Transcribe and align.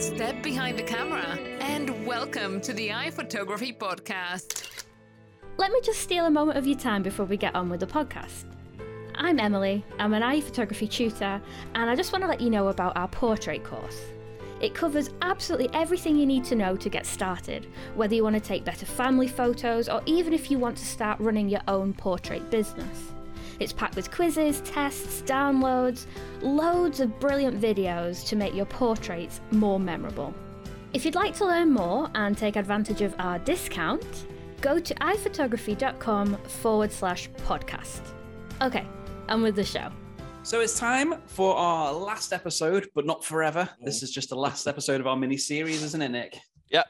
Step 0.00 0.42
behind 0.42 0.78
the 0.78 0.82
camera 0.82 1.36
and 1.60 2.06
welcome 2.06 2.58
to 2.62 2.72
the 2.72 2.88
iPhotography 2.88 3.76
Podcast. 3.76 4.86
Let 5.58 5.72
me 5.72 5.80
just 5.82 6.00
steal 6.00 6.24
a 6.24 6.30
moment 6.30 6.56
of 6.56 6.66
your 6.66 6.78
time 6.78 7.02
before 7.02 7.26
we 7.26 7.36
get 7.36 7.54
on 7.54 7.68
with 7.68 7.80
the 7.80 7.86
podcast. 7.86 8.44
I'm 9.14 9.38
Emily, 9.38 9.84
I'm 9.98 10.14
an 10.14 10.22
iPhotography 10.22 10.90
tutor, 10.90 11.42
and 11.74 11.90
I 11.90 11.94
just 11.94 12.14
want 12.14 12.24
to 12.24 12.28
let 12.28 12.40
you 12.40 12.48
know 12.48 12.68
about 12.68 12.96
our 12.96 13.08
portrait 13.08 13.62
course. 13.62 14.00
It 14.62 14.74
covers 14.74 15.10
absolutely 15.20 15.68
everything 15.74 16.16
you 16.16 16.24
need 16.24 16.46
to 16.46 16.54
know 16.54 16.76
to 16.76 16.88
get 16.88 17.04
started, 17.04 17.66
whether 17.94 18.14
you 18.14 18.24
want 18.24 18.36
to 18.36 18.40
take 18.40 18.64
better 18.64 18.86
family 18.86 19.28
photos 19.28 19.90
or 19.90 20.00
even 20.06 20.32
if 20.32 20.50
you 20.50 20.58
want 20.58 20.78
to 20.78 20.86
start 20.86 21.20
running 21.20 21.50
your 21.50 21.62
own 21.68 21.92
portrait 21.92 22.50
business. 22.50 23.12
It's 23.60 23.72
packed 23.72 23.94
with 23.94 24.10
quizzes, 24.10 24.62
tests, 24.62 25.22
downloads, 25.22 26.06
loads 26.40 27.00
of 27.00 27.20
brilliant 27.20 27.60
videos 27.60 28.26
to 28.28 28.36
make 28.36 28.54
your 28.54 28.64
portraits 28.64 29.40
more 29.52 29.78
memorable. 29.78 30.34
If 30.92 31.04
you'd 31.04 31.14
like 31.14 31.36
to 31.36 31.44
learn 31.44 31.70
more 31.70 32.10
and 32.14 32.36
take 32.36 32.56
advantage 32.56 33.02
of 33.02 33.14
our 33.18 33.38
discount, 33.38 34.26
go 34.60 34.80
to 34.80 34.94
iphotography.com 34.94 36.36
forward 36.44 36.90
slash 36.90 37.30
podcast. 37.46 38.00
Okay, 38.62 38.86
and 39.28 39.42
with 39.42 39.56
the 39.56 39.64
show. 39.64 39.90
So 40.42 40.60
it's 40.60 40.78
time 40.78 41.14
for 41.26 41.54
our 41.54 41.92
last 41.92 42.32
episode, 42.32 42.88
but 42.94 43.04
not 43.04 43.22
forever. 43.24 43.68
This 43.82 44.00
mm. 44.00 44.04
is 44.04 44.10
just 44.10 44.30
the 44.30 44.36
last 44.36 44.66
episode 44.66 45.00
of 45.00 45.06
our 45.06 45.16
mini 45.16 45.36
series, 45.36 45.82
isn't 45.82 46.00
it, 46.00 46.08
Nick? 46.08 46.38
Yep. 46.70 46.86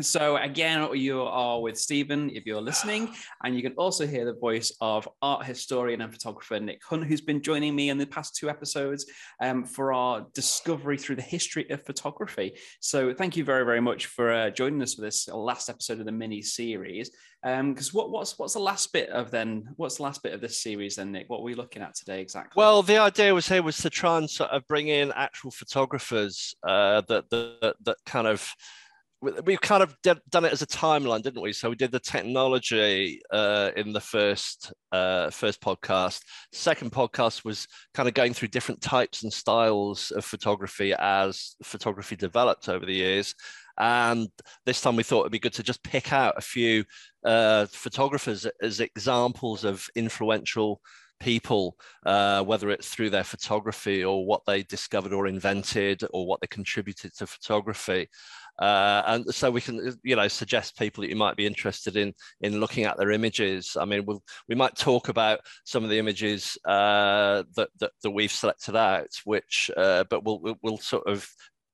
So 0.00 0.36
again, 0.38 0.88
you 0.94 1.22
are 1.22 1.60
with 1.60 1.78
Stephen 1.78 2.30
if 2.30 2.46
you're 2.46 2.62
listening, 2.62 3.14
and 3.44 3.54
you 3.54 3.62
can 3.62 3.74
also 3.74 4.06
hear 4.06 4.24
the 4.24 4.32
voice 4.32 4.74
of 4.80 5.06
art 5.20 5.44
historian 5.44 6.00
and 6.00 6.10
photographer 6.10 6.58
Nick 6.58 6.82
Hunt, 6.82 7.04
who's 7.04 7.20
been 7.20 7.42
joining 7.42 7.74
me 7.74 7.90
in 7.90 7.98
the 7.98 8.06
past 8.06 8.34
two 8.34 8.48
episodes 8.48 9.04
um, 9.40 9.64
for 9.64 9.92
our 9.92 10.26
discovery 10.32 10.96
through 10.96 11.16
the 11.16 11.22
history 11.22 11.68
of 11.68 11.84
photography. 11.84 12.54
So 12.80 13.12
thank 13.12 13.36
you 13.36 13.44
very, 13.44 13.64
very 13.64 13.82
much 13.82 14.06
for 14.06 14.32
uh, 14.32 14.50
joining 14.50 14.80
us 14.80 14.94
for 14.94 15.02
this 15.02 15.28
last 15.28 15.68
episode 15.68 16.00
of 16.00 16.06
the 16.06 16.12
mini 16.12 16.40
series. 16.40 17.10
Because 17.42 17.92
um, 17.92 17.98
what, 17.98 18.10
what's 18.10 18.38
what's 18.38 18.54
the 18.54 18.60
last 18.60 18.92
bit 18.92 19.10
of 19.10 19.30
then? 19.30 19.68
What's 19.76 19.96
the 19.96 20.04
last 20.04 20.22
bit 20.22 20.32
of 20.32 20.40
this 20.40 20.62
series 20.62 20.96
then, 20.96 21.10
Nick? 21.10 21.28
What 21.28 21.40
are 21.40 21.44
we 21.44 21.54
looking 21.54 21.82
at 21.82 21.94
today 21.94 22.20
exactly? 22.20 22.52
Well, 22.56 22.82
the 22.82 22.98
idea 22.98 23.34
was 23.34 23.48
here 23.48 23.64
was 23.64 23.78
to 23.78 23.90
try 23.90 24.16
and 24.18 24.30
sort 24.30 24.50
of 24.50 24.66
bring 24.68 24.88
in 24.88 25.12
actual 25.16 25.50
photographers 25.50 26.54
uh, 26.62 27.02
that, 27.08 27.28
that 27.30 27.74
that 27.82 27.96
kind 28.06 28.28
of 28.28 28.48
we've 29.22 29.60
kind 29.60 29.82
of 29.82 29.96
done 30.02 30.44
it 30.44 30.52
as 30.52 30.62
a 30.62 30.66
timeline, 30.66 31.22
didn't 31.22 31.42
we? 31.42 31.52
So 31.52 31.70
we 31.70 31.76
did 31.76 31.92
the 31.92 32.00
technology 32.00 33.20
uh, 33.32 33.70
in 33.76 33.92
the 33.92 34.00
first 34.00 34.72
uh, 34.90 35.30
first 35.30 35.60
podcast. 35.60 36.20
Second 36.52 36.92
podcast 36.92 37.44
was 37.44 37.66
kind 37.94 38.08
of 38.08 38.14
going 38.14 38.34
through 38.34 38.48
different 38.48 38.80
types 38.80 39.22
and 39.22 39.32
styles 39.32 40.10
of 40.10 40.24
photography 40.24 40.92
as 40.98 41.54
photography 41.62 42.16
developed 42.16 42.68
over 42.68 42.84
the 42.84 42.94
years. 42.94 43.34
And 43.78 44.28
this 44.66 44.80
time 44.80 44.96
we 44.96 45.02
thought 45.02 45.20
it'd 45.20 45.32
be 45.32 45.38
good 45.38 45.54
to 45.54 45.62
just 45.62 45.82
pick 45.82 46.12
out 46.12 46.34
a 46.36 46.42
few 46.42 46.84
uh, 47.24 47.66
photographers 47.66 48.46
as 48.60 48.80
examples 48.80 49.64
of 49.64 49.86
influential 49.94 50.80
people, 51.22 51.76
uh, 52.04 52.42
whether 52.42 52.70
it's 52.70 52.88
through 52.88 53.08
their 53.10 53.24
photography 53.24 54.04
or 54.04 54.26
what 54.26 54.42
they 54.46 54.62
discovered 54.64 55.12
or 55.12 55.26
invented 55.26 56.02
or 56.12 56.26
what 56.26 56.40
they 56.40 56.46
contributed 56.48 57.16
to 57.16 57.26
photography. 57.26 58.08
Uh, 58.58 59.02
and 59.06 59.34
so 59.34 59.50
we 59.50 59.60
can, 59.60 59.96
you 60.02 60.16
know, 60.16 60.28
suggest 60.28 60.78
people 60.78 61.02
that 61.02 61.10
you 61.10 61.16
might 61.16 61.36
be 61.36 61.46
interested 61.46 61.96
in 61.96 62.12
in 62.40 62.60
looking 62.60 62.84
at 62.84 62.96
their 62.98 63.10
images. 63.10 63.76
I 63.80 63.84
mean, 63.84 64.04
we'll, 64.04 64.22
we 64.48 64.54
might 64.54 64.76
talk 64.76 65.08
about 65.08 65.40
some 65.64 65.84
of 65.84 65.90
the 65.90 65.98
images 65.98 66.56
uh, 66.66 67.44
that, 67.56 67.68
that, 67.80 67.92
that 68.02 68.10
we've 68.10 68.30
selected 68.30 68.76
out, 68.76 69.08
which, 69.24 69.70
uh, 69.76 70.04
but 70.10 70.24
we'll, 70.24 70.56
we'll, 70.62 70.78
sort 70.78 71.06
of 71.06 71.26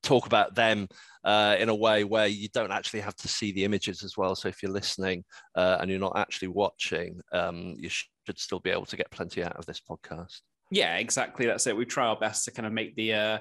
talk 0.03 0.27
about 0.27 0.55
them 0.55 0.89
uh, 1.25 1.57
in 1.59 1.69
a 1.69 1.75
way 1.75 2.05
where 2.05 2.27
you 2.27 2.49
don't 2.55 2.73
actually 2.73 3.01
have 3.01 3.17
to 3.17 3.29
see 3.29 3.53
the 3.53 3.65
images 3.65 4.03
as 4.03 4.17
well. 4.17 4.35
So 4.35 4.49
if 4.49 4.63
you're 4.63 4.73
listening 4.73 5.25
uh, 5.55 5.79
and 5.81 5.91
you're 5.91 5.99
not 5.99 6.17
actually 6.17 6.49
watching, 6.49 7.21
um, 7.33 7.75
you 7.79 7.89
should 7.89 8.39
still 8.39 8.61
be 8.61 8.71
able 8.71 8.87
to 8.87 8.97
get 8.97 9.11
plenty 9.11 9.43
out 9.43 9.57
of 9.57 9.67
this 9.67 9.81
podcast. 9.81 10.41
Yeah, 10.71 10.97
exactly. 10.97 11.47
That's 11.47 11.67
it. 11.67 11.77
We 11.77 11.87
try 11.87 12.07
our 12.07 12.19
best 12.19 12.45
to 12.45 12.51
kind 12.51 12.67
of 12.67 12.73
make 12.73 12.95
the 12.95 13.15
uh, 13.15 13.39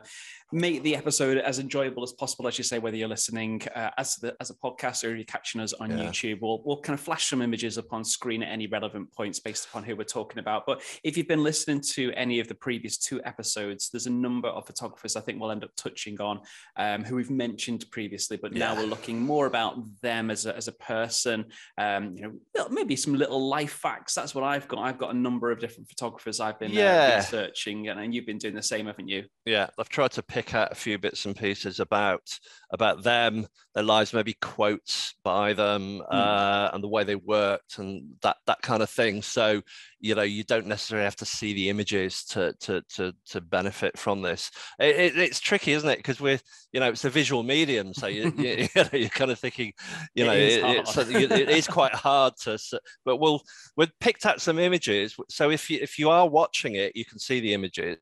make 0.51 0.81
the 0.83 0.95
episode 0.95 1.37
as 1.37 1.59
enjoyable 1.59 2.03
as 2.03 2.13
possible, 2.13 2.47
as 2.47 2.57
you 2.57 2.63
say, 2.63 2.79
whether 2.79 2.95
you're 2.95 3.07
listening 3.07 3.61
uh, 3.75 3.89
as 3.97 4.15
the, 4.15 4.35
as 4.39 4.49
a 4.49 4.53
podcast 4.55 5.03
or 5.03 5.13
you're 5.15 5.25
catching 5.25 5.59
us 5.59 5.73
on 5.73 5.91
yeah. 5.91 6.05
YouTube. 6.05 6.39
We'll 6.41 6.61
we'll 6.63 6.81
kind 6.81 6.97
of 6.97 7.03
flash 7.03 7.29
some 7.29 7.41
images 7.41 7.77
upon 7.77 8.03
screen 8.03 8.43
at 8.43 8.51
any 8.51 8.67
relevant 8.67 9.13
points 9.13 9.39
based 9.39 9.67
upon 9.67 9.83
who 9.83 9.95
we're 9.95 10.03
talking 10.03 10.39
about. 10.39 10.65
But 10.65 10.81
if 11.03 11.17
you've 11.17 11.27
been 11.27 11.43
listening 11.43 11.81
to 11.93 12.13
any 12.13 12.39
of 12.39 12.47
the 12.47 12.55
previous 12.55 12.97
two 12.97 13.21
episodes, 13.25 13.89
there's 13.89 14.07
a 14.07 14.11
number 14.11 14.47
of 14.47 14.65
photographers 14.65 15.15
I 15.15 15.21
think 15.21 15.41
we'll 15.41 15.51
end 15.51 15.63
up 15.63 15.71
touching 15.75 16.19
on 16.21 16.41
um, 16.77 17.03
who 17.03 17.15
we've 17.15 17.31
mentioned 17.31 17.85
previously, 17.91 18.37
but 18.37 18.53
yeah. 18.53 18.59
now 18.59 18.75
we're 18.75 18.87
looking 18.87 19.21
more 19.21 19.47
about 19.47 19.77
them 20.01 20.31
as 20.31 20.45
a, 20.45 20.55
as 20.55 20.67
a 20.67 20.73
person. 20.73 21.45
Um, 21.77 22.15
you 22.15 22.39
know, 22.55 22.67
maybe 22.69 22.95
some 22.95 23.15
little 23.15 23.49
life 23.49 23.73
facts. 23.73 24.13
That's 24.13 24.33
what 24.33 24.43
I've 24.43 24.67
got. 24.67 24.79
I've 24.79 24.97
got 24.97 25.13
a 25.13 25.17
number 25.17 25.51
of 25.51 25.59
different 25.59 25.89
photographers 25.89 26.39
I've 26.39 26.59
been 26.59 26.71
yeah. 26.71 27.11
Uh, 27.13 27.17
researching, 27.17 27.89
and, 27.89 27.99
and 27.99 28.13
you've 28.13 28.25
been 28.25 28.37
doing 28.37 28.55
the 28.55 28.63
same, 28.63 28.85
haven't 28.85 29.07
you? 29.09 29.25
Yeah, 29.45 29.67
I've 29.77 29.89
tried 29.89 30.11
to 30.11 30.23
pick 30.23 30.36
out 30.53 30.71
a 30.71 30.75
few 30.75 30.97
bits 30.97 31.25
and 31.25 31.35
pieces 31.35 31.79
about 31.79 32.39
about 32.71 33.03
them, 33.03 33.47
their 33.73 33.83
lives, 33.83 34.13
maybe 34.13 34.33
quotes 34.41 35.15
by 35.23 35.53
them, 35.53 35.99
mm. 35.99 36.13
uh, 36.13 36.69
and 36.73 36.83
the 36.83 36.87
way 36.87 37.03
they 37.03 37.15
worked, 37.15 37.77
and 37.77 38.15
that 38.21 38.37
that 38.45 38.61
kind 38.61 38.81
of 38.83 38.89
thing. 38.89 39.21
So 39.21 39.61
you 39.99 40.15
know, 40.15 40.23
you 40.23 40.43
don't 40.43 40.67
necessarily 40.67 41.05
have 41.05 41.15
to 41.17 41.25
see 41.25 41.53
the 41.53 41.69
images 41.69 42.23
to 42.25 42.53
to 42.59 42.83
to 42.95 43.13
to 43.27 43.41
benefit 43.41 43.97
from 43.97 44.21
this. 44.21 44.51
It, 44.79 44.95
it, 44.95 45.17
it's 45.17 45.39
tricky, 45.39 45.71
isn't 45.73 45.89
it? 45.89 45.97
Because 45.97 46.19
we're 46.19 46.39
you 46.71 46.79
know 46.79 46.89
it's 46.89 47.05
a 47.05 47.09
visual 47.09 47.43
medium, 47.43 47.93
so 47.93 48.07
you, 48.07 48.33
you, 48.37 48.67
you 48.75 48.83
know, 48.83 48.89
you're 48.93 49.09
kind 49.09 49.31
of 49.31 49.39
thinking, 49.39 49.73
you 50.13 50.25
know, 50.25 50.33
it 50.33 50.63
is, 50.63 50.97
it's, 50.97 50.97
it 50.97 51.49
is 51.49 51.67
quite 51.67 51.93
hard 51.93 52.33
to. 52.43 52.59
But 53.05 53.17
we'll 53.17 53.41
we've 53.75 53.91
picked 53.99 54.25
out 54.25 54.41
some 54.41 54.59
images. 54.59 55.15
So 55.29 55.49
if 55.49 55.69
you 55.69 55.79
if 55.81 55.97
you 55.97 56.09
are 56.09 56.27
watching 56.27 56.75
it, 56.75 56.95
you 56.95 57.05
can 57.05 57.19
see 57.19 57.39
the 57.39 57.53
images 57.53 57.97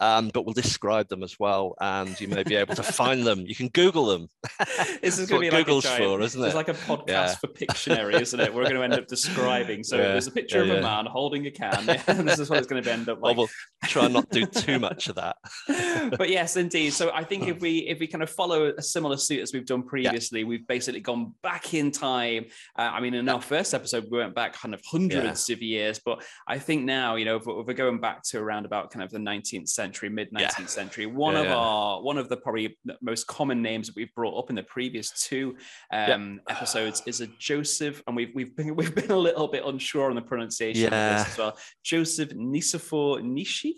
um, 0.00 0.30
but 0.32 0.44
we'll 0.44 0.54
describe 0.54 1.08
them 1.08 1.22
as 1.22 1.38
well, 1.38 1.74
and 1.80 2.18
you 2.20 2.28
may 2.28 2.42
be 2.42 2.56
able 2.56 2.74
to 2.74 2.82
find 2.82 3.26
them. 3.26 3.44
You 3.46 3.54
can 3.54 3.68
Google 3.68 4.06
them. 4.06 4.28
this 5.02 5.18
is 5.18 5.28
going 5.28 5.42
to 5.42 5.50
be 5.50 5.56
like 5.56 5.66
Google's 5.66 5.84
a 5.84 5.88
giant, 5.88 6.04
for, 6.04 6.20
isn't 6.20 6.42
it? 6.42 6.46
It's 6.46 6.54
like 6.54 6.68
a 6.68 6.74
podcast 6.74 7.06
yeah. 7.08 7.34
for 7.34 7.46
Pictionary, 7.48 8.20
isn't 8.20 8.40
it? 8.40 8.52
We're 8.52 8.64
going 8.64 8.76
to 8.76 8.82
end 8.82 8.94
up 8.94 9.06
describing. 9.08 9.84
So 9.84 9.96
yeah. 9.96 10.02
there's 10.08 10.26
a 10.26 10.32
picture 10.32 10.64
yeah, 10.64 10.74
of 10.74 10.78
a 10.78 10.82
man 10.82 11.06
holding 11.06 11.46
a 11.46 11.50
can. 11.50 11.86
this 12.26 12.38
is 12.38 12.50
what 12.50 12.58
it's 12.58 12.66
going 12.66 12.82
to 12.82 12.92
end 12.92 13.08
up 13.08 13.20
like. 13.20 13.36
Well, 13.36 13.46
we'll 13.46 13.88
try 13.88 14.04
and 14.04 14.14
not 14.14 14.28
do 14.30 14.46
too 14.46 14.78
much 14.78 15.08
of 15.08 15.16
that. 15.16 15.36
but 16.16 16.28
yes, 16.28 16.56
indeed. 16.56 16.92
So 16.92 17.10
I 17.12 17.24
think 17.24 17.48
if 17.48 17.60
we 17.60 17.78
if 17.80 17.98
we 18.00 18.06
kind 18.06 18.22
of 18.22 18.30
follow 18.30 18.72
a 18.76 18.82
similar 18.82 19.16
suit 19.16 19.40
as 19.40 19.52
we've 19.52 19.66
done 19.66 19.82
previously, 19.82 20.44
we've 20.44 20.66
basically 20.66 21.00
gone 21.00 21.34
back 21.42 21.74
in 21.74 21.90
time. 21.90 22.46
Uh, 22.76 22.90
I 22.92 23.00
mean, 23.00 23.14
in 23.14 23.28
our 23.28 23.40
first 23.40 23.74
episode, 23.74 24.06
we 24.10 24.18
went 24.18 24.34
back 24.34 24.54
kind 24.54 24.74
of 24.74 24.80
hundreds 24.84 25.48
of 25.50 25.62
years, 25.62 26.00
but 26.04 26.22
I 26.46 26.58
think 26.58 26.84
now, 26.84 27.16
you 27.16 27.24
know, 27.24 27.36
if, 27.36 27.42
if 27.42 27.66
we're 27.66 27.74
going 27.74 28.00
back 28.00 28.22
to 28.24 28.38
around 28.38 28.66
about 28.66 28.90
kind 28.90 29.02
of 29.02 29.10
the 29.10 29.18
19 29.18 29.49
19th 29.50 29.68
century, 29.68 30.08
mid 30.08 30.30
19th 30.32 30.40
yeah. 30.40 30.66
century. 30.66 31.06
One 31.06 31.34
yeah, 31.34 31.42
of 31.42 31.46
our 31.48 32.02
one 32.02 32.18
of 32.18 32.28
the 32.28 32.36
probably 32.36 32.76
most 33.00 33.26
common 33.26 33.62
names 33.62 33.88
that 33.88 33.96
we've 33.96 34.14
brought 34.14 34.38
up 34.38 34.50
in 34.50 34.56
the 34.56 34.62
previous 34.62 35.10
two 35.10 35.56
um, 35.92 36.40
episodes 36.48 37.02
is 37.06 37.20
a 37.20 37.26
Joseph, 37.38 38.02
and 38.06 38.16
we've 38.16 38.30
we've 38.34 38.54
been 38.56 38.76
we've 38.76 38.94
been 38.94 39.10
a 39.10 39.18
little 39.18 39.48
bit 39.48 39.64
unsure 39.64 40.10
on 40.10 40.16
the 40.16 40.22
pronunciation 40.22 40.86
of 40.86 40.90
this 40.90 41.28
as 41.28 41.38
well. 41.38 41.56
Joseph 41.84 42.30
Nicephore 42.30 43.22
Nishi. 43.22 43.74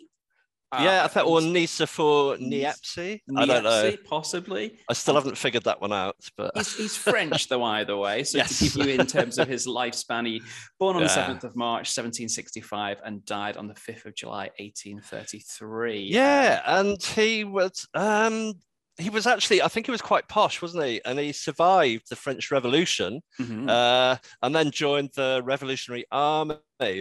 Yeah, 0.72 1.04
I 1.04 1.08
thought, 1.08 1.26
or 1.26 1.40
Nicephore 1.40 2.38
Niepce. 2.38 3.20
I 3.36 3.46
don't 3.46 3.64
know. 3.64 3.92
Possibly. 4.04 4.78
I 4.88 4.94
still 4.94 5.14
haven't 5.14 5.36
figured 5.36 5.64
that 5.64 5.80
one 5.80 5.92
out, 5.92 6.16
but 6.36 6.52
he's, 6.54 6.76
he's 6.76 6.96
French 6.96 7.48
though, 7.48 7.62
either 7.62 7.96
way. 7.96 8.24
So 8.24 8.38
yes. 8.38 8.58
to 8.58 8.64
give 8.64 8.86
you 8.86 8.94
in 8.94 9.06
terms 9.06 9.38
of 9.38 9.48
his 9.48 9.66
lifespan, 9.66 10.26
he 10.26 10.42
born 10.78 10.96
on 10.96 11.02
yeah. 11.02 11.08
the 11.08 11.14
seventh 11.14 11.44
of 11.44 11.56
March, 11.56 11.88
1765, 11.88 12.98
and 13.04 13.24
died 13.24 13.56
on 13.56 13.68
the 13.68 13.74
fifth 13.74 14.06
of 14.06 14.14
July, 14.14 14.50
1833. 14.58 16.00
Yeah, 16.10 16.62
and 16.66 17.02
he 17.02 17.44
was 17.44 17.86
um 17.94 18.54
he 18.98 19.10
was 19.10 19.26
actually, 19.26 19.62
I 19.62 19.68
think 19.68 19.86
he 19.86 19.92
was 19.92 20.02
quite 20.02 20.28
posh, 20.28 20.60
wasn't 20.60 20.84
he? 20.84 21.00
And 21.04 21.18
he 21.18 21.32
survived 21.32 22.04
the 22.10 22.16
French 22.16 22.50
Revolution 22.50 23.22
mm-hmm. 23.40 23.68
uh, 23.68 24.16
and 24.42 24.54
then 24.54 24.70
joined 24.70 25.10
the 25.14 25.42
Revolutionary 25.44 26.04
Army. 26.12 26.56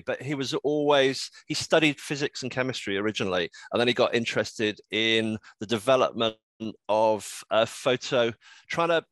But 0.05 0.21
he 0.21 0.35
was 0.35 0.53
always, 0.53 1.29
he 1.47 1.53
studied 1.53 1.99
physics 1.99 2.43
and 2.43 2.51
chemistry 2.51 2.97
originally. 2.97 3.49
And 3.71 3.79
then 3.79 3.87
he 3.87 3.93
got 3.93 4.15
interested 4.15 4.79
in 4.91 5.37
the 5.59 5.65
development 5.65 6.35
of 6.87 7.43
a 7.49 7.65
photo, 7.65 8.31
trying 8.69 8.89
to 8.89 9.03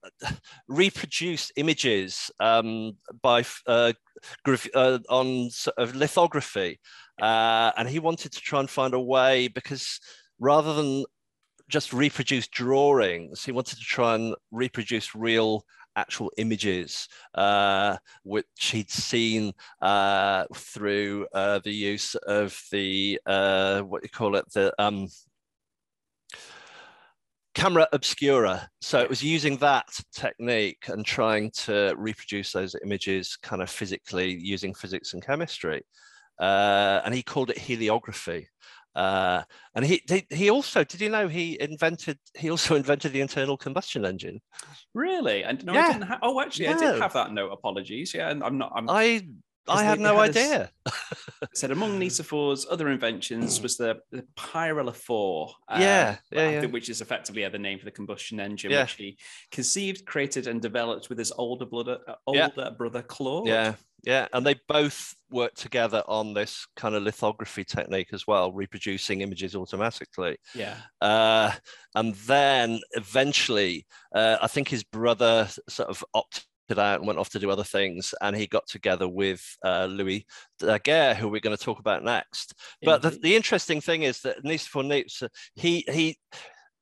reproduce 0.67 1.51
images 1.55 2.29
um, 2.39 2.97
by 3.21 3.43
uh, 3.67 3.93
uh, 4.75 4.99
on 5.09 5.49
sort 5.49 5.77
of 5.77 5.95
lithography. 5.95 6.79
Uh, 7.21 7.71
and 7.77 7.89
he 7.89 7.99
wanted 7.99 8.31
to 8.31 8.39
try 8.39 8.59
and 8.59 8.69
find 8.69 8.93
a 8.93 8.99
way 8.99 9.47
because 9.47 9.99
rather 10.39 10.73
than 10.73 11.05
just 11.69 11.93
reproduce 11.93 12.47
drawings. 12.47 13.45
He 13.45 13.51
wanted 13.51 13.77
to 13.77 13.83
try 13.83 14.15
and 14.15 14.35
reproduce 14.51 15.13
real 15.15 15.63
actual 15.99 16.31
images, 16.37 17.07
uh, 17.35 17.97
which 18.23 18.45
he'd 18.71 18.89
seen 18.89 19.53
uh, 19.81 20.45
through 20.55 21.27
uh, 21.33 21.59
the 21.63 21.73
use 21.73 22.15
of 22.15 22.59
the, 22.71 23.19
uh, 23.25 23.81
what 23.81 24.03
you 24.03 24.09
call 24.09 24.35
it, 24.35 24.45
the, 24.53 24.73
um, 24.79 25.07
camera 27.55 27.87
obscura. 27.91 28.69
So 28.79 28.99
it 28.99 29.09
was 29.09 29.21
using 29.21 29.57
that 29.57 29.89
technique 30.13 30.85
and 30.87 31.05
trying 31.05 31.51
to 31.65 31.93
reproduce 31.97 32.53
those 32.53 32.75
images 32.85 33.37
kind 33.41 33.61
of 33.61 33.69
physically 33.69 34.37
using 34.39 34.73
physics 34.73 35.13
and 35.13 35.25
chemistry. 35.25 35.81
Uh, 36.39 37.01
and 37.03 37.13
he 37.13 37.21
called 37.21 37.49
it 37.49 37.57
heliography. 37.57 38.45
Uh, 38.95 39.43
and 39.75 39.85
he, 39.85 40.01
he 40.09 40.25
he 40.29 40.49
also 40.49 40.83
did 40.83 40.99
you 40.99 41.09
know 41.09 41.27
he 41.27 41.59
invented 41.61 42.17
he 42.35 42.49
also 42.49 42.75
invented 42.81 43.13
the 43.13 43.21
internal 43.21 43.57
combustion 43.57 44.05
engine. 44.05 44.41
Really? 44.93 45.43
And 45.43 45.63
no, 45.63 45.73
yeah. 45.73 45.79
I 45.79 45.93
didn't. 45.93 46.07
Ha- 46.07 46.19
oh, 46.21 46.41
actually, 46.41 46.65
yeah. 46.65 46.75
I 46.75 46.79
did 46.79 47.01
have 47.01 47.13
that 47.13 47.31
note. 47.31 47.51
Apologies. 47.51 48.13
Yeah, 48.13 48.29
and 48.29 48.43
I'm 48.43 48.57
not. 48.57 48.71
I'm, 48.75 48.89
I 48.89 49.21
I 49.69 49.83
had 49.83 49.99
no 49.99 50.19
idea. 50.19 50.71
said 51.53 51.71
among 51.71 51.99
Nicéphor's 51.99 52.65
other 52.69 52.89
inventions 52.89 53.61
was 53.61 53.77
the, 53.77 53.99
the 54.11 54.23
4. 54.35 55.49
Uh, 55.67 55.77
yeah, 55.79 56.17
yeah, 56.31 56.49
yeah, 56.49 56.65
which 56.65 56.89
is 56.89 57.01
effectively 57.01 57.47
the 57.47 57.59
name 57.59 57.79
for 57.79 57.85
the 57.85 57.91
combustion 57.91 58.39
engine, 58.39 58.71
yeah. 58.71 58.83
which 58.83 58.93
he 58.93 59.17
conceived, 59.51 60.05
created, 60.05 60.47
and 60.47 60.61
developed 60.61 61.09
with 61.09 61.17
his 61.17 61.31
older 61.31 61.65
brother, 61.65 61.99
uh, 62.07 62.15
older 62.25 62.51
yeah. 62.57 62.69
brother 62.71 63.01
Claude. 63.01 63.47
Yeah, 63.47 63.75
yeah, 64.03 64.27
and 64.33 64.45
they 64.45 64.55
both 64.67 65.15
worked 65.29 65.57
together 65.57 66.03
on 66.07 66.33
this 66.33 66.67
kind 66.75 66.95
of 66.95 67.03
lithography 67.03 67.63
technique 67.63 68.09
as 68.13 68.25
well, 68.27 68.51
reproducing 68.51 69.21
images 69.21 69.55
automatically. 69.55 70.37
Yeah. 70.55 70.77
Uh, 71.01 71.51
and 71.95 72.15
then 72.15 72.79
eventually, 72.93 73.85
uh, 74.13 74.37
I 74.41 74.47
think 74.47 74.69
his 74.69 74.83
brother 74.83 75.47
sort 75.67 75.89
of 75.89 76.03
opted 76.13 76.43
out 76.77 76.99
and 76.99 77.07
went 77.07 77.19
off 77.19 77.29
to 77.29 77.39
do 77.39 77.49
other 77.49 77.63
things. 77.63 78.13
And 78.21 78.35
he 78.35 78.47
got 78.47 78.67
together 78.67 79.07
with 79.07 79.43
uh, 79.65 79.85
Louis 79.85 80.25
Daguerre, 80.59 81.15
who 81.15 81.27
we're 81.27 81.41
going 81.41 81.57
to 81.57 81.63
talk 81.63 81.79
about 81.79 82.03
next. 82.03 82.53
But 82.83 83.01
the, 83.01 83.11
the, 83.11 83.35
interesting 83.35 83.81
thing 83.81 84.03
is 84.03 84.21
that 84.21 84.43
Nicephore 84.43 84.85
Niepce, 84.85 85.27
he 85.55 85.83
he, 85.91 86.17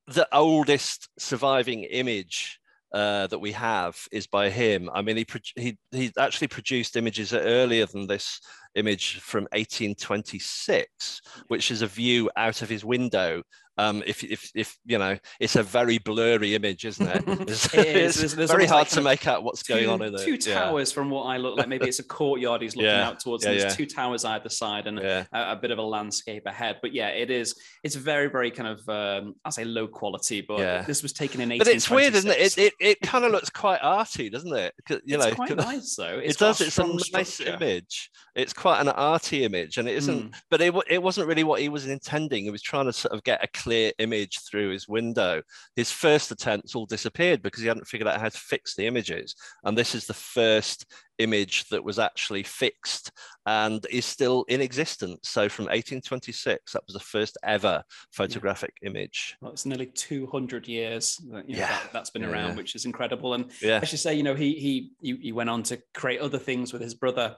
the 0.08 0.28
oldest 0.32 1.10
surviving 1.18 1.84
image. 1.84 2.60
Uh, 2.94 3.28
that 3.28 3.40
we 3.40 3.52
have 3.52 3.98
is 4.14 4.28
by 4.28 4.50
him. 4.50 4.90
I 4.94 5.02
mean, 5.02 5.18
he 5.18 5.26
he 5.58 5.78
he 5.92 6.12
actually 6.18 6.48
produced 6.48 6.96
images 6.96 7.34
earlier 7.34 7.86
than 7.86 8.08
this 8.08 8.40
image 8.76 9.20
from 9.20 9.46
1826, 9.52 11.22
which 11.50 11.70
is 11.70 11.82
a 11.82 11.88
view 11.88 12.32
out 12.38 12.62
of 12.62 12.70
his 12.70 12.86
window 12.86 13.44
um, 13.78 14.04
if, 14.06 14.24
if, 14.24 14.52
if 14.56 14.78
you 14.86 14.98
know, 14.98 15.18
it's 15.40 15.56
a 15.56 15.64
very 15.64 15.98
blurry 16.00 16.56
image, 16.56 16.86
isn't 16.86 17.08
it? 17.08 17.24
It's, 17.48 17.74
it 17.74 17.96
is. 17.96 18.24
It's 18.24 18.34
there's, 18.34 18.52
very 18.52 18.66
hard 18.66 18.82
like 18.82 18.90
to 18.90 19.02
make 19.02 19.28
out 19.28 19.44
what's 19.44 19.64
two, 19.64 19.74
going 19.74 19.88
on 19.88 20.02
in 20.02 20.14
it. 20.14 20.22
Two 20.24 20.38
towers, 20.38 20.92
yeah. 20.92 20.96
from 20.96 21.10
what 21.10 21.24
I 21.24 21.38
look 21.38 21.58
like, 21.58 21.68
maybe 21.68 21.88
it's 21.88 22.00
a 22.00 22.04
courtyard 22.04 22.62
he's 22.62 22.76
looking 22.76 22.90
yeah. 22.90 23.08
out 23.08 23.20
towards. 23.20 23.44
Yeah, 23.44 23.52
and 23.52 23.62
there's 23.62 23.76
two 23.76 23.86
towers 23.86 24.26
either 24.26 24.50
side 24.50 24.88
and 24.88 25.00
a, 25.00 25.28
a, 25.32 25.56
bit 25.56 25.72
of 25.72 25.78
a 25.78 25.84
landscape 25.84 26.46
ahead. 26.46 26.78
But 26.82 26.94
yeah, 26.94 27.10
it 27.10 27.30
is. 27.30 27.56
It's 27.84 27.96
very, 27.96 28.28
very 28.28 28.52
kind 28.52 28.68
of 28.68 28.90
um, 28.90 29.36
I'll 29.46 29.52
say 29.52 29.64
low 29.64 29.88
quality, 29.88 30.42
but 30.42 30.86
this 30.86 31.04
was 31.04 31.14
taken 31.14 31.40
in. 31.42 31.58
But 31.58 31.68
it's 31.68 31.90
weird, 31.90 32.16
isn't 32.16 32.32
it? 32.32 32.40
It, 32.40 32.58
it, 32.58 32.74
it 32.80 33.02
kind 33.02 33.24
of 33.24 33.32
looks 33.32 33.50
quite 33.50 33.80
arty, 33.82 34.30
doesn't 34.30 34.54
it? 34.54 34.74
You 34.90 35.00
it's 35.06 35.26
know, 35.26 35.32
quite 35.32 35.56
nice 35.56 35.96
though. 35.96 36.20
It's 36.22 36.36
it 36.36 36.40
does. 36.40 36.62
It's 36.62 36.78
a 36.78 36.88
nice 36.88 37.34
structure. 37.34 37.56
image. 37.56 38.10
It's 38.36 38.54
quite 38.54 38.82
an 38.82 38.90
arty 38.90 39.44
image, 39.44 39.78
and 39.78 39.88
it 39.88 39.96
isn't. 39.96 40.32
Mm. 40.32 40.36
But 40.50 40.62
it, 40.62 40.74
it 40.90 41.02
wasn't 41.02 41.28
really 41.28 41.44
what 41.44 41.62
he 41.62 41.70
was 41.70 41.88
intending. 41.88 42.44
He 42.44 42.52
was 42.52 42.62
trying 42.62 42.86
to 42.86 42.94
sort 42.94 43.14
of 43.14 43.24
get 43.24 43.44
a 43.44 43.48
clear 43.68 43.92
image 44.00 44.40
through 44.50 44.70
his 44.70 44.88
window. 44.88 45.42
His 45.76 45.92
first 45.92 46.32
attempts 46.32 46.74
all 46.74 46.86
disappeared 46.86 47.42
because 47.42 47.62
he 47.62 47.68
hadn't 47.68 47.88
figured 47.88 48.08
out 48.08 48.22
how 48.22 48.30
to 48.30 48.38
fix 48.38 48.76
the 48.76 48.88
images. 48.88 49.36
And 49.66 49.78
this 49.78 49.94
is 49.94 50.06
the 50.06 50.14
first 50.14 50.86
image 51.18 51.68
that 51.70 51.84
was 51.84 52.00
actually 52.00 52.44
fixed 52.44 53.12
and 53.46 53.86
is 53.92 54.06
still 54.06 54.46
in 54.48 54.62
existence. 54.62 55.30
So 55.30 55.50
from 55.50 55.66
1826, 55.66 56.72
that 56.72 56.84
was 56.88 56.94
the 56.94 57.02
first 57.02 57.38
ever 57.44 57.84
photographic 58.14 58.74
yeah. 58.82 58.90
image. 58.90 59.36
Well, 59.42 59.52
it's 59.52 59.66
nearly 59.66 59.88
200 59.88 60.66
years 60.66 61.18
that, 61.30 61.50
you 61.50 61.56
know, 61.56 61.60
yeah. 61.60 61.80
that, 61.92 62.00
has 62.00 62.10
been 62.10 62.24
around, 62.24 62.56
which 62.56 62.74
is 62.74 62.86
incredible. 62.86 63.34
And 63.34 63.52
yeah. 63.62 63.80
I 63.82 63.86
should 63.86 64.00
say, 64.00 64.16
you 64.16 64.24
know, 64.24 64.36
he, 64.36 64.92
he, 65.02 65.18
he 65.18 65.32
went 65.34 65.50
on 65.50 65.64
to 65.64 65.82
create 65.94 66.22
other 66.22 66.40
things 66.40 66.72
with 66.72 66.82
his 66.82 66.94
brother 66.94 67.36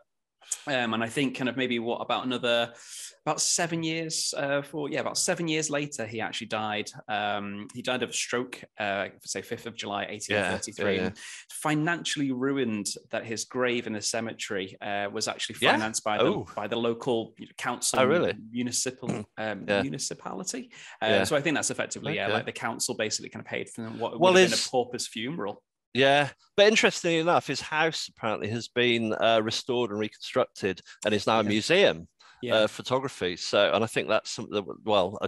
um, 0.67 0.93
and 0.93 1.03
I 1.03 1.07
think 1.07 1.37
kind 1.37 1.49
of 1.49 1.57
maybe 1.57 1.79
what 1.79 1.97
about 1.97 2.25
another 2.25 2.73
about 3.25 3.41
seven 3.41 3.83
years 3.83 4.33
uh, 4.37 4.61
for 4.61 4.89
yeah 4.89 5.01
about 5.01 5.17
seven 5.17 5.47
years 5.47 5.69
later 5.69 6.05
he 6.05 6.21
actually 6.21 6.47
died. 6.47 6.89
Um, 7.07 7.67
he 7.73 7.81
died 7.81 8.03
of 8.03 8.09
a 8.09 8.13
stroke, 8.13 8.63
uh, 8.79 9.07
say 9.23 9.41
fifth 9.41 9.65
of 9.65 9.75
July, 9.75 10.05
eighteen 10.09 10.37
thirty 10.37 10.71
three. 10.71 10.95
Yeah, 10.95 11.03
yeah. 11.03 11.09
Financially 11.51 12.31
ruined 12.31 12.87
that 13.11 13.25
his 13.25 13.45
grave 13.45 13.87
in 13.87 13.93
the 13.93 14.01
cemetery 14.01 14.77
uh, 14.81 15.09
was 15.11 15.27
actually 15.27 15.55
financed 15.55 16.03
yeah. 16.05 16.17
by 16.17 16.23
the 16.23 16.29
oh. 16.29 16.47
by 16.55 16.67
the 16.67 16.77
local 16.77 17.33
council, 17.57 17.99
oh, 17.99 18.05
really? 18.05 18.33
municipal 18.51 19.09
hmm. 19.09 19.21
um, 19.37 19.65
municipality. 19.65 20.71
Uh, 21.01 21.25
so 21.25 21.35
I 21.35 21.41
think 21.41 21.55
that's 21.55 21.71
effectively 21.71 22.13
okay. 22.13 22.19
yeah 22.19 22.33
like 22.33 22.45
the 22.45 22.51
council 22.51 22.95
basically 22.95 23.29
kind 23.29 23.45
of 23.45 23.49
paid 23.49 23.69
for 23.69 23.83
what 23.83 24.19
well, 24.19 24.33
would 24.33 24.39
have 24.39 24.49
been 24.49 24.59
a 24.59 24.69
pauper's 24.69 25.07
funeral. 25.07 25.63
Yeah, 25.93 26.29
but 26.55 26.67
interestingly 26.67 27.17
enough, 27.17 27.47
his 27.47 27.61
house 27.61 28.09
apparently 28.09 28.49
has 28.49 28.67
been 28.67 29.13
uh, 29.13 29.41
restored 29.43 29.91
and 29.91 29.99
reconstructed, 29.99 30.81
and 31.05 31.13
is 31.13 31.27
now 31.27 31.39
a 31.39 31.43
museum. 31.43 32.07
Yeah. 32.41 32.55
Uh, 32.55 32.67
photography. 32.67 33.35
So, 33.35 33.73
and 33.73 33.83
I 33.83 33.87
think 33.87 34.07
that's 34.07 34.29
something. 34.29 34.65
Well, 34.85 35.17
uh, 35.21 35.27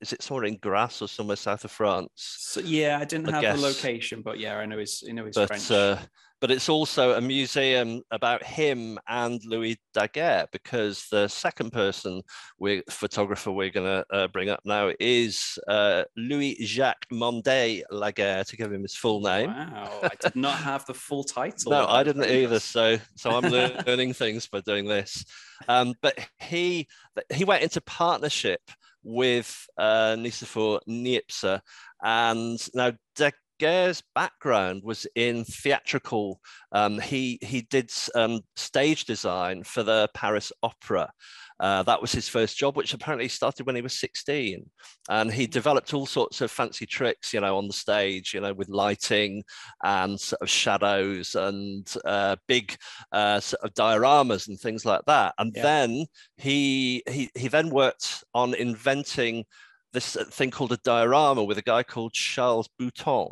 is 0.00 0.12
it 0.12 0.22
somewhere 0.22 0.44
in 0.44 0.58
Grasse 0.58 1.02
or 1.02 1.08
somewhere 1.08 1.36
south 1.36 1.64
of 1.64 1.72
France? 1.72 2.10
So, 2.14 2.60
yeah, 2.60 2.98
I 3.00 3.04
didn't 3.04 3.30
I 3.30 3.32
have 3.32 3.40
guess. 3.42 3.56
the 3.56 3.66
location, 3.66 4.22
but 4.22 4.38
yeah, 4.38 4.56
I 4.58 4.66
know 4.66 4.78
he's, 4.78 5.02
you 5.02 5.12
know, 5.12 5.24
he's 5.24 5.34
but, 5.34 5.48
French. 5.48 5.68
Uh, 5.72 5.98
but 6.42 6.50
it's 6.50 6.68
also 6.68 7.12
a 7.12 7.20
museum 7.20 8.02
about 8.10 8.42
him 8.42 8.98
and 9.06 9.40
Louis 9.44 9.78
Daguerre 9.94 10.48
because 10.50 11.06
the 11.08 11.28
second 11.28 11.70
person 11.70 12.20
we 12.58 12.82
photographer 12.90 13.52
we're 13.52 13.70
going 13.70 13.86
to 13.86 14.04
uh, 14.12 14.26
bring 14.26 14.50
up 14.50 14.58
now 14.64 14.90
is 14.98 15.56
uh, 15.68 16.02
Louis 16.16 16.56
Jacques 16.60 17.06
Mandé 17.12 17.82
Daguerre 17.92 18.42
to 18.42 18.56
give 18.56 18.72
him 18.72 18.82
his 18.82 18.96
full 18.96 19.20
name. 19.20 19.50
Wow, 19.50 20.00
I 20.02 20.10
did 20.20 20.34
not 20.34 20.56
have 20.56 20.84
the 20.84 20.94
full 20.94 21.22
title. 21.22 21.70
no, 21.70 21.86
I 21.86 22.02
didn't 22.02 22.28
either. 22.28 22.58
So 22.58 22.98
so 23.16 23.30
I'm 23.30 23.48
learning 23.86 24.14
things 24.14 24.48
by 24.48 24.62
doing 24.62 24.86
this. 24.86 25.24
Um, 25.68 25.94
but 26.02 26.18
he 26.40 26.88
he 27.32 27.44
went 27.44 27.62
into 27.62 27.80
partnership 27.82 28.62
with 29.04 29.64
uh, 29.78 30.16
Nicéphore 30.18 30.80
Niepce. 30.88 31.60
And 32.02 32.58
now 32.74 32.92
De 33.14 33.32
Daguerre's 33.62 34.02
background 34.14 34.82
was 34.82 35.06
in 35.14 35.44
theatrical. 35.44 36.40
Um, 36.72 36.98
he 36.98 37.38
he 37.42 37.62
did 37.62 37.92
um, 38.14 38.40
stage 38.56 39.04
design 39.04 39.62
for 39.62 39.84
the 39.84 40.08
Paris 40.14 40.52
Opera. 40.64 41.12
Uh, 41.60 41.84
that 41.84 42.00
was 42.00 42.10
his 42.10 42.28
first 42.28 42.56
job, 42.56 42.76
which 42.76 42.92
apparently 42.92 43.28
started 43.28 43.66
when 43.66 43.76
he 43.76 43.82
was 43.82 43.96
16. 44.00 44.68
And 45.08 45.32
he 45.32 45.46
developed 45.46 45.94
all 45.94 46.06
sorts 46.06 46.40
of 46.40 46.50
fancy 46.50 46.86
tricks, 46.86 47.32
you 47.32 47.40
know, 47.40 47.56
on 47.56 47.68
the 47.68 47.72
stage, 47.72 48.34
you 48.34 48.40
know, 48.40 48.52
with 48.52 48.68
lighting 48.68 49.44
and 49.84 50.18
sort 50.18 50.42
of 50.42 50.50
shadows 50.50 51.36
and 51.36 51.86
uh, 52.04 52.34
big 52.48 52.74
uh, 53.12 53.38
sort 53.38 53.62
of 53.62 53.74
dioramas 53.74 54.48
and 54.48 54.58
things 54.58 54.84
like 54.84 55.02
that. 55.06 55.34
And 55.38 55.52
yeah. 55.54 55.62
then 55.62 56.06
he, 56.36 57.04
he 57.08 57.30
he 57.36 57.46
then 57.46 57.70
worked 57.70 58.24
on 58.34 58.54
inventing 58.54 59.44
this 59.92 60.16
thing 60.30 60.50
called 60.50 60.72
a 60.72 60.78
diorama 60.78 61.44
with 61.44 61.58
a 61.58 61.62
guy 61.62 61.82
called 61.82 62.12
Charles 62.12 62.68
Bouton, 62.78 63.28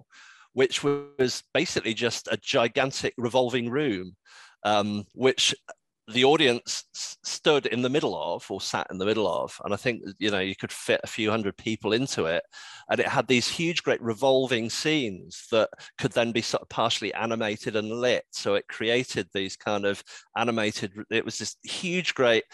which 0.52 0.82
was 0.82 1.42
basically 1.54 1.94
just 1.94 2.28
a 2.30 2.36
gigantic 2.36 3.14
revolving 3.16 3.70
room, 3.70 4.16
um, 4.64 5.04
which 5.14 5.54
the 6.12 6.24
audience 6.24 6.84
stood 6.92 7.66
in 7.66 7.82
the 7.82 7.88
middle 7.88 8.16
of 8.20 8.50
or 8.50 8.60
sat 8.60 8.86
in 8.90 8.98
the 8.98 9.04
middle 9.06 9.28
of. 9.28 9.60
And 9.64 9.72
i 9.72 9.76
think 9.76 10.02
you 10.18 10.30
know 10.30 10.40
you 10.40 10.56
could 10.56 10.72
fit 10.72 11.00
a 11.04 11.08
few 11.08 11.30
hundred 11.30 11.56
people 11.56 11.92
into 11.92 12.24
it. 12.26 12.42
And 12.90 13.00
it 13.00 13.06
had 13.06 13.28
these 13.28 13.48
huge 13.48 13.82
great 13.82 14.02
revolving 14.02 14.70
scenes 14.70 15.46
that 15.52 15.68
could 15.98 16.12
then 16.12 16.32
be 16.32 16.42
sort 16.42 16.62
of 16.62 16.68
partially 16.68 17.14
animated 17.14 17.76
and 17.76 17.90
lit. 17.90 18.24
So 18.32 18.54
it 18.54 18.68
created 18.68 19.28
these 19.32 19.56
kind 19.56 19.86
of 19.86 20.02
animated 20.36 20.92
it 21.10 21.24
was 21.24 21.38
this 21.38 21.56
huge 21.62 22.14
great 22.14 22.44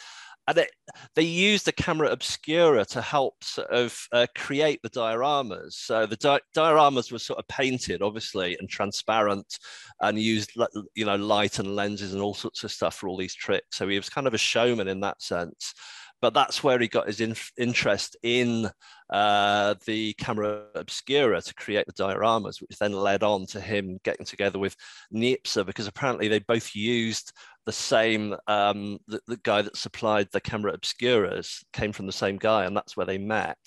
and 0.49 0.59
it, 0.59 0.71
they 1.15 1.23
used 1.23 1.67
the 1.67 1.73
camera 1.73 2.11
obscura 2.11 2.85
to 2.87 3.01
help 3.01 3.43
sort 3.43 3.69
of 3.71 3.99
uh, 4.13 4.27
create 4.37 4.81
the 4.83 4.91
dioramas. 4.91 5.73
So 5.73 6.07
the 6.07 6.17
di- 6.17 6.41
dioramas 6.57 7.11
were 7.11 7.19
sort 7.19 7.39
of 7.39 7.49
painted, 7.49 8.01
obviously, 8.01 8.57
and 8.59 8.69
transparent, 8.69 9.59
and 10.01 10.19
used 10.19 10.53
you 10.95 11.05
know 11.05 11.17
light 11.17 11.59
and 11.59 11.75
lenses 11.75 12.13
and 12.13 12.23
all 12.23 12.35
sorts 12.35 12.63
of 12.65 12.71
stuff 12.71 12.95
for 12.95 13.09
all 13.09 13.17
these 13.17 13.35
tricks. 13.35 13.77
So 13.77 13.89
he 13.89 13.97
was 13.97 14.09
kind 14.09 14.27
of 14.27 14.35
a 14.35 14.39
showman 14.39 14.89
in 14.89 15.01
that 15.01 15.21
sense. 15.21 15.75
But 16.23 16.33
that's 16.33 16.65
where 16.65 16.79
he 16.79 16.89
got 16.89 17.09
his 17.09 17.21
in- 17.21 17.37
interest 17.59 18.17
in 18.23 18.71
uh, 19.11 19.75
the 19.87 20.13
camera 20.15 20.65
obscura 20.75 21.41
to 21.41 21.55
create 21.55 21.87
the 21.87 21.93
dioramas, 21.93 22.61
which 22.61 22.79
then 22.79 22.93
led 22.93 23.23
on 23.23 23.47
to 23.47 23.61
him 23.61 23.99
getting 24.05 24.27
together 24.27 24.59
with 24.59 24.77
Niepce 25.13 25.65
because 25.65 25.87
apparently 25.87 26.29
they 26.29 26.41
both 26.41 26.75
used 26.75 27.33
the 27.67 27.73
same 27.73 28.35
um, 28.47 28.99
the, 29.09 29.21
the, 29.27 29.37
guy 29.39 29.61
that 29.61 29.77
supplied 29.77 30.29
the 30.31 30.41
camera 30.41 30.77
obscuras 30.77 31.65
came 31.73 31.93
from 31.93 32.07
the 32.07 32.13
same 32.13 32.37
guy 32.37 32.65
and 32.65 32.77
that's 32.77 32.97
where 32.97 33.07
they 33.07 33.19
met. 33.19 33.59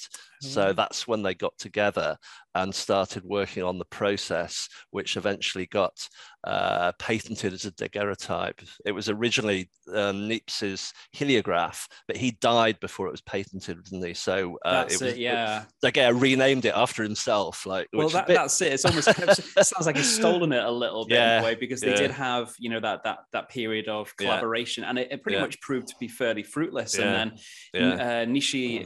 So 0.42 0.72
that's 0.72 1.06
when 1.06 1.22
they 1.22 1.34
got 1.34 1.58
together 1.58 2.18
and 2.56 2.74
started 2.74 3.26
working 3.26 3.62
on 3.62 3.78
the 3.78 3.84
process 3.84 4.70
which 4.92 5.18
eventually 5.18 5.66
got 5.66 6.08
uh, 6.46 6.94
patented 6.98 7.52
as 7.52 7.66
a 7.66 7.72
daguerreotype. 7.72 8.62
It 8.86 8.94
was 8.94 9.10
originally 9.10 9.70
um, 9.94 10.30
Niepce's 10.30 10.94
heliograph 11.14 11.86
but 12.08 12.16
he 12.16 12.32
died 12.40 12.80
before 12.80 13.08
it 13.08 13.12
was 13.12 13.22
patented 13.22 13.84
didn't 13.84 14.06
he? 14.08 14.14
So 14.14 14.58
uh, 14.64 14.86
it 14.88 14.94
was, 14.94 15.02
it, 15.02 15.18
yeah 15.18 15.29
yeah. 15.34 15.64
Daguerre 15.82 16.14
renamed 16.14 16.66
it 16.66 16.74
after 16.76 17.04
himself. 17.04 17.66
Like, 17.66 17.88
well, 17.94 18.10
that, 18.10 18.28
bit... 18.28 18.36
that's 18.36 18.62
it. 18.62 18.74
It's 18.74 18.86
almost 18.86 19.08
it 19.08 19.66
sounds 19.66 19.86
like 19.86 19.98
he's 19.98 20.14
stolen 20.14 20.52
it 20.52 20.64
a 20.64 20.72
little 20.72 21.06
bit 21.06 21.16
yeah, 21.16 21.38
in 21.38 21.44
a 21.44 21.46
way 21.46 21.56
because 21.56 21.82
they 21.82 21.92
yeah. 21.92 21.96
did 21.98 22.12
have, 22.12 22.54
you 22.60 22.70
know, 22.70 22.80
that 22.80 23.04
that 23.04 23.20
that 23.34 23.50
period 23.50 23.88
of 23.88 24.16
collaboration, 24.18 24.84
and 24.84 24.98
it, 25.00 25.12
it 25.12 25.24
pretty 25.24 25.40
much 25.40 25.60
proved 25.62 25.88
to 25.88 25.96
be 26.00 26.08
fairly 26.08 26.44
fruitless. 26.44 26.98
And 26.98 27.40
then 27.74 28.00
uh, 28.00 28.26
Nishi 28.26 28.86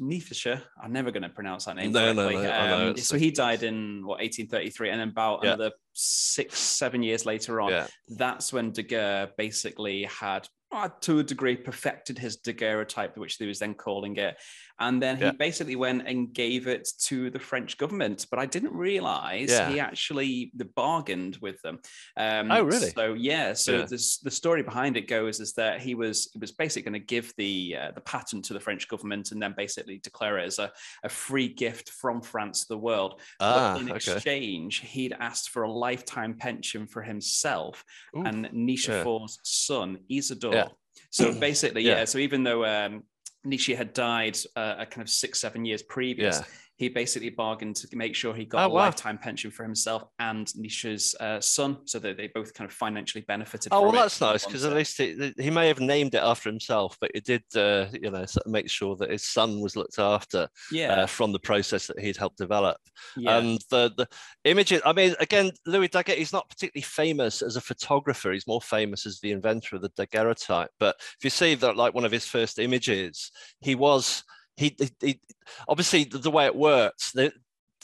Nifisha, 0.00 0.62
I'm 0.82 0.92
never 0.92 1.10
going 1.10 1.22
to 1.22 1.28
pronounce 1.28 1.66
that 1.66 1.76
name. 1.76 1.92
No, 1.92 2.14
correctly. 2.14 2.42
no, 2.42 2.42
no, 2.42 2.90
um, 2.90 2.96
So 2.96 3.16
he 3.16 3.30
died 3.30 3.62
in 3.62 4.06
what 4.06 4.18
1833, 4.18 4.90
and 4.90 5.00
then 5.00 5.08
about 5.08 5.44
another 5.44 5.72
six, 5.92 6.58
seven 6.58 7.02
years 7.02 7.24
later 7.24 7.60
on, 7.60 7.86
that's 8.08 8.52
when 8.52 8.72
Daguerre 8.72 9.30
basically 9.36 10.04
had 10.04 10.48
uh, 10.74 10.88
to 11.00 11.20
a 11.20 11.22
degree 11.22 11.56
perfected 11.56 12.18
his 12.18 12.36
daguerreotype, 12.38 13.16
which 13.16 13.36
he 13.36 13.46
was 13.46 13.60
then 13.60 13.74
calling 13.74 14.16
it. 14.16 14.36
And 14.80 15.00
then 15.00 15.16
he 15.16 15.24
yeah. 15.24 15.32
basically 15.32 15.76
went 15.76 16.06
and 16.06 16.32
gave 16.32 16.66
it 16.66 16.88
to 17.02 17.30
the 17.30 17.38
French 17.38 17.78
government. 17.78 18.26
But 18.30 18.38
I 18.40 18.46
didn't 18.46 18.72
realize 18.72 19.50
yeah. 19.50 19.70
he 19.70 19.78
actually 19.78 20.50
bargained 20.74 21.36
with 21.40 21.60
them. 21.62 21.78
Um, 22.16 22.50
oh, 22.50 22.64
really? 22.64 22.90
So 22.90 23.14
yeah. 23.14 23.52
So 23.52 23.78
yeah. 23.78 23.86
This, 23.86 24.18
the 24.18 24.30
story 24.30 24.62
behind 24.62 24.96
it 24.96 25.06
goes 25.06 25.40
is 25.40 25.52
that 25.54 25.80
he 25.80 25.94
was 25.94 26.30
he 26.32 26.38
was 26.38 26.52
basically 26.52 26.90
going 26.90 27.00
to 27.00 27.06
give 27.06 27.32
the 27.36 27.76
uh, 27.80 27.90
the 27.92 28.00
patent 28.00 28.44
to 28.46 28.54
the 28.54 28.60
French 28.60 28.88
government 28.88 29.32
and 29.32 29.40
then 29.40 29.54
basically 29.56 29.98
declare 29.98 30.38
it 30.38 30.46
as 30.46 30.58
a, 30.58 30.72
a 31.04 31.08
free 31.08 31.48
gift 31.48 31.90
from 31.90 32.20
France 32.20 32.62
to 32.62 32.68
the 32.68 32.78
world. 32.78 33.20
Ah, 33.40 33.74
but 33.74 33.80
in 33.80 33.90
okay. 33.90 33.96
exchange, 33.96 34.80
he'd 34.80 35.14
asked 35.18 35.50
for 35.50 35.62
a 35.62 35.70
lifetime 35.70 36.34
pension 36.34 36.86
for 36.86 37.02
himself 37.02 37.84
Ooh, 38.16 38.22
and 38.22 38.48
Nichefort's 38.52 39.38
son, 39.44 39.98
Isidore. 40.08 40.70
So 41.10 41.32
basically, 41.38 41.82
yeah. 41.82 42.04
So 42.06 42.18
even 42.18 42.42
though 42.42 42.64
um, 42.64 43.04
Nishi 43.46 43.76
had 43.76 43.92
died 43.92 44.38
uh, 44.56 44.76
a 44.78 44.86
kind 44.86 45.02
of 45.02 45.10
six, 45.10 45.40
seven 45.40 45.64
years 45.64 45.82
previous. 45.82 46.38
Yeah 46.38 46.44
he 46.76 46.88
basically 46.88 47.30
bargained 47.30 47.76
to 47.76 47.96
make 47.96 48.14
sure 48.14 48.34
he 48.34 48.44
got 48.44 48.64
oh, 48.64 48.66
a 48.66 48.68
wow. 48.68 48.82
lifetime 48.82 49.16
pension 49.16 49.50
for 49.50 49.62
himself 49.62 50.04
and 50.18 50.48
Nisha's 50.58 51.14
uh, 51.20 51.40
son, 51.40 51.78
so 51.84 52.00
that 52.00 52.16
they 52.16 52.28
both 52.34 52.52
kind 52.52 52.68
of 52.68 52.74
financially 52.74 53.24
benefited. 53.28 53.68
Oh 53.72 53.82
well, 53.82 53.92
that's 53.92 54.20
nice 54.20 54.44
because 54.44 54.64
at 54.64 54.72
least 54.72 54.98
he, 54.98 55.32
he, 55.38 55.50
may 55.50 55.68
have 55.68 55.78
named 55.78 56.14
it 56.14 56.22
after 56.22 56.50
himself, 56.50 56.96
but 57.00 57.12
it 57.14 57.24
did, 57.24 57.44
uh, 57.54 57.86
you 57.92 58.10
know, 58.10 58.24
sort 58.24 58.44
of 58.46 58.52
make 58.52 58.68
sure 58.68 58.96
that 58.96 59.10
his 59.10 59.22
son 59.22 59.60
was 59.60 59.76
looked 59.76 59.98
after. 59.98 60.48
Yeah. 60.72 60.94
Uh, 60.94 61.06
from 61.06 61.32
the 61.32 61.38
process 61.38 61.86
that 61.86 62.00
he'd 62.00 62.16
helped 62.16 62.38
develop, 62.38 62.76
yeah. 63.16 63.38
and 63.38 63.60
the 63.70 63.92
the 63.96 64.08
images. 64.44 64.82
I 64.84 64.92
mean, 64.92 65.14
again, 65.20 65.52
Louis 65.66 65.88
Daguerre. 65.88 66.16
He's 66.16 66.32
not 66.32 66.48
particularly 66.48 66.82
famous 66.82 67.40
as 67.40 67.56
a 67.56 67.60
photographer. 67.60 68.32
He's 68.32 68.48
more 68.48 68.60
famous 68.60 69.06
as 69.06 69.20
the 69.20 69.30
inventor 69.30 69.76
of 69.76 69.82
the 69.82 69.90
daguerreotype. 69.90 70.70
But 70.80 70.96
if 70.98 71.22
you 71.22 71.30
see 71.30 71.54
that, 71.54 71.76
like 71.76 71.94
one 71.94 72.04
of 72.04 72.12
his 72.12 72.26
first 72.26 72.58
images, 72.58 73.30
he 73.60 73.74
was 73.74 74.24
he, 74.56 74.76
he, 75.00 75.20
obviously 75.68 76.04
the, 76.04 76.18
the, 76.18 76.30
way 76.30 76.46
it 76.46 76.54
works, 76.54 77.12
the, 77.12 77.32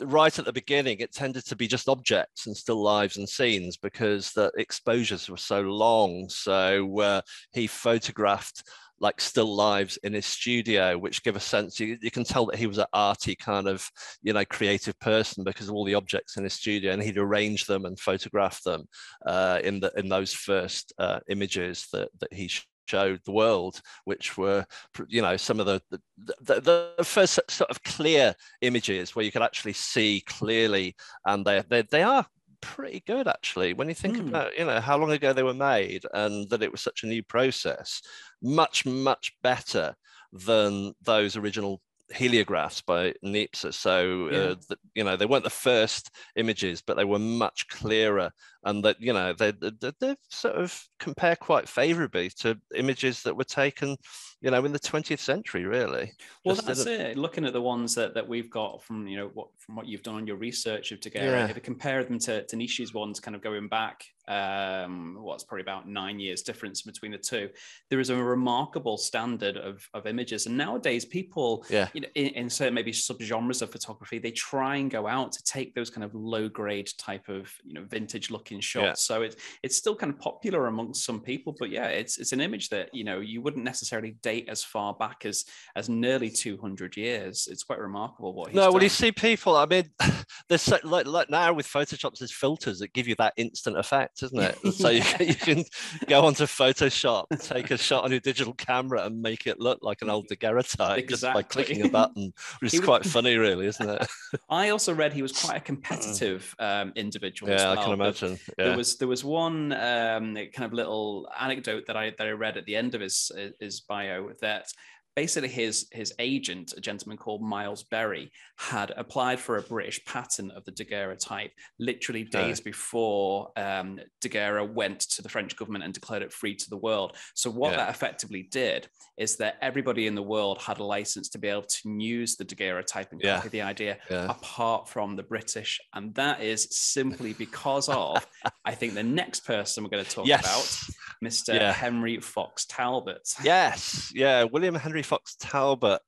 right 0.00 0.38
at 0.38 0.44
the 0.44 0.52
beginning, 0.52 0.98
it 0.98 1.12
tended 1.12 1.44
to 1.46 1.56
be 1.56 1.66
just 1.66 1.88
objects 1.88 2.46
and 2.46 2.56
still 2.56 2.82
lives 2.82 3.16
and 3.16 3.28
scenes 3.28 3.76
because 3.76 4.32
the 4.32 4.50
exposures 4.56 5.28
were 5.28 5.36
so 5.36 5.60
long. 5.60 6.28
So 6.28 7.00
uh, 7.00 7.20
he 7.52 7.66
photographed 7.66 8.62
like 9.00 9.20
still 9.20 9.54
lives 9.54 9.96
in 10.02 10.12
his 10.12 10.26
studio, 10.26 10.96
which 10.98 11.22
give 11.22 11.34
a 11.34 11.40
sense 11.40 11.80
you, 11.80 11.96
you 12.02 12.10
can 12.10 12.22
tell 12.22 12.46
that 12.46 12.56
he 12.56 12.66
was 12.66 12.78
an 12.78 12.86
arty 12.92 13.34
kind 13.34 13.66
of 13.66 13.90
you 14.22 14.32
know 14.32 14.44
creative 14.44 14.98
person 15.00 15.42
because 15.42 15.68
of 15.68 15.74
all 15.74 15.86
the 15.86 15.94
objects 15.94 16.36
in 16.36 16.44
his 16.44 16.52
studio, 16.52 16.92
and 16.92 17.02
he'd 17.02 17.18
arrange 17.18 17.64
them 17.64 17.86
and 17.86 17.98
photograph 17.98 18.62
them 18.62 18.86
uh, 19.26 19.58
in 19.64 19.80
the 19.80 19.90
in 19.96 20.08
those 20.08 20.34
first 20.34 20.92
uh, 20.98 21.20
images 21.28 21.86
that 21.92 22.10
that 22.20 22.32
he 22.32 22.50
showed 22.90 23.20
the 23.24 23.32
world, 23.32 23.80
which 24.04 24.36
were, 24.36 24.64
you 25.08 25.22
know, 25.22 25.36
some 25.36 25.60
of 25.60 25.66
the, 25.66 25.80
the, 25.90 26.00
the, 26.40 26.92
the, 26.98 27.04
first 27.04 27.38
sort 27.50 27.70
of 27.70 27.82
clear 27.82 28.34
images 28.60 29.14
where 29.14 29.24
you 29.24 29.32
could 29.32 29.42
actually 29.42 29.72
see 29.72 30.22
clearly, 30.26 30.94
and 31.24 31.44
they, 31.44 31.62
they, 31.68 31.82
they 31.82 32.02
are 32.02 32.26
pretty 32.62 33.02
good 33.06 33.26
actually 33.26 33.72
when 33.72 33.88
you 33.88 33.94
think 33.94 34.18
mm. 34.18 34.28
about 34.28 34.56
you 34.58 34.66
know 34.66 34.80
how 34.80 34.98
long 34.98 35.10
ago 35.12 35.32
they 35.32 35.42
were 35.42 35.54
made 35.54 36.04
and 36.12 36.50
that 36.50 36.62
it 36.62 36.70
was 36.70 36.82
such 36.82 37.02
a 37.02 37.06
new 37.06 37.22
process 37.22 38.02
much 38.42 38.84
much 38.84 39.32
better 39.42 39.94
than 40.32 40.92
those 41.02 41.36
original 41.36 41.80
heliographs 42.12 42.84
by 42.84 43.14
Niepce. 43.24 43.72
So, 43.74 44.28
yeah. 44.30 44.38
uh, 44.38 44.54
the, 44.68 44.76
you 44.94 45.04
know, 45.04 45.16
they 45.16 45.26
weren't 45.26 45.44
the 45.44 45.50
first 45.50 46.10
images, 46.36 46.82
but 46.82 46.96
they 46.96 47.04
were 47.04 47.18
much 47.18 47.68
clearer. 47.68 48.30
And 48.64 48.84
that, 48.84 49.00
you 49.00 49.12
know, 49.12 49.32
they, 49.32 49.52
they, 49.52 49.92
they 50.00 50.16
sort 50.28 50.56
of 50.56 50.78
compare 50.98 51.36
quite 51.36 51.68
favorably 51.68 52.28
to 52.40 52.58
images 52.74 53.22
that 53.22 53.36
were 53.36 53.44
taken, 53.44 53.96
you 54.42 54.50
know, 54.50 54.64
in 54.64 54.72
the 54.72 54.78
20th 54.78 55.18
century, 55.18 55.64
really. 55.64 56.12
Well, 56.44 56.56
Just 56.56 56.66
that's 56.66 56.86
it. 56.86 57.16
Looking 57.16 57.46
at 57.46 57.54
the 57.54 57.62
ones 57.62 57.94
that, 57.94 58.14
that 58.14 58.28
we've 58.28 58.50
got 58.50 58.82
from, 58.82 59.06
you 59.06 59.16
know, 59.16 59.30
what 59.32 59.48
from 59.58 59.76
what 59.76 59.86
you've 59.86 60.02
done 60.02 60.16
on 60.16 60.26
your 60.26 60.36
research 60.36 60.92
of 60.92 61.00
Daguerre, 61.00 61.38
yeah. 61.38 61.46
if 61.46 61.56
you 61.56 61.62
compare 61.62 62.04
them 62.04 62.18
to, 62.20 62.44
to 62.44 62.56
Nishi's 62.56 62.92
ones 62.92 63.18
kind 63.18 63.34
of 63.34 63.40
going 63.42 63.68
back, 63.68 64.04
um, 64.30 65.16
what's 65.18 65.42
probably 65.42 65.62
about 65.62 65.88
nine 65.88 66.20
years 66.20 66.42
difference 66.42 66.82
between 66.82 67.10
the 67.10 67.18
two, 67.18 67.50
there 67.90 67.98
is 67.98 68.10
a 68.10 68.16
remarkable 68.16 68.96
standard 68.96 69.56
of, 69.56 69.86
of 69.92 70.06
images. 70.06 70.46
And 70.46 70.56
nowadays, 70.56 71.04
people, 71.04 71.66
yeah. 71.68 71.88
you 71.92 72.02
know, 72.02 72.08
in, 72.14 72.28
in 72.28 72.50
certain 72.50 72.74
maybe 72.74 72.92
subgenres 72.92 73.60
of 73.60 73.72
photography, 73.72 74.20
they 74.20 74.30
try 74.30 74.76
and 74.76 74.88
go 74.88 75.08
out 75.08 75.32
to 75.32 75.42
take 75.42 75.74
those 75.74 75.90
kind 75.90 76.04
of 76.04 76.14
low 76.14 76.48
grade 76.48 76.88
type 76.96 77.28
of, 77.28 77.52
you 77.64 77.74
know, 77.74 77.82
vintage 77.84 78.30
looking 78.30 78.60
shots. 78.60 78.84
Yeah. 78.84 79.16
So 79.16 79.22
it's 79.22 79.36
it's 79.64 79.76
still 79.76 79.96
kind 79.96 80.12
of 80.12 80.18
popular 80.20 80.68
amongst 80.68 81.04
some 81.04 81.20
people, 81.20 81.56
but 81.58 81.70
yeah, 81.70 81.88
it's 81.88 82.18
it's 82.18 82.32
an 82.32 82.40
image 82.40 82.68
that 82.68 82.94
you 82.94 83.02
know 83.02 83.18
you 83.18 83.42
wouldn't 83.42 83.64
necessarily 83.64 84.12
date 84.22 84.48
as 84.48 84.62
far 84.62 84.94
back 84.94 85.26
as 85.26 85.44
as 85.74 85.88
nearly 85.88 86.30
200 86.30 86.96
years. 86.96 87.48
It's 87.50 87.64
quite 87.64 87.80
remarkable 87.80 88.32
what. 88.32 88.54
no, 88.54 88.62
done. 88.62 88.74
well, 88.74 88.82
you 88.82 88.88
see 88.88 89.10
people. 89.10 89.56
I 89.56 89.66
mean, 89.66 89.90
there's 90.48 90.62
so, 90.62 90.78
like, 90.84 91.06
like 91.06 91.30
now 91.30 91.52
with 91.52 91.66
Photoshop, 91.66 92.16
there's 92.18 92.32
filters 92.32 92.78
that 92.78 92.92
give 92.92 93.08
you 93.08 93.16
that 93.16 93.34
instant 93.36 93.76
effect, 93.76 94.19
isn't 94.22 94.38
it? 94.38 94.58
So 94.80 94.88
you, 94.88 95.02
you 95.20 95.34
can 95.34 95.64
go 96.06 96.24
onto 96.24 96.44
Photoshop, 96.44 97.26
take 97.46 97.70
a 97.70 97.76
shot 97.76 98.04
on 98.04 98.10
your 98.10 98.20
digital 98.20 98.54
camera, 98.54 99.04
and 99.04 99.20
make 99.20 99.46
it 99.46 99.60
look 99.60 99.80
like 99.82 100.00
an 100.00 100.08
old 100.08 100.28
daguerreotype 100.28 100.98
exactly. 100.98 101.06
just 101.06 101.22
by 101.22 101.42
clicking 101.42 101.84
a 101.84 101.88
button, 101.88 102.32
which 102.60 102.72
is 102.72 102.80
quite 102.80 103.04
funny, 103.16 103.36
really, 103.36 103.66
isn't 103.66 103.88
it? 103.88 104.06
I 104.48 104.70
also 104.70 104.94
read 104.94 105.12
he 105.12 105.22
was 105.22 105.32
quite 105.32 105.56
a 105.56 105.60
competitive 105.60 106.54
um, 106.58 106.92
individual. 106.96 107.50
Yeah, 107.50 107.70
well. 107.70 107.78
I 107.78 107.84
can 107.84 107.92
imagine. 107.92 108.38
Yeah. 108.58 108.64
There 108.66 108.76
was 108.76 108.96
there 108.96 109.08
was 109.08 109.24
one 109.24 109.72
um, 109.72 110.34
kind 110.34 110.64
of 110.64 110.72
little 110.72 111.28
anecdote 111.38 111.86
that 111.86 111.96
I 111.96 112.10
that 112.16 112.26
I 112.26 112.30
read 112.30 112.56
at 112.56 112.64
the 112.64 112.76
end 112.76 112.94
of 112.94 113.00
his 113.00 113.30
his 113.58 113.80
bio 113.80 114.30
that 114.40 114.72
basically 115.20 115.50
his 115.50 115.86
his 115.92 116.14
agent, 116.18 116.72
a 116.78 116.80
gentleman 116.80 117.18
called 117.18 117.42
Miles 117.42 117.82
Berry, 117.82 118.32
had 118.56 118.90
applied 118.96 119.38
for 119.38 119.58
a 119.58 119.62
British 119.62 120.02
patent 120.06 120.50
of 120.52 120.64
the 120.64 120.72
daguerreotype 120.72 121.50
literally 121.78 122.24
days 122.24 122.60
oh. 122.60 122.64
before 122.64 123.50
um, 123.58 124.00
Daguerre 124.22 124.64
went 124.64 125.00
to 125.00 125.20
the 125.20 125.28
French 125.28 125.56
government 125.56 125.84
and 125.84 125.92
declared 125.92 126.22
it 126.22 126.32
free 126.32 126.54
to 126.54 126.70
the 126.70 126.76
world. 126.78 127.18
So 127.34 127.50
what 127.50 127.72
yeah. 127.72 127.78
that 127.78 127.90
effectively 127.90 128.48
did 128.50 128.88
is 129.18 129.36
that 129.36 129.58
everybody 129.60 130.06
in 130.06 130.14
the 130.14 130.22
world 130.22 130.56
had 130.62 130.78
a 130.78 130.84
license 130.84 131.28
to 131.28 131.38
be 131.38 131.48
able 131.48 131.64
to 131.64 132.00
use 132.00 132.36
the 132.36 132.44
daguerreotype 132.44 133.12
and 133.12 133.20
yeah. 133.22 133.36
copy 133.36 133.50
the 133.50 133.60
idea 133.60 133.98
yeah. 134.10 134.24
apart 134.30 134.88
from 134.88 135.16
the 135.16 135.22
British, 135.22 135.78
and 135.92 136.14
that 136.14 136.42
is 136.42 136.66
simply 136.70 137.34
because 137.34 137.90
of 137.90 138.26
I 138.64 138.74
think 138.74 138.94
the 138.94 139.02
next 139.02 139.40
person 139.40 139.84
we're 139.84 139.90
going 139.90 140.04
to 140.04 140.10
talk 140.10 140.26
yes. 140.26 140.40
about 140.40 140.96
Mr. 141.22 141.72
Henry 141.72 142.18
Fox 142.20 142.64
Talbot. 142.64 143.28
Yes, 143.44 144.10
yeah, 144.14 144.44
William 144.44 144.74
Henry 144.74 145.02
Fox 145.10 145.34
Talbot, 145.40 146.00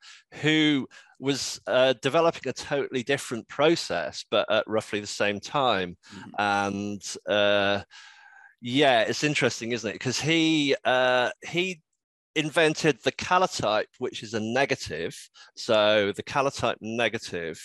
who 0.43 0.87
was 1.19 1.61
uh, 1.67 1.95
developing 2.03 2.49
a 2.49 2.53
totally 2.53 3.03
different 3.03 3.49
process, 3.49 4.25
but 4.31 4.49
at 4.49 4.63
roughly 4.69 5.01
the 5.01 5.07
same 5.09 5.41
time. 5.41 5.97
Mm-hmm. 6.15 6.31
And 6.39 7.17
uh, 7.29 7.83
yeah, 8.61 9.01
it's 9.01 9.25
interesting, 9.25 9.73
isn't 9.73 9.91
it? 9.91 9.95
Because 9.95 10.21
he 10.21 10.77
uh, 10.85 11.31
he 11.45 11.81
invented 12.35 12.99
the 13.03 13.13
calotype, 13.13 13.87
which 13.99 14.23
is 14.23 14.35
a 14.35 14.41
negative. 14.41 15.17
So 15.57 16.13
the 16.13 16.23
calotype 16.23 16.77
negative 16.81 17.61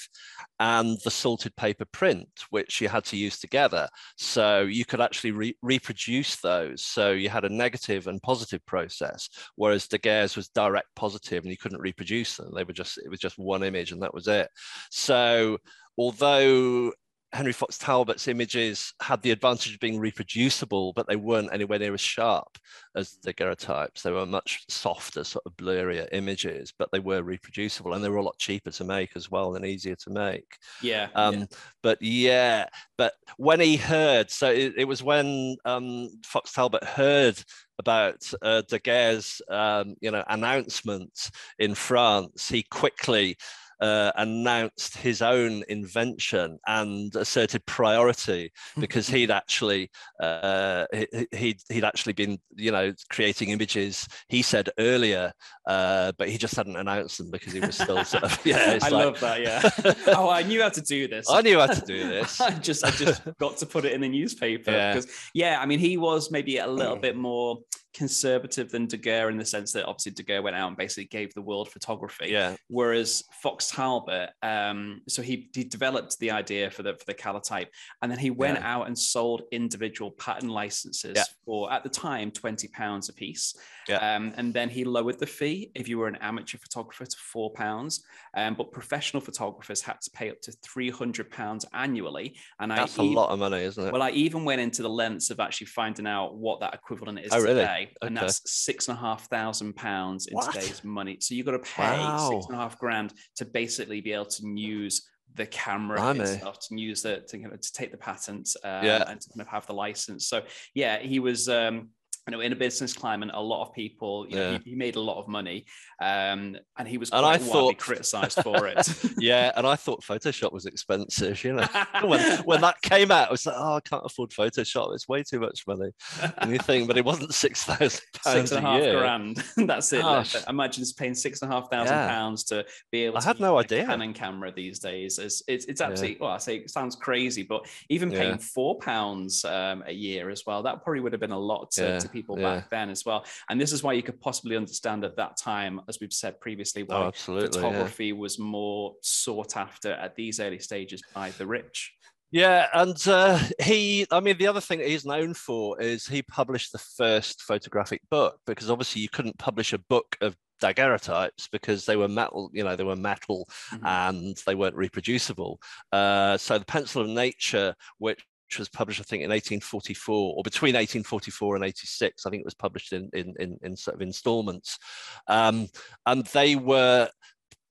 and 0.59 0.97
the 1.03 1.11
salted 1.11 1.55
paper 1.55 1.85
print, 1.85 2.27
which 2.49 2.81
you 2.81 2.89
had 2.89 3.05
to 3.05 3.17
use 3.17 3.39
together. 3.39 3.87
So 4.17 4.61
you 4.61 4.85
could 4.85 5.01
actually 5.01 5.31
re- 5.31 5.57
reproduce 5.61 6.37
those. 6.37 6.83
So 6.83 7.11
you 7.11 7.29
had 7.29 7.45
a 7.45 7.49
negative 7.49 8.07
and 8.07 8.21
positive 8.21 8.65
process, 8.65 9.29
whereas 9.55 9.87
Daguerre's 9.87 10.35
was 10.35 10.49
direct 10.49 10.87
positive 10.95 11.43
and 11.43 11.51
you 11.51 11.57
couldn't 11.57 11.81
reproduce 11.81 12.37
them. 12.37 12.51
They 12.53 12.63
were 12.63 12.73
just, 12.73 12.97
it 12.97 13.09
was 13.09 13.19
just 13.19 13.37
one 13.37 13.63
image 13.63 13.91
and 13.91 14.01
that 14.01 14.13
was 14.13 14.27
it. 14.27 14.49
So 14.91 15.57
although 15.97 16.91
Henry 17.33 17.51
Fox 17.51 17.77
Talbot's 17.77 18.27
images 18.27 18.93
had 19.01 19.21
the 19.21 19.31
advantage 19.31 19.73
of 19.73 19.79
being 19.81 19.99
reproducible, 19.99 20.93
but 20.93 21.07
they 21.07 21.17
weren't 21.17 21.51
anywhere 21.51 21.77
near 21.77 21.93
as 21.93 22.01
sharp 22.01 22.57
as 22.95 23.17
the 23.17 23.33
daguerreotypes. 23.33 24.01
They 24.01 24.11
were 24.11 24.25
much 24.25 24.63
softer, 24.69 25.25
sort 25.25 25.45
of 25.45 25.57
blurrier 25.57 26.07
images, 26.13 26.73
but 26.77 26.89
they 26.91 26.99
were 26.99 27.23
reproducible 27.23 27.93
and 27.93 28.03
they 28.03 28.09
were 28.09 28.17
a 28.17 28.23
lot 28.23 28.37
cheaper 28.37 28.71
to 28.71 28.83
make 28.85 29.15
as 29.15 29.29
well 29.29 29.55
and 29.55 29.65
easier 29.65 29.95
to 29.95 30.09
make. 30.09 30.57
Yeah. 30.81 31.09
Um, 31.15 31.39
yeah. 31.39 31.45
But 31.83 32.01
yeah, 32.01 32.67
but 32.97 33.13
when 33.35 33.59
he 33.59 33.75
heard, 33.75 34.31
so 34.31 34.49
it, 34.49 34.73
it 34.77 34.85
was 34.85 35.03
when 35.03 35.57
um, 35.65 36.09
Fox 36.25 36.53
Talbot 36.53 36.83
heard 36.85 37.43
about 37.77 38.31
uh, 38.41 38.63
Daguerre's, 38.67 39.41
um, 39.49 39.95
you 39.99 40.11
know, 40.11 40.23
announcement 40.29 41.29
in 41.59 41.75
France, 41.75 42.47
he 42.47 42.63
quickly 42.63 43.37
uh, 43.79 44.11
announced 44.15 44.97
his 44.97 45.21
own 45.21 45.63
invention 45.69 46.59
and 46.67 47.15
asserted 47.15 47.65
priority 47.65 48.51
because 48.79 49.07
he'd 49.07 49.31
actually 49.31 49.89
uh, 50.21 50.85
he'd, 51.31 51.59
he'd 51.69 51.83
actually 51.83 52.13
been 52.13 52.39
you 52.55 52.71
know 52.71 52.93
creating 53.09 53.49
images 53.49 54.07
he 54.29 54.41
said 54.41 54.69
earlier 54.79 55.31
uh, 55.67 56.11
but 56.17 56.29
he 56.29 56.37
just 56.37 56.55
hadn't 56.55 56.75
announced 56.75 57.17
them 57.17 57.29
because 57.29 57.53
he 57.53 57.59
was 57.59 57.75
still 57.75 58.03
sort 58.03 58.23
of 58.23 58.45
yeah 58.45 58.79
i 58.81 58.89
like, 58.89 58.91
love 58.91 59.19
that 59.19 59.41
yeah. 59.41 59.93
Oh 60.15 60.29
i 60.29 60.43
knew 60.43 60.61
how 60.61 60.69
to 60.69 60.81
do 60.81 61.07
this. 61.07 61.29
I 61.29 61.41
knew 61.41 61.59
how 61.59 61.67
to 61.67 61.81
do 61.81 62.07
this. 62.09 62.41
I 62.41 62.51
just 62.51 62.83
i 62.83 62.91
just 62.91 63.21
got 63.37 63.57
to 63.57 63.65
put 63.65 63.85
it 63.85 63.93
in 63.93 64.01
the 64.01 64.09
newspaper 64.09 64.71
yeah. 64.71 64.93
because 64.93 65.11
yeah 65.33 65.59
i 65.61 65.65
mean 65.65 65.79
he 65.79 65.97
was 65.97 66.31
maybe 66.31 66.57
a 66.57 66.67
little 66.67 66.95
bit 66.95 67.15
more 67.15 67.59
conservative 67.97 68.69
than 68.69 68.85
Daguerre 68.85 69.29
in 69.29 69.37
the 69.37 69.45
sense 69.45 69.71
that 69.73 69.85
obviously 69.85 70.11
Daguerre 70.11 70.41
went 70.41 70.55
out 70.55 70.67
and 70.67 70.77
basically 70.77 71.05
gave 71.05 71.33
the 71.33 71.41
world 71.41 71.69
photography. 71.69 72.29
Yeah. 72.29 72.55
Whereas 72.67 73.23
Fox 73.41 73.71
Talbot, 73.71 74.29
um, 74.43 75.01
so 75.07 75.21
he 75.21 75.49
he 75.53 75.63
developed 75.63 76.19
the 76.19 76.31
idea 76.31 76.69
for 76.69 76.83
the 76.83 76.93
for 76.93 77.05
the 77.05 77.13
calotype, 77.13 77.67
and 78.01 78.11
then 78.11 78.19
he 78.19 78.29
went 78.29 78.59
yeah. 78.59 78.73
out 78.73 78.87
and 78.87 78.97
sold 78.97 79.41
individual 79.51 80.11
patent 80.11 80.51
licenses 80.51 81.13
yeah. 81.15 81.23
for 81.45 81.71
at 81.71 81.83
the 81.83 81.89
time 81.89 82.31
twenty 82.31 82.67
pounds 82.67 83.09
a 83.09 83.13
piece. 83.13 83.55
Yeah. 83.89 84.15
Um, 84.15 84.33
and 84.37 84.53
then 84.53 84.69
he 84.69 84.83
lowered 84.83 85.17
the 85.17 85.25
fee 85.25 85.71
if 85.73 85.87
you 85.87 85.97
were 85.97 86.07
an 86.07 86.17
amateur 86.17 86.57
photographer 86.57 87.05
to 87.05 87.17
four 87.17 87.51
pounds, 87.53 88.03
um, 88.35 88.53
but 88.55 88.71
professional 88.71 89.21
photographers 89.21 89.81
had 89.81 90.01
to 90.01 90.09
pay 90.11 90.29
up 90.29 90.41
to 90.41 90.51
three 90.63 90.89
hundred 90.89 91.29
pounds 91.31 91.65
annually. 91.73 92.35
And 92.59 92.71
that's 92.71 92.99
I 92.99 93.03
a 93.03 93.05
even, 93.05 93.15
lot 93.15 93.29
of 93.29 93.39
money, 93.39 93.63
isn't 93.63 93.87
it? 93.87 93.91
Well, 93.93 94.01
I 94.01 94.11
even 94.11 94.45
went 94.45 94.61
into 94.61 94.81
the 94.81 94.89
lengths 94.89 95.29
of 95.29 95.39
actually 95.39 95.67
finding 95.67 96.05
out 96.05 96.35
what 96.35 96.59
that 96.59 96.73
equivalent 96.73 97.19
is 97.19 97.31
oh, 97.31 97.39
today. 97.39 97.53
Really? 97.53 97.86
Okay. 97.87 98.07
And 98.07 98.17
that's 98.17 98.41
six 98.51 98.87
and 98.87 98.97
a 98.97 99.01
half 99.01 99.29
thousand 99.29 99.75
pounds 99.75 100.27
in 100.27 100.35
what? 100.35 100.53
today's 100.53 100.83
money. 100.83 101.17
So 101.19 101.35
you've 101.35 101.45
got 101.45 101.53
to 101.53 101.59
pay 101.59 101.97
wow. 101.97 102.29
six 102.29 102.45
and 102.47 102.55
a 102.55 102.59
half 102.59 102.77
grand 102.79 103.13
to 103.35 103.45
basically 103.45 104.01
be 104.01 104.13
able 104.13 104.25
to 104.25 104.47
use 104.55 105.07
the 105.35 105.45
camera 105.45 105.97
Blimey. 105.97 106.19
and 106.21 106.29
stuff 106.29 106.59
to 106.67 106.79
use 106.79 107.03
the 107.03 107.21
to, 107.27 107.37
to 107.37 107.73
take 107.73 107.91
the 107.91 107.97
patent 107.97 108.49
uh, 108.63 108.81
yeah. 108.83 109.03
and 109.07 109.21
to 109.21 109.29
kind 109.29 109.41
of 109.41 109.47
have 109.47 109.65
the 109.67 109.73
license. 109.73 110.27
So 110.27 110.43
yeah, 110.73 110.99
he 110.99 111.19
was 111.19 111.47
um, 111.47 111.89
you 112.27 112.33
know, 112.35 112.41
in 112.41 112.51
a 112.51 112.55
business 112.55 112.93
climate, 112.93 113.29
a 113.33 113.41
lot 113.41 113.65
of 113.65 113.73
people, 113.73 114.27
you 114.27 114.35
know, 114.35 114.51
he, 114.63 114.71
he, 114.71 114.75
made 114.75 114.97
a 114.97 114.99
lot 114.99 115.17
of 115.17 115.29
money, 115.29 115.65
um, 116.01 116.57
and 116.77 116.87
he 116.87 116.97
was 116.97 117.09
quite 117.09 117.19
and 117.19 117.25
I 117.25 117.37
thought 117.37 117.77
criticised 117.77 118.41
for 118.43 118.67
it. 118.67 118.85
yeah, 119.17 119.53
and 119.55 119.65
I 119.65 119.77
thought 119.77 120.03
Photoshop 120.03 120.51
was 120.51 120.65
expensive. 120.65 121.41
You 121.43 121.53
know, 121.53 121.67
when, 122.03 122.39
when 122.39 122.61
that 122.61 122.81
came 122.81 123.11
out, 123.11 123.29
I 123.29 123.31
was 123.31 123.45
like, 123.45 123.55
oh, 123.57 123.75
I 123.75 123.79
can't 123.79 124.03
afford 124.05 124.31
Photoshop; 124.31 124.93
it's 124.93 125.07
way 125.07 125.23
too 125.23 125.39
much 125.39 125.63
money. 125.65 125.91
And 126.39 126.51
you 126.51 126.59
think, 126.59 126.87
but 126.87 126.97
it 126.97 127.05
wasn't 127.05 127.33
six 127.33 127.63
thousand 127.63 128.01
pounds 128.25 128.51
a, 128.51 128.57
a 128.57 128.61
half 128.61 128.81
year. 128.81 128.99
grand. 128.99 129.43
That's 129.57 129.93
it. 129.93 130.01
Gosh. 130.01 130.35
Imagine 130.49 130.81
just 130.81 130.97
paying 130.97 131.15
six 131.15 131.41
and 131.41 131.51
a 131.51 131.55
half 131.55 131.71
thousand 131.71 131.95
yeah. 131.95 132.09
pounds 132.09 132.43
to 132.45 132.65
be 132.91 133.05
able. 133.05 133.17
I 133.17 133.21
to 133.21 133.27
had 133.27 133.39
no 133.39 133.57
idea. 133.57 133.85
Canon 133.85 134.13
camera 134.13 134.51
these 134.51 134.79
days. 134.79 135.17
It's 135.17 135.41
it's, 135.47 135.65
it's 135.65 135.79
absolutely. 135.79 136.17
Yeah. 136.17 136.23
Well, 136.25 136.31
I 136.31 136.39
say 136.39 136.57
it 136.57 136.69
sounds 136.69 136.97
crazy, 136.97 137.43
but 137.43 137.65
even 137.89 138.11
paying 138.11 138.31
yeah. 138.31 138.37
four 138.37 138.77
pounds 138.79 139.45
um, 139.45 139.83
a 139.87 139.93
year 139.93 140.29
as 140.29 140.43
well, 140.45 140.61
that 140.63 140.83
probably 140.83 140.99
would 140.99 141.13
have 141.13 141.21
been 141.21 141.31
a 141.31 141.39
lot 141.39 141.71
to, 141.71 141.99
to 141.99 142.09
people 142.09 142.16
back 142.21 142.69
then 142.69 142.89
as 142.89 143.05
well. 143.05 143.25
And 143.49 143.59
this 143.59 143.71
is 143.71 143.83
why 143.83 143.93
you 143.93 144.03
could 144.03 144.19
possibly 144.19 144.55
understand 144.55 145.03
at 145.03 145.15
that 145.17 145.37
time, 145.37 145.81
as 145.87 145.99
we've 145.99 146.13
said 146.13 146.39
previously, 146.39 146.83
why 146.83 146.95
oh, 146.95 147.11
photography 147.11 148.07
yeah. 148.07 148.13
was 148.13 148.39
more 148.39 148.95
sought 149.01 149.57
after 149.57 149.91
at 149.93 150.15
these 150.15 150.39
early 150.39 150.59
stages 150.59 151.01
by 151.13 151.31
the 151.31 151.45
rich. 151.45 151.93
Yeah, 152.29 152.67
and 152.73 152.97
uh, 153.07 153.39
he, 153.61 154.05
I 154.11 154.19
mean, 154.19 154.37
the 154.37 154.47
other 154.47 154.59
thing 154.59 154.79
he's 154.79 155.05
known 155.05 155.33
for 155.33 155.79
is 155.81 156.05
he 156.05 156.21
published 156.23 156.73
the 156.73 156.77
first 156.77 157.41
photographic 157.41 158.01
book 158.09 158.39
because 158.45 158.69
obviously 158.69 159.01
you 159.01 159.09
couldn't 159.09 159.37
publish 159.37 159.71
a 159.71 159.77
book 159.77 160.17
of 160.19 160.35
daguerreotypes 160.61 161.47
because 161.51 161.85
they 161.85 161.95
were 161.95 162.07
metal, 162.07 162.49
you 162.53 162.63
know, 162.63 162.75
they 162.75 162.83
were 162.83 162.95
metal 162.95 163.47
mm-hmm. 163.71 163.85
and 163.85 164.37
they 164.45 164.55
weren't 164.55 164.75
reproducible. 164.75 165.59
Uh, 165.91 166.35
so 166.37 166.57
the 166.57 166.65
Pencil 166.65 167.01
of 167.01 167.09
Nature, 167.09 167.75
which 167.99 168.21
which 168.47 168.59
was 168.59 168.69
published, 168.69 169.01
I 169.01 169.03
think, 169.03 169.23
in 169.23 169.29
1844 169.29 170.33
or 170.37 170.43
between 170.43 170.75
1844 170.75 171.55
and 171.55 171.65
86. 171.65 172.25
I 172.25 172.29
think 172.29 172.41
it 172.41 172.45
was 172.45 172.53
published 172.53 172.93
in 172.93 173.09
in 173.13 173.33
in, 173.39 173.57
in 173.61 173.75
sort 173.75 173.95
of 173.95 174.01
installments, 174.01 174.79
um, 175.27 175.67
and 176.05 176.25
they 176.27 176.55
were 176.55 177.09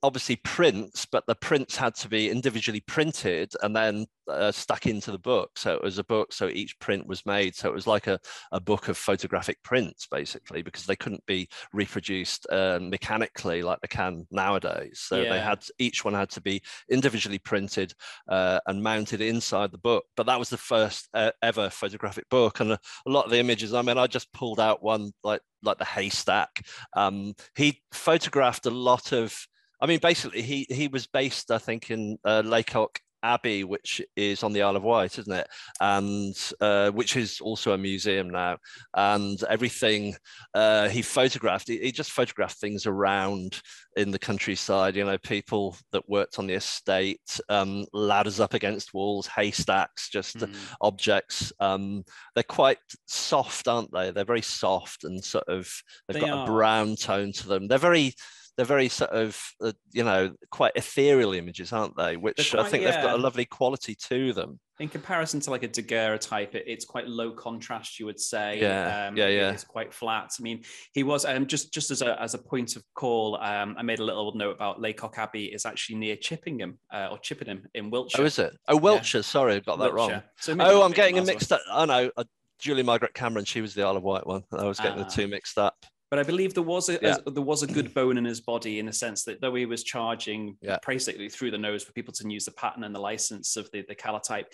obviously 0.07 0.37
prints, 0.37 1.05
but 1.05 1.27
the 1.27 1.35
prints 1.35 1.75
had 1.75 1.93
to 1.97 2.09
be 2.09 2.31
individually 2.31 2.81
printed 2.87 3.53
and 3.65 3.75
then 3.75 4.07
uh, 4.29 4.53
stuck 4.53 4.87
into 4.87 5.11
the 5.11 5.19
book. 5.19 5.51
So 5.57 5.75
it 5.75 5.83
was 5.83 5.99
a 5.99 6.05
book, 6.05 6.33
so 6.33 6.49
each 6.49 6.79
print 6.79 7.09
was 7.09 7.27
made. 7.27 7.57
So 7.57 7.69
it 7.69 7.75
was 7.75 7.89
like 7.89 8.07
a, 8.07 8.21
a 8.53 8.61
book 8.61 8.87
of 8.87 8.97
photographic 8.97 9.61
prints, 9.65 10.07
basically, 10.09 10.63
because 10.63 10.87
they 10.87 10.95
couldn't 10.95 11.27
be 11.27 11.49
reproduced 11.73 12.47
uh, 12.51 12.79
mechanically 12.81 13.63
like 13.63 13.81
they 13.81 13.89
can 13.89 14.29
nowadays. 14.31 15.01
So 15.01 15.23
yeah. 15.23 15.31
they 15.31 15.41
had 15.41 15.65
each 15.81 16.05
one 16.05 16.15
had 16.15 16.31
to 16.31 16.41
be 16.41 16.63
individually 16.89 17.39
printed 17.41 17.93
uh, 18.29 18.61
and 18.69 18.81
mounted 18.81 19.21
inside 19.21 19.73
the 19.73 19.79
book. 19.79 20.05
But 20.17 20.27
that 20.27 20.39
was 20.39 20.51
the 20.51 20.57
first 20.57 21.09
uh, 21.15 21.33
ever 21.43 21.69
photographic 21.69 22.29
book, 22.29 22.61
and 22.61 22.71
a, 22.71 22.79
a 23.07 23.11
lot 23.11 23.25
of 23.25 23.33
the 23.33 23.41
images. 23.41 23.75
I 23.75 23.83
mean, 23.83 23.99
I 23.99 24.07
just 24.07 24.33
pulled 24.33 24.61
out 24.61 24.85
one 24.85 25.11
like 25.25 25.41
like 25.63 25.79
the 25.79 25.85
haystack. 25.85 26.63
Um, 26.95 27.35
he 27.57 27.83
photographed 27.93 28.67
a 28.67 28.71
lot 28.71 29.13
of 29.13 29.37
I 29.81 29.87
mean, 29.87 29.99
basically, 30.01 30.43
he 30.43 30.67
he 30.71 30.89
was 30.89 31.07
based, 31.07 31.51
I 31.51 31.59
think, 31.59 31.91
in 31.91 32.19
uh, 32.25 32.43
Lacock 32.45 33.01
Abbey, 33.27 33.65
which 33.65 34.01
is 34.15 34.43
on 34.43 34.53
the 34.53 34.63
Isle 34.63 34.77
of 34.77 34.85
Wight, 34.85 35.19
isn't 35.19 35.33
it? 35.33 35.49
And 35.81 36.35
uh, 36.61 36.91
which 36.91 37.17
is 37.17 37.41
also 37.41 37.73
a 37.73 37.79
museum 37.79 38.31
now. 38.31 38.59
And 38.95 39.43
everything 39.51 40.15
uh, 40.55 40.89
he 40.89 41.03
photographed, 41.03 41.69
he, 41.69 41.79
he, 41.79 41.93
just 41.93 42.13
photographed 42.13 42.59
things 42.59 42.87
around 42.87 43.61
in 43.97 44.11
the 44.11 44.19
countryside. 44.19 44.95
You 44.95 45.05
know, 45.05 45.19
people 45.19 45.77
that 45.93 46.09
worked 46.09 46.39
on 46.39 46.47
the 46.47 46.55
estate, 46.55 47.41
um, 47.49 47.85
ladders 47.93 48.39
up 48.39 48.55
against 48.55 48.95
walls, 48.95 49.27
haystacks, 49.27 50.09
just 50.09 50.39
mm. 50.39 50.55
objects. 50.81 51.53
Um, 51.59 52.05
they're 52.35 52.45
quite 52.45 52.79
soft, 53.07 53.67
aren't 53.67 53.93
they? 53.93 54.11
They're 54.13 54.25
very 54.25 54.43
soft 54.43 55.05
and 55.05 55.23
sort 55.23 55.49
of 55.49 55.69
they've 56.07 56.21
they 56.21 56.29
got 56.29 56.39
are. 56.39 56.45
a 56.45 56.47
brown 56.47 56.97
tone 56.97 57.33
to 57.33 57.49
them. 57.49 57.67
They're 57.67 57.79
very 57.79 58.15
they're 58.57 58.65
very 58.67 58.89
sort 58.89 59.11
of 59.11 59.39
uh, 59.61 59.73
you 59.93 60.03
know 60.03 60.35
quite 60.51 60.73
ethereal 60.77 61.35
images, 61.35 61.73
aren't 61.73 61.97
they? 61.97 62.17
Which 62.17 62.51
quite, 62.51 62.65
I 62.65 62.69
think 62.69 62.83
yeah. 62.83 62.93
they've 62.93 63.05
got 63.05 63.15
a 63.15 63.23
lovely 63.23 63.45
quality 63.45 63.95
to 64.09 64.33
them. 64.33 64.59
In 64.79 64.89
comparison 64.89 65.41
to 65.41 65.51
like 65.51 65.63
a 65.63 65.69
daguerreotype, 65.69 66.55
it, 66.55 66.65
it's 66.67 66.85
quite 66.85 67.07
low 67.07 67.33
contrast, 67.33 67.99
you 67.99 68.07
would 68.07 68.21
say. 68.21 68.61
Yeah, 68.61 69.09
um, 69.09 69.17
yeah, 69.17 69.29
yeah. 69.29 69.51
It's 69.51 69.65
quite 69.65 69.93
flat. 69.93 70.33
I 70.39 70.43
mean, 70.43 70.65
he 70.93 71.03
was 71.03 71.25
um, 71.25 71.47
just 71.47 71.73
just 71.73 71.91
as 71.91 72.03
a 72.03 72.21
as 72.21 72.35
a 72.35 72.39
point 72.39 72.77
of 72.77 72.83
call. 72.95 73.39
Um, 73.41 73.75
I 73.79 73.83
made 73.83 74.01
a 74.01 74.05
little 74.05 74.35
note 74.35 74.57
about 74.57 74.81
Lacock 74.81 75.19
Abbey 75.19 75.47
is 75.47 75.67
actually 75.67 75.97
near 75.97 76.17
Chippingham 76.17 76.77
uh, 76.93 77.09
or 77.11 77.19
Chippenham 77.19 77.65
in 77.75 77.91
Wiltshire. 77.91 78.23
Oh, 78.23 78.27
is 78.27 78.39
it? 78.39 78.57
Oh, 78.69 78.77
Wiltshire. 78.77 79.19
Yeah. 79.19 79.23
Sorry, 79.23 79.55
I 79.55 79.61
got 79.61 79.79
that 79.79 79.93
Wiltshire. 79.93 80.15
wrong. 80.15 80.23
So 80.41 80.57
oh, 80.61 80.83
I'm 80.83 80.93
getting 80.93 81.19
a 81.19 81.25
mixed 81.25 81.53
up. 81.53 81.61
I 81.71 81.85
know. 81.85 82.11
Uh, 82.17 82.25
Julia 82.59 82.85
Margaret 82.85 83.13
Cameron, 83.13 83.45
she 83.45 83.61
was 83.61 83.75
the 83.75 83.83
Isle 83.83 83.99
of 83.99 84.03
Wight 84.03 84.27
one. 84.27 84.43
I 84.51 84.65
was 84.65 84.81
getting 84.81 84.99
uh, 84.99 85.05
the 85.05 85.11
two 85.11 85.29
mixed 85.29 85.59
up. 85.59 85.85
But 86.11 86.21
I 86.21 86.23
believe 86.23 86.55
there 86.55 86.63
was 86.63 86.89
a, 86.89 86.99
yeah. 87.03 87.17
a, 87.27 87.31
there 87.31 87.43
was 87.43 87.63
a 87.63 87.67
good 87.67 87.93
bone 87.93 88.17
in 88.17 88.25
his 88.25 88.41
body 88.41 88.79
in 88.79 88.87
the 88.87 88.93
sense 88.93 89.25
that 89.25 89.41
though 89.41 89.55
he 89.55 89.67
was 89.67 89.83
charging 89.83 90.57
yeah. 90.61 90.79
basically 90.87 91.29
through 91.29 91.51
the 91.51 91.59
nose 91.59 91.83
for 91.83 91.93
people 91.93 92.15
to 92.15 92.31
use 92.31 92.45
the 92.45 92.53
pattern 92.53 92.85
and 92.85 92.95
the 92.95 93.01
license 93.01 93.57
of 93.57 93.69
the, 93.73 93.85
the 93.89 93.95
calotype, 93.95 94.47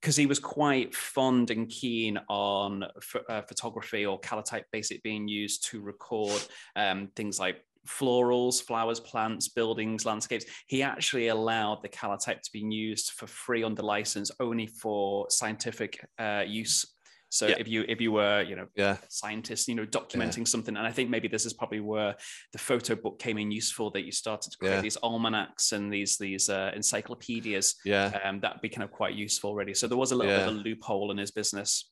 because 0.00 0.16
he 0.16 0.26
was 0.26 0.38
quite 0.38 0.94
fond 0.94 1.50
and 1.50 1.68
keen 1.70 2.18
on 2.28 2.84
uh, 3.28 3.42
photography 3.42 4.04
or 4.04 4.20
calotype 4.20 4.64
basic 4.70 5.02
being 5.02 5.26
used 5.26 5.64
to 5.70 5.80
record 5.80 6.42
um, 6.76 7.08
things 7.16 7.40
like 7.40 7.64
florals, 7.88 8.62
flowers, 8.62 9.00
plants, 9.00 9.48
buildings, 9.48 10.04
landscapes. 10.04 10.44
He 10.66 10.82
actually 10.82 11.28
allowed 11.28 11.82
the 11.82 11.88
calotype 11.88 12.42
to 12.42 12.52
be 12.52 12.60
used 12.60 13.12
for 13.12 13.26
free 13.26 13.64
under 13.64 13.82
license 13.82 14.30
only 14.40 14.66
for 14.66 15.26
scientific 15.30 16.06
uh, 16.18 16.44
use 16.46 16.84
so 17.30 17.46
yeah. 17.46 17.56
if 17.58 17.68
you 17.68 17.84
if 17.88 18.00
you 18.00 18.12
were 18.12 18.42
you 18.42 18.56
know 18.56 18.66
yeah 18.74 18.96
scientists 19.08 19.68
you 19.68 19.74
know 19.74 19.86
documenting 19.86 20.38
yeah. 20.38 20.44
something, 20.44 20.76
and 20.76 20.86
I 20.86 20.92
think 20.92 21.10
maybe 21.10 21.28
this 21.28 21.44
is 21.44 21.52
probably 21.52 21.80
where 21.80 22.14
the 22.52 22.58
photo 22.58 22.94
book 22.94 23.18
came 23.18 23.38
in 23.38 23.50
useful 23.50 23.90
that 23.92 24.04
you 24.04 24.12
started 24.12 24.50
to 24.50 24.58
create 24.58 24.76
yeah. 24.76 24.80
these 24.80 24.96
almanacs 25.02 25.72
and 25.72 25.92
these 25.92 26.16
these 26.18 26.48
uh, 26.48 26.70
encyclopedias. 26.74 27.76
Yeah, 27.84 28.18
um, 28.24 28.40
that 28.40 28.62
became 28.62 28.86
quite 28.88 29.14
useful 29.14 29.50
already. 29.50 29.74
So 29.74 29.86
there 29.86 29.98
was 29.98 30.12
a 30.12 30.16
little 30.16 30.32
bit 30.32 30.48
of 30.48 30.54
a 30.54 30.58
loophole 30.58 31.10
in 31.10 31.18
his 31.18 31.30
business. 31.30 31.90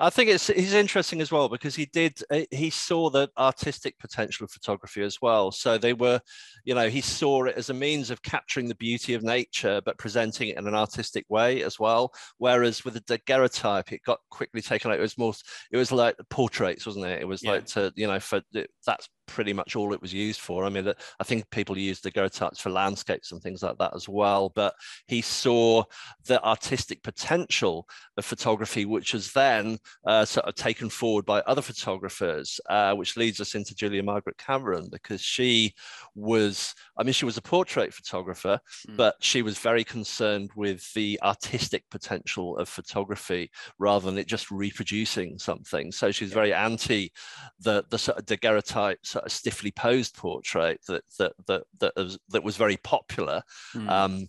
I 0.00 0.10
think 0.10 0.30
it's 0.30 0.46
he's 0.48 0.74
interesting 0.74 1.20
as 1.20 1.30
well 1.30 1.48
because 1.48 1.74
he 1.74 1.86
did 1.86 2.20
uh, 2.30 2.42
he 2.50 2.70
saw 2.70 3.10
the 3.10 3.28
artistic 3.36 3.98
potential 3.98 4.44
of 4.44 4.50
photography 4.50 5.02
as 5.02 5.20
well. 5.20 5.50
So 5.50 5.78
they 5.78 5.92
were, 5.92 6.20
you 6.64 6.74
know, 6.74 6.88
he 6.88 7.00
saw 7.00 7.44
it 7.44 7.56
as 7.56 7.70
a 7.70 7.74
means 7.74 8.10
of 8.10 8.22
capturing 8.22 8.68
the 8.68 8.74
beauty 8.76 9.14
of 9.14 9.22
nature 9.22 9.80
but 9.84 9.98
presenting 9.98 10.48
it 10.48 10.58
in 10.58 10.66
an 10.66 10.74
artistic 10.74 11.24
way 11.28 11.62
as 11.62 11.78
well. 11.78 12.12
Whereas 12.38 12.84
with 12.84 12.94
the 12.94 13.00
daguerreotype, 13.00 13.92
it 13.92 14.02
got 14.04 14.20
quickly 14.30 14.62
taken 14.62 14.90
out. 14.90 14.98
It 14.98 15.02
was 15.02 15.18
more, 15.18 15.34
it 15.70 15.76
was 15.76 15.92
like 15.92 16.16
portraits, 16.30 16.86
wasn't 16.86 17.06
it? 17.06 17.20
It 17.20 17.28
was 17.28 17.42
yeah. 17.42 17.52
like 17.52 17.66
to, 17.66 17.92
you 17.96 18.06
know, 18.06 18.20
for 18.20 18.42
that's 18.86 19.08
pretty 19.28 19.52
much 19.52 19.76
all 19.76 19.92
it 19.92 20.02
was 20.02 20.12
used 20.12 20.40
for. 20.40 20.64
I 20.64 20.68
mean, 20.70 20.92
I 21.20 21.24
think 21.24 21.48
people 21.50 21.78
used 21.78 22.02
the 22.02 22.10
daguerreotypes 22.10 22.58
for 22.58 22.70
landscapes 22.70 23.30
and 23.30 23.40
things 23.40 23.62
like 23.62 23.78
that 23.78 23.94
as 23.94 24.08
well. 24.08 24.48
But 24.48 24.74
he 25.06 25.20
saw 25.20 25.84
the 26.26 26.42
artistic 26.44 27.02
potential 27.02 27.86
of 28.16 28.24
photography, 28.24 28.84
which 28.84 29.14
was 29.14 29.32
then 29.32 29.78
uh, 30.06 30.24
sort 30.24 30.46
of 30.46 30.54
taken 30.54 30.88
forward 30.88 31.24
by 31.24 31.40
other 31.40 31.62
photographers, 31.62 32.60
uh, 32.68 32.94
which 32.94 33.16
leads 33.16 33.40
us 33.40 33.54
into 33.54 33.74
Julia 33.74 34.02
Margaret 34.02 34.38
Cameron 34.38 34.88
because 34.90 35.20
she 35.20 35.74
was, 36.14 36.74
I 36.98 37.04
mean, 37.04 37.12
she 37.12 37.24
was 37.24 37.36
a 37.36 37.42
portrait 37.42 37.94
photographer, 37.94 38.58
mm. 38.88 38.96
but 38.96 39.16
she 39.20 39.42
was 39.42 39.58
very 39.58 39.84
concerned 39.84 40.50
with 40.56 40.92
the 40.94 41.20
artistic 41.22 41.84
potential 41.90 42.56
of 42.56 42.68
photography 42.68 43.50
rather 43.78 44.06
than 44.06 44.18
it 44.18 44.26
just 44.26 44.50
reproducing 44.50 45.38
something. 45.38 45.92
So 45.92 46.10
she's 46.10 46.32
very 46.32 46.52
anti 46.52 47.12
the 47.60 47.84
the 47.90 47.98
sort 47.98 48.18
of 48.18 48.26
daguerreotype 48.26 49.04
sort 49.18 49.26
of 49.26 49.32
stiffly 49.32 49.70
posed 49.70 50.16
portrait 50.16 50.80
that 50.86 51.02
that 51.18 51.32
that 51.46 51.64
that 51.80 51.92
was, 51.96 52.18
that 52.28 52.44
was 52.44 52.56
very 52.56 52.76
popular. 52.76 53.42
Mm. 53.74 53.88
Um, 53.88 54.28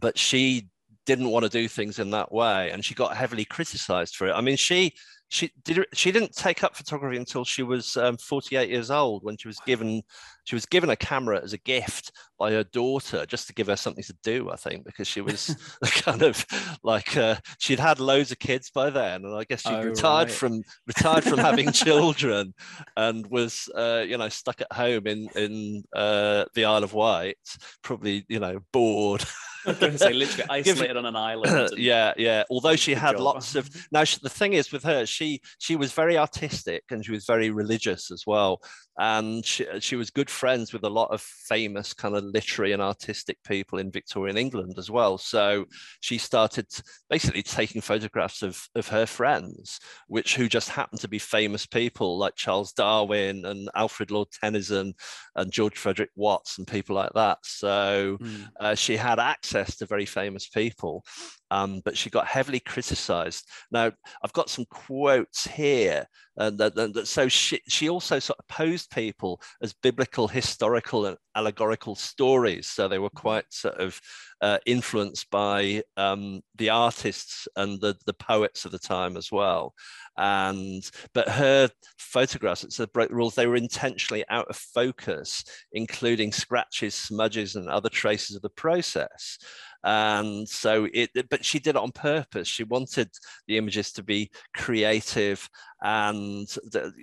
but 0.00 0.18
she 0.18 0.68
didn't 1.06 1.30
want 1.30 1.42
to 1.42 1.48
do 1.48 1.68
things 1.68 1.98
in 1.98 2.10
that 2.10 2.30
way 2.30 2.70
and 2.70 2.84
she 2.84 2.94
got 2.94 3.16
heavily 3.16 3.46
criticized 3.46 4.14
for 4.14 4.28
it 4.28 4.32
i 4.32 4.42
mean 4.42 4.58
she 4.58 4.92
she 5.28 5.50
did 5.64 5.86
she 5.94 6.12
didn't 6.12 6.34
take 6.34 6.62
up 6.62 6.76
photography 6.76 7.16
until 7.16 7.46
she 7.46 7.62
was 7.62 7.96
um, 7.96 8.18
48 8.18 8.68
years 8.68 8.90
old 8.90 9.24
when 9.24 9.38
she 9.38 9.48
was 9.48 9.58
given 9.64 10.02
she 10.48 10.54
was 10.54 10.64
given 10.64 10.88
a 10.88 10.96
camera 10.96 11.42
as 11.42 11.52
a 11.52 11.58
gift 11.58 12.10
by 12.38 12.50
her 12.50 12.64
daughter 12.64 13.26
just 13.26 13.46
to 13.48 13.52
give 13.52 13.66
her 13.66 13.76
something 13.76 14.02
to 14.02 14.16
do 14.22 14.50
i 14.50 14.56
think 14.56 14.82
because 14.82 15.06
she 15.06 15.20
was 15.20 15.54
kind 15.84 16.22
of 16.22 16.46
like 16.82 17.16
uh, 17.18 17.36
she'd 17.58 17.78
had 17.78 18.00
loads 18.00 18.32
of 18.32 18.38
kids 18.38 18.70
by 18.70 18.88
then 18.88 19.26
and 19.26 19.34
i 19.34 19.44
guess 19.44 19.60
she 19.60 19.68
oh, 19.68 19.84
retired 19.84 20.28
right. 20.28 20.30
from 20.30 20.62
retired 20.86 21.22
from 21.22 21.38
having 21.38 21.70
children 21.86 22.54
and 22.96 23.26
was 23.26 23.68
uh, 23.74 24.02
you 24.06 24.16
know 24.16 24.30
stuck 24.30 24.60
at 24.62 24.72
home 24.72 25.06
in 25.06 25.28
in 25.36 25.84
uh, 25.94 26.46
the 26.54 26.64
isle 26.64 26.82
of 26.82 26.94
wight 26.94 27.36
probably 27.82 28.24
you 28.28 28.40
know 28.40 28.58
bored 28.72 29.24
I 29.66 29.70
was 29.72 29.80
going 29.80 29.92
to 29.92 29.98
say 29.98 30.12
literally 30.12 30.48
isolated 30.48 30.96
on 30.96 31.04
an 31.04 31.16
island. 31.16 31.72
yeah, 31.76 32.14
yeah. 32.16 32.44
Although 32.48 32.76
she 32.76 32.94
had 32.94 33.16
job. 33.16 33.20
lots 33.20 33.54
of 33.56 33.68
now, 33.90 34.04
she, 34.04 34.18
the 34.22 34.30
thing 34.30 34.52
is 34.52 34.70
with 34.70 34.84
her, 34.84 35.04
she 35.04 35.40
she 35.58 35.74
was 35.74 35.92
very 35.92 36.16
artistic 36.16 36.84
and 36.90 37.04
she 37.04 37.10
was 37.10 37.26
very 37.26 37.50
religious 37.50 38.10
as 38.12 38.22
well 38.24 38.62
and 38.98 39.46
she, 39.46 39.64
she 39.80 39.96
was 39.96 40.10
good 40.10 40.28
friends 40.38 40.72
with 40.72 40.84
a 40.84 40.88
lot 40.88 41.10
of 41.10 41.20
famous 41.20 41.92
kind 41.92 42.14
of 42.14 42.22
literary 42.22 42.72
and 42.72 42.80
artistic 42.80 43.36
people 43.42 43.78
in 43.78 43.90
Victorian 43.90 44.38
England 44.38 44.74
as 44.78 44.88
well. 44.90 45.18
So 45.18 45.64
she 46.00 46.16
started 46.16 46.66
basically 47.10 47.42
taking 47.42 47.80
photographs 47.80 48.42
of, 48.42 48.62
of 48.76 48.86
her 48.88 49.04
friends, 49.04 49.80
which 50.06 50.36
who 50.36 50.48
just 50.48 50.68
happened 50.68 51.00
to 51.00 51.08
be 51.08 51.18
famous 51.18 51.66
people 51.66 52.18
like 52.18 52.36
Charles 52.36 52.72
Darwin 52.72 53.44
and 53.46 53.68
Alfred 53.74 54.12
Lord 54.12 54.28
Tennyson 54.30 54.94
and 55.34 55.52
George 55.52 55.76
Frederick 55.76 56.10
Watts 56.14 56.58
and 56.58 56.66
people 56.66 56.94
like 56.94 57.12
that. 57.14 57.38
So 57.42 58.18
mm. 58.20 58.48
uh, 58.60 58.76
she 58.76 58.96
had 58.96 59.18
access 59.18 59.76
to 59.78 59.86
very 59.86 60.06
famous 60.06 60.46
people 60.48 61.04
um, 61.50 61.80
but 61.84 61.96
she 61.96 62.10
got 62.10 62.26
heavily 62.26 62.60
criticized. 62.60 63.48
Now, 63.70 63.92
I've 64.22 64.32
got 64.32 64.50
some 64.50 64.66
quotes 64.70 65.46
here. 65.46 66.06
And 66.36 66.56
that, 66.58 66.76
that, 66.76 67.08
so 67.08 67.26
she, 67.26 67.60
she 67.68 67.88
also 67.88 68.20
sort 68.20 68.38
of 68.38 68.46
posed 68.46 68.90
people 68.90 69.40
as 69.60 69.74
biblical, 69.82 70.28
historical, 70.28 71.06
and 71.06 71.16
allegorical 71.34 71.96
stories. 71.96 72.68
So 72.68 72.86
they 72.86 73.00
were 73.00 73.08
mm-hmm. 73.08 73.18
quite 73.18 73.44
sort 73.50 73.80
of 73.80 74.00
uh, 74.40 74.58
influenced 74.64 75.30
by 75.30 75.82
um, 75.96 76.42
the 76.56 76.70
artists 76.70 77.48
and 77.56 77.80
the, 77.80 77.96
the 78.06 78.14
poets 78.14 78.64
of 78.64 78.70
the 78.70 78.78
time 78.78 79.16
as 79.16 79.32
well. 79.32 79.74
And 80.16 80.88
but 81.12 81.28
her 81.28 81.70
photographs, 81.98 82.64
it's 82.64 82.76
the 82.76 82.88
rules, 83.10 83.34
they 83.34 83.46
were 83.46 83.56
intentionally 83.56 84.24
out 84.28 84.48
of 84.48 84.56
focus, 84.56 85.44
including 85.72 86.32
scratches, 86.32 86.94
smudges, 86.94 87.56
and 87.56 87.68
other 87.68 87.88
traces 87.88 88.36
of 88.36 88.42
the 88.42 88.50
process 88.50 89.38
and 89.84 90.48
so 90.48 90.88
it 90.92 91.10
but 91.30 91.44
she 91.44 91.58
did 91.58 91.70
it 91.70 91.76
on 91.76 91.92
purpose 91.92 92.48
she 92.48 92.64
wanted 92.64 93.08
the 93.46 93.56
images 93.56 93.92
to 93.92 94.02
be 94.02 94.30
creative 94.56 95.48
and 95.82 96.48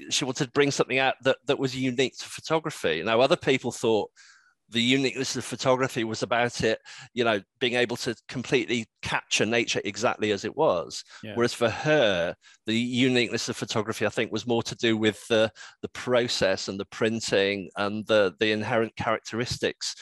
she 0.10 0.26
wanted 0.26 0.46
to 0.46 0.52
bring 0.52 0.72
something 0.72 1.00
out 1.00 1.16
that, 1.24 1.38
that 1.46 1.58
was 1.58 1.76
unique 1.76 2.18
to 2.18 2.26
photography 2.26 3.02
now 3.02 3.22
other 3.22 3.38
people 3.38 3.72
thought 3.72 4.10
the 4.70 4.82
uniqueness 4.82 5.36
of 5.36 5.46
photography 5.46 6.04
was 6.04 6.24
about 6.24 6.64
it, 6.64 6.80
you 7.14 7.24
know, 7.24 7.40
being 7.60 7.76
able 7.76 7.96
to 7.98 8.16
completely 8.28 8.88
capture 9.02 9.46
nature 9.46 9.82
exactly 9.86 10.32
as 10.32 10.44
it 10.44 10.56
was. 10.56 11.04
Yeah. 11.24 11.34
Whereas 11.36 11.54
for 11.54 11.70
her, 11.70 12.36
the 12.66 12.74
uniqueness 12.74 13.48
of 13.48 13.56
photography, 13.56 14.06
I 14.06 14.10
think, 14.10 14.32
was 14.32 14.48
more 14.48 14.64
to 14.64 14.76
do 14.76 14.98
with 14.98 15.26
the 15.28 15.52
the 15.82 15.90
process 15.90 16.68
and 16.68 16.80
the 16.80 16.86
printing 16.86 17.70
and 17.78 18.06
the 18.08 18.34
the 18.40 18.52
inherent 18.52 18.96
characteristics 18.96 19.96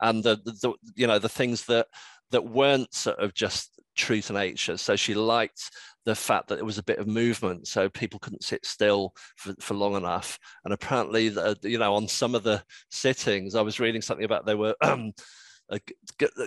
and 0.00 0.22
the, 0.22 0.36
the, 0.44 0.52
the 0.52 0.72
you 0.94 1.06
know 1.06 1.18
the 1.18 1.28
things 1.28 1.64
that 1.66 1.86
that 2.30 2.42
weren't 2.42 2.92
sort 2.94 3.18
of 3.18 3.34
just 3.34 3.80
true 3.94 4.20
to 4.22 4.32
nature. 4.32 4.76
So 4.76 4.96
she 4.96 5.14
liked 5.14 5.70
the 6.04 6.14
fact 6.14 6.48
that 6.48 6.58
it 6.58 6.64
was 6.64 6.78
a 6.78 6.82
bit 6.82 6.98
of 6.98 7.06
movement, 7.06 7.68
so 7.68 7.88
people 7.88 8.18
couldn't 8.18 8.42
sit 8.42 8.64
still 8.64 9.14
for, 9.36 9.54
for 9.60 9.74
long 9.74 9.96
enough. 9.96 10.38
And 10.64 10.72
apparently, 10.72 11.28
the, 11.28 11.56
you 11.62 11.78
know, 11.78 11.94
on 11.94 12.08
some 12.08 12.34
of 12.34 12.42
the 12.42 12.62
sittings, 12.90 13.54
I 13.54 13.60
was 13.60 13.80
reading 13.80 14.02
something 14.02 14.24
about 14.24 14.46
they 14.46 14.54
were. 14.54 14.74
Um, 15.72 15.78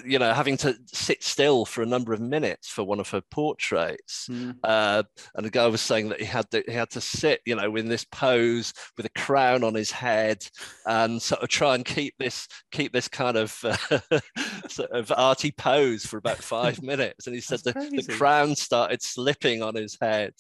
you 0.06 0.20
know, 0.20 0.34
having 0.34 0.58
to 0.58 0.78
sit 0.86 1.24
still 1.24 1.66
for 1.66 1.82
a 1.82 1.86
number 1.86 2.14
of 2.14 2.20
minutes 2.20 2.70
for 2.70 2.84
one 2.84 3.00
of 3.00 3.10
her 3.10 3.22
portraits. 3.22 4.28
Mm. 4.30 4.58
Uh, 4.64 5.04
and 5.36 5.46
the 5.46 5.50
guy 5.50 5.68
was 5.68 5.82
saying 5.82 6.10
that 6.10 6.20
he 6.20 6.26
had 6.26 6.50
to, 6.52 6.64
he 6.68 6.74
had 6.74 6.90
to 6.92 7.02
sit, 7.02 7.42
you 7.46 7.56
know, 7.56 7.76
in 7.76 7.88
this 7.88 8.06
pose 8.06 8.74
with 8.96 9.06
a 9.06 9.20
crown 9.20 9.64
on 9.64 9.74
his 9.74 9.92
head 9.92 10.46
and 10.86 11.22
sort 11.22 11.42
of 11.42 11.50
try 11.50 11.76
and 11.76 11.86
keep 11.86 12.14
this 12.20 12.48
keep 12.72 12.94
this 12.94 13.08
kind 13.08 13.38
of 13.38 13.58
uh, 13.64 14.20
sort 14.70 14.92
of 14.92 15.12
arty 15.16 15.52
pose 15.52 16.06
for 16.06 16.18
about 16.18 16.38
five 16.38 16.82
minutes. 16.84 17.28
And 17.28 17.36
he 17.36 17.42
said 17.42 17.60
the, 17.64 17.74
the, 17.74 18.14
crown 18.14 18.56
started 18.56 19.02
slipping 19.02 19.62
on 19.62 19.76
his 19.76 19.98
head, 20.00 20.34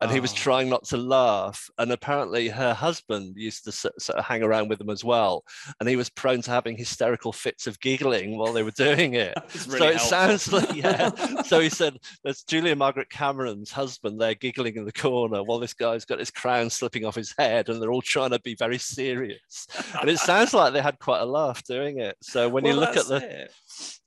and 0.00 0.10
oh. 0.10 0.14
he 0.14 0.20
was 0.20 0.32
ah. 0.32 0.36
trying 0.36 0.68
not 0.68 0.84
to 0.86 0.96
laugh. 0.96 1.70
And 1.78 1.92
apparently, 1.92 2.48
her 2.48 2.74
husband 2.74 3.36
used 3.36 3.64
to 3.64 3.72
sort 3.72 3.94
of 4.10 4.24
hang 4.24 4.42
around 4.42 4.68
with 4.68 4.78
them 4.78 4.90
as 4.90 5.04
well, 5.04 5.44
and 5.80 5.88
he 5.88 5.96
was 5.96 6.10
prone 6.10 6.42
to 6.42 6.50
having 6.50 6.76
hysterical 6.76 7.32
fits 7.32 7.66
of 7.66 7.80
giggling 7.80 8.15
while 8.24 8.52
they 8.52 8.62
were 8.62 8.70
doing 8.70 9.14
it. 9.14 9.36
Really 9.66 9.78
so 9.78 9.84
it 9.86 9.96
helpful. 9.96 10.08
sounds 10.08 10.52
like, 10.52 10.74
yeah. 10.74 11.42
so 11.42 11.60
he 11.60 11.68
said, 11.68 11.98
there's 12.22 12.42
Julia 12.42 12.76
Margaret 12.76 13.10
Cameron's 13.10 13.72
husband 13.72 14.20
there 14.20 14.34
giggling 14.34 14.76
in 14.76 14.84
the 14.84 14.92
corner 14.92 15.42
while 15.42 15.58
this 15.58 15.74
guy's 15.74 16.04
got 16.04 16.18
his 16.18 16.30
crown 16.30 16.70
slipping 16.70 17.04
off 17.04 17.14
his 17.14 17.34
head 17.36 17.68
and 17.68 17.80
they're 17.80 17.90
all 17.90 18.02
trying 18.02 18.30
to 18.30 18.40
be 18.40 18.54
very 18.54 18.78
serious. 18.78 19.66
And 20.00 20.10
it 20.10 20.18
sounds 20.18 20.54
like 20.54 20.72
they 20.72 20.82
had 20.82 20.98
quite 20.98 21.20
a 21.20 21.26
laugh 21.26 21.64
doing 21.64 21.98
it. 21.98 22.16
So 22.22 22.48
when 22.48 22.64
well, 22.64 22.74
you 22.74 22.80
look 22.80 22.96
at 22.96 23.06
the, 23.06 23.16
it. 23.16 23.52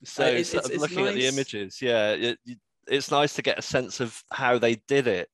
so 0.03 0.23
uh, 0.23 0.27
it's, 0.27 0.53
it's, 0.53 0.77
looking 0.77 1.03
nice. 1.03 1.09
at 1.09 1.15
the 1.15 1.27
images, 1.27 1.81
yeah, 1.81 2.11
it, 2.11 2.39
it's 2.87 3.11
nice 3.11 3.33
to 3.33 3.41
get 3.41 3.59
a 3.59 3.63
sense 3.63 3.99
of 3.99 4.21
how 4.31 4.57
they 4.57 4.75
did 4.87 5.07
it 5.07 5.29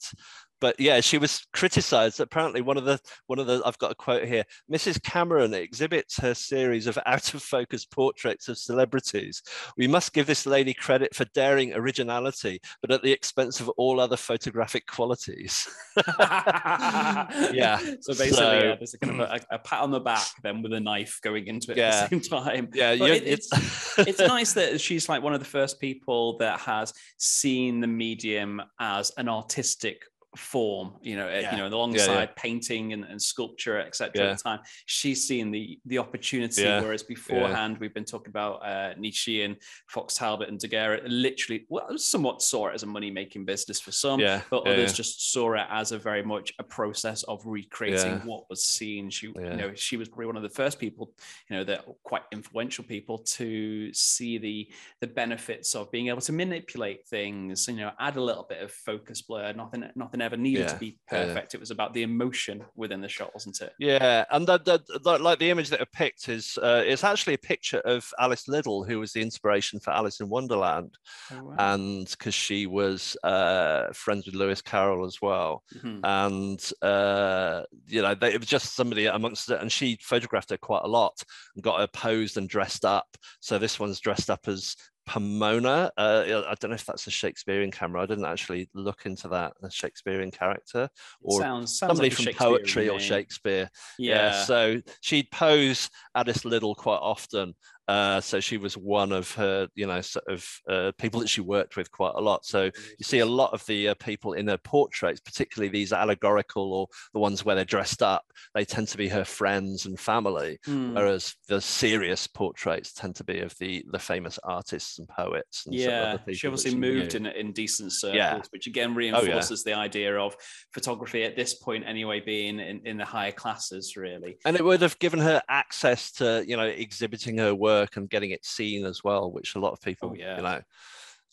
but 0.62 0.80
yeah, 0.80 1.02
she 1.02 1.18
was 1.18 1.46
criticized. 1.54 2.20
Apparently, 2.20 2.62
one 2.62 2.78
of 2.78 2.86
the 2.86 3.00
one 3.28 3.40
of 3.40 3.48
the 3.48 3.62
I've 3.66 3.78
got 3.78 3.92
a 3.92 3.96
quote 3.96 4.26
here. 4.26 4.44
Mrs. 4.72 5.02
Cameron 5.02 5.54
exhibits 5.54 6.18
her 6.20 6.34
series 6.34 6.88
of 6.88 6.98
out 7.06 7.34
of 7.34 7.42
focus 7.42 7.86
portraits 7.86 8.48
of 8.48 8.58
celebrities. 8.58 9.42
We 9.78 9.88
must 9.88 10.14
give 10.14 10.28
this 10.28 10.46
lady 10.46 10.74
credit 10.74 11.16
for 11.16 11.26
daring 11.34 11.74
originality, 11.74 12.62
but 12.82 12.92
at 12.92 13.04
the 13.04 13.12
expense 13.12 13.60
of 13.60 13.70
all 13.70 14.00
other 14.00 14.18
photographic 14.18 14.88
qualities. 14.88 15.68
yeah. 16.20 17.78
So 18.02 18.14
basically, 18.14 18.32
so, 18.32 18.54
yeah, 18.54 18.76
there's 18.76 18.94
a 18.94 19.00
kind 19.00 19.22
of 19.22 19.30
a, 19.30 19.56
a, 19.56 19.60
pat 19.60 19.82
on 19.82 19.92
the 19.92 20.00
back, 20.00 20.28
then 20.44 20.62
with 20.62 20.74
a 20.74 20.80
knife 20.80 21.20
going 21.22 21.48
into 21.48 21.72
it 21.72 21.78
yeah. 21.78 22.04
at 22.04 22.10
the 22.10 22.20
same 22.22 22.22
time. 22.22 22.70
Yeah, 22.74 22.92
it, 22.92 23.24
it's 23.26 23.50
it's 23.98 24.20
nice 24.20 24.54
that 24.54 24.80
she's 24.80 25.10
like 25.10 25.22
one 25.22 25.34
of 25.34 25.40
the 25.40 25.46
first 25.46 25.80
people 25.80 26.38
that 26.38 26.60
has 26.60 26.94
seen 27.18 27.82
the 27.82 27.88
medium 27.88 28.62
as 28.80 29.12
an 29.18 29.30
artistic 29.30 30.04
form 30.36 30.94
you 31.02 31.16
know 31.16 31.28
yeah. 31.28 31.52
you 31.52 31.58
know 31.58 31.68
alongside 31.68 32.14
yeah, 32.14 32.20
yeah. 32.22 32.28
painting 32.36 32.94
and, 32.94 33.06
and 33.06 33.22
sculpture 33.22 33.80
etc 33.80 34.32
at 34.32 34.38
the 34.38 34.44
time 34.44 34.60
she's 34.86 35.28
seeing 35.28 35.52
the 35.52 35.80
the 35.86 35.98
opportunity 35.98 36.64
whereas 36.64 37.04
beforehand 37.04 37.78
we've 37.80 37.94
been 37.94 38.06
talking 38.06 38.30
about 38.30 38.56
uh 38.64 38.94
Nishi 38.96 39.46
and 39.46 39.56
Fox 39.88 40.16
Talbot 40.16 40.50
and 40.50 40.60
Daguerre 40.60 41.02
literally 41.08 41.66
well 41.70 41.98
somewhat 41.98 42.42
saw 42.42 42.68
it 42.68 42.76
as 42.76 42.84
a 42.84 42.88
money 42.88 43.12
making 43.12 43.46
business 43.46 43.80
for 43.80 43.92
some 43.92 44.20
but 44.50 44.68
others 44.68 44.94
just 44.94 45.32
saw 45.32 45.54
it 45.54 45.68
as 45.70 45.92
a 45.92 45.98
very 45.98 46.24
much 46.24 46.54
a 46.60 46.64
process 46.64 47.24
of 47.24 47.46
recreating 47.46 48.20
what 48.26 48.50
was 48.50 48.64
seen. 48.64 49.10
She 49.10 49.28
you 49.28 49.34
know 49.34 49.74
she 49.76 49.98
was 49.98 50.10
probably 50.10 50.28
one 50.28 50.38
of 50.38 50.44
the 50.44 50.50
first 50.50 50.80
people 50.80 51.14
you 51.50 51.56
know 51.56 51.64
that 51.64 51.86
quite 52.04 52.24
influential 52.32 52.84
people 52.84 53.20
to 53.20 53.94
see 53.94 54.38
the 54.38 54.70
the 55.02 55.08
benefits 55.08 55.76
of 55.76 55.92
being 55.92 56.08
able 56.08 56.22
to 56.22 56.34
manipulate 56.34 57.08
things 57.08 57.68
you 57.68 57.76
know 57.76 57.92
add 58.00 58.18
a 58.18 58.22
little 58.22 58.46
bit 58.48 58.62
of 58.62 58.72
focus 58.72 59.22
blur 59.22 59.54
nothing 59.54 59.84
nothing 59.96 60.22
never 60.26 60.38
needed 60.38 60.62
yeah. 60.62 60.74
to 60.74 60.78
be 60.78 60.98
perfect. 61.08 61.54
Yeah. 61.54 61.58
It 61.58 61.60
was 61.60 61.70
about 61.70 61.94
the 61.94 62.02
emotion 62.02 62.66
within 62.76 63.00
the 63.00 63.08
shot, 63.08 63.32
wasn't 63.36 63.62
it? 63.62 63.74
Yeah, 63.78 64.26
and 64.32 64.48
the, 64.48 64.58
the, 64.58 65.00
the 65.00 65.20
like 65.20 65.38
the 65.38 65.52
image 65.52 65.70
that 65.70 65.82
I 65.82 65.86
picked 65.94 66.30
is 66.30 66.58
uh, 66.62 66.82
it's 66.84 67.04
actually 67.04 67.36
a 67.36 67.50
picture 67.54 67.82
of 67.86 68.10
Alice 68.20 68.48
Liddell, 68.48 68.84
who 68.84 69.00
was 69.00 69.14
the 69.14 69.22
inspiration 69.22 69.80
for 69.80 69.92
Alice 69.92 70.20
in 70.20 70.30
Wonderland, 70.30 70.98
oh, 71.32 71.44
wow. 71.44 71.56
and 71.60 72.10
because 72.10 72.34
she 72.34 72.66
was 72.66 73.16
uh, 73.24 73.94
friends 73.94 74.26
with 74.26 74.34
Lewis 74.34 74.62
Carroll 74.64 75.06
as 75.06 75.22
well, 75.22 75.64
mm-hmm. 75.76 76.00
and 76.04 76.72
uh, 76.82 77.62
you 77.88 78.02
know 78.02 78.16
they, 78.16 78.34
it 78.34 78.40
was 78.40 78.50
just 78.50 78.76
somebody 78.76 79.06
amongst 79.06 79.52
it, 79.52 79.62
and 79.62 79.72
she 79.72 80.00
photographed 80.02 80.50
her 80.50 80.58
quite 80.58 80.84
a 80.84 80.88
lot 80.88 81.22
and 81.56 81.64
got 81.64 81.80
her 81.80 81.88
posed 81.88 82.38
and 82.38 82.50
dressed 82.50 82.84
up. 82.84 83.08
So 83.42 83.60
this 83.60 83.80
one's 83.80 84.00
dressed 84.00 84.32
up 84.32 84.48
as 84.48 84.76
Pomona. 85.06 85.92
Uh, 85.98 86.44
I 86.48 86.56
don't 86.60 86.72
know 86.72 86.76
if 86.76 86.86
that's 86.86 87.08
a 87.08 87.12
Shakespearean 87.12 87.72
camera. 87.72 88.02
I 88.02 88.06
didn't 88.06 88.26
actually 88.26 88.70
look 88.74 89.06
into 89.06 89.28
that. 89.30 89.54
A 89.64 89.70
Shakespearean 89.70 90.32
character 90.32 90.90
or 91.22 91.40
sounds, 91.40 91.78
sounds 91.78 91.92
somebody 91.92 92.10
like 92.10 92.18
from 92.18 92.34
poetry 92.34 92.90
or 92.90 93.00
Shakespeare. 93.00 93.70
Yeah. 94.00 94.16
yeah. 94.16 94.44
So 94.44 94.82
she'd 95.02 95.30
pose 95.32 95.90
Alice 96.16 96.46
Liddell 96.46 96.76
quite 96.76 97.00
often 97.02 97.54
uh, 97.88 98.20
so 98.20 98.40
she 98.40 98.58
was 98.58 98.78
one 98.78 99.12
of 99.12 99.32
her, 99.34 99.68
you 99.76 99.86
know, 99.86 100.02
sort 100.02 100.26
of 100.28 100.48
uh, 100.68 100.92
people 100.98 101.20
that 101.20 101.30
she 101.30 101.42
worked 101.42 101.78
with 101.78 101.92
quite 101.92 102.14
a 102.16 102.22
lot. 102.22 102.46
So 102.46 102.64
you 102.64 103.04
see 103.04 103.20
a 103.20 103.26
lot 103.26 103.54
of 103.54 103.66
the 103.68 103.90
uh, 103.90 103.94
people 103.96 104.34
in 104.34 104.48
her 104.48 104.58
portraits, 104.58 105.20
particularly 105.20 105.70
these 105.70 105.94
allegorical 105.94 106.74
or 106.74 106.88
the 107.14 107.20
ones 107.20 107.46
where 107.46 107.56
they're 107.56 107.66
dressed 107.66 108.02
up, 108.02 108.26
they 108.56 108.66
tend 108.66 108.88
to 108.90 108.98
be 108.98 109.08
her 109.08 109.24
friends 109.26 109.86
and 109.86 110.00
family, 110.00 110.58
mm. 110.66 110.96
whereas 110.96 111.36
the 111.48 111.62
serious 111.62 112.26
portraits 112.26 112.92
tend 112.92 113.16
to 113.16 113.24
be 113.24 113.40
of 113.40 113.56
the 113.60 113.86
the 113.92 114.00
famous 114.00 114.40
artists 114.44 114.98
and 114.98 115.08
poets. 115.08 115.66
And 115.66 115.76
yeah, 115.76 116.18
she 116.32 116.48
obviously 116.48 116.72
she 116.72 116.78
moved 116.78 117.14
in 117.14 117.28
in 117.28 117.52
decent 117.52 117.92
circles, 117.92 118.16
yeah. 118.16 118.42
which 118.50 118.66
again 118.68 118.96
reinforces 118.96 119.64
oh, 119.66 119.70
yeah. 119.70 119.76
the 119.76 119.80
idea 119.80 120.18
of 120.18 120.36
photography 120.74 121.24
at 121.24 121.36
this 121.36 121.54
point 121.54 121.84
anyway 121.86 122.20
being 122.20 122.60
in, 122.60 122.82
in 122.86 122.98
the 122.98 123.06
higher 123.06 123.32
classes, 123.32 123.96
really. 123.96 124.38
And 124.44 124.56
it 124.56 124.66
would 124.66 124.82
have 124.82 124.98
given 124.98 125.20
her 125.20 125.42
access 125.48 126.12
to, 126.14 126.44
you 126.48 126.58
know, 126.58 126.66
exhibiting 126.66 127.38
her 127.38 127.54
work 127.54 127.75
work 127.76 127.98
and 127.98 128.10
getting 128.10 128.32
it 128.32 128.46
seen 128.46 128.86
as 128.86 129.04
well, 129.04 129.32
which 129.32 129.56
a 129.56 129.60
lot 129.60 129.74
of 129.74 129.82
people, 129.82 130.12
oh, 130.12 130.16
yeah. 130.16 130.38
you 130.38 130.44
know, 130.44 130.62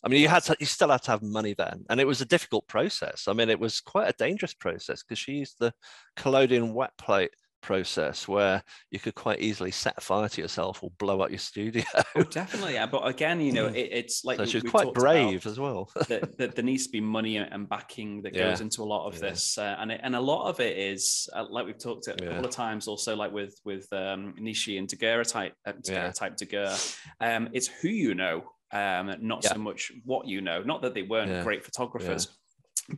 I 0.03 0.09
mean, 0.09 0.21
you 0.21 0.27
had 0.27 0.43
to, 0.43 0.55
you 0.59 0.65
still 0.65 0.89
had 0.89 1.03
to 1.03 1.11
have 1.11 1.23
money 1.23 1.53
then, 1.57 1.85
and 1.89 1.99
it 1.99 2.07
was 2.07 2.21
a 2.21 2.25
difficult 2.25 2.67
process. 2.67 3.27
I 3.27 3.33
mean, 3.33 3.49
it 3.49 3.59
was 3.59 3.79
quite 3.79 4.09
a 4.09 4.17
dangerous 4.17 4.53
process 4.53 5.01
because 5.01 5.19
she 5.19 5.33
used 5.33 5.55
the 5.59 5.73
collodion 6.17 6.73
wet 6.73 6.91
plate 6.97 7.31
process 7.63 8.27
where 8.27 8.61
you 8.91 8.99
could 8.99 9.15
quite 9.15 9.39
easily 9.39 9.71
set 9.71 10.03
fire 10.03 10.29
to 10.29 10.41
yourself 10.41 10.83
or 10.83 10.91
blow 10.99 11.21
up 11.21 11.31
your 11.31 11.39
studio. 11.39 11.83
oh, 12.15 12.23
definitely, 12.23 12.73
yeah. 12.73 12.85
But 12.85 13.07
again, 13.07 13.41
you 13.41 13.53
know, 13.53 13.67
it, 13.67 13.89
it's 13.91 14.23
like 14.23 14.37
so 14.37 14.45
she's 14.45 14.61
quite 14.61 14.93
brave 14.93 15.47
as 15.47 15.59
well. 15.59 15.89
that, 16.09 16.37
that, 16.37 16.55
there 16.55 16.63
needs 16.63 16.85
to 16.85 16.91
be 16.91 17.01
money 17.01 17.37
and 17.37 17.67
backing 17.67 18.21
that 18.21 18.35
yeah. 18.35 18.49
goes 18.49 18.61
into 18.61 18.83
a 18.83 18.85
lot 18.85 19.07
of 19.07 19.15
yeah. 19.15 19.29
this, 19.29 19.57
uh, 19.57 19.75
and 19.79 19.91
it, 19.91 20.01
and 20.03 20.15
a 20.15 20.21
lot 20.21 20.47
of 20.47 20.59
it 20.59 20.77
is 20.77 21.27
uh, 21.33 21.45
like 21.49 21.65
we've 21.65 21.79
talked 21.79 22.07
a 22.07 22.13
couple 22.13 22.45
of 22.45 22.51
times, 22.51 22.87
also 22.87 23.15
like 23.15 23.31
with 23.31 23.59
with 23.65 23.91
um, 23.93 24.35
Nishi 24.39 24.77
and 24.77 24.87
Daguerre 24.87 25.23
type 25.23 25.55
uh, 25.65 26.11
type 26.11 26.37
Daguerre. 26.37 26.75
Um, 27.19 27.49
it's 27.53 27.67
who 27.67 27.87
you 27.87 28.13
know, 28.13 28.43
um, 28.71 29.15
not 29.21 29.43
so 29.43 29.55
much 29.55 29.91
what 30.03 30.27
you 30.27 30.41
know. 30.41 30.61
Not 30.61 30.81
that 30.81 30.93
they 30.93 31.03
weren't 31.03 31.43
great 31.43 31.63
photographers 31.63 32.27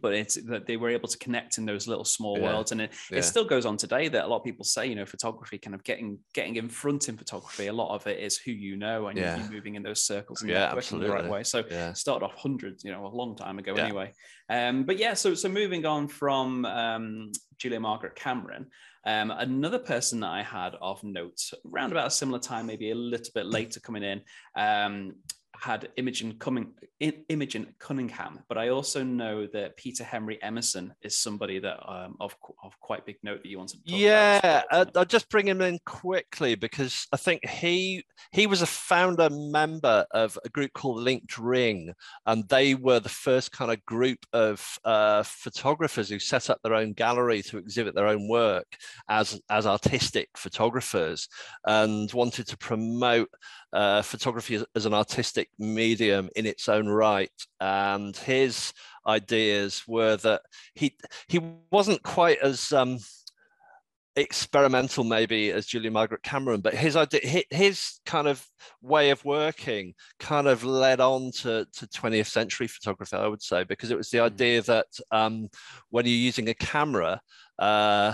but 0.02 0.14
it's 0.14 0.36
that 0.44 0.66
they 0.66 0.78
were 0.78 0.90
able 0.90 1.08
to 1.08 1.18
connect 1.18 1.58
in 1.58 1.66
those 1.66 1.88
little 1.88 2.06
small 2.06 2.38
yeah. 2.38 2.44
worlds 2.44 2.72
and 2.72 2.82
it, 2.82 2.92
yeah. 3.12 3.20
it 3.20 3.24
still 3.24 3.46
goes 3.46 3.66
on 3.66 3.78
today 3.78 4.08
that 4.08 4.26
a 4.26 4.28
lot 4.28 4.38
of 4.38 4.44
people 4.44 4.66
say 4.66 4.86
you 4.86 4.96
know 4.96 5.06
photography 5.06 5.58
kind 5.58 5.76
of 5.76 5.84
getting 5.84 6.18
getting 6.34 6.56
in 6.56 6.68
front 6.68 7.08
in 7.10 7.18
photography 7.18 7.68
a 7.68 7.74
lot 7.74 7.94
of 7.94 8.06
it 8.08 8.20
is 8.20 8.38
who 8.38 8.52
you 8.52 8.76
know 8.76 9.08
and 9.08 9.18
yeah. 9.18 9.38
you're 9.38 9.52
moving 9.52 9.76
in 9.76 9.84
those 9.84 10.02
circles 10.02 10.42
and 10.42 10.50
yeah, 10.50 10.74
working 10.74 11.00
the 11.00 11.10
right 11.10 11.30
way 11.30 11.44
so 11.44 11.64
yeah. 11.70 11.94
started 11.94 12.26
off 12.26 12.36
hundreds 12.36 12.84
you 12.84 12.92
know 12.92 13.06
a 13.06 13.08
long 13.08 13.36
time 13.36 13.60
ago 13.60 13.74
anyway 13.76 14.12
um 14.50 14.84
but 14.84 14.98
yeah 14.98 15.14
so 15.14 15.34
so 15.34 15.48
moving 15.48 15.86
on 15.86 16.08
from 16.08 16.66
um 16.66 17.32
julia 17.58 17.80
margaret 17.80 18.16
cameron 18.16 18.66
um, 19.08 19.30
another 19.30 19.78
person 19.78 20.20
that 20.22 20.32
I 20.32 20.42
had 20.42 20.74
of 20.82 21.04
note 21.04 21.40
around 21.72 21.92
about 21.92 22.08
a 22.08 22.12
similar 22.12 22.40
time, 22.40 22.66
maybe 22.66 22.90
a 22.90 22.96
little 22.96 23.32
bit 23.36 23.46
later 23.46 23.80
coming 23.80 24.02
in, 24.02 24.22
um, 24.56 25.14
had 25.62 25.90
Imogen, 25.98 26.36
Cumming, 26.40 26.74
Imogen 27.00 27.74
Cunningham, 27.80 28.40
but 28.48 28.58
I 28.58 28.70
also 28.70 29.04
know 29.04 29.48
that 29.48 29.78
Peter 29.78 30.04
Henry 30.04 30.42
Emerson 30.42 30.94
is 31.02 31.18
somebody 31.18 31.60
that 31.60 31.78
um, 31.88 32.16
of 32.20 32.36
of 32.64 32.80
quite 32.80 33.06
big 33.06 33.18
note 33.24 33.42
that 33.44 33.50
you 33.50 33.58
wanted 33.58 33.86
to 33.86 33.92
yeah. 33.92 34.62
Yeah, 34.72 34.86
I'll 34.96 35.06
just 35.06 35.30
bring 35.30 35.48
him 35.48 35.62
in 35.62 35.80
quickly 35.86 36.56
because 36.56 37.08
I 37.12 37.18
think 37.18 37.48
he 37.48 38.04
he 38.32 38.48
was 38.48 38.62
a 38.62 38.68
founder 38.68 39.30
member 39.30 40.06
of 40.12 40.38
a 40.46 40.50
group 40.50 40.74
called 40.74 41.02
Linked 41.02 41.38
Ring, 41.38 41.94
and 42.26 42.48
they 42.50 42.76
were 42.76 43.00
the 43.00 43.10
first 43.10 43.52
kind 43.52 43.72
of 43.72 43.86
group 43.86 44.20
of 44.34 44.80
uh, 44.86 45.24
photographers 45.24 46.10
who 46.10 46.20
set 46.20 46.50
up 46.50 46.60
their 46.64 46.74
own 46.74 46.94
gallery 46.94 47.42
to 47.44 47.58
exhibit 47.58 47.96
their 47.96 48.08
own 48.08 48.28
work 48.28 48.78
as 49.10 49.40
as 49.50 49.66
artistic 49.66 50.30
photographers 50.36 51.28
and 51.66 52.12
wanted 52.14 52.48
to 52.48 52.58
promote 52.58 53.30
uh, 53.74 54.02
photography 54.02 54.56
as, 54.56 54.66
as, 54.76 54.86
an 54.86 54.94
artistic 54.94 55.45
medium 55.58 56.30
in 56.36 56.46
its 56.46 56.70
own 56.70 56.88
right. 56.88 57.32
And 57.60 58.16
his 58.16 58.74
ideas 59.08 59.84
were 59.88 60.18
that 60.18 60.42
he 60.74 60.96
he 61.28 61.40
wasn't 61.72 62.04
quite 62.04 62.40
as 62.40 62.72
um, 62.74 63.00
experimental 64.16 65.04
maybe 65.04 65.52
as 65.52 65.66
Julia 65.66 65.92
Margaret 65.92 66.24
Cameron, 66.24 66.62
but 66.62 66.74
his 66.74 66.96
idea, 66.96 67.44
his 67.50 68.00
kind 68.06 68.28
of 68.28 68.46
way 68.82 69.10
of 69.10 69.24
working 69.26 69.94
kind 70.20 70.48
of 70.48 70.64
led 70.64 71.02
on 71.02 71.32
to, 71.42 71.68
to 71.74 71.88
20th 71.88 72.28
century 72.28 72.68
photography, 72.68 73.18
I 73.18 73.28
would 73.28 73.42
say, 73.42 73.64
because 73.64 73.92
it 73.92 73.98
was 73.98 74.10
the 74.10 74.20
hmm. 74.20 74.26
idea 74.26 74.62
that 74.64 74.88
um, 75.12 75.50
when 75.90 76.06
you're 76.06 76.14
using 76.14 76.50
a 76.50 76.54
camera, 76.54 77.20
uh, 77.60 78.14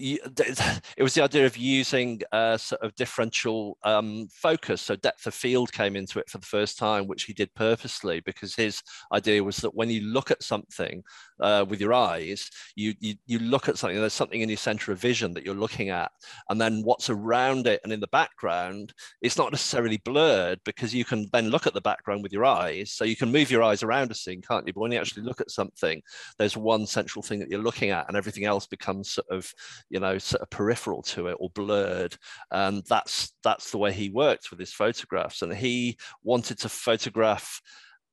it 0.96 1.02
was 1.02 1.14
the 1.14 1.22
idea 1.22 1.44
of 1.44 1.56
using 1.56 2.20
a 2.32 2.58
sort 2.58 2.80
of 2.82 2.94
differential 2.94 3.76
um, 3.84 4.28
focus. 4.32 4.80
So 4.80 4.96
depth 4.96 5.26
of 5.26 5.34
field 5.34 5.72
came 5.72 5.94
into 5.94 6.18
it 6.18 6.28
for 6.30 6.38
the 6.38 6.46
first 6.46 6.78
time, 6.78 7.06
which 7.06 7.24
he 7.24 7.32
did 7.32 7.52
purposely 7.54 8.20
because 8.20 8.54
his 8.54 8.82
idea 9.12 9.44
was 9.44 9.58
that 9.58 9.74
when 9.74 9.90
you 9.90 10.00
look 10.00 10.30
at 10.30 10.42
something 10.42 11.02
uh, 11.40 11.64
with 11.68 11.80
your 11.80 11.92
eyes, 11.92 12.48
you, 12.76 12.94
you 13.00 13.14
you 13.26 13.38
look 13.38 13.68
at 13.68 13.78
something. 13.78 13.98
There's 13.98 14.12
something 14.12 14.40
in 14.40 14.48
your 14.48 14.58
center 14.58 14.92
of 14.92 14.98
vision 14.98 15.34
that 15.34 15.44
you're 15.44 15.54
looking 15.54 15.90
at, 15.90 16.10
and 16.48 16.60
then 16.60 16.82
what's 16.82 17.10
around 17.10 17.66
it 17.66 17.80
and 17.84 17.92
in 17.92 18.00
the 18.00 18.08
background, 18.08 18.92
it's 19.20 19.36
not 19.36 19.52
necessarily 19.52 19.98
blurred 19.98 20.60
because 20.64 20.94
you 20.94 21.04
can 21.04 21.28
then 21.32 21.50
look 21.50 21.66
at 21.66 21.74
the 21.74 21.80
background 21.80 22.22
with 22.22 22.32
your 22.32 22.44
eyes. 22.44 22.92
So 22.92 23.04
you 23.04 23.16
can 23.16 23.32
move 23.32 23.50
your 23.50 23.62
eyes 23.62 23.82
around 23.82 24.10
a 24.10 24.14
scene, 24.14 24.42
can't 24.42 24.66
you? 24.66 24.72
But 24.72 24.80
when 24.80 24.92
you 24.92 24.98
actually 24.98 25.22
look 25.22 25.40
at 25.40 25.50
something, 25.50 26.02
there's 26.38 26.56
one 26.56 26.86
central 26.86 27.22
thing 27.22 27.38
that 27.40 27.50
you're 27.50 27.62
looking 27.62 27.90
at, 27.90 28.08
and 28.08 28.16
everything 28.16 28.44
else 28.44 28.66
becomes 28.66 29.10
sort 29.10 29.28
of 29.30 29.52
you 29.90 30.00
know 30.00 30.16
sort 30.18 30.42
of 30.42 30.50
peripheral 30.50 31.02
to 31.02 31.26
it 31.26 31.36
or 31.40 31.50
blurred 31.50 32.16
and 32.52 32.82
that's 32.88 33.32
that's 33.44 33.70
the 33.70 33.78
way 33.78 33.92
he 33.92 34.08
worked 34.08 34.50
with 34.50 34.58
his 34.58 34.72
photographs 34.72 35.42
and 35.42 35.52
he 35.52 35.98
wanted 36.22 36.58
to 36.58 36.68
photograph 36.68 37.60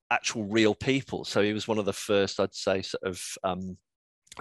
actual 0.09 0.45
real 0.45 0.73
people. 0.73 1.25
So 1.25 1.41
he 1.41 1.53
was 1.53 1.67
one 1.67 1.77
of 1.77 1.85
the 1.85 1.93
first 1.93 2.39
i'd 2.39 2.53
say 2.53 2.81
sort 2.81 3.03
of 3.03 3.21
um, 3.43 3.77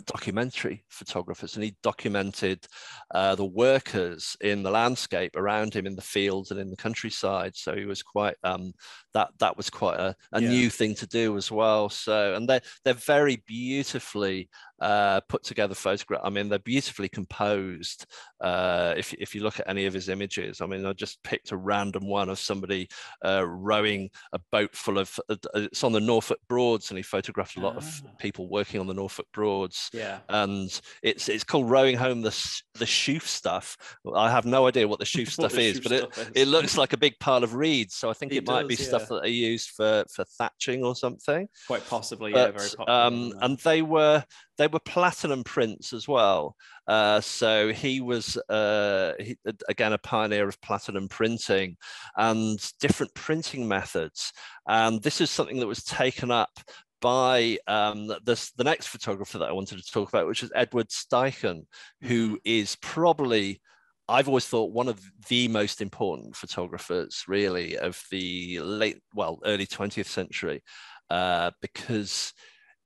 documentary 0.04 0.84
photographers 0.88 1.54
and 1.54 1.64
he 1.64 1.74
documented 1.82 2.66
uh, 3.14 3.34
the 3.34 3.44
workers 3.44 4.36
in 4.42 4.62
the 4.62 4.70
landscape 4.70 5.34
around 5.36 5.74
him 5.74 5.86
in 5.86 5.96
the 5.96 6.02
fields 6.02 6.50
and 6.50 6.60
in 6.60 6.70
the 6.70 6.76
countryside. 6.76 7.56
So 7.56 7.74
he 7.74 7.86
was 7.86 8.02
quite 8.02 8.36
um, 8.44 8.72
that 9.14 9.30
that 9.38 9.56
was 9.56 9.70
quite 9.70 9.98
a, 9.98 10.14
a 10.32 10.42
yeah. 10.42 10.48
new 10.48 10.70
thing 10.70 10.94
to 10.96 11.06
do 11.06 11.36
as 11.36 11.50
well. 11.50 11.88
So 11.88 12.34
and 12.34 12.48
they're 12.48 12.60
they're 12.84 12.94
very 12.94 13.42
beautifully 13.46 14.48
uh, 14.80 15.20
put 15.28 15.42
together 15.42 15.74
photograph. 15.74 16.20
I 16.24 16.30
mean, 16.30 16.48
they're 16.48 16.58
beautifully 16.58 17.08
composed. 17.08 18.06
Uh, 18.40 18.94
if, 18.96 19.12
if 19.14 19.34
you 19.34 19.42
look 19.42 19.60
at 19.60 19.68
any 19.68 19.86
of 19.86 19.94
his 19.94 20.08
images, 20.08 20.60
I 20.60 20.66
mean, 20.66 20.84
I 20.84 20.92
just 20.92 21.22
picked 21.22 21.52
a 21.52 21.56
random 21.56 22.06
one 22.06 22.28
of 22.28 22.38
somebody 22.38 22.88
uh, 23.24 23.46
rowing 23.46 24.10
a 24.32 24.40
boat 24.52 24.74
full 24.74 24.98
of, 24.98 25.18
uh, 25.28 25.36
it's 25.54 25.84
on 25.84 25.92
the 25.92 26.00
Norfolk 26.00 26.38
Broads, 26.48 26.90
and 26.90 26.98
he 26.98 27.02
photographed 27.02 27.56
a 27.56 27.60
lot 27.60 27.74
ah. 27.74 27.78
of 27.78 28.02
people 28.18 28.48
working 28.48 28.80
on 28.80 28.86
the 28.86 28.94
Norfolk 28.94 29.26
Broads. 29.32 29.90
Yeah. 29.92 30.18
And 30.28 30.80
it's 31.02 31.28
it's 31.28 31.44
called 31.44 31.70
Rowing 31.70 31.96
Home 31.96 32.22
the, 32.22 32.30
the 32.74 32.84
Schoof 32.84 33.22
Stuff. 33.22 33.76
I 34.14 34.30
have 34.30 34.44
no 34.44 34.66
idea 34.66 34.88
what 34.88 34.98
the 34.98 35.04
Schoof 35.04 35.30
stuff 35.30 35.52
the 35.52 35.60
is, 35.60 35.80
but 35.80 35.92
it, 35.92 36.16
is. 36.16 36.30
it 36.34 36.48
looks 36.48 36.76
like 36.76 36.92
a 36.92 36.96
big 36.96 37.18
pile 37.18 37.44
of 37.44 37.54
reeds. 37.54 37.94
So 37.94 38.10
I 38.10 38.12
think 38.12 38.32
it, 38.32 38.38
it 38.38 38.46
might 38.46 38.68
be 38.68 38.74
yeah. 38.74 38.86
stuff 38.86 39.08
that 39.08 39.22
they 39.22 39.30
used 39.30 39.70
for, 39.70 40.04
for 40.12 40.24
thatching 40.38 40.84
or 40.84 40.94
something. 40.94 41.48
Quite 41.66 41.86
possibly, 41.88 42.32
but, 42.32 42.38
yeah, 42.38 42.58
very 42.58 42.70
popular. 42.76 43.00
Um, 43.00 43.32
and 43.40 43.58
they 43.58 43.82
were, 43.82 44.24
they 44.58 44.66
were 44.66 44.80
platinum 44.80 45.44
prints 45.44 45.92
as 45.92 46.08
well. 46.08 46.56
Uh, 46.86 47.20
so 47.20 47.72
he 47.72 48.00
was 48.00 48.36
uh, 48.48 49.12
he, 49.18 49.36
again 49.68 49.92
a 49.92 49.98
pioneer 49.98 50.48
of 50.48 50.60
platinum 50.60 51.08
printing 51.08 51.76
and 52.16 52.58
different 52.80 53.14
printing 53.14 53.68
methods. 53.68 54.32
And 54.66 55.02
this 55.02 55.20
is 55.20 55.30
something 55.30 55.58
that 55.60 55.66
was 55.66 55.84
taken 55.84 56.30
up 56.30 56.58
by 57.00 57.58
um, 57.66 58.10
this, 58.24 58.52
the 58.52 58.64
next 58.64 58.88
photographer 58.88 59.38
that 59.38 59.48
I 59.48 59.52
wanted 59.52 59.78
to 59.78 59.92
talk 59.92 60.08
about, 60.08 60.26
which 60.26 60.42
is 60.42 60.52
Edward 60.54 60.88
Steichen, 60.88 61.66
who 62.00 62.38
mm-hmm. 62.38 62.74
probably 62.80 63.60
I've 64.08 64.28
always 64.28 64.46
thought 64.46 64.72
one 64.72 64.88
of 64.88 65.00
the 65.28 65.48
most 65.48 65.80
important 65.80 66.36
photographers, 66.36 67.24
really, 67.26 67.76
of 67.76 68.00
the 68.10 68.60
late, 68.60 69.00
well, 69.14 69.40
early 69.44 69.66
20th 69.66 70.06
century, 70.06 70.62
uh, 71.10 71.50
because 71.60 72.32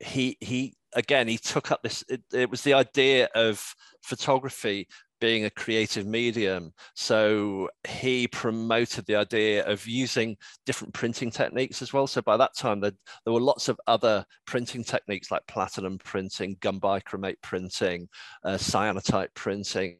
he 0.00 0.36
he 0.40 0.74
again 0.94 1.28
he 1.28 1.38
took 1.38 1.70
up 1.70 1.82
this. 1.82 2.04
It, 2.08 2.22
it 2.32 2.50
was 2.50 2.62
the 2.62 2.74
idea 2.74 3.28
of 3.34 3.74
photography 4.02 4.88
being 5.20 5.44
a 5.44 5.50
creative 5.50 6.06
medium. 6.06 6.72
So 6.94 7.68
he 7.86 8.26
promoted 8.26 9.06
the 9.06 9.16
idea 9.16 9.64
of 9.66 9.86
using 9.86 10.36
different 10.66 10.94
printing 10.94 11.30
techniques 11.30 11.82
as 11.82 11.92
well. 11.92 12.06
So 12.06 12.22
by 12.22 12.38
that 12.38 12.56
time, 12.56 12.80
there, 12.80 12.92
there 13.24 13.34
were 13.34 13.40
lots 13.40 13.68
of 13.68 13.78
other 13.86 14.24
printing 14.46 14.82
techniques 14.82 15.30
like 15.30 15.46
platinum 15.46 15.98
printing, 15.98 16.56
gum 16.60 16.80
bichromate 16.80 17.36
printing, 17.42 18.08
uh, 18.44 18.54
cyanotype 18.54 19.34
printing, 19.34 19.98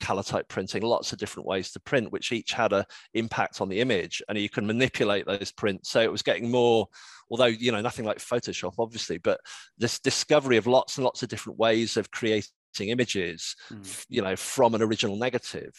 color 0.00 0.22
type 0.22 0.48
printing, 0.48 0.82
lots 0.82 1.12
of 1.12 1.18
different 1.18 1.46
ways 1.46 1.72
to 1.72 1.80
print, 1.80 2.12
which 2.12 2.32
each 2.32 2.52
had 2.52 2.72
an 2.72 2.84
impact 3.14 3.60
on 3.60 3.68
the 3.68 3.80
image, 3.80 4.22
and 4.28 4.38
you 4.38 4.48
can 4.48 4.66
manipulate 4.66 5.26
those 5.26 5.52
prints. 5.52 5.90
So 5.90 6.00
it 6.00 6.12
was 6.12 6.22
getting 6.22 6.50
more, 6.50 6.86
although 7.30 7.46
you 7.46 7.72
know 7.72 7.80
nothing 7.80 8.04
like 8.04 8.18
Photoshop, 8.18 8.74
obviously, 8.78 9.18
but 9.18 9.40
this 9.76 9.98
discovery 9.98 10.56
of 10.56 10.66
lots 10.66 10.96
and 10.96 11.04
lots 11.04 11.22
of 11.22 11.28
different 11.28 11.58
ways 11.58 11.96
of 11.96 12.10
creating 12.10 12.50
images, 12.78 13.56
mm. 13.72 14.06
you 14.08 14.22
know, 14.22 14.36
from 14.36 14.74
an 14.74 14.82
original 14.82 15.16
negative, 15.16 15.72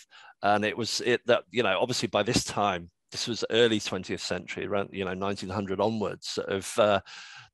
and 0.44 0.66
it 0.66 0.78
was 0.78 1.02
it 1.06 1.22
that 1.28 1.44
you 1.52 1.64
know 1.64 1.80
obviously 1.80 2.08
by 2.08 2.24
this 2.24 2.44
time 2.44 2.90
this 3.12 3.28
was 3.28 3.44
early 3.50 3.80
20th 3.80 4.20
century 4.20 4.66
around 4.66 4.90
you 4.92 5.04
know 5.04 5.14
1900 5.14 5.80
onwards 5.80 6.38
of 6.48 6.78
uh, 6.78 7.00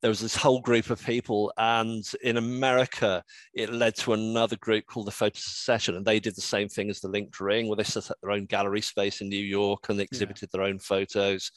there 0.02 0.10
was 0.10 0.20
this 0.20 0.36
whole 0.36 0.60
group 0.60 0.90
of 0.90 1.04
people 1.04 1.52
and 1.56 2.04
in 2.22 2.36
america 2.36 3.22
it 3.54 3.72
led 3.72 3.94
to 3.94 4.12
another 4.12 4.56
group 4.56 4.84
called 4.86 5.06
the 5.06 5.12
photo 5.12 5.38
secession 5.38 5.96
and 5.96 6.04
they 6.04 6.20
did 6.20 6.36
the 6.36 6.40
same 6.40 6.68
thing 6.68 6.90
as 6.90 7.00
the 7.00 7.08
linked 7.08 7.40
ring 7.40 7.68
where 7.68 7.76
they 7.76 7.84
set 7.84 8.10
up 8.10 8.16
their 8.22 8.32
own 8.32 8.44
gallery 8.46 8.80
space 8.80 9.20
in 9.20 9.28
new 9.28 9.36
york 9.36 9.88
and 9.88 10.00
exhibited 10.00 10.48
yeah. 10.52 10.58
their 10.58 10.68
own 10.68 10.78
photos 10.78 11.50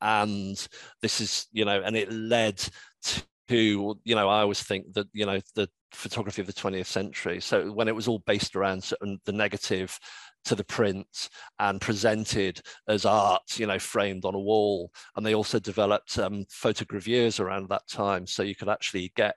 and 0.00 0.68
this 1.02 1.20
is 1.20 1.46
you 1.52 1.64
know 1.64 1.80
and 1.84 1.96
it 1.96 2.12
led 2.12 2.62
to 3.02 3.96
you 4.04 4.14
know 4.14 4.28
i 4.28 4.40
always 4.40 4.62
think 4.62 4.92
that 4.92 5.06
you 5.12 5.24
know 5.24 5.40
the 5.54 5.68
photography 5.92 6.42
of 6.42 6.46
the 6.46 6.52
20th 6.52 6.86
century 6.86 7.40
so 7.40 7.72
when 7.72 7.88
it 7.88 7.94
was 7.94 8.06
all 8.06 8.22
based 8.26 8.54
around 8.54 8.90
the 9.24 9.32
negative 9.32 9.98
to 10.44 10.54
the 10.54 10.64
print 10.64 11.28
and 11.58 11.80
presented 11.80 12.60
as 12.88 13.04
art, 13.04 13.58
you 13.58 13.66
know, 13.66 13.78
framed 13.78 14.24
on 14.24 14.34
a 14.34 14.40
wall. 14.40 14.90
And 15.16 15.24
they 15.24 15.34
also 15.34 15.58
developed 15.58 16.18
um, 16.18 16.44
photogravures 16.44 17.40
around 17.40 17.68
that 17.68 17.86
time. 17.88 18.26
So 18.26 18.42
you 18.42 18.54
could 18.54 18.68
actually 18.68 19.12
get 19.16 19.36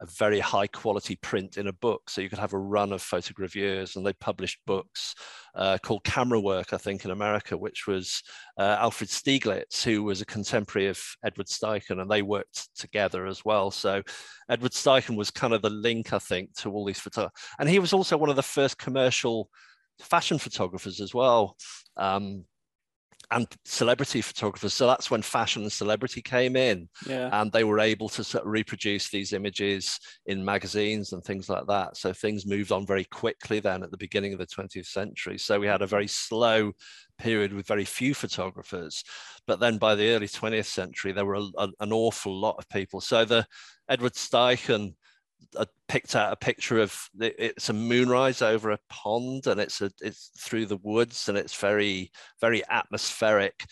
a 0.00 0.06
very 0.06 0.40
high 0.40 0.66
quality 0.68 1.16
print 1.16 1.56
in 1.56 1.68
a 1.68 1.72
book. 1.72 2.08
So 2.08 2.20
you 2.20 2.28
could 2.28 2.38
have 2.38 2.52
a 2.52 2.58
run 2.58 2.92
of 2.92 3.02
photogravures 3.02 3.96
and 3.96 4.06
they 4.06 4.12
published 4.14 4.58
books 4.66 5.14
uh, 5.54 5.78
called 5.82 6.04
Camera 6.04 6.40
Work, 6.40 6.72
I 6.72 6.78
think, 6.78 7.04
in 7.04 7.10
America, 7.10 7.56
which 7.56 7.86
was 7.86 8.22
uh, 8.58 8.76
Alfred 8.78 9.10
Stieglitz, 9.10 9.82
who 9.82 10.02
was 10.02 10.20
a 10.20 10.26
contemporary 10.26 10.88
of 10.88 10.98
Edward 11.24 11.48
Steichen, 11.48 12.00
and 12.00 12.10
they 12.10 12.22
worked 12.22 12.68
together 12.76 13.26
as 13.26 13.44
well. 13.44 13.70
So 13.70 14.02
Edward 14.48 14.72
Steichen 14.72 15.16
was 15.16 15.30
kind 15.30 15.52
of 15.52 15.62
the 15.62 15.70
link, 15.70 16.12
I 16.12 16.18
think, 16.18 16.54
to 16.58 16.70
all 16.70 16.84
these 16.84 17.00
photographers. 17.00 17.38
And 17.58 17.68
he 17.68 17.78
was 17.78 17.92
also 17.92 18.16
one 18.16 18.30
of 18.30 18.36
the 18.36 18.42
first 18.42 18.78
commercial 18.78 19.50
fashion 20.02 20.38
photographers 20.38 21.00
as 21.00 21.14
well. 21.14 21.56
Um, 21.96 22.44
and 23.32 23.46
celebrity 23.64 24.20
photographers. 24.20 24.74
So 24.74 24.86
that's 24.86 25.10
when 25.10 25.22
fashion 25.22 25.62
and 25.62 25.72
celebrity 25.72 26.20
came 26.20 26.54
in, 26.54 26.88
yeah. 27.06 27.30
and 27.32 27.50
they 27.50 27.64
were 27.64 27.80
able 27.80 28.08
to 28.10 28.22
sort 28.22 28.44
of 28.44 28.50
reproduce 28.50 29.08
these 29.08 29.32
images 29.32 29.98
in 30.26 30.44
magazines 30.44 31.12
and 31.12 31.24
things 31.24 31.48
like 31.48 31.66
that. 31.66 31.96
So 31.96 32.12
things 32.12 32.46
moved 32.46 32.72
on 32.72 32.86
very 32.86 33.04
quickly 33.04 33.58
then 33.58 33.82
at 33.82 33.90
the 33.90 33.96
beginning 33.96 34.34
of 34.34 34.38
the 34.38 34.46
20th 34.46 34.86
century. 34.86 35.38
So 35.38 35.58
we 35.58 35.66
had 35.66 35.82
a 35.82 35.86
very 35.86 36.08
slow 36.08 36.72
period 37.18 37.54
with 37.54 37.66
very 37.66 37.86
few 37.86 38.14
photographers, 38.14 39.02
but 39.46 39.60
then 39.60 39.78
by 39.78 39.94
the 39.94 40.10
early 40.10 40.28
20th 40.28 40.66
century 40.66 41.12
there 41.12 41.24
were 41.24 41.36
a, 41.36 41.48
a, 41.56 41.68
an 41.80 41.92
awful 41.92 42.38
lot 42.38 42.56
of 42.58 42.68
people. 42.68 43.00
So 43.00 43.24
the 43.24 43.46
Edward 43.88 44.12
Steichen 44.12 44.94
I 45.58 45.66
picked 45.88 46.16
out 46.16 46.32
a 46.32 46.36
picture 46.36 46.80
of 46.80 46.98
it's 47.18 47.68
a 47.68 47.72
moonrise 47.74 48.42
over 48.42 48.70
a 48.70 48.78
pond 48.88 49.46
and 49.46 49.60
it's 49.60 49.80
a 49.80 49.90
it's 50.00 50.30
through 50.38 50.66
the 50.66 50.78
woods 50.78 51.28
and 51.28 51.38
it's 51.38 51.54
very 51.54 52.10
very 52.40 52.62
atmospheric. 52.68 53.64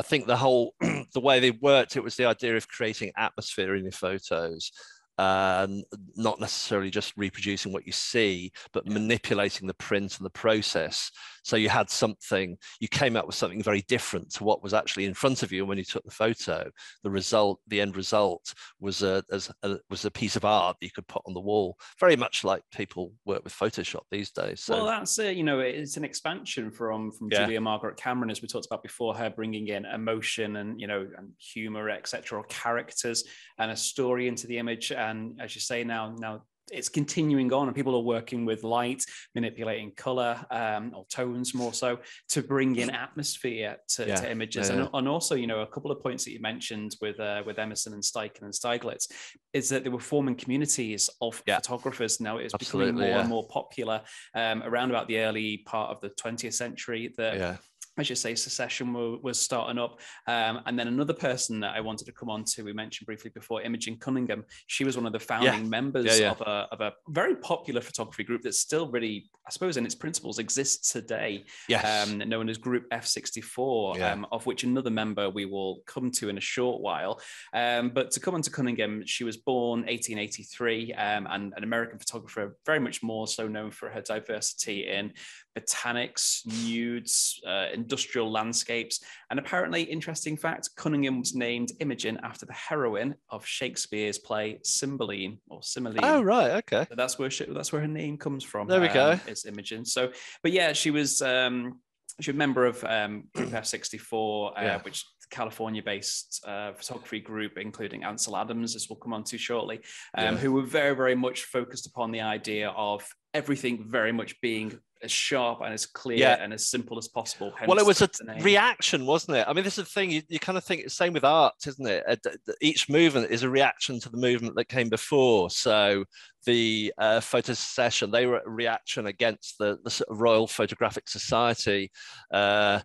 I 0.00 0.02
think 0.02 0.26
the 0.26 0.36
whole 0.36 0.74
the 0.80 1.20
way 1.20 1.40
they 1.40 1.50
worked 1.50 1.96
it 1.96 2.04
was 2.04 2.16
the 2.16 2.26
idea 2.26 2.56
of 2.56 2.68
creating 2.68 3.12
atmosphere 3.16 3.74
in 3.76 3.84
your 3.84 3.92
photos 3.92 4.72
um, 5.18 5.82
not 6.16 6.40
necessarily 6.40 6.90
just 6.90 7.12
reproducing 7.16 7.72
what 7.72 7.86
you 7.86 7.92
see, 7.92 8.52
but 8.72 8.86
manipulating 8.86 9.66
the 9.66 9.74
print 9.74 10.16
and 10.16 10.26
the 10.26 10.30
process. 10.30 11.10
So 11.42 11.56
you 11.56 11.68
had 11.68 11.90
something, 11.90 12.56
you 12.80 12.88
came 12.88 13.16
up 13.16 13.26
with 13.26 13.34
something 13.34 13.62
very 13.62 13.82
different 13.82 14.30
to 14.34 14.44
what 14.44 14.62
was 14.62 14.74
actually 14.74 15.04
in 15.04 15.14
front 15.14 15.42
of 15.42 15.52
you 15.52 15.62
And 15.62 15.68
when 15.68 15.78
you 15.78 15.84
took 15.84 16.04
the 16.04 16.10
photo. 16.10 16.70
The 17.02 17.10
result, 17.10 17.60
the 17.68 17.80
end 17.80 17.96
result, 17.96 18.54
was 18.80 19.02
a, 19.02 19.24
as 19.30 19.50
a 19.62 19.78
was 19.90 20.04
a 20.04 20.10
piece 20.10 20.36
of 20.36 20.44
art 20.44 20.76
that 20.80 20.86
you 20.86 20.92
could 20.92 21.06
put 21.08 21.22
on 21.26 21.34
the 21.34 21.40
wall. 21.40 21.76
Very 21.98 22.16
much 22.16 22.44
like 22.44 22.62
people 22.72 23.12
work 23.24 23.44
with 23.44 23.52
Photoshop 23.52 24.02
these 24.10 24.30
days. 24.30 24.60
So. 24.60 24.76
Well, 24.76 24.86
that's 24.86 25.18
it. 25.18 25.36
You 25.36 25.44
know, 25.44 25.60
it's 25.60 25.96
an 25.96 26.04
expansion 26.04 26.70
from 26.70 27.12
from 27.12 27.28
yeah. 27.30 27.44
Julia 27.44 27.60
Margaret 27.60 27.96
Cameron, 27.96 28.30
as 28.30 28.42
we 28.42 28.48
talked 28.48 28.66
about 28.66 28.82
before, 28.82 29.14
her 29.14 29.30
bringing 29.30 29.68
in 29.68 29.84
emotion 29.84 30.56
and 30.56 30.80
you 30.80 30.86
know 30.86 31.06
and 31.16 31.30
humor, 31.38 31.90
etc., 31.90 32.38
or 32.38 32.44
characters 32.44 33.24
and 33.58 33.70
a 33.70 33.76
story 33.76 34.28
into 34.28 34.46
the 34.46 34.58
image 34.58 34.92
and 34.92 35.40
as 35.40 35.54
you 35.54 35.60
say 35.60 35.84
now 35.84 36.14
now 36.18 36.42
it's 36.72 36.88
continuing 36.88 37.52
on 37.52 37.68
and 37.68 37.76
people 37.76 37.94
are 37.94 38.02
working 38.02 38.44
with 38.44 38.64
light 38.64 39.04
manipulating 39.34 39.92
color 39.92 40.44
um, 40.50 40.92
or 40.94 41.04
tones 41.06 41.54
more 41.54 41.72
so 41.72 41.98
to 42.28 42.42
bring 42.42 42.76
in 42.76 42.90
atmosphere 42.90 43.76
to, 43.88 44.06
yeah. 44.06 44.16
to 44.16 44.30
images 44.30 44.68
yeah, 44.68 44.76
yeah. 44.76 44.80
And, 44.82 44.90
and, 44.94 45.08
also 45.08 45.34
you 45.34 45.46
know 45.46 45.60
a 45.60 45.66
couple 45.66 45.90
of 45.90 46.00
points 46.00 46.24
that 46.24 46.32
you 46.32 46.40
mentioned 46.40 46.96
with 47.00 47.20
uh, 47.20 47.42
with 47.44 47.58
emerson 47.58 47.92
and 47.92 48.02
steichen 48.02 48.42
and 48.42 48.52
stieglitz 48.52 49.10
is 49.52 49.68
that 49.68 49.84
they 49.84 49.90
were 49.90 50.00
forming 50.00 50.34
communities 50.34 51.10
of 51.20 51.42
photographers 51.46 52.20
now 52.20 52.38
it's 52.38 52.54
Absolutely, 52.54 52.92
becoming 52.92 53.10
more 53.10 53.20
and 53.20 53.28
more 53.28 53.46
popular 53.48 54.00
um, 54.34 54.62
around 54.62 54.90
about 54.90 55.06
the 55.08 55.18
early 55.18 55.58
part 55.66 55.90
of 55.90 56.00
the 56.00 56.10
20th 56.10 56.54
century 56.54 57.12
that 57.16 57.60
as 57.98 58.08
you 58.08 58.16
say, 58.16 58.34
secession 58.34 58.92
was 59.22 59.38
starting 59.38 59.78
up. 59.78 60.00
Um, 60.26 60.60
and 60.64 60.78
then 60.78 60.88
another 60.88 61.12
person 61.12 61.60
that 61.60 61.74
I 61.76 61.80
wanted 61.80 62.06
to 62.06 62.12
come 62.12 62.30
on 62.30 62.44
to, 62.44 62.62
we 62.62 62.72
mentioned 62.72 63.06
briefly 63.06 63.30
before, 63.34 63.60
Imogen 63.60 63.96
Cunningham. 63.98 64.44
She 64.66 64.84
was 64.84 64.96
one 64.96 65.04
of 65.04 65.12
the 65.12 65.20
founding 65.20 65.64
yeah. 65.64 65.68
members 65.68 66.06
yeah, 66.06 66.14
yeah. 66.16 66.30
Of, 66.30 66.40
a, 66.40 66.68
of 66.72 66.80
a 66.80 66.92
very 67.08 67.36
popular 67.36 67.82
photography 67.82 68.24
group 68.24 68.42
that 68.42 68.54
still 68.54 68.90
really, 68.90 69.28
I 69.46 69.50
suppose, 69.50 69.76
in 69.76 69.84
its 69.84 69.94
principles 69.94 70.38
exists 70.38 70.90
today, 70.90 71.44
yes. 71.68 72.08
um, 72.08 72.18
known 72.18 72.48
as 72.48 72.56
Group 72.56 72.88
F64, 72.90 74.00
um, 74.00 74.26
of 74.32 74.46
which 74.46 74.64
another 74.64 74.90
member 74.90 75.28
we 75.28 75.44
will 75.44 75.80
come 75.86 76.10
to 76.12 76.30
in 76.30 76.38
a 76.38 76.40
short 76.42 76.80
while. 76.80 77.20
Um, 77.52 77.90
but 77.90 78.10
to 78.12 78.20
come 78.20 78.34
on 78.34 78.42
to 78.42 78.50
Cunningham, 78.50 79.02
she 79.04 79.24
was 79.24 79.36
born 79.36 79.80
1883 79.80 80.94
um, 80.94 81.26
and 81.30 81.52
an 81.56 81.62
American 81.62 81.98
photographer, 81.98 82.56
very 82.64 82.80
much 82.80 83.02
more 83.02 83.28
so 83.28 83.48
known 83.48 83.70
for 83.70 83.90
her 83.90 84.00
diversity 84.00 84.88
in 84.88 85.12
botanics, 85.58 86.46
nudes, 86.64 87.40
uh, 87.46 87.66
industrial 87.72 88.30
landscapes. 88.30 89.00
And 89.30 89.38
apparently, 89.38 89.82
interesting 89.82 90.36
fact 90.36 90.70
Cunningham 90.76 91.20
was 91.20 91.34
named 91.34 91.72
Imogen 91.80 92.18
after 92.22 92.46
the 92.46 92.52
heroine 92.52 93.14
of 93.30 93.46
Shakespeare's 93.46 94.18
play 94.18 94.58
Cymbeline 94.62 95.38
or 95.48 95.62
Cymbeline. 95.62 96.04
Oh, 96.04 96.22
right. 96.22 96.52
Okay. 96.52 96.86
So 96.88 96.94
that's 96.94 97.18
where 97.18 97.30
she, 97.30 97.44
that's 97.46 97.72
where 97.72 97.82
her 97.82 97.88
name 97.88 98.16
comes 98.16 98.44
from. 98.44 98.68
There 98.68 98.80
we 98.80 98.88
um, 98.88 98.94
go. 98.94 99.20
It's 99.26 99.46
Imogen. 99.46 99.84
So, 99.84 100.12
but 100.42 100.52
yeah, 100.52 100.72
she 100.72 100.90
was. 100.90 101.22
Um, 101.22 101.80
she 102.20 102.30
a 102.30 102.34
member 102.34 102.66
of 102.66 102.84
um, 102.84 103.24
Group 103.34 103.50
F64, 103.50 104.50
uh, 104.50 104.52
yeah. 104.60 104.82
which 104.82 105.02
California-based 105.32 106.44
uh, 106.46 106.72
photography 106.74 107.18
group, 107.18 107.56
including 107.56 108.04
Ansel 108.04 108.36
Adams, 108.36 108.76
as 108.76 108.88
we'll 108.88 108.98
come 108.98 109.12
on 109.14 109.24
to 109.24 109.38
shortly, 109.38 109.78
um, 110.16 110.34
yeah. 110.34 110.36
who 110.36 110.52
were 110.52 110.62
very, 110.62 110.94
very 110.94 111.16
much 111.16 111.44
focused 111.44 111.86
upon 111.86 112.12
the 112.12 112.20
idea 112.20 112.68
of 112.70 113.04
everything 113.34 113.84
very 113.88 114.12
much 114.12 114.40
being 114.40 114.78
as 115.02 115.10
sharp 115.10 115.60
and 115.62 115.74
as 115.74 115.84
clear 115.84 116.18
yeah. 116.18 116.36
and 116.40 116.52
as 116.52 116.68
simple 116.68 116.96
as 116.96 117.08
possible. 117.08 117.52
well, 117.66 117.78
it 117.78 117.86
was 117.86 118.02
a 118.02 118.08
reaction, 118.40 119.04
wasn't 119.04 119.36
it? 119.36 119.46
I 119.48 119.52
mean, 119.52 119.64
this 119.64 119.78
is 119.78 119.84
the 119.84 119.90
thing 119.90 120.10
you, 120.10 120.22
you 120.28 120.38
kind 120.38 120.56
of 120.56 120.64
think 120.64 120.82
it's 120.82 120.94
same 120.94 121.12
with 121.12 121.24
art, 121.24 121.54
isn't 121.66 121.86
it? 121.86 122.26
Each 122.60 122.88
movement 122.88 123.30
is 123.30 123.42
a 123.42 123.50
reaction 123.50 123.98
to 124.00 124.08
the 124.08 124.16
movement 124.16 124.54
that 124.56 124.66
came 124.66 124.88
before. 124.88 125.50
So 125.50 126.04
the 126.46 126.92
uh, 126.98 127.20
Photo-Secession, 127.20 128.10
they 128.10 128.26
were 128.26 128.42
a 128.46 128.50
reaction 128.50 129.06
against 129.06 129.58
the, 129.58 129.78
the 129.82 129.90
sort 129.90 130.08
of 130.08 130.20
Royal 130.20 130.46
Photographic 130.46 131.08
Society. 131.08 131.90
Uh, 132.32 132.80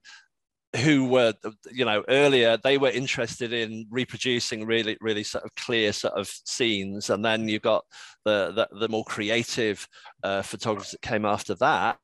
who 0.78 1.06
were 1.06 1.34
you 1.72 1.86
know 1.86 2.04
earlier 2.08 2.58
they 2.64 2.78
were 2.78 2.90
interested 2.90 3.54
in 3.54 3.86
reproducing 3.90 4.66
really 4.66 4.98
really 5.02 5.24
sort 5.24 5.44
of 5.44 5.54
clear 5.56 5.92
sort 5.92 6.14
of 6.14 6.30
scenes 6.46 7.10
and 7.10 7.24
then 7.24 7.48
you've 7.48 7.62
got 7.62 7.84
the 8.26 8.52
the, 8.56 8.80
the 8.80 8.90
more 8.90 9.04
creative 9.06 9.88
uh, 10.24 10.42
photographers 10.42 10.92
that 10.92 11.02
came 11.02 11.26
after 11.26 11.56
that 11.56 11.98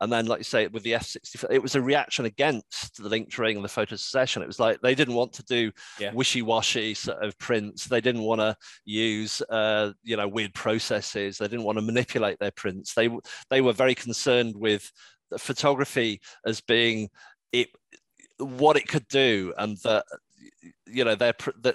and 0.00 0.12
then, 0.12 0.26
like 0.26 0.38
you 0.38 0.44
say, 0.44 0.66
with 0.68 0.82
the 0.82 0.94
F-64, 0.94 1.46
it 1.50 1.62
was 1.62 1.74
a 1.74 1.82
reaction 1.82 2.24
against 2.24 2.96
the 2.96 3.08
linked 3.08 3.36
ring 3.38 3.56
and 3.56 3.64
the 3.64 3.68
Photo-Secession. 3.68 4.42
It 4.42 4.46
was 4.46 4.60
like 4.60 4.80
they 4.80 4.94
didn't 4.94 5.14
want 5.14 5.32
to 5.34 5.42
do 5.44 5.72
yeah. 5.98 6.12
wishy-washy 6.12 6.94
sort 6.94 7.22
of 7.22 7.38
prints. 7.38 7.86
They 7.86 8.00
didn't 8.00 8.22
want 8.22 8.40
to 8.40 8.56
use, 8.84 9.42
uh, 9.50 9.92
you 10.02 10.16
know, 10.16 10.28
weird 10.28 10.54
processes. 10.54 11.38
They 11.38 11.48
didn't 11.48 11.64
want 11.64 11.78
to 11.78 11.82
manipulate 11.82 12.38
their 12.38 12.52
prints. 12.52 12.94
They 12.94 13.10
they 13.50 13.60
were 13.60 13.72
very 13.72 13.94
concerned 13.94 14.56
with 14.56 14.90
photography 15.38 16.20
as 16.46 16.60
being 16.60 17.08
it 17.52 17.68
what 18.38 18.76
it 18.76 18.88
could 18.88 19.08
do 19.08 19.52
and 19.58 19.76
that 19.78 20.04
you 20.86 21.04
know 21.04 21.14
their 21.14 21.34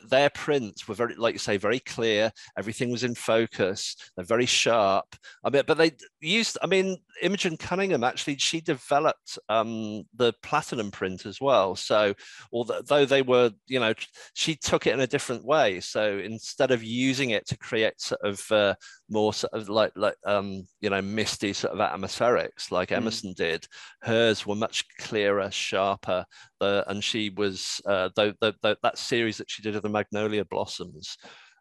their 0.09 0.29
prints 0.29 0.87
were 0.87 0.95
very 0.95 1.15
like 1.15 1.33
you 1.33 1.39
say 1.39 1.57
very 1.57 1.79
clear 1.79 2.31
everything 2.57 2.91
was 2.91 3.03
in 3.03 3.15
focus 3.15 3.95
they're 4.15 4.25
very 4.25 4.45
sharp. 4.45 5.15
I 5.43 5.49
mean 5.49 5.63
but 5.65 5.77
they 5.77 5.91
used 6.19 6.57
i 6.61 6.67
mean 6.67 6.97
imogen 7.21 7.57
cunningham 7.57 8.03
actually 8.03 8.37
she 8.37 8.61
developed 8.61 9.37
um, 9.49 10.03
the 10.15 10.33
platinum 10.41 10.91
print 10.91 11.25
as 11.25 11.39
well. 11.39 11.75
So 11.75 12.13
although 12.51 13.05
they 13.05 13.21
were 13.21 13.51
you 13.67 13.79
know 13.79 13.93
she 14.33 14.55
took 14.55 14.87
it 14.87 14.93
in 14.93 14.99
a 14.99 15.07
different 15.07 15.45
way. 15.45 15.79
So 15.79 16.17
instead 16.17 16.71
of 16.71 16.83
using 16.83 17.31
it 17.31 17.47
to 17.47 17.57
create 17.57 17.99
sort 18.01 18.21
of 18.23 18.51
uh, 18.51 18.75
more 19.09 19.33
sort 19.33 19.53
of 19.53 19.69
like 19.69 19.91
like 19.95 20.15
um, 20.25 20.67
you 20.81 20.89
know 20.89 21.01
misty 21.01 21.53
sort 21.53 21.73
of 21.73 21.79
atmospherics 21.79 22.71
like 22.71 22.89
mm. 22.89 22.97
emerson 22.97 23.33
did 23.35 23.65
hers 24.01 24.45
were 24.45 24.55
much 24.55 24.85
clearer 24.99 25.49
sharper 25.51 26.25
uh, 26.61 26.83
and 26.87 27.03
she 27.03 27.29
was 27.29 27.81
uh, 27.85 28.09
the, 28.15 28.72
that 28.81 28.97
series 28.97 29.37
that 29.37 29.49
she 29.49 29.61
did 29.61 29.75
of 29.75 29.81
the 29.81 29.89
Magnolia 29.89 30.45
Blossoms. 30.45 31.17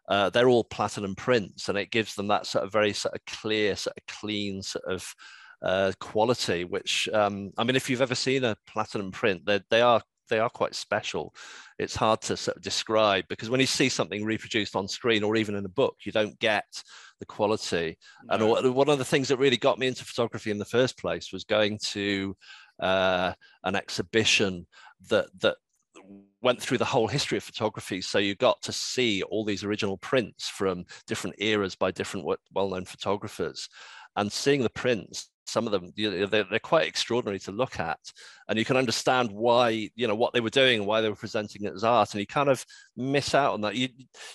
Uh, 0.09 0.29
they're 0.29 0.49
all 0.49 0.65
platinum 0.65 1.15
prints, 1.15 1.69
and 1.69 1.77
it 1.77 1.91
gives 1.91 2.15
them 2.15 2.27
that 2.27 2.45
sort 2.45 2.65
of 2.65 2.71
very 2.71 2.93
sort 2.93 3.15
of 3.15 3.25
clear, 3.25 3.75
sort 3.75 3.97
of 3.97 4.15
clean 4.15 4.61
sort 4.61 4.85
of 4.85 5.15
uh, 5.61 5.91
quality. 5.99 6.65
Which 6.65 7.07
um, 7.13 7.51
I 7.57 7.63
mean, 7.63 7.75
if 7.75 7.89
you've 7.89 8.01
ever 8.01 8.15
seen 8.15 8.43
a 8.43 8.57
platinum 8.67 9.11
print, 9.11 9.45
they 9.45 9.61
they 9.69 9.81
are 9.81 10.01
they 10.29 10.39
are 10.39 10.49
quite 10.49 10.75
special. 10.75 11.33
It's 11.79 11.95
hard 11.95 12.21
to 12.21 12.37
sort 12.37 12.57
of 12.57 12.63
describe 12.63 13.25
because 13.27 13.49
when 13.49 13.59
you 13.59 13.65
see 13.65 13.89
something 13.89 14.23
reproduced 14.23 14.75
on 14.75 14.87
screen 14.87 15.23
or 15.23 15.35
even 15.35 15.55
in 15.55 15.65
a 15.65 15.69
book, 15.69 15.95
you 16.05 16.11
don't 16.11 16.39
get 16.39 16.65
the 17.19 17.25
quality. 17.25 17.97
No. 18.25 18.55
And 18.55 18.75
one 18.75 18.89
of 18.89 18.97
the 18.97 19.05
things 19.05 19.27
that 19.27 19.37
really 19.37 19.57
got 19.57 19.79
me 19.79 19.87
into 19.87 20.05
photography 20.05 20.51
in 20.51 20.57
the 20.57 20.65
first 20.65 20.97
place 20.97 21.31
was 21.31 21.43
going 21.43 21.79
to 21.83 22.35
uh, 22.79 23.33
an 23.63 23.75
exhibition 23.75 24.65
that 25.09 25.27
that 25.41 25.57
went 26.43 26.61
through 26.61 26.77
the 26.77 26.85
whole 26.85 27.07
history 27.07 27.37
of 27.37 27.43
photography. 27.43 28.01
So 28.01 28.19
you 28.19 28.35
got 28.35 28.61
to 28.63 28.71
see 28.71 29.23
all 29.23 29.43
these 29.43 29.63
original 29.63 29.97
prints 29.97 30.49
from 30.49 30.85
different 31.07 31.37
eras 31.39 31.73
by 31.73 31.89
different 31.91 32.27
well-known 32.53 32.85
photographers, 32.85 33.67
and 34.15 34.31
seeing 34.31 34.61
the 34.61 34.69
prints. 34.69 35.29
Some 35.45 35.65
of 35.65 35.73
them, 35.73 35.91
they're, 35.97 36.25
they're 36.27 36.59
quite 36.59 36.87
extraordinary 36.87 37.37
to 37.39 37.51
look 37.51 37.77
at, 37.77 37.99
and 38.47 38.57
you 38.57 38.63
can 38.63 38.77
understand 38.77 39.29
why, 39.29 39.89
you 39.93 40.07
know, 40.07 40.15
what 40.15 40.31
they 40.33 40.39
were 40.39 40.49
doing 40.49 40.85
why 40.85 41.01
they 41.01 41.09
were 41.09 41.15
presenting 41.15 41.65
it 41.65 41.73
as 41.73 41.83
art. 41.83 42.13
And 42.13 42.21
you 42.21 42.25
kind 42.25 42.47
of 42.47 42.65
miss 42.95 43.35
out 43.35 43.53
on 43.53 43.61
that. 43.61 43.75
You 43.75 43.89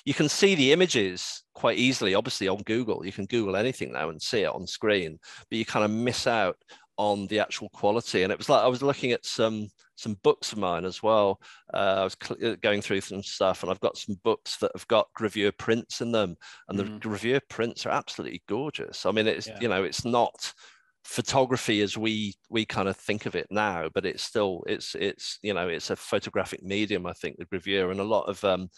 you 0.04 0.12
can 0.12 0.28
see 0.28 0.54
the 0.54 0.70
images 0.70 1.44
quite 1.54 1.78
easily, 1.78 2.14
obviously 2.14 2.46
on 2.46 2.58
Google. 2.66 3.06
You 3.06 3.12
can 3.12 3.24
Google 3.24 3.56
anything 3.56 3.92
now 3.92 4.10
and 4.10 4.20
see 4.20 4.42
it 4.42 4.54
on 4.54 4.66
screen, 4.66 5.18
but 5.48 5.58
you 5.58 5.64
kind 5.64 5.84
of 5.84 5.90
miss 5.90 6.26
out 6.26 6.58
on 6.98 7.26
the 7.28 7.38
actual 7.38 7.68
quality. 7.70 8.22
And 8.22 8.32
it 8.32 8.38
was 8.38 8.48
like 8.48 8.62
I 8.62 8.68
was 8.68 8.82
looking 8.82 9.12
at 9.12 9.24
some 9.24 9.68
some 9.94 10.14
books 10.22 10.52
of 10.52 10.58
mine 10.58 10.84
as 10.84 11.02
well. 11.02 11.40
Uh, 11.72 11.96
I 11.98 12.04
was 12.04 12.16
cl- 12.22 12.52
uh, 12.52 12.56
going 12.60 12.82
through 12.82 13.00
some 13.00 13.22
stuff, 13.22 13.62
and 13.62 13.70
I've 13.70 13.80
got 13.80 13.96
some 13.96 14.16
books 14.22 14.56
that 14.58 14.72
have 14.74 14.86
got 14.88 15.08
gravure 15.18 15.56
prints 15.56 16.00
in 16.00 16.12
them, 16.12 16.36
and 16.68 16.78
mm. 16.78 16.84
the 16.84 17.08
gravure 17.08 17.40
prints 17.48 17.86
are 17.86 17.90
absolutely 17.90 18.42
gorgeous. 18.48 19.06
I 19.06 19.12
mean, 19.12 19.26
it's 19.26 19.46
yeah. 19.46 19.58
you 19.60 19.68
know, 19.68 19.84
it's 19.84 20.04
not 20.04 20.52
photography 21.04 21.80
as 21.80 21.96
we 21.96 22.34
we 22.50 22.66
kind 22.66 22.88
of 22.88 22.96
think 22.96 23.26
of 23.26 23.34
it 23.34 23.46
now, 23.50 23.88
but 23.94 24.04
it's 24.04 24.22
still 24.22 24.62
it's 24.66 24.94
it's 24.94 25.38
you 25.42 25.54
know 25.54 25.68
it's 25.68 25.90
a 25.90 25.96
photographic 25.96 26.62
medium. 26.62 27.06
I 27.06 27.12
think 27.12 27.36
the 27.38 27.46
gravure 27.46 27.90
and 27.90 28.00
a 28.00 28.04
lot 28.04 28.24
of 28.28 28.42
um, 28.44 28.68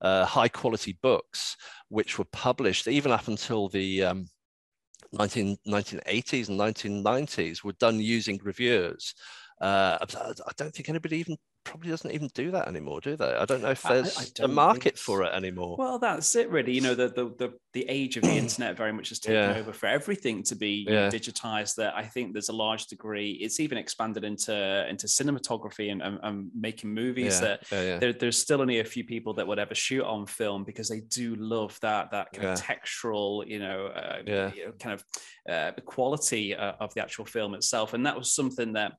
uh, 0.00 0.24
high 0.24 0.48
quality 0.48 0.98
books 1.02 1.56
which 1.88 2.18
were 2.18 2.26
published 2.32 2.88
even 2.88 3.12
up 3.12 3.28
until 3.28 3.68
the 3.68 4.02
um, 4.04 4.26
19, 5.12 5.56
1980s 5.66 6.48
and 6.48 6.58
1990s 6.58 7.64
were 7.64 7.72
done 7.72 8.00
using 8.00 8.38
gravures. 8.38 9.14
Uh, 9.60 9.98
I 10.00 10.52
don't 10.56 10.74
think 10.74 10.88
anybody 10.88 11.18
even 11.18 11.36
probably 11.64 11.90
doesn't 11.90 12.10
even 12.10 12.28
do 12.34 12.50
that 12.50 12.68
anymore, 12.68 13.00
do 13.00 13.16
they? 13.16 13.34
I 13.34 13.44
don't 13.44 13.62
know 13.62 13.70
if 13.70 13.82
there's 13.82 14.32
a 14.40 14.48
market 14.48 14.98
for 14.98 15.22
it 15.22 15.32
anymore. 15.32 15.76
Well, 15.78 15.98
that's 15.98 16.34
it, 16.34 16.50
really. 16.50 16.72
You 16.72 16.80
know, 16.80 16.94
the 16.94 17.08
the 17.08 17.24
the, 17.38 17.54
the 17.72 17.86
age 17.88 18.16
of 18.16 18.22
the 18.22 18.30
internet 18.36 18.76
very 18.76 18.92
much 18.92 19.10
has 19.10 19.18
taken 19.18 19.50
yeah. 19.50 19.56
over 19.56 19.72
for 19.72 19.86
everything 19.86 20.42
to 20.44 20.54
be 20.54 20.86
yeah. 20.88 21.04
know, 21.04 21.08
digitized. 21.08 21.76
That 21.76 21.94
I 21.94 22.04
think 22.04 22.32
there's 22.32 22.48
a 22.48 22.54
large 22.54 22.86
degree. 22.86 23.32
It's 23.32 23.60
even 23.60 23.78
expanded 23.78 24.24
into 24.24 24.88
into 24.88 25.06
cinematography 25.06 25.90
and, 25.92 26.02
and, 26.02 26.18
and 26.22 26.50
making 26.54 26.92
movies. 26.92 27.40
Yeah. 27.40 27.56
That 27.70 28.00
there, 28.00 28.12
there's 28.12 28.38
still 28.38 28.60
only 28.60 28.80
a 28.80 28.84
few 28.84 29.04
people 29.04 29.34
that 29.34 29.46
would 29.46 29.58
ever 29.58 29.74
shoot 29.74 30.04
on 30.04 30.26
film 30.26 30.64
because 30.64 30.88
they 30.88 31.00
do 31.00 31.34
love 31.36 31.78
that 31.82 32.10
that 32.10 32.32
kind 32.32 32.48
of 32.48 32.60
textural, 32.60 33.46
you 33.46 33.58
know, 33.58 33.86
uh, 33.86 34.18
you 34.26 34.32
know 34.32 34.72
kind 34.78 34.94
of 34.94 35.04
uh, 35.48 35.72
quality 35.84 36.54
uh, 36.54 36.72
of 36.80 36.92
the 36.94 37.02
actual 37.02 37.24
film 37.24 37.54
itself. 37.54 37.94
And 37.94 38.06
that 38.06 38.16
was 38.16 38.32
something 38.32 38.74
that 38.74 38.92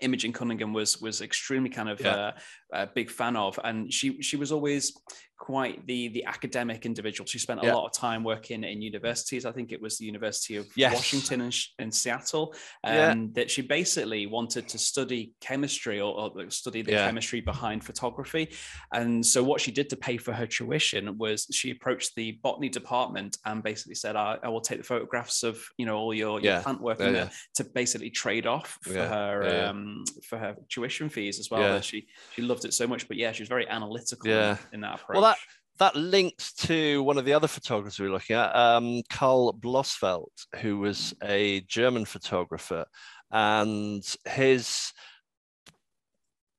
Imogen 0.00 0.32
Cunningham 0.32 0.72
was 0.72 1.00
was 1.00 1.20
extremely 1.20 1.70
kind 1.70 1.88
of 1.88 2.00
yeah. 2.00 2.14
uh, 2.14 2.32
a 2.72 2.86
big 2.86 3.10
fan 3.10 3.36
of, 3.36 3.58
and 3.62 3.92
she 3.92 4.20
she 4.22 4.36
was 4.36 4.50
always 4.50 4.92
quite 5.36 5.86
the 5.86 6.08
the 6.08 6.24
academic 6.24 6.86
individual. 6.86 7.26
She 7.26 7.38
spent 7.38 7.62
a 7.62 7.66
yeah. 7.66 7.74
lot 7.74 7.86
of 7.86 7.92
time 7.92 8.24
working 8.24 8.64
in 8.64 8.82
universities. 8.82 9.44
I 9.44 9.52
think 9.52 9.72
it 9.72 9.80
was 9.80 9.98
the 9.98 10.04
University 10.04 10.56
of 10.56 10.66
yes. 10.76 10.94
Washington 10.94 11.42
in, 11.42 11.52
in 11.78 11.92
Seattle, 11.92 12.54
um, 12.82 12.94
yeah. 12.94 13.14
that 13.34 13.50
she 13.50 13.62
basically 13.62 14.26
wanted 14.26 14.68
to 14.68 14.78
study 14.78 15.34
chemistry 15.40 16.00
or, 16.00 16.32
or 16.36 16.50
study 16.50 16.82
the 16.82 16.92
chemistry 16.92 17.40
behind 17.40 17.84
photography. 17.84 18.52
And 18.92 19.24
so 19.24 19.42
what 19.42 19.60
she 19.60 19.70
did 19.70 19.90
to 19.90 19.96
pay 19.96 20.16
for 20.16 20.32
her 20.32 20.46
tuition 20.46 21.18
was 21.18 21.46
she 21.52 21.70
approached 21.70 22.12
the 22.16 22.32
botany 22.42 22.68
department 22.68 23.36
and 23.44 23.62
basically 23.62 23.94
said, 23.94 24.16
"I, 24.16 24.38
I 24.42 24.48
will 24.48 24.60
take 24.60 24.78
the 24.78 24.84
photographs 24.84 25.42
of 25.42 25.62
you 25.78 25.86
know 25.86 25.96
all 25.96 26.14
your, 26.14 26.40
your 26.40 26.60
plant 26.60 26.80
work 26.80 26.98
to 26.98 27.64
basically 27.74 28.10
trade 28.10 28.46
off 28.46 28.78
for 28.82 28.94
her 28.94 29.66
um, 29.66 29.83
for 30.22 30.38
her 30.38 30.56
tuition 30.68 31.08
fees 31.08 31.38
as 31.38 31.50
well." 31.50 31.80
She 31.80 32.06
she 32.34 32.42
loved 32.42 32.64
it 32.64 32.74
so 32.74 32.86
much, 32.86 33.08
but 33.08 33.16
yeah, 33.16 33.32
she 33.32 33.42
was 33.42 33.48
very 33.48 33.68
analytical 33.68 34.28
yeah. 34.28 34.56
in 34.72 34.80
that 34.82 35.00
approach. 35.00 35.14
Well, 35.14 35.22
that 35.22 35.38
that 35.78 35.96
links 35.96 36.52
to 36.52 37.02
one 37.02 37.18
of 37.18 37.24
the 37.24 37.32
other 37.32 37.48
photographers 37.48 37.98
we 37.98 38.06
were 38.06 38.12
looking 38.12 38.36
at, 38.36 38.54
um, 38.54 39.02
Karl 39.10 39.52
Blossfeldt, 39.52 40.46
who 40.60 40.78
was 40.78 41.14
a 41.22 41.60
German 41.62 42.04
photographer, 42.04 42.84
and 43.30 44.04
his 44.26 44.92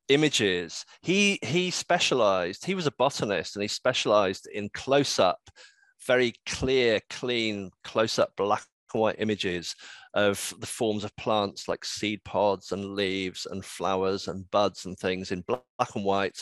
images 0.09 0.85
he 1.01 1.39
he 1.41 1.71
specialized 1.71 2.63
he 2.63 2.75
was 2.75 2.85
a 2.85 2.91
botanist 2.91 3.55
and 3.55 3.63
he 3.63 3.67
specialized 3.67 4.47
in 4.53 4.69
close 4.69 5.17
up 5.17 5.49
very 6.05 6.33
clear 6.45 6.99
clean 7.09 7.71
close 7.83 8.19
up 8.19 8.31
black 8.37 8.63
white 8.93 9.15
images 9.19 9.75
of 10.13 10.53
the 10.59 10.67
forms 10.67 11.03
of 11.03 11.15
plants 11.17 11.67
like 11.67 11.83
seed 11.83 12.23
pods 12.23 12.71
and 12.71 12.95
leaves 12.95 13.45
and 13.45 13.65
flowers 13.65 14.27
and 14.29 14.49
buds 14.49 14.85
and 14.85 14.97
things 14.97 15.31
in 15.31 15.41
black 15.41 15.95
and 15.95 16.05
white, 16.05 16.41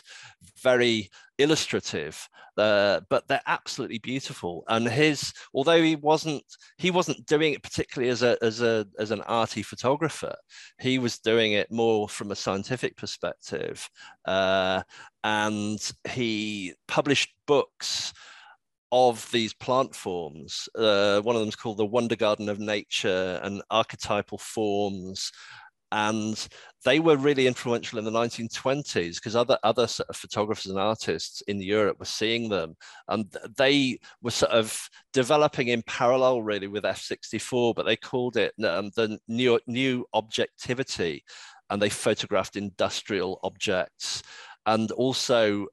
very 0.62 1.10
illustrative, 1.40 2.28
uh, 2.58 3.02
but 3.10 3.28
they're 3.28 3.42
absolutely 3.48 3.98
beautiful. 3.98 4.64
And 4.68 4.88
his, 4.88 5.34
although 5.54 5.82
he 5.82 5.96
wasn't, 5.96 6.44
he 6.78 6.92
wasn't 6.92 7.26
doing 7.26 7.54
it 7.54 7.64
particularly 7.64 8.12
as 8.12 8.22
a 8.22 8.38
as 8.44 8.62
a 8.62 8.86
as 9.00 9.12
an 9.12 9.22
arty 9.22 9.64
photographer. 9.64 10.36
He 10.80 11.00
was 11.00 11.18
doing 11.20 11.54
it 11.54 11.72
more 11.72 12.08
from 12.08 12.32
a 12.32 12.36
scientific 12.36 12.96
perspective, 12.96 13.90
uh, 14.26 14.84
and 15.24 15.80
he 16.10 16.76
published 16.88 17.34
books 17.48 18.14
of 18.94 19.28
these 19.32 19.56
plant 19.56 19.96
forms. 19.96 20.70
Uh, 20.78 21.20
one 21.22 21.36
of 21.36 21.40
them 21.40 21.50
is 21.50 21.56
called 21.56 21.78
the 21.78 21.86
Wonder 21.86 22.16
Garden 22.16 22.48
of 22.48 22.60
Nature 22.60 23.40
and 23.42 23.64
Archetypal 23.72 24.38
Forms. 24.38 25.32
And 25.92 26.48
they 26.86 27.00
were 27.00 27.18
really 27.18 27.48
influential 27.48 27.98
in 27.98 28.06
the 28.06 28.12
1920s 28.12 29.16
because 29.16 29.36
other 29.36 29.58
other 29.64 29.88
sort 29.88 30.10
of 30.10 30.16
photographers 30.16 30.68
and 30.68 30.80
artists 30.80 31.42
in 31.48 31.62
Europe 31.62 31.98
were 32.00 32.06
seeing 32.06 32.50
them, 32.50 32.76
and 33.08 33.26
they 33.58 34.00
were 34.22 34.32
sort 34.32 34.52
of 34.52 34.90
developing 35.12 35.68
in 35.68 35.84
parallel, 35.84 36.42
really, 36.42 36.68
with 36.68 36.84
F64. 36.84 37.76
But 37.76 37.86
they 37.86 37.96
called 37.96 38.38
it 38.38 38.54
um, 38.64 38.90
the 38.96 39.20
new 39.28 39.60
new 39.68 40.06
objectivity, 40.16 41.24
and 41.70 41.80
they 41.80 41.90
photographed 41.90 42.56
industrial 42.56 43.40
objects, 43.44 44.24
and 44.66 44.90
also 44.92 45.68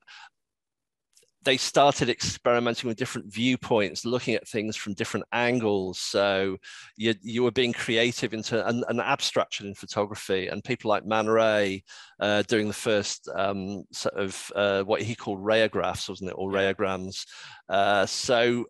they 1.43 1.57
started 1.57 2.11
experimenting 2.11 2.89
with 2.89 2.99
different 2.99 3.33
viewpoints, 3.33 4.05
looking 4.05 4.35
at 4.35 4.47
things 4.47 4.77
from 4.77 4.95
different 4.95 5.27
angles. 5.33 5.99
So 5.99 6.59
you, 6.97 7.15
you 7.23 7.43
were 7.43 7.51
being 7.51 7.73
creative 7.73 8.35
into 8.35 8.67
an, 8.67 8.85
an 8.89 9.01
abstraction 9.01 9.67
in 9.67 9.75
photography, 9.75 10.49
and 10.49 10.63
people 10.63 10.91
like 10.91 11.07
Man 11.07 11.29
Ray 11.29 11.83
uh, 12.21 12.43
doing 12.43 12.69
the 12.69 12.75
first 12.75 13.29
um, 13.35 13.85
sort 13.93 14.15
of 14.15 14.53
uh, 14.55 14.83
what 14.83 15.03
he 15.03 15.15
called 15.15 15.43
rayographs, 15.43 16.09
wasn't 16.09 16.31
it, 16.31 16.37
or 16.37 16.51
rayograms. 16.51 17.25
Uh, 17.69 18.05
so 18.05 18.67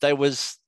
there 0.00 0.16
was 0.16 0.58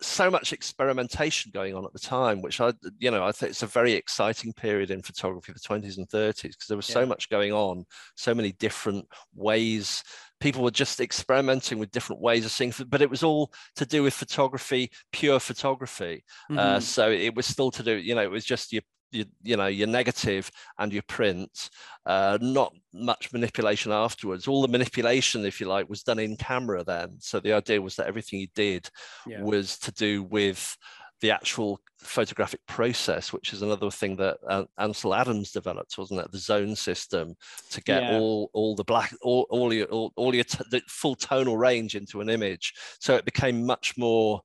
so 0.00 0.30
much 0.30 0.52
experimentation 0.52 1.50
going 1.52 1.74
on 1.74 1.84
at 1.84 1.92
the 1.92 1.98
time, 1.98 2.40
which 2.40 2.60
I, 2.60 2.72
you 2.98 3.10
know, 3.10 3.24
I 3.24 3.32
think 3.32 3.50
it's 3.50 3.62
a 3.62 3.66
very 3.66 3.92
exciting 3.92 4.52
period 4.52 4.90
in 4.90 5.02
photography, 5.02 5.52
the 5.52 5.58
20s 5.58 5.98
and 5.98 6.08
30s, 6.08 6.42
because 6.42 6.66
there 6.68 6.76
was 6.76 6.88
yeah. 6.88 6.94
so 6.94 7.06
much 7.06 7.28
going 7.28 7.52
on, 7.52 7.84
so 8.16 8.34
many 8.34 8.52
different 8.52 9.06
ways. 9.34 10.02
People 10.40 10.62
were 10.62 10.70
just 10.70 11.00
experimenting 11.00 11.78
with 11.78 11.90
different 11.90 12.22
ways 12.22 12.44
of 12.44 12.50
seeing, 12.50 12.72
but 12.88 13.02
it 13.02 13.10
was 13.10 13.22
all 13.22 13.52
to 13.76 13.86
do 13.86 14.02
with 14.02 14.14
photography, 14.14 14.90
pure 15.12 15.40
photography. 15.40 16.24
Uh, 16.50 16.52
mm-hmm. 16.52 16.58
Uh, 16.58 16.80
so 16.80 17.10
it 17.10 17.34
was 17.34 17.46
still 17.46 17.70
to 17.72 17.82
do, 17.82 17.96
you 17.96 18.14
know, 18.14 18.22
it 18.22 18.30
was 18.30 18.44
just 18.44 18.72
your 18.72 18.82
your, 19.10 19.24
you 19.42 19.56
know 19.56 19.66
your 19.66 19.86
negative 19.86 20.50
and 20.78 20.92
your 20.92 21.02
print 21.08 21.70
uh, 22.06 22.36
not 22.40 22.74
much 22.92 23.32
manipulation 23.32 23.92
afterwards 23.92 24.46
all 24.46 24.62
the 24.62 24.68
manipulation 24.68 25.44
if 25.44 25.60
you 25.60 25.66
like 25.66 25.88
was 25.88 26.02
done 26.02 26.18
in 26.18 26.36
camera 26.36 26.84
then 26.84 27.16
so 27.18 27.40
the 27.40 27.52
idea 27.52 27.80
was 27.80 27.96
that 27.96 28.06
everything 28.06 28.38
you 28.38 28.48
did 28.54 28.88
yeah. 29.26 29.40
was 29.42 29.78
to 29.78 29.92
do 29.92 30.22
with 30.24 30.76
the 31.20 31.30
actual 31.30 31.80
photographic 31.98 32.60
process, 32.66 33.32
which 33.32 33.52
is 33.52 33.62
another 33.62 33.90
thing 33.90 34.16
that 34.16 34.38
uh, 34.48 34.64
Ansel 34.78 35.14
Adams 35.14 35.50
developed, 35.50 35.98
wasn't 35.98 36.20
it? 36.20 36.30
The 36.30 36.38
zone 36.38 36.76
system 36.76 37.34
to 37.70 37.82
get 37.82 38.02
yeah. 38.02 38.18
all 38.18 38.50
all 38.52 38.76
the 38.76 38.84
black 38.84 39.12
all 39.22 39.46
all 39.50 39.72
your 39.72 39.86
all, 39.86 40.12
all 40.16 40.34
your 40.34 40.44
t- 40.44 40.64
the 40.70 40.80
full 40.86 41.16
tonal 41.16 41.56
range 41.56 41.94
into 41.96 42.20
an 42.20 42.30
image. 42.30 42.74
So 43.00 43.16
it 43.16 43.24
became 43.24 43.66
much 43.66 43.98
more 43.98 44.42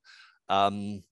um, 0.48 1.02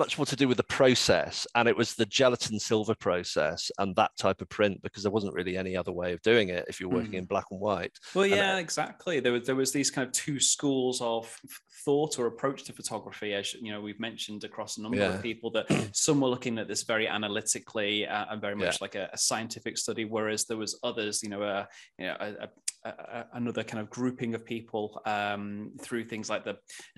much 0.00 0.16
more 0.16 0.24
to 0.24 0.34
do 0.34 0.48
with 0.48 0.56
the 0.56 0.64
process 0.64 1.46
and 1.54 1.68
it 1.68 1.76
was 1.76 1.94
the 1.94 2.06
gelatin 2.06 2.58
silver 2.58 2.94
process 2.94 3.70
and 3.78 3.94
that 3.94 4.10
type 4.16 4.40
of 4.40 4.48
print 4.48 4.80
because 4.82 5.02
there 5.02 5.12
wasn't 5.12 5.34
really 5.34 5.58
any 5.58 5.76
other 5.76 5.92
way 5.92 6.14
of 6.14 6.22
doing 6.22 6.48
it 6.48 6.64
if 6.68 6.80
you're 6.80 6.88
working 6.88 7.12
mm. 7.12 7.18
in 7.18 7.24
black 7.26 7.44
and 7.50 7.60
white 7.60 7.92
well 8.14 8.24
yeah 8.24 8.52
and, 8.52 8.60
exactly 8.60 9.20
there 9.20 9.32
was 9.32 9.46
there 9.46 9.54
was 9.54 9.72
these 9.72 9.90
kind 9.90 10.06
of 10.06 10.12
two 10.12 10.40
schools 10.40 11.02
of 11.02 11.38
thought 11.84 12.18
or 12.18 12.26
approach 12.26 12.64
to 12.64 12.72
photography 12.72 13.34
as 13.34 13.52
you 13.52 13.70
know 13.70 13.80
we've 13.82 14.00
mentioned 14.00 14.42
across 14.42 14.78
a 14.78 14.82
number 14.82 14.96
yeah. 14.96 15.14
of 15.14 15.22
people 15.22 15.50
that 15.50 15.66
some 15.94 16.18
were 16.18 16.28
looking 16.28 16.58
at 16.58 16.66
this 16.66 16.82
very 16.82 17.06
analytically 17.06 18.06
uh, 18.06 18.24
and 18.30 18.40
very 18.40 18.56
much 18.56 18.74
yeah. 18.74 18.78
like 18.80 18.94
a, 18.94 19.10
a, 19.12 19.18
scientific 19.18 19.76
study 19.76 20.06
whereas 20.06 20.46
there 20.46 20.56
was 20.56 20.78
others 20.82 21.22
you 21.22 21.28
know, 21.28 21.42
uh, 21.42 21.66
you 21.98 22.06
know 22.06 22.16
a, 22.18 22.48
a, 22.84 23.24
another 23.34 23.62
kind 23.62 23.80
of 23.80 23.90
grouping 23.90 24.34
of 24.34 24.44
people 24.44 25.00
um, 25.06 25.72
through 25.80 26.04
things 26.04 26.30
like 26.30 26.44
the 26.44 26.56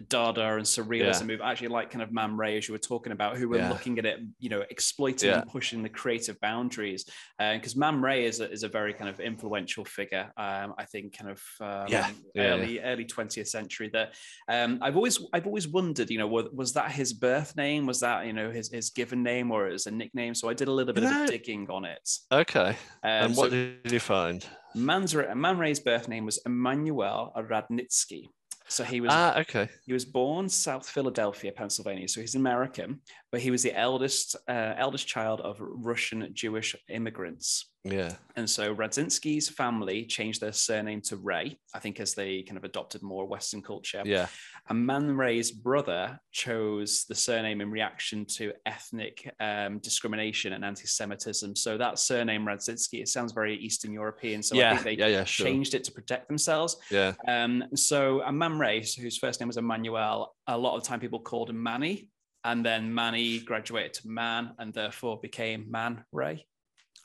Dada 0.09 0.55
and 0.55 0.65
surrealism, 0.65 1.29
yeah. 1.29 1.37
who 1.37 1.43
actually 1.43 1.69
like 1.69 1.91
kind 1.91 2.03
of 2.03 2.13
Man 2.13 2.37
Ray, 2.37 2.57
as 2.57 2.69
you 2.69 2.73
were 2.73 2.79
talking 2.79 3.13
about, 3.13 3.37
who 3.37 3.49
were 3.49 3.59
yeah. 3.59 3.69
looking 3.69 3.99
at 3.99 4.07
it, 4.07 4.21
you 4.39 4.49
know, 4.49 4.63
exploiting 4.71 5.31
yeah. 5.31 5.41
and 5.41 5.51
pushing 5.51 5.83
the 5.83 5.89
creative 5.89 6.39
boundaries. 6.41 7.05
Because 7.39 7.77
uh, 7.77 7.79
Man 7.79 8.01
Ray 8.01 8.27
is 8.27 8.41
a, 8.41 8.51
is 8.51 8.63
a 8.63 8.69
very 8.69 8.95
kind 8.95 9.09
of 9.09 9.21
influential 9.21 9.85
figure, 9.85 10.33
um, 10.37 10.75
I 10.79 10.85
think, 10.85 11.17
kind 11.17 11.31
of 11.31 11.43
um, 11.61 11.87
yeah. 11.89 12.11
early 12.37 12.81
early 12.81 13.05
twentieth 13.05 13.49
century. 13.49 13.91
That 13.93 14.15
um, 14.49 14.79
I've 14.83 14.97
always 14.97 15.21
I've 15.33 15.47
always 15.47 15.69
wondered, 15.69 16.11
you 16.11 16.19
know, 16.19 16.27
was, 16.27 16.47
was, 16.53 16.73
that 16.75 16.91
his 16.93 17.13
birth 17.13 17.57
name? 17.57 17.87
Was 17.87 18.01
that 18.01 18.27
you 18.27 18.33
know 18.33 18.51
his, 18.51 18.71
his 18.73 18.91
given 18.91 19.23
name 19.23 19.51
or 19.51 19.67
as 19.69 19.87
a 19.87 19.91
nickname? 19.91 20.35
So 20.35 20.49
I 20.49 20.55
did 20.55 20.69
a 20.69 20.73
little 20.73 20.95
bit 20.95 21.05
of 21.05 21.27
digging 21.27 21.69
on 21.71 21.85
it. 21.85 22.09
Okay. 22.31 22.71
Um, 22.71 22.77
and 23.03 23.37
what 23.37 23.51
so, 23.51 23.57
did 23.57 23.93
you 23.93 24.01
find? 24.01 24.47
Man's, 24.75 25.15
Man 25.15 25.59
Ray's 25.59 25.81
birth 25.81 26.09
name 26.09 26.25
was 26.25 26.41
Emanuel 26.47 27.33
Radnitsky. 27.37 28.29
So 28.69 28.85
he 28.85 29.01
was 29.01 29.11
ah, 29.13 29.39
okay. 29.41 29.69
He 29.85 29.93
was 29.93 30.05
born 30.05 30.49
South 30.49 30.89
Philadelphia, 30.89 31.53
Pennsylvania. 31.53 32.09
So 32.09 32.21
he's 32.21 32.37
American, 32.37 33.01
but 33.31 33.41
he 33.41 33.51
was 33.51 33.63
the 33.63 33.77
eldest 33.79 34.37
uh, 34.49 34.75
eldest 34.79 35.07
child 35.07 35.41
of 35.41 35.57
Russian 35.61 36.31
Jewish 36.33 36.75
immigrants. 36.89 37.72
Yeah. 37.85 38.15
And 38.37 38.49
so 38.49 38.75
Radzinski's 38.75 39.49
family 39.49 40.05
changed 40.05 40.41
their 40.41 40.53
surname 40.53 41.01
to 41.03 41.17
Ray, 41.17 41.59
I 41.75 41.81
think, 41.81 41.99
as 41.99 42.15
they 42.15 42.43
kind 42.43 42.57
of 42.57 42.63
adopted 42.63 43.03
more 43.03 43.27
Western 43.27 43.61
culture. 43.61 44.03
Yeah. 44.05 44.29
And 44.69 44.87
Man 44.87 45.17
Ray's 45.17 45.51
brother 45.51 46.21
chose 46.31 47.05
the 47.09 47.15
surname 47.17 47.61
in 47.61 47.73
reaction 47.73 48.25
to 48.37 48.53
ethnic 48.67 49.35
um, 49.41 49.81
discrimination 49.81 50.53
and 50.53 50.65
anti-Semitism. 50.65 51.57
So 51.57 51.77
that 51.77 51.99
surname 51.99 52.47
Radzinski, 52.47 53.01
it 53.01 53.09
sounds 53.09 53.33
very 53.33 53.57
Eastern 53.57 53.93
European. 53.93 54.45
So 54.45 54.55
yeah. 54.55 54.75
I 54.75 54.77
think 54.77 55.01
they 55.01 55.05
yeah, 55.05 55.19
yeah, 55.19 55.25
sure. 55.25 55.47
changed 55.47 55.75
it 55.75 55.83
to 55.85 55.93
protect 55.93 56.29
themselves. 56.29 56.77
Yeah. 56.89 57.15
Um, 57.27 57.65
so 57.75 58.23
Man 58.31 58.61
Ray, 58.61 58.79
whose 58.81 59.19
first 59.19 59.41
name 59.41 59.49
was 59.49 59.57
Emmanuel, 59.57 60.37
a 60.47 60.57
lot 60.57 60.77
of 60.77 60.85
time 60.85 61.01
people 61.01 61.19
called 61.19 61.51
him 61.51 61.61
Manny. 61.61 62.09
And 62.45 62.65
then 62.65 62.95
Manny 62.95 63.41
graduated 63.41 63.95
to 63.95 64.09
Man 64.09 64.53
and 64.59 64.73
therefore 64.73 65.19
became 65.21 65.69
Man 65.69 66.05
Ray. 66.13 66.47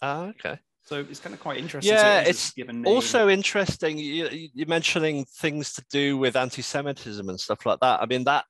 Ah, 0.01 0.27
okay. 0.27 0.59
So 0.87 1.01
it's 1.09 1.19
kind 1.19 1.33
of 1.33 1.41
quite 1.41 1.57
interesting. 1.59 1.93
Yeah, 1.93 2.21
it's 2.21 2.53
also 2.85 3.27
interesting. 3.27 3.97
You, 3.97 4.29
you're 4.53 4.67
mentioning 4.67 5.25
things 5.25 5.73
to 5.73 5.83
do 5.89 6.17
with 6.17 6.37
anti-Semitism 6.37 7.27
and 7.27 7.37
stuff 7.37 7.65
like 7.65 7.81
that. 7.81 8.01
I 8.01 8.05
mean, 8.05 8.23
that 8.23 8.45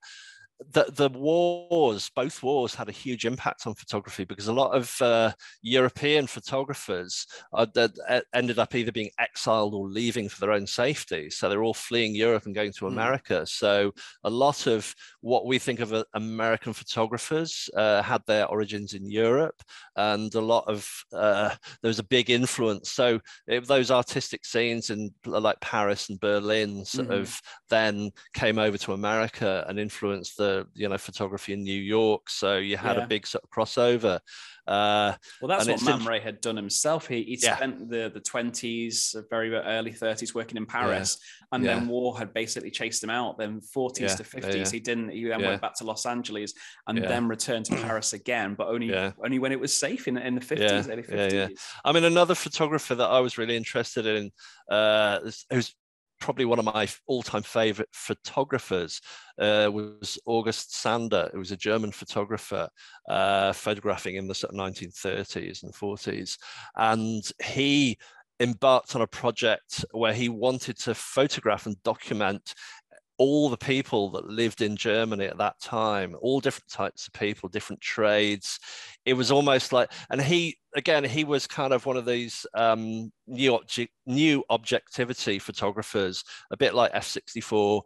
the, 0.72 0.86
the 0.92 1.08
wars, 1.08 2.10
both 2.14 2.42
wars, 2.42 2.74
had 2.74 2.88
a 2.88 2.92
huge 2.92 3.24
impact 3.24 3.66
on 3.66 3.74
photography 3.74 4.24
because 4.24 4.48
a 4.48 4.52
lot 4.52 4.74
of 4.74 5.00
uh, 5.00 5.32
European 5.62 6.26
photographers 6.26 7.26
uh, 7.52 7.66
that 7.74 8.24
ended 8.34 8.58
up 8.58 8.74
either 8.74 8.90
being 8.90 9.10
exiled 9.20 9.74
or 9.74 9.88
leaving 9.88 10.28
for 10.28 10.40
their 10.40 10.52
own 10.52 10.66
safety. 10.66 11.30
So 11.30 11.48
they're 11.48 11.62
all 11.62 11.74
fleeing 11.74 12.14
Europe 12.14 12.46
and 12.46 12.54
going 12.54 12.72
to 12.72 12.86
hmm. 12.86 12.92
America. 12.92 13.46
So 13.46 13.92
a 14.24 14.30
lot 14.30 14.66
of 14.66 14.92
what 15.20 15.46
we 15.46 15.58
think 15.58 15.80
of 15.80 15.92
uh, 15.92 16.04
American 16.14 16.72
photographers 16.72 17.70
uh, 17.76 18.02
had 18.02 18.22
their 18.26 18.46
origins 18.46 18.94
in 18.94 19.08
Europe, 19.08 19.62
and 19.96 20.34
a 20.34 20.40
lot 20.40 20.64
of 20.66 20.88
uh, 21.12 21.50
there 21.82 21.88
was 21.88 22.00
a 22.00 22.04
big 22.04 22.30
influence. 22.30 22.90
So 22.90 23.20
those 23.46 23.90
artistic 23.90 24.44
scenes 24.44 24.90
in 24.90 25.12
like 25.24 25.60
Paris 25.60 26.08
and 26.08 26.18
Berlin 26.18 26.84
sort 26.84 27.08
mm. 27.08 27.20
of 27.20 27.40
then 27.70 28.10
came 28.34 28.58
over 28.58 28.78
to 28.78 28.92
America 28.92 29.64
and 29.68 29.78
influenced 29.78 30.36
the 30.36 30.47
you 30.74 30.88
know 30.88 30.98
photography 30.98 31.52
in 31.52 31.62
New 31.62 31.80
York, 31.80 32.30
so 32.30 32.56
you 32.56 32.76
had 32.76 32.96
yeah. 32.96 33.04
a 33.04 33.06
big 33.06 33.26
sort 33.26 33.44
of 33.44 33.50
crossover. 33.50 34.20
Uh, 34.68 35.14
well, 35.40 35.48
that's 35.48 35.66
what 35.66 35.82
Man 35.82 36.04
Ray 36.04 36.20
had 36.20 36.42
done 36.42 36.56
himself. 36.56 37.06
He, 37.06 37.22
he 37.22 37.38
yeah. 37.42 37.56
spent 37.56 37.88
the 37.88 38.10
the 38.12 38.20
twenties, 38.20 39.16
very 39.30 39.54
early 39.54 39.92
thirties, 39.92 40.34
working 40.34 40.58
in 40.58 40.66
Paris, 40.66 41.18
yeah. 41.18 41.56
and 41.56 41.64
then 41.64 41.88
war 41.88 42.18
had 42.18 42.34
basically 42.34 42.70
chased 42.70 43.02
him 43.02 43.08
out. 43.08 43.38
Then 43.38 43.62
forties 43.62 44.14
to 44.16 44.24
fifties, 44.24 44.70
he 44.70 44.78
didn't. 44.78 45.08
He 45.08 45.24
then 45.24 45.42
went 45.42 45.62
back 45.62 45.74
to 45.76 45.84
Los 45.84 46.04
Angeles 46.04 46.52
and 46.86 46.98
then 46.98 47.28
returned 47.28 47.64
to 47.66 47.76
Paris 47.82 48.12
again, 48.12 48.54
but 48.54 48.68
only 48.68 48.94
only 48.94 49.38
when 49.38 49.52
it 49.52 49.60
was 49.60 49.74
safe 49.74 50.06
in 50.06 50.18
in 50.18 50.34
the 50.34 50.40
fifties, 50.42 50.88
early 50.88 51.02
fifties. 51.02 51.58
I 51.84 51.92
mean, 51.92 52.04
another 52.04 52.34
photographer 52.34 52.94
that 52.94 53.08
I 53.08 53.20
was 53.20 53.38
really 53.38 53.56
interested 53.56 54.04
in, 54.04 54.30
uh, 54.70 55.20
who's 55.50 55.74
probably 56.20 56.44
one 56.44 56.58
of 56.58 56.64
my 56.64 56.88
all-time 57.06 57.42
favorite 57.42 57.88
photographers 57.92 59.00
uh, 59.38 59.70
was 59.72 60.18
August 60.26 60.74
Sander, 60.76 61.30
who 61.32 61.38
was 61.38 61.52
a 61.52 61.56
German 61.56 61.92
photographer, 61.92 62.68
uh, 63.08 63.52
photographing 63.52 64.16
in 64.16 64.26
the 64.26 64.34
sort 64.34 64.54
1930s 64.54 65.62
and 65.62 65.72
40s. 65.72 66.38
And 66.76 67.22
he 67.42 67.98
embarked 68.40 68.94
on 68.94 69.02
a 69.02 69.06
project 69.06 69.84
where 69.92 70.12
he 70.12 70.28
wanted 70.28 70.78
to 70.78 70.94
photograph 70.94 71.66
and 71.66 71.82
document 71.82 72.54
all 73.18 73.48
the 73.48 73.56
people 73.56 74.10
that 74.12 74.28
lived 74.28 74.62
in 74.62 74.76
Germany 74.76 75.26
at 75.26 75.38
that 75.38 75.60
time, 75.60 76.16
all 76.20 76.40
different 76.40 76.70
types 76.70 77.08
of 77.08 77.12
people, 77.12 77.48
different 77.48 77.80
trades. 77.80 78.60
It 79.08 79.14
was 79.14 79.30
almost 79.30 79.72
like, 79.72 79.90
and 80.10 80.20
he, 80.20 80.58
again, 80.76 81.02
he 81.02 81.24
was 81.24 81.46
kind 81.46 81.72
of 81.72 81.86
one 81.86 81.96
of 81.96 82.04
these 82.04 82.44
um, 82.54 83.10
new 83.26 83.54
object, 83.54 83.92
new 84.06 84.44
objectivity 84.50 85.38
photographers, 85.38 86.24
a 86.50 86.56
bit 86.56 86.74
like 86.74 86.92
F64. 86.92 87.82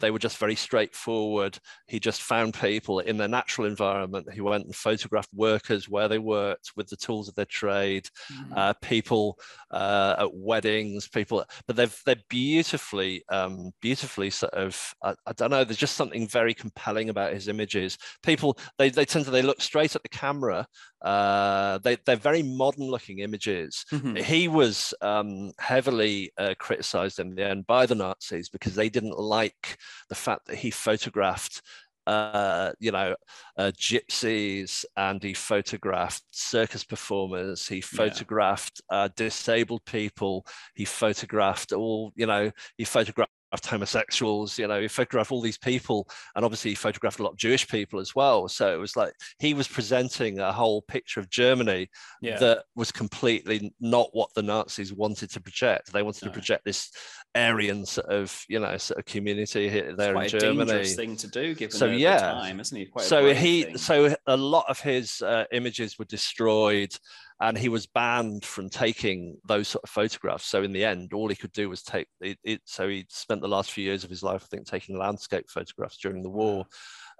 They 0.00 0.10
were 0.10 0.18
just 0.18 0.38
very 0.38 0.54
straightforward. 0.54 1.58
He 1.86 2.00
just 2.00 2.22
found 2.22 2.54
people 2.54 3.00
in 3.00 3.16
their 3.16 3.28
natural 3.28 3.66
environment. 3.66 4.32
He 4.32 4.40
went 4.40 4.64
and 4.64 4.74
photographed 4.74 5.28
workers 5.32 5.88
where 5.88 6.08
they 6.08 6.18
worked 6.18 6.72
with 6.76 6.88
the 6.88 6.96
tools 6.96 7.28
of 7.28 7.34
their 7.36 7.44
trade, 7.44 8.08
mm-hmm. 8.32 8.52
uh, 8.56 8.72
people 8.82 9.38
uh, 9.70 10.16
at 10.18 10.34
weddings, 10.34 11.08
people. 11.08 11.44
But 11.66 11.76
they've 11.76 12.02
they're 12.04 12.16
beautifully, 12.28 13.24
um, 13.28 13.70
beautifully 13.80 14.30
sort 14.30 14.54
of. 14.54 14.94
I, 15.02 15.14
I 15.26 15.32
don't 15.32 15.50
know. 15.50 15.64
There's 15.64 15.76
just 15.76 15.96
something 15.96 16.28
very 16.28 16.54
compelling 16.54 17.08
about 17.10 17.32
his 17.32 17.48
images. 17.48 17.96
People 18.22 18.58
they 18.78 18.90
they 18.90 19.04
tend 19.04 19.24
to 19.26 19.30
they 19.30 19.42
look 19.42 19.60
straight 19.60 19.94
at 19.94 20.02
the 20.02 20.08
camera. 20.08 20.65
Uh, 21.02 21.78
they 21.78 21.96
they're 22.04 22.16
very 22.16 22.42
modern 22.42 22.86
looking 22.86 23.20
images. 23.20 23.84
Mm-hmm. 23.92 24.16
He 24.16 24.48
was 24.48 24.94
um, 25.00 25.52
heavily 25.58 26.32
uh, 26.38 26.54
criticized 26.58 27.18
in 27.20 27.34
the 27.34 27.44
end 27.44 27.66
by 27.66 27.86
the 27.86 27.94
Nazis 27.94 28.48
because 28.48 28.74
they 28.74 28.88
didn't 28.88 29.18
like 29.18 29.78
the 30.08 30.14
fact 30.14 30.46
that 30.46 30.56
he 30.56 30.70
photographed 30.70 31.62
uh, 32.06 32.72
you 32.78 32.92
know, 32.92 33.14
uh, 33.56 33.72
gypsies, 33.76 34.84
and 34.96 35.22
he 35.22 35.34
photographed 35.34 36.22
circus 36.30 36.84
performers. 36.84 37.66
He 37.66 37.80
photographed 37.80 38.80
yeah. 38.90 38.98
uh, 38.98 39.08
disabled 39.16 39.84
people. 39.84 40.46
He 40.74 40.84
photographed 40.84 41.72
all, 41.72 42.12
you 42.14 42.26
know, 42.26 42.52
he 42.78 42.84
photographed 42.84 43.32
homosexuals, 43.64 44.58
you 44.58 44.66
know, 44.66 44.80
he 44.80 44.88
photographed 44.88 45.32
all 45.32 45.40
these 45.40 45.58
people, 45.58 46.08
and 46.34 46.44
obviously 46.44 46.72
he 46.72 46.74
photographed 46.74 47.18
a 47.18 47.22
lot 47.22 47.32
of 47.32 47.36
Jewish 47.36 47.66
people 47.68 48.00
as 48.00 48.14
well. 48.14 48.48
So 48.48 48.72
it 48.72 48.78
was 48.78 48.96
like 48.96 49.12
he 49.38 49.54
was 49.54 49.68
presenting 49.68 50.38
a 50.38 50.52
whole 50.52 50.82
picture 50.82 51.20
of 51.20 51.30
Germany 51.30 51.88
yeah. 52.20 52.38
that 52.38 52.64
was 52.74 52.92
completely 52.92 53.72
not 53.80 54.10
what 54.12 54.30
the 54.34 54.42
Nazis 54.42 54.92
wanted 54.92 55.30
to 55.30 55.40
project. 55.40 55.92
They 55.92 56.02
wanted 56.02 56.24
no. 56.24 56.28
to 56.28 56.32
project 56.32 56.64
this 56.64 56.90
Aryan 57.34 57.86
sort 57.86 58.08
of, 58.08 58.44
you 58.48 58.58
know, 58.58 58.76
sort 58.76 58.98
of 58.98 59.04
community 59.04 59.68
here 59.68 59.94
there 59.96 60.20
in 60.20 60.28
Germany. 60.28 60.70
dangerous 60.70 60.96
thing 60.96 61.16
to 61.16 61.28
do, 61.28 61.54
given 61.54 61.76
so, 61.76 61.88
the, 61.88 61.96
yeah. 61.96 62.32
Time, 62.32 62.60
isn't 62.60 62.76
he? 62.76 62.86
Quite 62.86 63.04
so 63.04 63.32
he, 63.32 63.62
thing. 63.62 63.78
so 63.78 64.14
a 64.26 64.36
lot 64.36 64.64
of 64.68 64.80
his 64.80 65.22
uh, 65.22 65.44
images 65.52 65.98
were 65.98 66.04
destroyed 66.06 66.94
and 67.40 67.58
he 67.58 67.68
was 67.68 67.86
banned 67.86 68.44
from 68.44 68.70
taking 68.70 69.36
those 69.46 69.68
sort 69.68 69.84
of 69.84 69.90
photographs. 69.90 70.46
So 70.46 70.62
in 70.62 70.72
the 70.72 70.84
end, 70.84 71.12
all 71.12 71.28
he 71.28 71.36
could 71.36 71.52
do 71.52 71.68
was 71.68 71.82
take 71.82 72.08
it. 72.20 72.38
it 72.44 72.60
so 72.64 72.88
he 72.88 73.04
spent 73.10 73.42
the 73.42 73.48
last 73.48 73.72
few 73.72 73.84
years 73.84 74.04
of 74.04 74.10
his 74.10 74.22
life, 74.22 74.42
I 74.44 74.46
think, 74.46 74.66
taking 74.66 74.96
landscape 74.96 75.50
photographs 75.50 75.98
during 75.98 76.22
the 76.22 76.30
war 76.30 76.64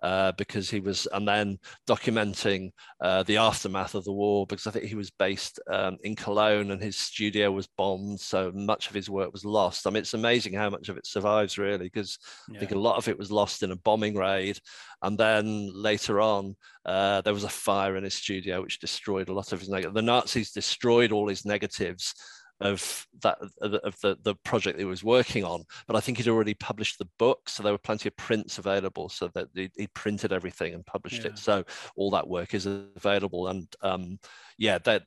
uh, 0.03 0.33
because 0.33 0.71
he 0.71 0.81
was, 0.81 1.07
and 1.13 1.27
then 1.27 1.59
documenting 1.89 2.71
uh, 3.01 3.23
the 3.25 3.37
aftermath 3.37 3.95
of 3.95 4.05
the 4.05 4.13
war 4.13 4.47
because 4.47 4.67
I 4.67 4.71
think 4.71 4.87
he 4.87 4.95
was 4.95 5.11
based 5.11 5.61
um, 5.71 5.97
in 6.03 6.15
Cologne 6.15 6.71
and 6.71 6.83
his 6.83 6.97
studio 6.97 7.51
was 7.51 7.67
bombed, 7.67 8.21
so 8.21 8.53
much 8.53 8.89
of 8.89 8.95
his 8.95 9.11
work 9.11 9.33
was 9.33 9.45
lost. 9.45 9.87
I 9.87 9.91
mean, 9.91 10.03
it's 10.03 10.15
amazing 10.15 10.55
how 10.55 10.71
much 10.71 10.89
of 10.89 10.97
it 10.97 11.07
survives, 11.07 11.59
really, 11.59 11.87
because 11.87 12.19
yeah. 12.49 12.57
I 12.57 12.61
think 12.61 12.73
a 12.73 12.79
lot 12.79 12.97
of 12.97 13.09
it 13.09 13.19
was 13.19 13.31
lost 13.31 13.63
in 13.63 13.73
a 13.73 13.77
bombing 13.77 14.17
raid, 14.17 14.59
and 15.03 15.19
then 15.19 15.71
later 15.75 16.21
on. 16.21 16.57
Uh, 16.85 17.21
there 17.23 17.35
was 17.35 17.43
a 17.43 17.49
fire 17.49 17.97
in 17.97 18.05
his 18.05 18.15
studio 18.15 18.63
which 18.63 18.79
destroyed 18.79 19.29
a 19.29 19.33
lot 19.33 19.53
of 19.53 19.59
his 19.59 19.69
negatives. 19.69 19.93
The 19.93 20.03
Nazis 20.03 20.53
destroyed 20.53 21.11
all 21.11 21.29
his 21.29 21.45
negatives 21.45 22.15
of 22.61 23.07
that 23.23 23.39
of 23.61 24.01
the, 24.01 24.17
the 24.23 24.35
project 24.37 24.79
he 24.79 24.85
was 24.85 25.05
working 25.05 25.45
on 25.45 25.63
but 25.87 25.95
i 25.95 26.01
think 26.01 26.17
he'd 26.17 26.29
already 26.29 26.55
published 26.55 26.99
the 26.99 27.09
book 27.19 27.49
so 27.49 27.63
there 27.63 27.73
were 27.73 27.79
plenty 27.79 28.09
of 28.09 28.17
prints 28.17 28.59
available 28.59 29.09
so 29.09 29.29
that 29.35 29.49
he, 29.55 29.71
he 29.77 29.87
printed 29.89 30.33
everything 30.33 30.73
and 30.73 30.87
published 30.87 31.25
yeah. 31.25 31.31
it 31.31 31.39
so 31.39 31.63
all 31.97 32.11
that 32.11 32.27
work 32.27 32.55
is 32.55 32.67
available 32.67 33.49
and 33.49 33.69
um, 33.83 34.19
yeah 34.57 34.79
that, 34.79 35.03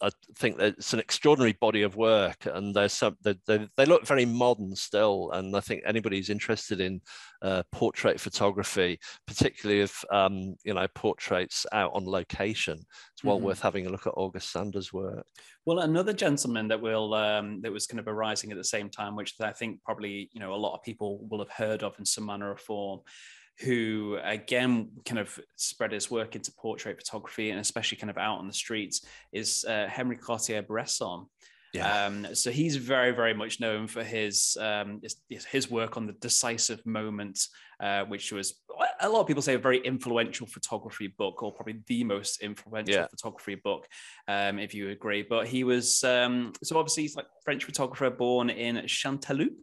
i 0.00 0.10
think 0.34 0.56
that 0.56 0.74
it's 0.78 0.92
an 0.92 1.00
extraordinary 1.00 1.52
body 1.54 1.82
of 1.82 1.96
work 1.96 2.46
and 2.46 2.74
there's 2.74 2.92
some 2.92 3.16
they, 3.22 3.34
they, 3.46 3.68
they 3.76 3.86
look 3.86 4.06
very 4.06 4.24
modern 4.24 4.74
still 4.74 5.30
and 5.32 5.56
i 5.56 5.60
think 5.60 5.82
anybody 5.86 6.16
who's 6.16 6.30
interested 6.30 6.80
in 6.80 7.00
uh, 7.42 7.62
portrait 7.70 8.20
photography 8.20 8.98
particularly 9.26 9.80
if 9.82 10.04
um, 10.10 10.56
you 10.64 10.74
know 10.74 10.86
portraits 10.94 11.66
out 11.72 11.92
on 11.94 12.06
location 12.06 12.78
it's 13.12 13.24
well 13.24 13.36
mm-hmm. 13.36 13.46
worth 13.46 13.60
having 13.60 13.86
a 13.86 13.90
look 13.90 14.06
at 14.06 14.14
august 14.16 14.50
sander's 14.50 14.92
work 14.92 15.26
well, 15.66 15.80
another 15.80 16.12
gentleman 16.12 16.68
that 16.68 16.80
will 16.80 17.12
um, 17.12 17.60
that 17.62 17.72
was 17.72 17.88
kind 17.88 17.98
of 17.98 18.06
arising 18.06 18.52
at 18.52 18.56
the 18.56 18.62
same 18.62 18.88
time, 18.88 19.16
which 19.16 19.34
I 19.40 19.50
think 19.50 19.82
probably 19.82 20.30
you 20.32 20.38
know 20.38 20.54
a 20.54 20.56
lot 20.56 20.76
of 20.76 20.82
people 20.84 21.26
will 21.28 21.40
have 21.40 21.50
heard 21.50 21.82
of 21.82 21.98
in 21.98 22.04
some 22.04 22.26
manner 22.26 22.52
or 22.52 22.56
form, 22.56 23.00
who 23.60 24.18
again 24.22 24.90
kind 25.04 25.18
of 25.18 25.38
spread 25.56 25.92
his 25.92 26.10
work 26.10 26.36
into 26.36 26.52
portrait 26.52 26.98
photography 26.98 27.50
and 27.50 27.60
especially 27.60 27.98
kind 27.98 28.10
of 28.10 28.18
out 28.18 28.38
on 28.38 28.46
the 28.46 28.52
streets, 28.52 29.06
is 29.32 29.64
uh, 29.68 29.88
Henri 29.90 30.16
Cartier-Bresson. 30.16 31.26
Yeah. 31.72 32.06
Um, 32.06 32.34
so 32.34 32.50
he's 32.50 32.76
very, 32.76 33.10
very 33.10 33.34
much 33.34 33.60
known 33.60 33.86
for 33.86 34.02
his 34.02 34.56
um, 34.60 35.00
his, 35.28 35.44
his 35.44 35.70
work 35.70 35.96
on 35.96 36.06
the 36.06 36.12
decisive 36.14 36.84
moment, 36.86 37.48
uh, 37.80 38.04
which 38.04 38.32
was 38.32 38.62
a 39.00 39.08
lot 39.08 39.20
of 39.20 39.26
people 39.26 39.42
say 39.42 39.54
a 39.54 39.58
very 39.58 39.78
influential 39.78 40.46
photography 40.46 41.08
book, 41.08 41.42
or 41.42 41.52
probably 41.52 41.82
the 41.86 42.04
most 42.04 42.40
influential 42.40 42.94
yeah. 42.94 43.06
photography 43.08 43.56
book, 43.56 43.86
um, 44.28 44.58
if 44.58 44.74
you 44.74 44.90
agree. 44.90 45.26
But 45.28 45.48
he 45.48 45.64
was 45.64 46.02
um, 46.04 46.52
so 46.62 46.78
obviously 46.78 47.02
he's 47.02 47.16
like 47.16 47.26
French 47.44 47.64
photographer 47.64 48.10
born 48.10 48.48
in 48.48 48.76
Chanteloup. 48.86 49.56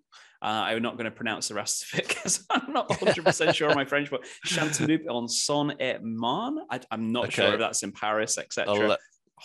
Uh, 0.44 0.66
I'm 0.66 0.82
not 0.82 0.98
going 0.98 1.06
to 1.06 1.12
pronounce 1.12 1.48
the 1.48 1.54
rest 1.54 1.86
of 1.86 2.00
it 2.00 2.08
because 2.10 2.46
I'm 2.50 2.74
not 2.74 2.90
100% 2.90 3.56
sure 3.56 3.70
on 3.70 3.76
my 3.76 3.86
French, 3.86 4.12
but 4.12 4.26
Chanteloup 4.46 5.02
en 5.10 5.28
Saône-et-Marne. 5.28 6.60
I'm 6.92 7.12
not 7.12 7.26
okay. 7.26 7.44
sure 7.44 7.54
if 7.54 7.60
that's 7.60 7.82
in 7.84 7.94
Paris, 7.94 8.38
etc. 8.38 8.98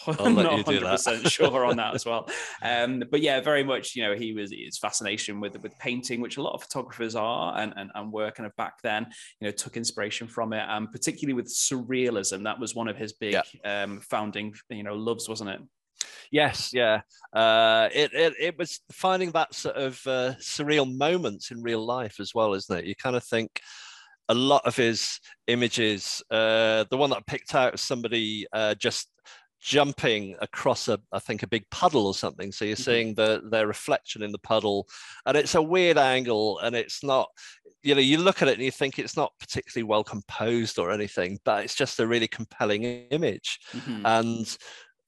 I'm 0.07 0.35
not 0.35 0.53
100 0.53 0.83
percent 0.83 1.29
sure 1.29 1.65
on 1.65 1.77
that 1.77 1.95
as 1.95 2.05
well. 2.05 2.29
Um, 2.61 3.05
but 3.11 3.21
yeah, 3.21 3.41
very 3.41 3.63
much. 3.63 3.95
You 3.95 4.03
know, 4.03 4.15
he 4.15 4.33
was 4.33 4.53
his 4.53 4.79
fascination 4.79 5.41
with 5.41 5.61
with 5.63 5.79
painting, 5.79 6.21
which 6.21 6.39
a 6.39 6.43
lot 6.43 6.55
of 6.55 6.63
photographers 6.63 7.15
are 7.15 7.57
and 7.59 7.73
and, 7.77 7.91
and 7.95 8.13
were 8.13 8.31
kind 8.33 8.47
of 8.47 8.57
back 8.57 8.83
then. 8.83 9.07
You 9.41 9.47
know, 9.47 9.53
took 9.53 9.77
inspiration 9.77 10.27
from 10.27 10.53
it, 10.53 10.65
and 10.69 10.91
particularly 10.91 11.35
with 11.35 11.47
surrealism. 11.47 12.45
That 12.45 12.59
was 12.59 12.75
one 12.75 12.89
of 12.89 12.97
his 12.97 13.13
big 13.13 13.35
yeah. 13.35 13.83
um, 13.83 14.01
founding, 14.01 14.55
you 14.71 14.83
know, 14.83 14.95
loves, 14.95 15.29
wasn't 15.29 15.51
it? 15.51 15.61
Yes, 16.31 16.71
yeah. 16.73 17.01
Uh, 17.33 17.89
it, 17.93 18.13
it 18.13 18.35
it 18.41 18.59
was 18.59 18.81
finding 18.93 19.31
that 19.33 19.55
sort 19.55 19.77
of 19.77 20.01
uh, 20.07 20.35
surreal 20.41 20.97
moments 20.97 21.51
in 21.51 21.63
real 21.63 21.85
life 21.85 22.21
as 22.21 22.35
well, 22.35 22.55
isn't 22.55 22.79
it? 22.79 22.85
You 22.85 22.95
kind 22.95 23.17
of 23.17 23.25
think 23.25 23.61
a 24.29 24.35
lot 24.35 24.63
of 24.67 24.77
his 24.77 25.21
images. 25.47 26.23
Uh, 26.31 26.85
the 26.91 26.97
one 26.97 27.11
that 27.11 27.17
I 27.19 27.23
picked 27.27 27.55
out, 27.55 27.73
was 27.73 27.81
somebody 27.81 28.47
uh, 28.53 28.75
just 28.75 29.09
jumping 29.61 30.37
across 30.41 30.87
a 30.89 31.01
I 31.13 31.19
think 31.19 31.43
a 31.43 31.49
big 31.49 31.69
puddle 31.71 32.07
or 32.07 32.15
something. 32.15 32.53
So 32.53 32.65
you're 32.65 32.77
mm-hmm. 32.77 32.83
seeing 32.83 33.15
the 33.15 33.43
their 33.51 33.67
reflection 33.67 34.23
in 34.23 34.33
the 34.33 34.39
puddle, 34.39 34.87
and 35.27 35.37
it's 35.37 35.55
a 35.55 35.63
weird 35.63 35.99
angle, 35.99 36.59
and 36.61 36.77
it's 36.77 37.03
not. 37.03 37.29
You 37.85 37.95
know, 37.95 38.01
you 38.01 38.19
look 38.19 38.43
at 38.43 38.49
it 38.49 38.55
and 38.55 38.65
you 38.65 38.73
think 38.73 38.99
it's 38.99 39.17
not 39.17 39.33
particularly 39.39 39.85
well 39.85 40.03
composed 40.03 40.81
or 40.81 40.91
anything, 40.91 41.39
but 41.45 41.63
it's 41.63 41.77
just 41.77 42.01
a 42.01 42.07
really 42.09 42.27
compelling 42.27 42.83
image. 42.83 43.61
Mm-hmm. 43.73 44.05
And 44.05 44.59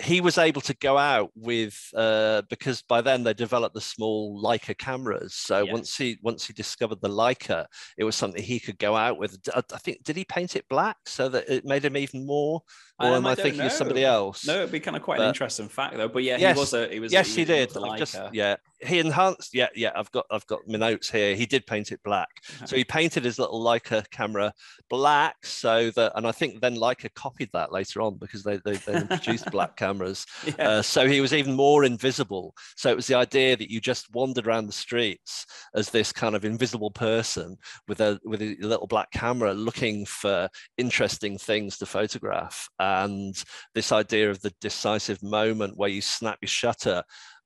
he 0.00 0.20
was 0.20 0.38
able 0.38 0.60
to 0.62 0.74
go 0.74 0.96
out 0.96 1.30
with 1.34 1.78
uh, 1.94 2.42
because 2.48 2.82
by 2.82 3.00
then 3.00 3.22
they 3.22 3.34
developed 3.34 3.74
the 3.74 3.80
small 3.80 4.42
Leica 4.42 4.76
cameras. 4.76 5.34
So 5.34 5.64
once 5.66 5.96
he 5.96 6.18
once 6.22 6.46
he 6.46 6.52
discovered 6.52 7.00
the 7.00 7.08
Leica, 7.08 7.66
it 7.98 8.04
was 8.04 8.16
something 8.16 8.42
he 8.42 8.58
could 8.58 8.78
go 8.78 8.96
out 8.96 9.18
with. 9.18 9.38
I, 9.54 9.62
I 9.72 9.78
think 9.78 10.02
did 10.02 10.16
he 10.16 10.24
paint 10.24 10.56
it 10.56 10.68
black 10.68 10.96
so 11.06 11.28
that 11.28 11.48
it 11.48 11.64
made 11.64 11.84
him 11.84 11.96
even 11.96 12.26
more 12.26 12.62
or 13.00 13.08
um, 13.08 13.14
am 13.14 13.26
I, 13.26 13.32
I 13.32 13.34
thinking 13.34 13.58
know. 13.58 13.66
of 13.66 13.72
somebody 13.72 14.04
else? 14.04 14.46
No, 14.46 14.56
it'd 14.56 14.72
be 14.72 14.80
kind 14.80 14.96
of 14.96 15.02
quite 15.02 15.18
but, 15.18 15.24
an 15.24 15.28
interesting 15.28 15.68
fact 15.68 15.96
though. 15.96 16.08
But 16.08 16.22
yeah, 16.22 16.36
yes, 16.36 16.56
he 16.56 16.60
was 16.60 16.74
a 16.74 16.88
he 16.88 17.00
was 17.00 17.12
yes, 17.12 17.34
he, 17.34 17.42
he 17.42 17.44
did. 17.46 17.72
Just, 17.96 18.18
yeah, 18.32 18.56
he 18.80 18.98
enhanced. 18.98 19.54
Yeah, 19.54 19.68
yeah. 19.74 19.92
I've 19.94 20.10
got 20.10 20.26
I've 20.30 20.46
got 20.46 20.60
my 20.66 20.78
notes 20.78 21.10
here. 21.10 21.34
He 21.34 21.46
did 21.46 21.66
paint 21.66 21.92
it 21.92 22.00
black. 22.02 22.28
Uh-huh. 22.48 22.66
So 22.66 22.76
he 22.76 22.84
painted 22.84 23.24
his 23.24 23.38
little 23.38 23.62
Leica 23.62 24.08
camera 24.10 24.52
black, 24.88 25.36
so 25.44 25.90
that 25.92 26.12
and 26.14 26.26
I 26.26 26.32
think 26.32 26.60
then 26.60 26.76
Leica 26.76 27.12
copied 27.14 27.50
that 27.52 27.72
later 27.72 28.02
on 28.02 28.16
because 28.16 28.42
they 28.42 28.58
they, 28.64 28.76
they 28.76 29.02
produced 29.04 29.50
black 29.50 29.76
cameras. 29.76 30.26
Yeah. 30.46 30.68
Uh, 30.68 30.82
so 30.82 31.06
he 31.06 31.20
was 31.20 31.32
even 31.32 31.54
more 31.54 31.84
invisible. 31.84 32.54
So 32.76 32.90
it 32.90 32.96
was 32.96 33.06
the 33.06 33.14
idea 33.14 33.56
that 33.56 33.70
you 33.70 33.80
just 33.80 34.12
wandered 34.14 34.46
around 34.46 34.66
the 34.66 34.72
streets 34.72 35.46
as 35.74 35.90
this 35.90 36.12
kind 36.12 36.34
of 36.34 36.44
invisible 36.44 36.90
person 36.90 37.56
with 37.88 38.00
a 38.00 38.20
with 38.24 38.42
a 38.42 38.56
little 38.60 38.86
black 38.86 39.10
camera 39.10 39.54
looking 39.54 40.04
for 40.04 40.48
interesting 40.76 41.38
things 41.38 41.78
to 41.78 41.86
photograph 41.86 42.68
and 42.90 43.42
this 43.74 43.92
idea 43.92 44.30
of 44.30 44.40
the 44.40 44.52
decisive 44.60 45.22
moment 45.22 45.76
where 45.76 45.88
you 45.88 46.00
snap 46.00 46.38
your 46.42 46.48
shutter 46.48 47.02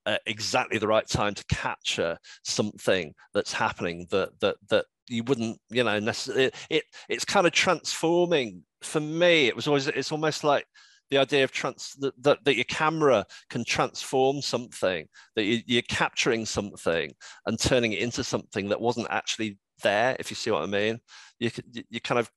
at 0.06 0.20
exactly 0.26 0.78
the 0.78 0.88
right 0.88 1.06
time 1.06 1.34
to 1.34 1.44
capture 1.46 2.18
something 2.42 3.14
that's 3.32 3.52
happening 3.52 4.06
that 4.10 4.30
that 4.40 4.56
that 4.68 4.84
you 5.08 5.22
wouldn't 5.24 5.58
you 5.70 5.84
know 5.84 5.98
necessarily 5.98 6.46
it, 6.46 6.54
it 6.70 6.84
it's 7.08 7.24
kind 7.24 7.46
of 7.46 7.52
transforming. 7.52 8.62
For 8.82 9.00
me 9.00 9.46
it 9.46 9.56
was 9.56 9.66
always 9.66 9.86
it's 9.88 10.12
almost 10.12 10.44
like 10.44 10.66
the 11.10 11.18
idea 11.18 11.44
of 11.44 11.52
trans 11.52 11.92
that, 12.00 12.14
that, 12.22 12.38
that 12.44 12.56
your 12.56 12.64
camera 12.64 13.26
can 13.50 13.64
transform 13.64 14.40
something 14.40 15.06
that 15.36 15.44
you, 15.44 15.60
you're 15.66 15.82
capturing 15.82 16.46
something 16.46 17.12
and 17.46 17.58
turning 17.58 17.92
it 17.92 18.00
into 18.00 18.24
something 18.24 18.68
that 18.68 18.80
wasn't 18.80 19.06
actually 19.10 19.58
there 19.82 20.16
if 20.18 20.30
you 20.30 20.36
see 20.36 20.50
what 20.50 20.62
i 20.62 20.66
mean. 20.66 20.98
You 21.38 21.50
you 21.90 22.00
kind 22.00 22.18
of 22.18 22.30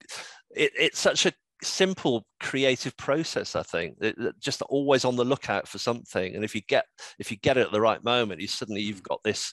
it, 0.56 0.72
it's 0.78 1.00
such 1.00 1.26
a 1.26 1.34
simple 1.64 2.26
creative 2.40 2.96
process 2.98 3.56
i 3.56 3.64
think 3.64 3.96
it, 4.00 4.16
just 4.40 4.62
always 4.64 5.06
on 5.06 5.16
the 5.16 5.26
lookout 5.26 5.68
for 5.68 5.78
something. 5.78 6.36
And 6.36 6.44
if 6.44 6.56
you 6.56 6.62
get 6.68 6.86
if 7.20 7.32
you 7.32 7.38
get 7.38 7.58
it 7.58 7.66
at 7.66 7.72
the 7.72 7.82
right 7.82 8.04
moment 8.04 8.42
you 8.42 8.48
suddenly 8.48 8.82
you've 8.82 9.04
got 9.04 9.24
this 9.24 9.52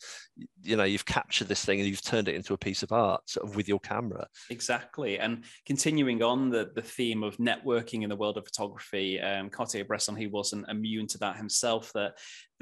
you 0.62 0.76
know 0.76 0.84
you've 0.84 1.06
captured 1.06 1.48
this 1.48 1.64
thing 1.64 1.80
and 1.80 1.88
you've 1.88 2.02
turned 2.02 2.28
it 2.28 2.34
into 2.34 2.54
a 2.54 2.58
piece 2.58 2.82
of 2.82 2.92
art 2.92 3.28
sort 3.28 3.48
of 3.48 3.56
with 3.56 3.68
your 3.68 3.80
camera. 3.80 4.26
Exactly. 4.50 5.18
And 5.18 5.44
continuing 5.66 6.22
on 6.22 6.50
the 6.50 6.70
the 6.74 6.82
theme 6.82 7.22
of 7.22 7.36
networking 7.36 8.02
in 8.02 8.10
the 8.10 8.16
world 8.16 8.36
of 8.36 8.44
photography 8.44 9.20
um, 9.20 9.50
cartier-bresson 9.50 10.16
he 10.16 10.26
wasn't 10.26 10.68
immune 10.68 11.06
to 11.08 11.18
that 11.18 11.36
himself 11.36 11.92
that 11.94 12.14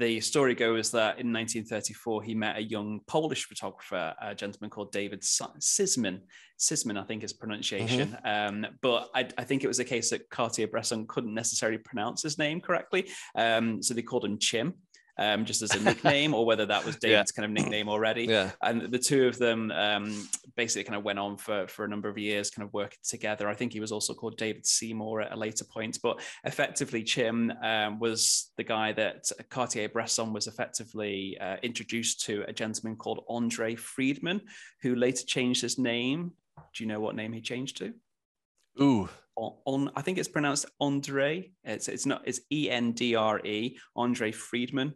the 0.03 0.19
story 0.19 0.53
goes 0.53 0.91
that 0.91 1.17
in 1.19 1.31
1934 1.31 2.23
he 2.23 2.35
met 2.35 2.57
a 2.57 2.61
young 2.61 2.99
Polish 3.07 3.45
photographer, 3.45 4.13
a 4.21 4.35
gentleman 4.35 4.69
called 4.69 4.91
David 4.91 5.21
Sisman. 5.21 6.19
Sisman, 6.59 6.99
I 6.99 7.03
think 7.03 7.23
is 7.23 7.31
pronunciation. 7.31 8.17
Mm-hmm. 8.25 8.65
Um, 8.65 8.71
but 8.81 9.09
I, 9.15 9.29
I, 9.37 9.45
think 9.45 9.63
it 9.63 9.67
was 9.67 9.79
a 9.79 9.85
case 9.85 10.09
that 10.09 10.29
Cartier-Bresson 10.29 11.07
couldn't 11.07 11.33
necessarily 11.33 11.77
pronounce 11.77 12.21
his 12.21 12.37
name 12.37 12.59
correctly, 12.59 13.09
um, 13.35 13.81
so 13.81 13.93
they 13.93 14.01
called 14.01 14.25
him 14.25 14.37
Chim 14.39 14.73
um, 15.17 15.45
just 15.45 15.61
as 15.61 15.75
a 15.75 15.79
nickname, 15.83 16.33
or 16.33 16.45
whether 16.45 16.65
that 16.65 16.85
was 16.85 16.95
David's 16.97 17.31
yeah. 17.35 17.41
kind 17.41 17.45
of 17.45 17.51
nickname 17.51 17.89
already. 17.89 18.25
Yeah. 18.25 18.51
And 18.61 18.91
the 18.91 18.99
two 18.99 19.27
of 19.27 19.37
them 19.37 19.71
um, 19.71 20.27
basically 20.55 20.83
kind 20.83 20.97
of 20.97 21.03
went 21.03 21.19
on 21.19 21.37
for, 21.37 21.67
for 21.67 21.85
a 21.85 21.87
number 21.87 22.09
of 22.09 22.17
years, 22.17 22.49
kind 22.49 22.67
of 22.67 22.73
working 22.73 22.99
together. 23.03 23.47
I 23.47 23.53
think 23.53 23.73
he 23.73 23.79
was 23.79 23.91
also 23.91 24.13
called 24.13 24.37
David 24.37 24.65
Seymour 24.65 25.21
at 25.21 25.33
a 25.33 25.37
later 25.37 25.65
point, 25.65 25.99
but 26.01 26.21
effectively, 26.43 27.03
Chim 27.03 27.53
um, 27.61 27.99
was 27.99 28.51
the 28.57 28.63
guy 28.63 28.91
that 28.93 29.29
Cartier 29.49 29.89
Bresson 29.89 30.33
was 30.33 30.47
effectively 30.47 31.37
uh, 31.39 31.57
introduced 31.63 32.25
to 32.25 32.43
a 32.47 32.53
gentleman 32.53 32.95
called 32.95 33.23
Andre 33.29 33.75
Friedman, 33.75 34.41
who 34.81 34.95
later 34.95 35.25
changed 35.25 35.61
his 35.61 35.77
name. 35.77 36.31
Do 36.73 36.83
you 36.83 36.87
know 36.87 36.99
what 36.99 37.15
name 37.15 37.33
he 37.33 37.41
changed 37.41 37.77
to? 37.77 37.93
Ooh, 38.81 39.09
on, 39.35 39.91
I 39.95 40.01
think 40.01 40.17
it's 40.17 40.27
pronounced 40.27 40.65
Andre. 40.79 41.51
It's 41.63 41.87
it's 41.87 42.05
not 42.05 42.21
it's 42.25 42.41
E 42.51 42.69
N 42.69 42.91
D 42.91 43.15
R 43.15 43.39
E 43.45 43.77
Andre 43.95 44.31
Friedman. 44.31 44.93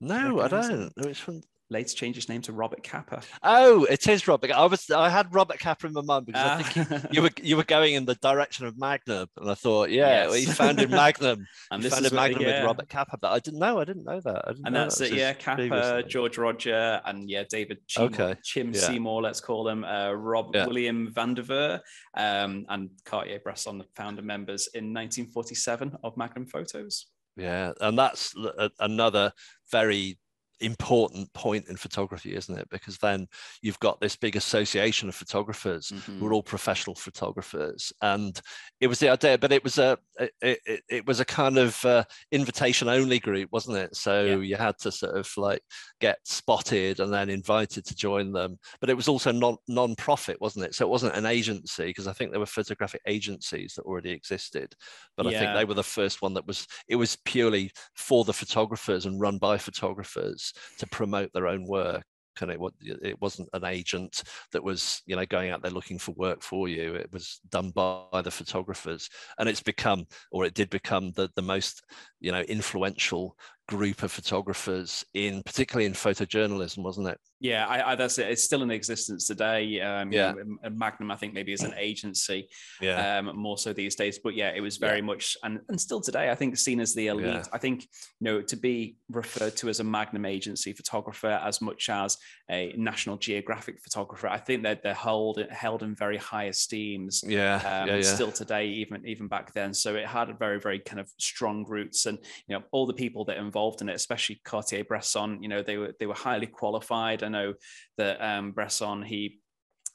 No, 0.00 0.40
I 0.40 0.48
don't. 0.48 0.92
Which 0.96 1.26
one? 1.26 1.42
later 1.70 1.94
changed 1.94 2.16
his 2.16 2.28
name 2.28 2.40
to 2.42 2.52
Robert 2.52 2.82
Capa. 2.82 3.22
Oh, 3.42 3.84
it 3.84 4.06
is 4.06 4.26
Robert. 4.26 4.50
I 4.50 4.64
was 4.66 4.90
I 4.90 5.08
had 5.08 5.34
Robert 5.34 5.58
Capa 5.58 5.86
in 5.86 5.92
my 5.92 6.02
mind 6.02 6.26
because 6.26 6.44
uh, 6.44 6.54
I 6.54 6.62
think 6.62 6.88
ah. 6.90 7.08
you 7.10 7.22
were 7.22 7.30
you 7.42 7.56
were 7.56 7.64
going 7.64 7.94
in 7.94 8.04
the 8.04 8.14
direction 8.16 8.66
of 8.66 8.78
Magnum, 8.78 9.28
and 9.36 9.50
I 9.50 9.54
thought, 9.54 9.90
yeah, 9.90 10.24
yes. 10.24 10.26
well, 10.30 10.38
he 10.38 10.46
founded 10.46 10.90
Magnum. 10.90 11.46
and 11.70 11.82
he 11.82 11.90
founded 11.90 12.12
Magnum 12.12 12.42
yeah. 12.42 12.60
with 12.60 12.66
Robert 12.66 12.88
Capa, 12.88 13.18
but 13.20 13.32
I 13.32 13.38
didn't 13.38 13.60
know. 13.60 13.78
I 13.78 13.84
didn't 13.84 14.04
know 14.04 14.20
that. 14.20 14.56
and 14.64 14.74
that's 14.74 14.98
that 14.98 15.12
it. 15.12 15.14
Yeah, 15.14 15.32
Capa, 15.34 16.04
George 16.06 16.38
Rodger, 16.38 17.00
and 17.04 17.28
yeah, 17.28 17.44
David 17.48 17.78
Chim, 17.86 18.04
okay. 18.04 18.36
Chim 18.42 18.72
yeah. 18.72 18.80
Seymour. 18.80 19.22
Let's 19.22 19.40
call 19.40 19.68
him 19.68 19.84
uh, 19.84 20.12
Rob 20.12 20.54
yeah. 20.54 20.66
William 20.66 21.12
Vandivert, 21.12 21.80
um, 22.16 22.66
and 22.68 22.90
Cartier-Bresson, 23.04 23.78
the 23.78 23.84
founder 23.94 24.22
members 24.22 24.68
in 24.74 24.92
1947 24.94 25.98
of 26.02 26.16
Magnum 26.16 26.46
Photos. 26.46 27.06
Yeah, 27.38 27.72
and 27.80 27.96
that's 27.98 28.34
another 28.80 29.32
very 29.70 30.18
important 30.60 31.32
point 31.32 31.68
in 31.68 31.76
photography, 31.76 32.34
isn't 32.34 32.58
it? 32.58 32.68
Because 32.70 32.98
then 32.98 33.26
you've 33.62 33.78
got 33.80 34.00
this 34.00 34.16
big 34.16 34.36
association 34.36 35.08
of 35.08 35.14
photographers 35.14 35.90
mm-hmm. 35.90 36.18
who 36.18 36.26
are 36.26 36.32
all 36.32 36.42
professional 36.42 36.94
photographers, 36.94 37.92
and 38.02 38.40
it 38.80 38.86
was 38.86 38.98
the 38.98 39.08
idea, 39.08 39.38
but 39.38 39.52
it 39.52 39.64
was 39.64 39.78
a 39.78 39.98
it, 40.18 40.58
it, 40.66 40.82
it 40.88 41.06
was 41.06 41.20
a 41.20 41.24
kind 41.24 41.58
of 41.58 41.84
uh, 41.84 42.04
invitation 42.32 42.88
only 42.88 43.18
group, 43.18 43.48
wasn't 43.52 43.76
it? 43.76 43.94
So 43.94 44.24
yeah. 44.24 44.36
you 44.36 44.56
had 44.56 44.78
to 44.78 44.92
sort 44.92 45.16
of 45.16 45.30
like 45.36 45.62
get 46.00 46.18
spotted 46.24 47.00
and 47.00 47.12
then 47.12 47.30
invited 47.30 47.84
to 47.86 47.94
join 47.94 48.32
them, 48.32 48.58
but 48.80 48.90
it 48.90 48.96
was 48.96 49.08
also 49.08 49.32
non 49.32 49.56
non-profit, 49.68 50.40
wasn't 50.40 50.64
it? 50.64 50.74
So 50.74 50.86
it 50.86 50.90
wasn't 50.90 51.16
an 51.16 51.26
agency 51.26 51.86
because 51.86 52.06
I 52.06 52.12
think 52.12 52.30
there 52.30 52.40
were 52.40 52.46
photographic 52.46 53.02
agencies 53.06 53.74
that 53.74 53.82
already 53.82 54.10
existed, 54.10 54.74
but 55.16 55.26
yeah. 55.26 55.32
I 55.32 55.40
think 55.40 55.54
they 55.54 55.64
were 55.64 55.74
the 55.74 55.82
first 55.82 56.22
one 56.22 56.34
that 56.34 56.46
was 56.46 56.66
it 56.88 56.96
was 56.96 57.16
purely 57.24 57.70
for 57.94 58.24
the 58.24 58.32
photographers 58.32 59.06
and 59.06 59.20
run 59.20 59.38
by 59.38 59.58
photographers 59.58 60.47
to 60.78 60.86
promote 60.86 61.32
their 61.32 61.46
own 61.46 61.66
work 61.66 62.04
and 62.40 62.50
it, 62.50 62.60
it 63.02 63.20
wasn't 63.20 63.48
an 63.52 63.64
agent 63.64 64.22
that 64.52 64.62
was 64.62 65.02
you 65.06 65.16
know 65.16 65.26
going 65.26 65.50
out 65.50 65.62
there 65.62 65.70
looking 65.70 65.98
for 65.98 66.12
work 66.12 66.42
for 66.42 66.68
you. 66.68 66.94
It 66.94 67.12
was 67.12 67.40
done 67.50 67.70
by 67.70 68.22
the 68.22 68.30
photographers 68.30 69.08
and 69.38 69.48
it's 69.48 69.62
become 69.62 70.06
or 70.30 70.44
it 70.44 70.54
did 70.54 70.70
become 70.70 71.12
the, 71.12 71.28
the 71.34 71.42
most 71.42 71.82
you 72.20 72.32
know 72.32 72.42
influential 72.42 73.36
group 73.68 74.02
of 74.02 74.10
photographers 74.10 75.04
in 75.14 75.42
particularly 75.42 75.86
in 75.86 75.92
photojournalism 75.92 76.78
wasn't 76.78 77.06
it? 77.06 77.18
Yeah 77.40 77.66
I, 77.66 77.92
I, 77.92 77.94
that's 77.94 78.18
it. 78.18 78.28
It's 78.28 78.42
still 78.42 78.62
in 78.62 78.70
existence 78.70 79.26
today. 79.26 79.80
Um 79.80 80.12
yeah. 80.12 80.32
know, 80.32 80.70
magnum 80.70 81.10
i 81.10 81.16
think 81.16 81.34
maybe 81.34 81.52
is 81.52 81.62
an 81.62 81.74
agency 81.76 82.48
yeah. 82.80 83.18
um 83.18 83.36
more 83.36 83.58
so 83.58 83.72
these 83.72 83.94
days. 83.94 84.18
But 84.18 84.34
yeah 84.34 84.50
it 84.54 84.60
was 84.60 84.76
very 84.76 84.98
yeah. 84.98 85.04
much 85.04 85.36
and, 85.42 85.60
and 85.68 85.80
still 85.80 86.00
today 86.00 86.30
i 86.30 86.34
think 86.34 86.56
seen 86.56 86.80
as 86.80 86.94
the 86.94 87.08
elite. 87.08 87.26
Yeah. 87.26 87.42
i 87.52 87.58
think 87.58 87.82
you 88.20 88.24
know 88.24 88.42
to 88.42 88.56
be 88.56 88.96
referred 89.10 89.56
to 89.56 89.68
as 89.68 89.80
a 89.80 89.84
magnum 89.84 90.24
agency 90.24 90.72
photographer 90.72 91.40
as 91.44 91.60
much 91.60 91.88
as 91.88 92.16
a 92.50 92.74
national 92.76 93.16
geographic 93.16 93.80
photographer 93.80 94.28
i 94.28 94.38
think 94.38 94.62
that 94.62 94.82
they're 94.82 94.94
held 94.94 95.42
held 95.50 95.82
in 95.82 95.94
very 95.94 96.16
high 96.16 96.48
esteems 96.48 97.22
yeah, 97.26 97.56
um, 97.56 97.88
yeah, 97.88 97.96
yeah. 97.96 98.02
still 98.02 98.32
today 98.32 98.66
even 98.66 99.06
even 99.06 99.28
back 99.28 99.52
then. 99.52 99.74
So 99.74 99.94
it 99.94 100.06
had 100.06 100.30
a 100.30 100.34
very 100.34 100.60
very 100.60 100.78
kind 100.78 101.00
of 101.00 101.10
strong 101.18 101.64
roots. 101.68 102.06
And 102.06 102.18
you 102.46 102.56
know 102.56 102.64
all 102.70 102.86
the 102.86 102.94
people 102.94 103.24
that 103.26 103.36
involved 103.36 103.57
involved 103.58 103.82
in 103.82 103.88
it, 103.88 103.96
especially 103.96 104.40
Cartier 104.44 104.84
Bresson. 104.84 105.42
You 105.42 105.48
know, 105.48 105.62
they 105.62 105.76
were 105.76 105.94
they 105.98 106.06
were 106.06 106.14
highly 106.14 106.46
qualified. 106.46 107.22
I 107.22 107.28
know 107.28 107.54
that 107.96 108.22
um, 108.22 108.52
Bresson 108.52 109.02
he 109.02 109.40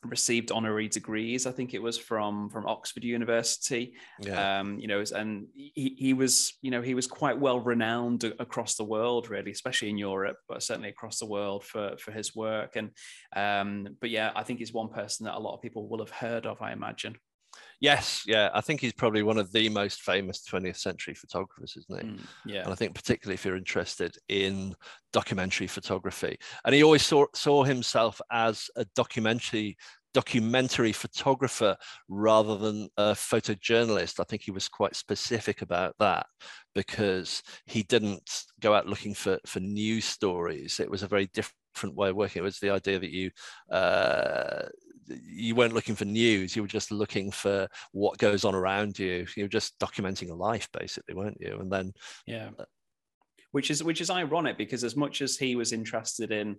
received 0.05 0.51
honorary 0.51 0.89
degrees. 0.89 1.47
I 1.47 1.51
think 1.51 1.74
it 1.74 1.82
was 1.82 1.97
from 1.97 2.49
from 2.49 2.68
Oxford 2.68 3.05
University. 3.05 3.93
Yeah. 4.20 4.59
Um, 4.59 4.80
you 4.80 4.88
know, 4.88 5.01
and 5.16 5.47
he, 5.53 5.95
he 5.97 6.14
was 6.14 6.57
you 6.61 6.72
know 6.72 6.82
he 6.82 6.93
was 6.93 7.07
quite 7.07 7.39
well 7.39 7.61
renowned 7.61 8.26
across 8.39 8.76
the 8.76 8.84
world, 8.84 9.30
really, 9.30 9.51
especially 9.51 9.89
in 9.89 9.97
Europe, 9.97 10.38
but 10.49 10.61
certainly 10.61 10.89
across 10.89 11.20
the 11.20 11.30
world 11.30 11.64
for 11.64 11.95
for 11.97 12.11
his 12.11 12.36
work. 12.36 12.76
And 12.76 12.89
um, 13.36 13.95
but 14.01 14.09
yeah, 14.09 14.32
I 14.36 14.43
think 14.43 14.59
he's 14.59 14.74
one 14.74 14.89
person 14.89 15.26
that 15.26 15.38
a 15.38 15.39
lot 15.39 15.55
of 15.55 15.61
people 15.61 15.88
will 15.88 15.99
have 15.99 16.11
heard 16.11 16.45
of. 16.45 16.61
I 16.61 16.74
imagine. 16.74 17.16
Yes, 17.84 18.24
yeah, 18.26 18.50
I 18.54 18.62
think 18.62 18.80
he's 18.80 18.94
probably 18.94 19.24
one 19.24 19.38
of 19.38 19.52
the 19.52 19.68
most 19.68 20.04
famous 20.04 20.42
20th 20.50 20.78
century 20.78 21.14
photographers, 21.14 21.76
isn't 21.76 22.02
he? 22.02 22.08
Mm, 22.08 22.28
yeah. 22.46 22.62
And 22.64 22.72
I 22.72 22.76
think 22.76 22.96
particularly 22.96 23.34
if 23.34 23.44
you're 23.44 23.58
interested 23.58 24.16
in 24.30 24.74
documentary 25.12 25.68
photography, 25.68 26.38
and 26.64 26.74
he 26.74 26.82
always 26.82 27.06
saw 27.06 27.26
saw 27.36 27.66
himself 27.66 28.22
as 28.32 28.70
a 28.78 28.86
documentary 28.96 29.76
documentary 30.14 30.94
photographer 30.94 31.76
rather 32.08 32.58
than 32.58 32.88
a 32.96 33.12
photojournalist. 33.12 34.22
I 34.22 34.24
think 34.24 34.44
he 34.44 34.52
was 34.52 34.70
quite 34.70 34.96
specific 34.96 35.62
about 35.62 35.94
that 36.00 36.28
because 36.74 37.44
he 37.66 37.84
didn't 37.84 38.46
go 38.62 38.74
out 38.74 38.88
looking 38.88 39.14
for 39.14 39.40
for 39.46 39.60
news 39.60 40.06
stories. 40.06 40.80
It 40.80 40.90
was 40.90 41.04
a 41.04 41.08
very 41.08 41.26
different 41.34 41.58
way 41.84 42.10
of 42.10 42.16
working. 42.16 42.42
It 42.42 42.44
was 42.44 42.60
the 42.60 42.72
idea 42.72 43.00
that 43.00 43.12
you 43.12 43.32
uh, 43.72 44.68
you 45.08 45.56
weren't 45.56 45.74
looking 45.74 45.96
for 45.96 46.06
news 46.06 46.56
you 46.56 46.62
were 46.62 46.68
just 46.68 46.90
looking 46.90 47.30
for 47.30 47.68
what 47.92 48.18
goes 48.18 48.46
on 48.46 48.56
around 48.56 48.98
you. 48.98 49.26
You 49.36 49.44
were 49.44 49.50
just 49.50 49.78
documenting 49.80 50.30
a 50.30 50.34
life 50.34 50.70
basically 50.72 51.16
weren't 51.16 51.42
you? 51.42 51.58
And 51.60 51.72
then 51.72 51.94
yeah. 52.26 52.50
uh, 52.58 52.66
which 53.52 53.70
is 53.70 53.84
which 53.84 54.02
is 54.02 54.10
ironic 54.10 54.58
because 54.58 54.84
as 54.84 54.96
much 54.96 55.22
as 55.22 55.38
he 55.38 55.56
was 55.56 55.74
interested 55.74 56.32
in 56.32 56.58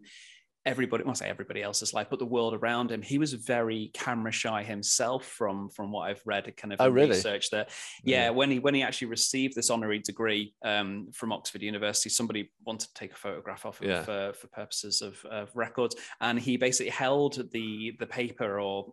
everybody, 0.67 1.05
well, 1.05 1.15
say 1.15 1.29
everybody 1.29 1.63
else's 1.63 1.93
life, 1.93 2.09
but 2.11 2.19
the 2.19 2.27
world 2.27 2.55
around 2.55 2.91
him. 2.91 3.03
He 3.03 3.19
was 3.19 3.33
very 3.35 3.91
camera 3.93 4.33
shy 4.33 4.63
himself 4.63 5.27
from 5.27 5.69
from 5.69 5.93
what 5.93 6.09
I've 6.09 6.23
read, 6.25 6.53
kind 6.57 6.73
of 6.73 6.81
oh, 6.81 6.89
really? 6.89 7.11
research 7.11 7.51
that. 7.51 7.71
Yeah, 8.03 8.25
yeah, 8.25 8.31
when 8.31 8.51
he 8.51 8.59
when 8.59 8.75
he 8.75 8.83
actually 8.83 9.09
received 9.09 9.55
this 9.55 9.71
honorary 9.71 9.99
degree 9.99 10.55
um, 10.65 11.09
from 11.13 11.33
Oxford 11.33 11.63
University, 11.63 12.11
somebody 12.11 12.51
wanted 12.65 12.89
to 12.89 12.95
take 12.95 13.13
a 13.13 13.17
photograph 13.17 13.67
of 13.67 13.79
him 13.79 13.91
yeah. 13.91 14.03
for, 14.03 14.33
for 14.35 14.47
purposes 14.49 15.03
of, 15.03 15.25
of 15.27 15.51
records, 15.55 15.97
and 16.21 16.39
he 16.39 16.57
basically 16.57 16.91
held 16.91 17.51
the 17.53 17.93
the 17.99 18.07
paper 18.07 18.61
or 18.61 18.93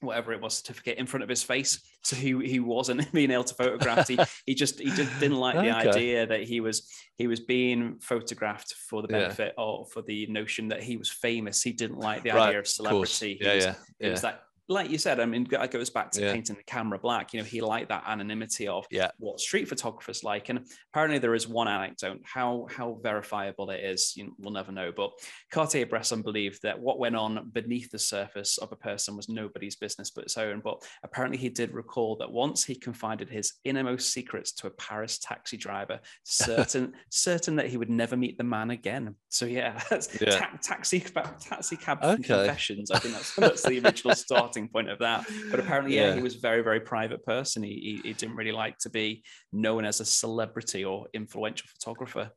whatever 0.00 0.32
it 0.32 0.40
was 0.40 0.56
certificate 0.56 0.98
in 0.98 1.06
front 1.06 1.22
of 1.22 1.28
his 1.28 1.42
face 1.42 1.80
so 2.02 2.16
he 2.16 2.38
he 2.46 2.60
wasn't 2.60 3.10
being 3.12 3.30
able 3.30 3.44
to 3.44 3.54
photograph 3.54 4.08
he, 4.08 4.18
he 4.46 4.54
just 4.54 4.80
he 4.80 4.90
just 4.90 5.20
didn't 5.20 5.38
like 5.38 5.54
the 5.54 5.78
okay. 5.78 5.88
idea 5.88 6.26
that 6.26 6.42
he 6.42 6.60
was 6.60 6.90
he 7.16 7.26
was 7.26 7.40
being 7.40 7.98
photographed 8.00 8.74
for 8.88 9.02
the 9.02 9.08
benefit 9.08 9.54
yeah. 9.56 9.64
or 9.64 9.86
for 9.86 10.02
the 10.02 10.26
notion 10.26 10.68
that 10.68 10.82
he 10.82 10.96
was 10.96 11.10
famous 11.10 11.62
he 11.62 11.72
didn't 11.72 11.98
like 11.98 12.22
the 12.22 12.30
right. 12.30 12.48
idea 12.48 12.58
of 12.58 12.66
celebrity 12.66 13.38
yeah, 13.40 13.54
was, 13.54 13.64
yeah, 13.64 13.74
yeah. 13.98 14.06
it 14.06 14.10
was 14.10 14.22
that 14.22 14.42
like 14.70 14.88
you 14.88 14.98
said, 14.98 15.18
I 15.18 15.26
mean, 15.26 15.48
it 15.50 15.70
goes 15.72 15.90
back 15.90 16.12
to 16.12 16.20
yeah. 16.22 16.32
painting 16.32 16.54
the 16.54 16.62
camera 16.62 16.96
black. 16.96 17.34
You 17.34 17.40
know, 17.40 17.44
he 17.44 17.60
liked 17.60 17.88
that 17.88 18.04
anonymity 18.06 18.68
of 18.68 18.86
yeah. 18.88 19.10
what 19.18 19.40
street 19.40 19.68
photographers 19.68 20.22
like. 20.22 20.48
And 20.48 20.64
apparently, 20.92 21.18
there 21.18 21.34
is 21.34 21.48
one 21.48 21.66
anecdote. 21.66 22.20
How 22.22 22.68
how 22.70 23.00
verifiable 23.02 23.70
it 23.70 23.80
is, 23.80 24.12
you 24.16 24.24
know, 24.24 24.30
we'll 24.38 24.52
never 24.52 24.70
know. 24.70 24.92
But 24.96 25.10
Cartier-Bresson 25.50 26.22
believed 26.22 26.62
that 26.62 26.78
what 26.78 27.00
went 27.00 27.16
on 27.16 27.50
beneath 27.52 27.90
the 27.90 27.98
surface 27.98 28.58
of 28.58 28.70
a 28.70 28.76
person 28.76 29.16
was 29.16 29.28
nobody's 29.28 29.74
business 29.74 30.12
but 30.12 30.24
its 30.24 30.38
own. 30.38 30.60
But 30.60 30.84
apparently, 31.02 31.38
he 31.38 31.48
did 31.48 31.74
recall 31.74 32.14
that 32.16 32.30
once 32.30 32.64
he 32.64 32.76
confided 32.76 33.28
his 33.28 33.54
innermost 33.64 34.12
secrets 34.12 34.52
to 34.52 34.68
a 34.68 34.70
Paris 34.70 35.18
taxi 35.18 35.56
driver, 35.56 35.98
certain 36.22 36.92
certain 37.10 37.56
that 37.56 37.66
he 37.66 37.76
would 37.76 37.90
never 37.90 38.16
meet 38.16 38.38
the 38.38 38.44
man 38.44 38.70
again. 38.70 39.16
So 39.30 39.46
yeah, 39.46 39.82
yeah. 40.20 40.38
Ta- 40.38 40.58
taxi 40.62 41.00
taxi 41.00 41.76
cab 41.76 41.98
okay. 42.04 42.22
confessions. 42.22 42.92
I 42.92 43.00
think 43.00 43.14
that's 43.14 43.34
that's 43.34 43.62
the 43.62 43.80
original 43.84 44.14
starting 44.14 44.59
starting 44.60 44.68
point 44.68 44.90
of 44.90 44.98
that. 44.98 45.26
But 45.50 45.60
apparently, 45.60 45.96
yeah, 45.96 46.08
yeah 46.08 46.14
he 46.14 46.22
was 46.22 46.36
a 46.36 46.40
very, 46.40 46.62
very 46.62 46.80
private 46.80 47.24
person. 47.24 47.62
He, 47.62 48.00
he, 48.02 48.08
he 48.08 48.12
didn't 48.12 48.36
really 48.36 48.52
like 48.52 48.78
to 48.78 48.90
be 48.90 49.22
known 49.52 49.84
as 49.84 50.00
a 50.00 50.04
celebrity 50.04 50.84
or 50.84 51.06
influential 51.14 51.68
photographer. 51.68 52.30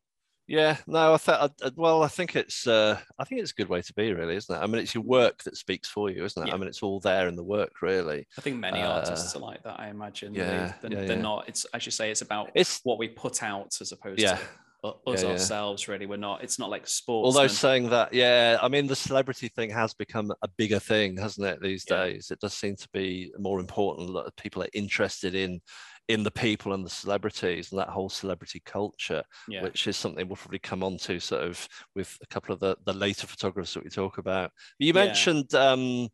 Yeah, 0.45 0.75
no, 0.87 1.13
I 1.13 1.17
thought. 1.17 1.53
Well, 1.77 2.03
I 2.03 2.09
think 2.09 2.35
it's. 2.35 2.67
Uh, 2.67 2.99
I 3.17 3.23
think 3.23 3.39
it's 3.39 3.51
a 3.51 3.55
good 3.55 3.69
way 3.69 3.81
to 3.81 3.93
be, 3.93 4.13
really, 4.13 4.35
isn't 4.35 4.53
it? 4.53 4.59
I 4.59 4.67
mean, 4.67 4.81
it's 4.81 4.93
your 4.93 5.03
work 5.03 5.41
that 5.43 5.55
speaks 5.55 5.87
for 5.87 6.09
you, 6.09 6.25
isn't 6.25 6.43
it? 6.43 6.49
Yeah. 6.49 6.53
I 6.53 6.57
mean, 6.57 6.67
it's 6.67 6.83
all 6.83 6.99
there 6.99 7.29
in 7.29 7.37
the 7.37 7.43
work, 7.43 7.81
really. 7.81 8.27
I 8.37 8.41
think 8.41 8.57
many 8.57 8.81
uh, 8.81 8.91
artists 8.91 9.33
are 9.37 9.39
like 9.39 9.63
that. 9.63 9.79
I 9.79 9.87
imagine. 9.87 10.33
Yeah, 10.33 10.73
they, 10.81 10.89
are 10.89 11.01
yeah, 11.01 11.13
yeah. 11.13 11.21
not. 11.21 11.47
It's 11.47 11.63
as 11.73 11.85
you 11.85 11.93
say, 11.93 12.11
it's 12.11 12.21
about 12.21 12.51
it's 12.55 12.81
what 12.83 12.99
we 12.99 13.07
put 13.07 13.41
out 13.41 13.73
as 13.79 13.93
opposed 13.93 14.19
yeah. 14.19 14.35
to 14.35 14.41
us 14.83 15.23
yeah, 15.23 15.29
ourselves 15.29 15.87
really. 15.87 16.05
We're 16.05 16.17
not 16.17 16.43
it's 16.43 16.59
not 16.59 16.69
like 16.69 16.87
sports 16.87 17.25
although 17.25 17.47
saying 17.47 17.89
that 17.89 18.13
yeah 18.13 18.57
i 18.61 18.67
mean 18.67 18.87
the 18.87 18.95
celebrity 18.95 19.47
thing 19.47 19.69
has 19.69 19.93
become 19.93 20.31
a 20.41 20.47
bigger 20.57 20.79
thing 20.79 21.17
hasn't 21.17 21.47
it 21.47 21.61
these 21.61 21.85
yeah. 21.89 22.03
days? 22.03 22.31
It 22.31 22.39
does 22.39 22.53
seem 22.53 22.75
to 22.75 22.89
be 22.93 23.31
more 23.39 23.59
important 23.59 24.13
that 24.13 24.35
people 24.35 24.63
are 24.63 24.69
interested 24.73 25.35
in 25.35 25.61
in 26.09 26.23
the 26.23 26.31
people 26.31 26.73
and 26.73 26.85
the 26.85 26.89
celebrities 26.89 27.71
and 27.71 27.79
that 27.79 27.87
whole 27.87 28.09
celebrity 28.09 28.61
culture 28.65 29.23
yeah. 29.47 29.63
which 29.63 29.87
is 29.87 29.95
something 29.95 30.27
we'll 30.27 30.35
probably 30.35 30.59
come 30.59 30.83
on 30.83 30.97
to 30.97 31.17
sort 31.19 31.43
of 31.43 31.65
with 31.95 32.17
a 32.21 32.27
couple 32.27 32.53
of 32.53 32.59
the, 32.59 32.75
the 32.85 32.93
later 32.93 33.25
photographers 33.25 33.73
that 33.73 33.83
we 33.85 33.89
talk 33.89 34.17
about. 34.17 34.51
You 34.79 34.93
mentioned 34.93 35.53
um 35.55 36.09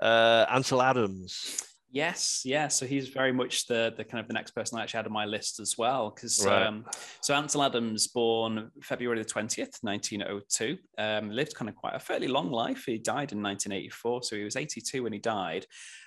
uh 0.00 0.44
ansel 0.50 0.82
adams 0.82 1.62
Yes, 1.94 2.40
yeah. 2.46 2.68
So 2.68 2.86
he's 2.86 3.08
very 3.08 3.32
much 3.32 3.66
the 3.66 3.92
the 3.94 4.02
kind 4.02 4.18
of 4.18 4.26
the 4.26 4.32
next 4.32 4.52
person 4.52 4.78
I 4.78 4.82
actually 4.82 4.96
had 4.96 5.06
on 5.06 5.12
my 5.12 5.26
list 5.26 5.60
as 5.60 5.76
well. 5.76 6.10
Because 6.10 6.44
right. 6.46 6.66
um, 6.66 6.86
so 7.20 7.34
Ansel 7.34 7.62
Adams, 7.62 8.06
born 8.06 8.70
February 8.82 9.18
the 9.18 9.26
twentieth, 9.26 9.78
nineteen 9.82 10.22
oh 10.22 10.40
two, 10.48 10.78
um, 10.96 11.30
lived 11.30 11.54
kind 11.54 11.68
of 11.68 11.76
quite 11.76 11.94
a 11.94 11.98
fairly 11.98 12.28
long 12.28 12.50
life. 12.50 12.84
He 12.86 12.96
died 12.96 13.32
in 13.32 13.42
nineteen 13.42 13.72
eighty 13.72 13.90
four, 13.90 14.22
so 14.22 14.36
he 14.36 14.42
was 14.42 14.56
eighty 14.56 14.80
two 14.80 15.02
when 15.02 15.12
he 15.12 15.18
died. 15.18 15.66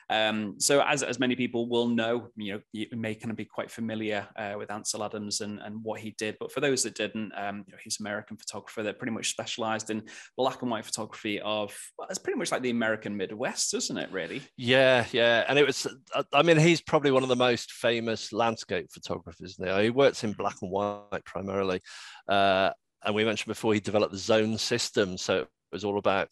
Um, 0.09 0.55
so 0.59 0.81
as, 0.81 1.01
as 1.03 1.19
many 1.19 1.35
people 1.35 1.67
will 1.67 1.87
know, 1.87 2.29
you 2.35 2.53
know, 2.53 2.59
you 2.73 2.87
may 2.91 3.15
kind 3.15 3.31
of 3.31 3.37
be 3.37 3.45
quite 3.45 3.71
familiar 3.71 4.27
uh, 4.35 4.53
with 4.57 4.69
Ansel 4.69 5.03
Adams 5.03 5.41
and, 5.41 5.59
and 5.59 5.83
what 5.83 5.99
he 5.99 6.11
did. 6.17 6.37
But 6.39 6.51
for 6.51 6.59
those 6.59 6.83
that 6.83 6.95
didn't, 6.95 7.31
um, 7.35 7.63
you 7.67 7.73
know, 7.73 7.79
he's 7.83 7.99
an 7.99 8.05
American 8.05 8.37
photographer 8.37 8.83
that 8.83 8.99
pretty 8.99 9.13
much 9.13 9.29
specialized 9.29 9.89
in 9.89 10.03
black 10.37 10.61
and 10.61 10.69
white 10.69 10.85
photography 10.85 11.41
of, 11.41 11.75
well, 11.97 12.07
it's 12.09 12.19
pretty 12.19 12.37
much 12.37 12.51
like 12.51 12.61
the 12.61 12.69
American 12.69 13.17
Midwest, 13.17 13.73
isn't 13.73 13.97
it, 13.97 14.11
really? 14.11 14.41
Yeah, 14.57 15.05
yeah. 15.11 15.43
And 15.47 15.57
it 15.57 15.65
was, 15.65 15.87
I 16.31 16.43
mean, 16.43 16.57
he's 16.57 16.81
probably 16.81 17.11
one 17.11 17.23
of 17.23 17.29
the 17.29 17.35
most 17.35 17.71
famous 17.71 18.31
landscape 18.31 18.87
photographers 18.91 19.57
now. 19.59 19.79
He 19.79 19.89
works 19.89 20.23
in 20.23 20.33
black 20.33 20.57
and 20.61 20.71
white 20.71 21.25
primarily. 21.25 21.81
Uh, 22.27 22.69
and 23.03 23.15
we 23.15 23.25
mentioned 23.25 23.47
before 23.47 23.73
he 23.73 23.79
developed 23.79 24.11
the 24.11 24.17
zone 24.17 24.57
system. 24.57 25.17
So 25.17 25.39
it 25.39 25.47
was 25.71 25.83
all 25.83 25.97
about 25.97 26.29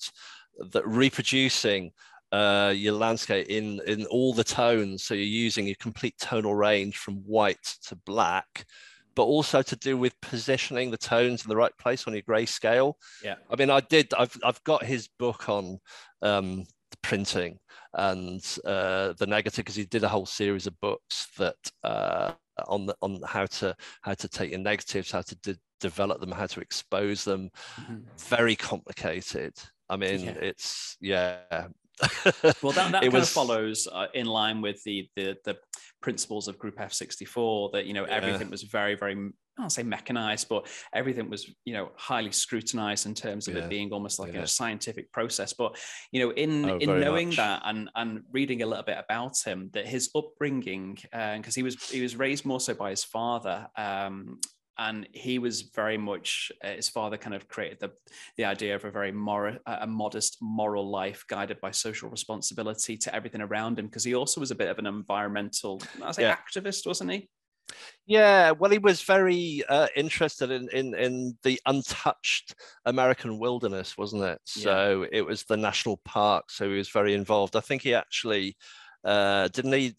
that 0.72 0.88
reproducing 0.88 1.92
uh, 2.34 2.74
your 2.76 2.94
landscape 2.94 3.48
in 3.48 3.80
in 3.86 4.06
all 4.08 4.34
the 4.34 4.44
tones. 4.44 5.04
So 5.04 5.14
you're 5.14 5.24
using 5.24 5.70
a 5.70 5.76
complete 5.76 6.16
tonal 6.20 6.56
range 6.56 6.98
from 6.98 7.18
white 7.18 7.64
to 7.88 7.96
black, 7.96 8.66
but 9.16 9.24
also 9.24 9.62
to 9.62 9.76
do 9.76 9.98
with 9.98 10.20
positioning 10.20 10.90
the 10.90 10.98
tones 10.98 11.44
in 11.44 11.50
the 11.50 11.56
right 11.56 11.78
place 11.78 12.08
on 12.08 12.14
your 12.14 12.24
grayscale. 12.24 12.96
Yeah. 13.24 13.36
I 13.52 13.56
mean, 13.56 13.70
I 13.70 13.82
did. 13.82 14.14
I've 14.18 14.36
I've 14.44 14.64
got 14.64 14.84
his 14.84 15.08
book 15.20 15.48
on 15.48 15.80
um, 16.24 16.66
printing 17.04 17.60
and 17.94 18.44
uh, 18.66 19.14
the 19.20 19.28
negative 19.28 19.66
because 19.66 19.76
he 19.76 19.86
did 19.86 20.04
a 20.04 20.10
whole 20.10 20.26
series 20.26 20.66
of 20.66 20.80
books 20.82 21.28
that 21.38 21.56
uh, 21.84 22.32
on 22.68 22.88
the, 22.88 22.96
on 23.04 23.22
how 23.28 23.46
to 23.46 23.76
how 24.02 24.16
to 24.16 24.28
take 24.28 24.50
your 24.50 24.60
negatives, 24.60 25.12
how 25.12 25.22
to 25.22 25.36
de- 25.36 25.60
develop 25.80 26.20
them, 26.20 26.32
how 26.32 26.48
to 26.48 26.62
expose 26.62 27.24
them. 27.24 27.52
Mm-hmm. 27.80 27.98
Very 28.18 28.56
complicated. 28.56 29.54
I 29.88 29.98
mean, 29.98 30.22
yeah. 30.22 30.32
it's 30.32 30.98
yeah. 31.00 31.68
Well, 32.62 32.74
that, 32.74 32.92
that 32.92 33.02
kind 33.02 33.14
was... 33.14 33.24
of 33.24 33.30
follows 33.30 33.88
uh, 33.92 34.08
in 34.14 34.26
line 34.26 34.62
with 34.62 34.82
the, 34.84 35.08
the 35.16 35.36
the 35.46 35.58
principles 36.02 36.48
of 36.48 36.58
Group 36.58 36.78
F64 36.78 37.72
that 37.74 37.86
you 37.86 37.94
know 37.94 38.06
yeah. 38.06 38.16
everything 38.16 38.50
was 38.50 38.64
very 38.64 38.96
very 38.96 39.32
I 39.58 39.62
don't 39.62 39.70
say 39.70 39.84
mechanized, 39.84 40.50
but 40.50 40.68
everything 40.96 41.30
was, 41.30 41.48
you 41.64 41.74
know, 41.76 41.92
highly 41.96 42.32
scrutinized 42.32 43.06
in 43.06 43.14
terms 43.14 43.48
of 43.48 43.56
yeah. 43.56 43.62
it 43.62 43.70
being 43.70 43.94
almost 43.94 44.18
like 44.18 44.34
yeah. 44.34 44.42
a 44.42 44.48
scientific 44.48 45.12
process. 45.12 45.54
But 45.54 45.78
you 46.12 46.22
know, 46.22 46.32
in 46.32 46.68
oh, 46.68 46.78
in 46.78 47.00
knowing 47.00 47.28
much. 47.28 47.38
that 47.38 47.62
and 47.66 47.88
and 47.94 48.22
reading 48.32 48.64
a 48.64 48.66
little 48.66 48.84
bit 48.84 48.98
about 48.98 49.38
him, 49.46 49.70
that 49.74 49.88
his 49.88 50.10
upbringing, 50.16 50.96
because 51.04 51.48
uh, 51.48 51.52
he 51.54 51.62
was 51.62 51.76
he 51.88 52.02
was 52.02 52.16
raised 52.16 52.46
more 52.46 52.60
so 52.60 52.74
by 52.74 52.90
his 52.90 53.04
father, 53.04 53.68
um, 53.78 54.40
and 54.78 55.08
he 55.12 55.40
was 55.40 55.62
very 55.62 55.98
much 55.98 56.52
uh, 56.64 56.70
his 56.70 56.90
father 56.90 57.18
kind 57.18 57.36
of 57.36 57.48
created 57.48 57.80
the 57.80 57.92
the 58.38 58.46
idea 58.46 58.76
of 58.76 58.86
a 58.86 58.92
very 58.92 59.12
moral 59.12 59.58
a 59.66 59.88
modest 59.88 60.38
moral 60.42 60.90
life 60.90 61.24
guided 61.28 61.60
by 61.62 61.72
social 61.72 62.10
responsibility 62.10 62.98
to 62.98 63.14
everything 63.14 63.42
around 63.42 63.78
him 63.78 63.86
because 63.86 64.04
he 64.04 64.16
also 64.16 64.40
was 64.40 64.52
a 64.52 64.56
bit 64.56 64.70
of 64.70 64.80
an 64.80 64.88
environmental 64.88 65.82
I 66.02 66.12
say 66.12 66.24
yeah. 66.24 66.36
activist 66.36 66.88
wasn't 66.88 67.12
he 67.12 67.30
yeah, 68.06 68.52
well, 68.52 68.70
he 68.70 68.78
was 68.78 69.02
very 69.02 69.64
uh, 69.70 69.88
interested 69.96 70.52
in, 70.52 70.68
in 70.74 70.94
in 70.94 71.38
the 71.44 71.60
untouched 71.66 72.54
American 72.86 73.40
wilderness, 73.40 73.98
wasn't 73.98 74.24
it? 74.24 74.42
Yeah. 74.58 74.64
So 74.64 75.06
it 75.12 75.22
was 75.22 75.44
the 75.44 75.58
national 75.58 76.02
park. 76.04 76.52
So 76.52 76.70
he 76.70 76.76
was 76.76 76.90
very 76.90 77.14
involved. 77.14 77.56
I 77.56 77.62
think 77.62 77.82
he 77.82 77.94
actually 77.94 78.58
uh, 79.06 79.48
didn't 79.50 79.74
he 79.74 79.96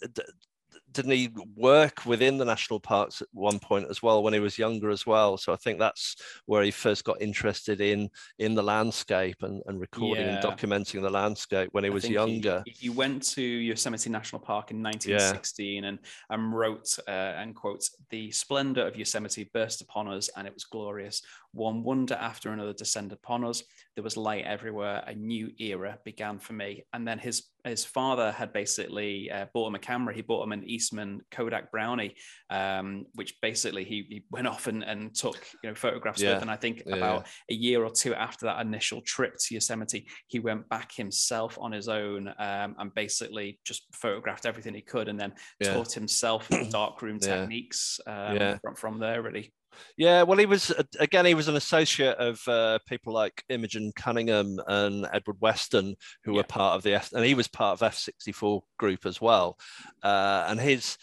didn't 0.94 1.10
he 1.10 1.28
work 1.56 2.06
within 2.06 2.38
the 2.38 2.44
national 2.44 2.80
parks 2.80 3.20
at 3.20 3.28
one 3.32 3.58
point 3.58 3.86
as 3.90 4.02
well 4.02 4.22
when 4.22 4.32
he 4.32 4.40
was 4.40 4.58
younger 4.58 4.90
as 4.90 5.06
well 5.06 5.36
so 5.36 5.52
i 5.52 5.56
think 5.56 5.78
that's 5.78 6.16
where 6.46 6.62
he 6.62 6.70
first 6.70 7.04
got 7.04 7.20
interested 7.20 7.80
in 7.80 8.08
in 8.38 8.54
the 8.54 8.62
landscape 8.62 9.42
and, 9.42 9.62
and 9.66 9.80
recording 9.80 10.24
yeah. 10.24 10.34
and 10.36 10.44
documenting 10.44 11.02
the 11.02 11.10
landscape 11.10 11.68
when 11.72 11.84
he 11.84 11.90
was 11.90 12.08
younger 12.08 12.62
he, 12.64 12.72
he, 12.72 12.88
went 12.88 13.22
to 13.22 13.42
yosemite 13.42 14.08
national 14.08 14.40
park 14.40 14.70
in 14.70 14.82
1916 14.82 15.82
yeah. 15.82 15.88
and, 15.88 15.98
and 16.30 16.54
wrote 16.54 16.96
uh, 17.08 17.10
and 17.10 17.54
quote 17.54 17.88
the 18.10 18.30
splendor 18.30 18.86
of 18.86 18.96
yosemite 18.96 19.50
burst 19.52 19.80
upon 19.80 20.08
us 20.08 20.30
and 20.36 20.46
it 20.46 20.54
was 20.54 20.64
glorious 20.64 21.22
one 21.52 21.82
wonder 21.82 22.14
after 22.14 22.50
another 22.50 22.72
descended 22.72 23.12
upon 23.12 23.44
us 23.44 23.64
there 23.94 24.04
was 24.04 24.16
light 24.16 24.44
everywhere 24.44 25.02
a 25.06 25.14
new 25.14 25.50
era 25.58 25.98
began 26.04 26.38
for 26.38 26.52
me 26.52 26.84
and 26.92 27.06
then 27.06 27.18
his 27.18 27.44
his 27.64 27.84
father 27.84 28.30
had 28.30 28.52
basically 28.52 29.30
uh, 29.30 29.46
bought 29.54 29.68
him 29.68 29.74
a 29.74 29.78
camera. 29.78 30.14
He 30.14 30.22
bought 30.22 30.44
him 30.44 30.52
an 30.52 30.64
Eastman 30.64 31.22
Kodak 31.30 31.70
Brownie, 31.70 32.14
um, 32.50 33.06
which 33.14 33.34
basically 33.40 33.84
he, 33.84 34.06
he, 34.08 34.24
went 34.30 34.46
off 34.54 34.66
and, 34.66 34.82
and 34.82 35.14
took 35.14 35.46
you 35.62 35.70
know 35.70 35.74
photographs 35.74 36.20
yeah. 36.20 36.34
with. 36.34 36.42
And 36.42 36.50
I 36.50 36.56
think 36.56 36.82
yeah, 36.86 36.96
about 36.96 37.26
yeah. 37.48 37.56
a 37.56 37.58
year 37.58 37.84
or 37.84 37.90
two 37.90 38.14
after 38.14 38.46
that 38.46 38.60
initial 38.60 39.00
trip 39.02 39.34
to 39.38 39.54
Yosemite, 39.54 40.06
he 40.28 40.38
went 40.38 40.68
back 40.68 40.94
himself 40.94 41.58
on 41.60 41.72
his 41.72 41.88
own 41.88 42.28
um, 42.38 42.76
and 42.78 42.94
basically 42.94 43.58
just 43.64 43.86
photographed 43.94 44.46
everything 44.46 44.74
he 44.74 44.82
could, 44.82 45.08
and 45.08 45.18
then 45.18 45.32
taught 45.62 45.92
himself 45.92 46.48
darkroom 46.70 47.18
techniques 47.18 47.98
um, 48.06 48.58
from, 48.62 48.74
from 48.74 48.98
there. 48.98 49.22
Really. 49.22 49.52
Yeah, 49.96 50.22
well, 50.22 50.38
he 50.38 50.46
was 50.46 50.72
again. 50.98 51.26
He 51.26 51.34
was 51.34 51.48
an 51.48 51.56
associate 51.56 52.16
of 52.18 52.40
uh, 52.48 52.78
people 52.86 53.12
like 53.12 53.44
Imogen 53.48 53.92
Cunningham 53.94 54.58
and 54.66 55.06
Edward 55.12 55.40
Weston, 55.40 55.96
who 56.24 56.32
yeah. 56.32 56.38
were 56.38 56.44
part 56.44 56.76
of 56.76 56.82
the 56.82 56.94
F, 56.94 57.12
and 57.12 57.24
he 57.24 57.34
was 57.34 57.48
part 57.48 57.74
of 57.74 57.82
F 57.82 57.94
sixty 57.96 58.32
four 58.32 58.62
group 58.78 59.06
as 59.06 59.20
well. 59.20 59.58
Uh, 60.02 60.46
and 60.48 60.60
his 60.60 60.98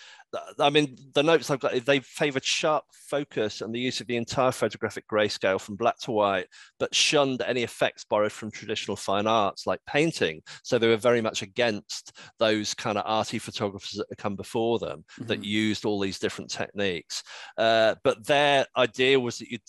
I 0.60 0.70
mean, 0.70 0.96
the 1.14 1.24
notes 1.24 1.50
I've 1.50 1.60
got, 1.60 1.74
they 1.86 2.00
favored 2.00 2.46
sharp 2.46 2.86
focus 2.94 3.62
and 3.62 3.74
the 3.74 3.80
use 3.80 4.00
of 4.00 4.08
the 4.08 4.16
entire 4.16 4.52
photographic 4.52 5.06
grayscale 5.08 5.60
from 5.60 5.76
black 5.76 5.98
to 6.00 6.12
white, 6.12 6.48
but 6.80 6.96
shunned 6.96 7.42
any 7.42 7.64
effects 7.64 8.06
borrowed 8.06 8.32
from 8.32 8.52
traditional 8.52 8.96
fine 8.96 9.28
arts 9.28 9.68
like 9.68 9.82
painting. 9.86 10.42
So 10.64 10.78
they 10.78 10.88
were 10.88 10.98
very 10.98 11.22
much 11.22 11.42
against 11.42 12.18
those 12.40 12.74
kind 12.74 12.98
of 12.98 13.04
arty 13.06 13.40
photographers 13.40 13.98
that 13.98 14.08
had 14.10 14.18
come 14.18 14.36
before 14.36 14.80
them 14.80 15.04
mm-hmm. 15.14 15.28
that 15.28 15.44
used 15.44 15.86
all 15.86 16.00
these 16.00 16.20
different 16.20 16.50
techniques. 16.50 17.24
Uh, 17.58 17.96
but 18.04 18.26
their 18.26 18.66
idea 18.78 19.20
was 19.20 19.40
that 19.40 19.52
you, 19.52 19.60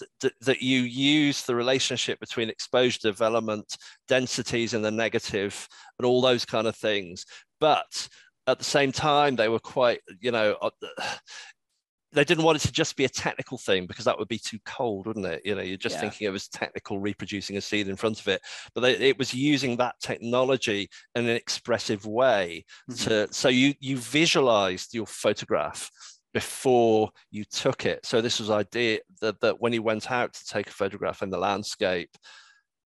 that 0.41 0.63
you 0.63 0.81
use 0.81 1.43
the 1.43 1.55
relationship 1.55 2.21
between 2.21 2.49
exposure 2.49 3.01
development, 3.03 3.77
densities 4.07 4.75
in 4.75 4.83
the 4.83 4.91
negative, 4.91 5.69
and 5.99 6.07
all 6.07 6.21
those 6.21 6.45
kind 6.45 6.67
of 6.67 6.77
things. 6.77 7.25
But 7.61 8.09
at 8.47 8.59
the 8.59 8.65
same 8.65 8.93
time, 8.93 9.37
they 9.37 9.49
were 9.49 9.59
quite, 9.59 10.01
you 10.21 10.31
know, 10.31 10.57
uh, 10.61 10.71
they 12.13 12.25
didn't 12.25 12.45
want 12.45 12.57
it 12.57 12.67
to 12.67 12.73
just 12.73 12.97
be 12.97 13.05
a 13.05 13.09
technical 13.09 13.57
thing 13.57 13.87
because 13.87 14.05
that 14.05 14.19
would 14.19 14.29
be 14.29 14.39
too 14.39 14.59
cold, 14.67 15.07
wouldn't 15.07 15.27
it? 15.27 15.43
You 15.45 15.55
know, 15.55 15.63
you're 15.63 15.79
just 15.79 15.97
yeah. 15.97 16.01
thinking 16.03 16.27
it 16.27 16.33
was 16.33 16.49
technical 16.49 16.99
reproducing 16.99 17.57
a 17.57 17.61
scene 17.61 17.89
in 17.89 17.97
front 17.97 18.21
of 18.21 18.29
it, 18.29 18.43
but 18.75 18.83
they, 18.83 18.93
it 18.97 19.19
was 19.19 19.33
using 19.33 19.77
that 19.77 19.95
technology 20.01 20.91
in 21.15 21.25
an 21.25 21.35
expressive 21.35 22.05
way 22.05 22.65
mm-hmm. 22.91 23.05
to 23.05 23.33
so 23.33 23.49
you 23.49 23.75
you 23.81 23.97
visualized 23.97 24.95
your 24.95 25.07
photograph 25.07 25.91
before 26.35 27.11
you 27.31 27.45
took 27.45 27.87
it. 27.87 28.05
So 28.05 28.21
this 28.21 28.41
was 28.41 28.51
idea 28.51 29.01
that, 29.21 29.41
that 29.41 29.61
when 29.61 29.73
he 29.73 29.79
went 29.79 30.11
out 30.11 30.33
to 30.35 30.45
take 30.47 30.69
a 30.69 30.73
photograph 30.73 31.23
in 31.23 31.31
the 31.31 31.39
landscape, 31.39 32.11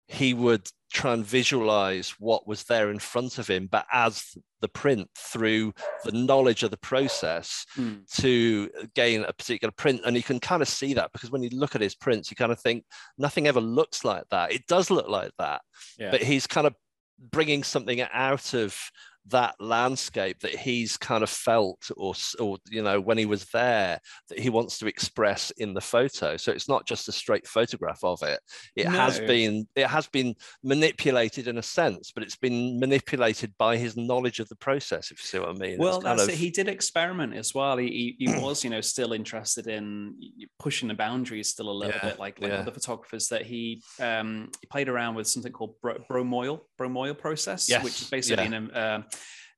he 0.08 0.34
would 0.34 0.68
try 0.94 1.14
and 1.14 1.26
visualize 1.26 2.12
what 2.20 2.48
was 2.48 2.64
there 2.64 2.90
in 2.90 3.00
front 3.00 3.38
of 3.38 3.48
him, 3.48 3.68
but 3.70 3.86
as 3.92 4.38
the 4.62 4.68
print 4.70 5.10
through 5.18 5.74
the 6.06 6.12
knowledge 6.12 6.64
of 6.64 6.72
the 6.72 6.78
process 6.78 7.66
mm. 7.78 8.00
to 8.16 8.70
gain 8.96 9.24
a 9.24 9.34
particular 9.34 9.72
print. 9.72 10.02
And 10.06 10.16
you 10.16 10.24
can 10.24 10.40
kind 10.40 10.62
of 10.62 10.68
see 10.68 10.94
that 10.94 11.12
because 11.12 11.32
when 11.32 11.44
you 11.44 11.50
look 11.50 11.76
at 11.76 11.82
his 11.82 11.96
prints, 11.96 12.32
you 12.32 12.38
kind 12.38 12.52
of 12.52 12.60
think 12.60 12.86
nothing 13.18 13.48
ever 13.48 13.60
looks 13.60 14.06
like 14.06 14.24
that. 14.32 14.54
It 14.54 14.68
does 14.68 14.90
look 14.90 15.10
like 15.10 15.32
that, 15.38 15.62
yeah. 16.00 16.12
but 16.12 16.24
he's 16.24 16.48
kind 16.48 16.68
of 16.68 16.74
bringing 17.20 17.64
something 17.64 18.02
out 18.02 18.54
of 18.54 18.80
that 19.28 19.56
landscape 19.60 20.40
that 20.40 20.56
he's 20.56 20.98
kind 20.98 21.24
of 21.24 21.30
felt 21.30 21.90
or, 21.98 22.14
or 22.40 22.58
you 22.70 22.84
know 22.84 23.02
when 23.02 23.18
he 23.18 23.26
was 23.26 23.46
there 23.46 24.00
that 24.30 24.38
he 24.38 24.50
wants 24.50 24.78
to 24.78 24.86
express 24.86 25.52
in 25.52 25.74
the 25.74 25.82
photo 25.82 26.38
so 26.38 26.52
it's 26.52 26.70
not 26.70 26.86
just 26.86 27.10
a 27.10 27.12
straight 27.12 27.48
photograph 27.48 28.04
of 28.04 28.22
it 28.22 28.40
it 28.76 28.86
no. 28.86 28.92
has 28.92 29.20
been 29.22 29.68
it 29.76 29.88
has 29.88 30.08
been 30.08 30.36
manipulated 30.64 31.48
in 31.48 31.58
a 31.58 31.64
sense 31.64 32.12
but 32.12 32.24
it's 32.24 32.36
been 32.36 32.80
manipulated 32.80 33.52
by 33.58 33.78
his 33.78 33.98
knowledge 33.98 34.40
of 34.40 34.48
the 34.50 34.56
process 34.58 35.10
if 35.10 35.20
you 35.20 35.26
see 35.26 35.40
what 35.40 35.50
i 35.50 35.54
mean 35.54 35.78
well 35.80 36.00
that's 36.00 36.24
of... 36.24 36.30
it 36.30 36.36
he 36.36 36.52
did 36.52 36.68
experiment 36.68 37.34
as 37.34 37.54
well 37.56 37.78
he, 37.78 38.16
he, 38.20 38.28
was 38.40 38.64
you 38.64 38.70
know 38.70 38.82
still 38.82 39.14
interested 39.14 39.68
in 39.68 40.14
pushing 40.60 40.88
the 40.88 40.94
boundaries 40.94 41.50
still 41.50 41.70
a 41.70 41.72
little 41.72 41.96
yeah, 41.96 42.10
bit 42.10 42.20
like, 42.20 42.40
like 42.40 42.52
yeah. 42.52 42.60
other 42.60 42.72
photographers 42.72 43.28
that 43.30 43.44
he 43.44 43.82
um 44.00 44.50
he 44.62 44.68
played 44.68 44.88
around 44.88 45.16
with 45.16 45.28
something 45.28 45.52
called 45.52 45.74
bro- 45.82 45.98
bromoil 46.10 46.60
bromoil 46.80 47.18
process 47.18 47.68
yes. 47.68 47.84
which 47.84 48.02
is 48.02 48.10
basically 48.10 48.46
yeah. 48.46 48.56
an 48.56 48.76
um, 48.76 49.06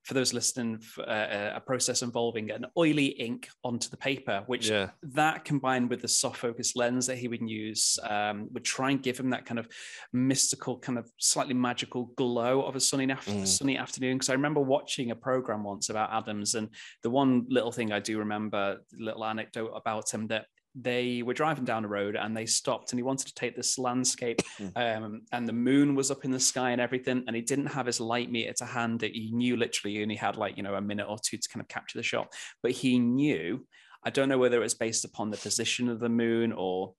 for 0.08 0.14
those 0.14 0.34
listening, 0.34 0.82
uh, 1.00 1.02
uh, 1.02 1.52
a 1.56 1.60
process 1.60 2.02
involving 2.02 2.50
an 2.52 2.66
oily 2.78 3.08
ink 3.08 3.50
onto 3.66 3.90
the 3.90 3.98
paper, 3.98 4.42
which 4.48 4.70
yeah. 4.70 4.92
that 5.04 5.44
combined 5.44 5.90
with 5.90 6.02
the 6.02 6.08
soft 6.08 6.38
focus 6.38 6.78
lens 6.78 7.06
that 7.08 7.18
he 7.18 7.28
would 7.28 7.42
use 7.48 8.00
um, 8.04 8.48
would 8.54 8.64
try 8.64 8.92
and 8.92 9.04
give 9.04 9.20
him 9.20 9.30
that 9.32 9.46
kind 9.46 9.60
of 9.60 9.68
mystical, 10.14 10.80
kind 10.80 10.98
of 10.98 11.12
slightly 11.18 11.54
magical 11.54 12.06
glow 12.16 12.62
of 12.62 12.78
a 12.78 12.80
sunny, 12.80 13.06
mm. 13.06 13.46
sunny 13.46 13.78
afternoon. 13.78 14.16
Because 14.16 14.30
I 14.30 14.34
remember 14.34 14.62
watching 14.62 15.12
a 15.12 15.16
program 15.16 15.66
once 15.66 15.90
about 15.90 16.14
Adams, 16.14 16.56
and 16.56 16.70
the 17.04 17.10
one 17.10 17.46
little 17.50 17.74
thing 17.74 17.92
I 17.92 18.00
do 18.00 18.20
remember, 18.20 18.78
little 18.98 19.26
anecdote 19.26 19.74
about 19.76 20.14
him 20.14 20.28
that 20.28 20.46
they 20.80 21.24
were 21.24 21.34
driving 21.34 21.66
down 21.66 21.82
the 21.82 21.90
road 21.90 22.16
and 22.16 22.38
they 22.38 22.46
stopped 22.46 22.92
and 22.92 23.00
he 23.00 23.04
wanted 23.04 23.26
to 23.28 23.34
take 23.34 23.56
this 23.56 23.78
landscape 23.80 24.42
Hmm. 24.58 24.68
um, 24.76 25.22
and 25.32 25.48
the 25.48 25.54
moon 25.54 25.96
was 25.96 26.12
up 26.12 26.24
in 26.24 26.32
the 26.32 26.40
sky 26.40 26.72
and 26.72 26.80
everything 26.82 27.24
and 27.26 27.36
he 27.36 27.42
didn't 27.42 27.68
have 27.68 27.86
his 27.88 28.00
light 28.00 28.32
meter 28.32 28.54
to 28.54 28.66
hand 28.66 29.00
that 29.00 29.12
he 29.14 29.32
knew 29.32 29.58
literally 29.58 29.96
he 29.96 30.02
only 30.04 30.16
had 30.16 30.36
like 30.38 30.56
you 30.58 30.64
know 30.64 30.76
a 30.76 30.82
minute 30.82 31.08
or 31.08 31.18
two 31.18 31.38
to 31.38 31.50
kind 31.50 31.62
of 31.62 31.68
capture 31.68 31.98
the 31.98 32.04
shot 32.04 32.32
but 32.62 32.72
he 32.72 33.00
knew 33.00 33.66
i 34.04 34.10
don't 34.10 34.30
know 34.30 34.38
whether 34.38 34.58
it 34.58 34.62
was 34.62 34.76
based 34.76 35.04
upon 35.06 35.32
the 35.32 35.38
position 35.38 35.90
of 35.90 36.00
the 36.00 36.10
moon 36.10 36.52
or 36.52 36.94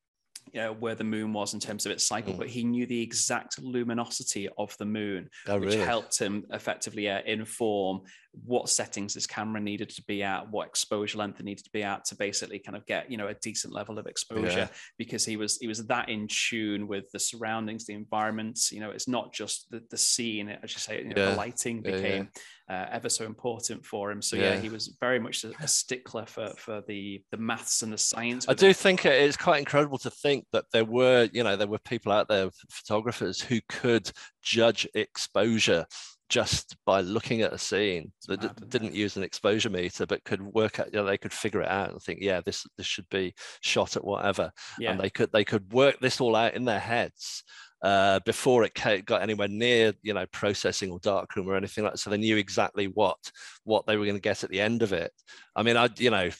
you 0.54 0.60
know, 0.62 0.72
where 0.72 0.94
the 0.94 1.04
moon 1.04 1.34
was 1.34 1.52
in 1.52 1.60
terms 1.60 1.84
of 1.84 1.92
its 1.92 2.02
cycle, 2.06 2.32
Mm. 2.32 2.38
but 2.38 2.48
he 2.48 2.64
knew 2.64 2.86
the 2.86 3.02
exact 3.02 3.62
luminosity 3.62 4.48
of 4.56 4.74
the 4.78 4.86
moon, 4.86 5.28
Oh, 5.46 5.58
which 5.60 5.74
really? 5.74 5.84
helped 5.84 6.18
him 6.18 6.44
effectively 6.54 7.06
uh, 7.10 7.20
inform 7.26 8.00
what 8.44 8.68
settings 8.68 9.14
his 9.14 9.26
camera 9.26 9.60
needed 9.60 9.88
to 9.90 10.02
be 10.06 10.22
at, 10.22 10.50
what 10.50 10.66
exposure 10.66 11.18
length 11.18 11.40
it 11.40 11.44
needed 11.44 11.64
to 11.64 11.70
be 11.72 11.82
at 11.82 12.04
to 12.06 12.14
basically 12.16 12.58
kind 12.58 12.76
of 12.76 12.84
get, 12.86 13.10
you 13.10 13.16
know, 13.16 13.28
a 13.28 13.34
decent 13.34 13.72
level 13.72 13.98
of 13.98 14.06
exposure 14.06 14.58
Yeah. 14.58 14.68
because 14.98 15.24
he 15.24 15.36
was 15.36 15.58
he 15.58 15.66
was 15.66 15.84
that 15.86 16.08
in 16.08 16.28
tune 16.28 16.86
with 16.86 17.10
the 17.12 17.18
surroundings, 17.18 17.86
the 17.86 17.94
environment. 17.94 18.58
You 18.70 18.80
know, 18.80 18.90
it's 18.90 19.08
not 19.08 19.32
just 19.32 19.70
the, 19.70 19.82
the 19.90 19.98
scene, 19.98 20.48
as 20.48 20.72
you 20.72 20.78
say, 20.80 20.98
you 21.02 21.08
know, 21.08 21.14
Yeah. 21.16 21.30
the 21.30 21.36
lighting 21.36 21.82
Yeah, 21.84 21.90
yeah. 21.90 21.96
became 21.96 22.28
Uh, 22.70 22.86
ever 22.92 23.08
so 23.08 23.24
important 23.24 23.82
for 23.86 24.10
him. 24.12 24.20
So 24.20 24.36
yeah, 24.36 24.60
he 24.60 24.68
was 24.68 24.94
very 25.00 25.18
much 25.18 25.42
a, 25.44 25.52
a 25.62 25.66
stickler 25.66 26.26
for 26.26 26.50
for 26.58 26.82
the 26.86 27.22
the 27.30 27.38
maths 27.38 27.82
and 27.82 27.90
the 27.90 27.96
science. 27.96 28.44
I 28.46 28.52
do 28.52 28.68
it. 28.68 28.76
think 28.76 29.06
it 29.06 29.22
is 29.22 29.38
quite 29.38 29.60
incredible 29.60 29.96
to 29.98 30.10
think 30.10 30.44
that 30.52 30.66
there 30.74 30.84
were, 30.84 31.30
you 31.32 31.42
know, 31.44 31.56
there 31.56 31.66
were 31.66 31.78
people 31.78 32.12
out 32.12 32.28
there, 32.28 32.50
photographers 32.70 33.40
who 33.40 33.60
could 33.70 34.12
judge 34.42 34.86
exposure 34.94 35.86
just 36.28 36.76
by 36.84 37.00
looking 37.00 37.42
at 37.42 37.52
a 37.52 37.58
scene 37.58 38.12
that 38.26 38.42
mad, 38.42 38.68
didn't 38.68 38.94
use 38.94 39.16
an 39.16 39.22
exposure 39.22 39.70
meter, 39.70 40.06
but 40.06 40.24
could 40.24 40.42
work 40.42 40.78
out, 40.78 40.92
you 40.92 40.98
know, 40.98 41.04
they 41.04 41.18
could 41.18 41.32
figure 41.32 41.62
it 41.62 41.68
out 41.68 41.90
and 41.90 42.02
think, 42.02 42.20
yeah, 42.20 42.40
this 42.44 42.66
this 42.76 42.86
should 42.86 43.08
be 43.08 43.34
shot 43.60 43.96
at 43.96 44.04
whatever, 44.04 44.52
Yeah. 44.78 44.92
and 44.92 45.00
they 45.00 45.10
could 45.10 45.32
they 45.32 45.44
could 45.44 45.72
work 45.72 45.98
this 46.00 46.20
all 46.20 46.36
out 46.36 46.54
in 46.54 46.64
their 46.64 46.80
heads. 46.80 47.44
Uh, 47.80 48.18
before 48.24 48.64
it 48.64 48.74
got 49.06 49.22
anywhere 49.22 49.46
near, 49.46 49.92
you 50.02 50.12
know, 50.12 50.26
processing 50.32 50.90
or 50.90 50.98
darkroom 50.98 51.48
or 51.48 51.54
anything 51.54 51.84
like 51.84 51.92
that, 51.92 51.98
so 51.98 52.10
they 52.10 52.16
knew 52.16 52.36
exactly 52.36 52.86
what 52.86 53.18
what 53.62 53.86
they 53.86 53.96
were 53.96 54.04
going 54.04 54.16
to 54.16 54.20
get 54.20 54.42
at 54.42 54.50
the 54.50 54.60
end 54.60 54.82
of 54.82 54.92
it. 54.92 55.12
I 55.54 55.62
mean, 55.62 55.76
I, 55.76 55.88
you 55.98 56.10
know, 56.10 56.30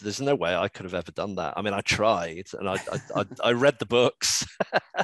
there's 0.00 0.20
no 0.20 0.34
way 0.34 0.54
I 0.54 0.68
could 0.68 0.84
have 0.84 0.94
ever 0.94 1.12
done 1.12 1.34
that. 1.36 1.54
I 1.56 1.62
mean, 1.62 1.74
I 1.74 1.80
tried 1.82 2.46
and 2.58 2.68
I, 2.68 2.74
I, 2.74 3.20
I, 3.20 3.24
I 3.44 3.52
read 3.52 3.78
the 3.78 3.86
books. 3.86 4.46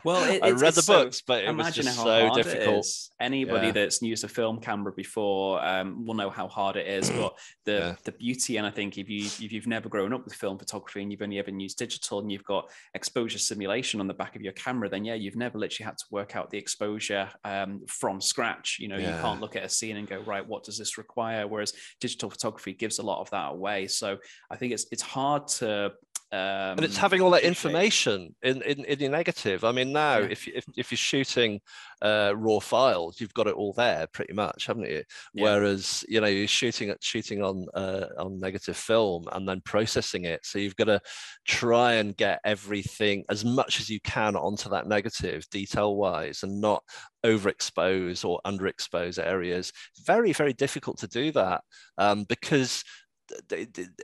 Well, 0.05 0.25
it, 0.25 0.43
I 0.43 0.51
read 0.51 0.75
the 0.75 0.83
so- 0.83 1.05
books, 1.05 1.23
but 1.27 1.45
it 1.45 1.55
was 1.55 1.75
just 1.75 1.97
so 1.97 2.35
difficult. 2.35 2.87
Anybody 3.21 3.67
Yeah. 3.67 3.73
that's 3.73 4.03
used 4.03 4.25
a 4.25 4.29
film 4.29 4.61
camera 4.61 4.93
before 4.93 5.65
um, 5.65 6.05
will 6.07 6.15
know 6.15 6.31
how 6.31 6.49
hard 6.49 6.77
it 6.77 6.87
is. 6.87 7.11
But 7.11 7.35
the 7.65 7.73
Yeah. 7.73 7.95
the 8.05 8.13
beauty, 8.13 8.57
and 8.57 8.67
I 8.67 8.71
think 8.71 8.99
if 8.99 9.09
you 9.09 9.25
if 9.27 9.53
you've 9.53 9.67
never 9.67 9.89
grown 9.89 10.13
up 10.13 10.25
with 10.25 10.35
film 10.35 10.59
photography 10.59 11.03
and 11.03 11.13
you've 11.13 11.23
only 11.23 11.39
ever 11.39 11.51
used 11.51 11.79
digital 11.79 12.21
and 12.21 12.33
you've 12.33 12.45
got 12.45 12.69
exposure 12.95 13.39
simulation 13.39 14.01
on 14.01 14.07
the 14.09 14.15
back 14.15 14.35
of 14.37 14.43
your 14.43 14.53
camera, 14.55 14.89
then 14.89 15.05
yeah, 15.05 15.15
you've 15.15 15.37
never 15.37 15.59
literally 15.59 15.78
had 15.85 15.99
to 15.99 16.05
work 16.11 16.37
out 16.37 16.51
the 16.51 16.59
exposure 16.59 17.29
um, 17.45 17.81
from 17.89 18.21
scratch. 18.21 18.79
You 18.81 18.89
know, 18.89 18.97
you 18.97 19.07
can't 19.21 19.41
look 19.41 19.57
at 19.57 19.65
a 19.65 19.69
scene 19.69 19.97
and 19.97 20.09
go 20.09 20.21
right, 20.21 20.47
what 20.47 20.65
does 20.65 20.79
this 20.79 20.99
require? 20.99 21.47
Whereas 21.47 21.73
digital 22.01 22.31
photography 22.31 22.73
gives 22.73 22.99
a 22.99 23.03
lot 23.03 23.21
of 23.21 23.31
that 23.31 23.51
away. 23.51 23.87
So 23.87 24.19
I 24.51 24.57
think 24.57 24.73
it's 24.73 24.87
it's 24.91 25.03
hard 25.03 25.47
to. 25.59 25.93
Um, 26.31 26.77
and 26.77 26.85
it's 26.85 26.99
having 26.99 27.23
all 27.23 27.31
that 27.31 27.43
information 27.43 28.35
in, 28.43 28.61
in, 28.61 28.85
in 28.85 28.99
your 28.99 29.11
negative. 29.11 29.65
I 29.65 29.73
mean, 29.73 29.93
now 29.93 30.19
Yeah. 30.19 30.29
if, 30.31 30.47
if 30.47 30.65
if 30.77 30.91
you're 30.91 30.99
shooting 30.99 31.61
uh, 32.03 32.35
raw 32.37 32.61
files, 32.61 33.19
you've 33.19 33.33
got 33.33 33.47
it 33.47 33.55
all 33.55 33.73
there 33.73 34.07
pretty 34.13 34.35
much, 34.35 34.67
haven't 34.67 34.91
you? 34.91 35.03
Yeah. 35.33 35.45
Whereas 35.45 36.05
you 36.07 36.21
know 36.21 36.27
you're 36.27 36.47
shooting 36.47 36.91
at 36.91 37.03
shooting 37.03 37.43
on 37.43 37.67
uh, 37.73 38.09
on 38.19 38.39
negative 38.41 38.77
film 38.77 39.25
and 39.33 39.49
then 39.49 39.63
processing 39.65 40.27
it, 40.27 40.45
so 40.45 40.59
you've 40.59 40.77
got 40.77 40.85
to 40.85 41.01
try 41.47 41.95
and 41.95 42.15
get 42.15 42.41
everything 42.45 43.25
as 43.31 43.47
much 43.47 43.81
as 43.81 43.89
you 43.89 44.01
can 44.03 44.37
onto 44.37 44.69
that 44.69 44.87
negative 44.87 45.47
detail 45.51 45.97
wise, 45.97 46.43
and 46.43 46.61
not 46.61 46.83
overexpose 47.25 48.23
or 48.25 48.39
underexpose 48.47 49.19
areas. 49.19 49.73
Very 50.05 50.35
very 50.35 50.53
difficult 50.53 50.99
to 50.99 51.09
do 51.09 51.33
that 51.33 51.63
um, 51.97 52.25
because 52.25 52.85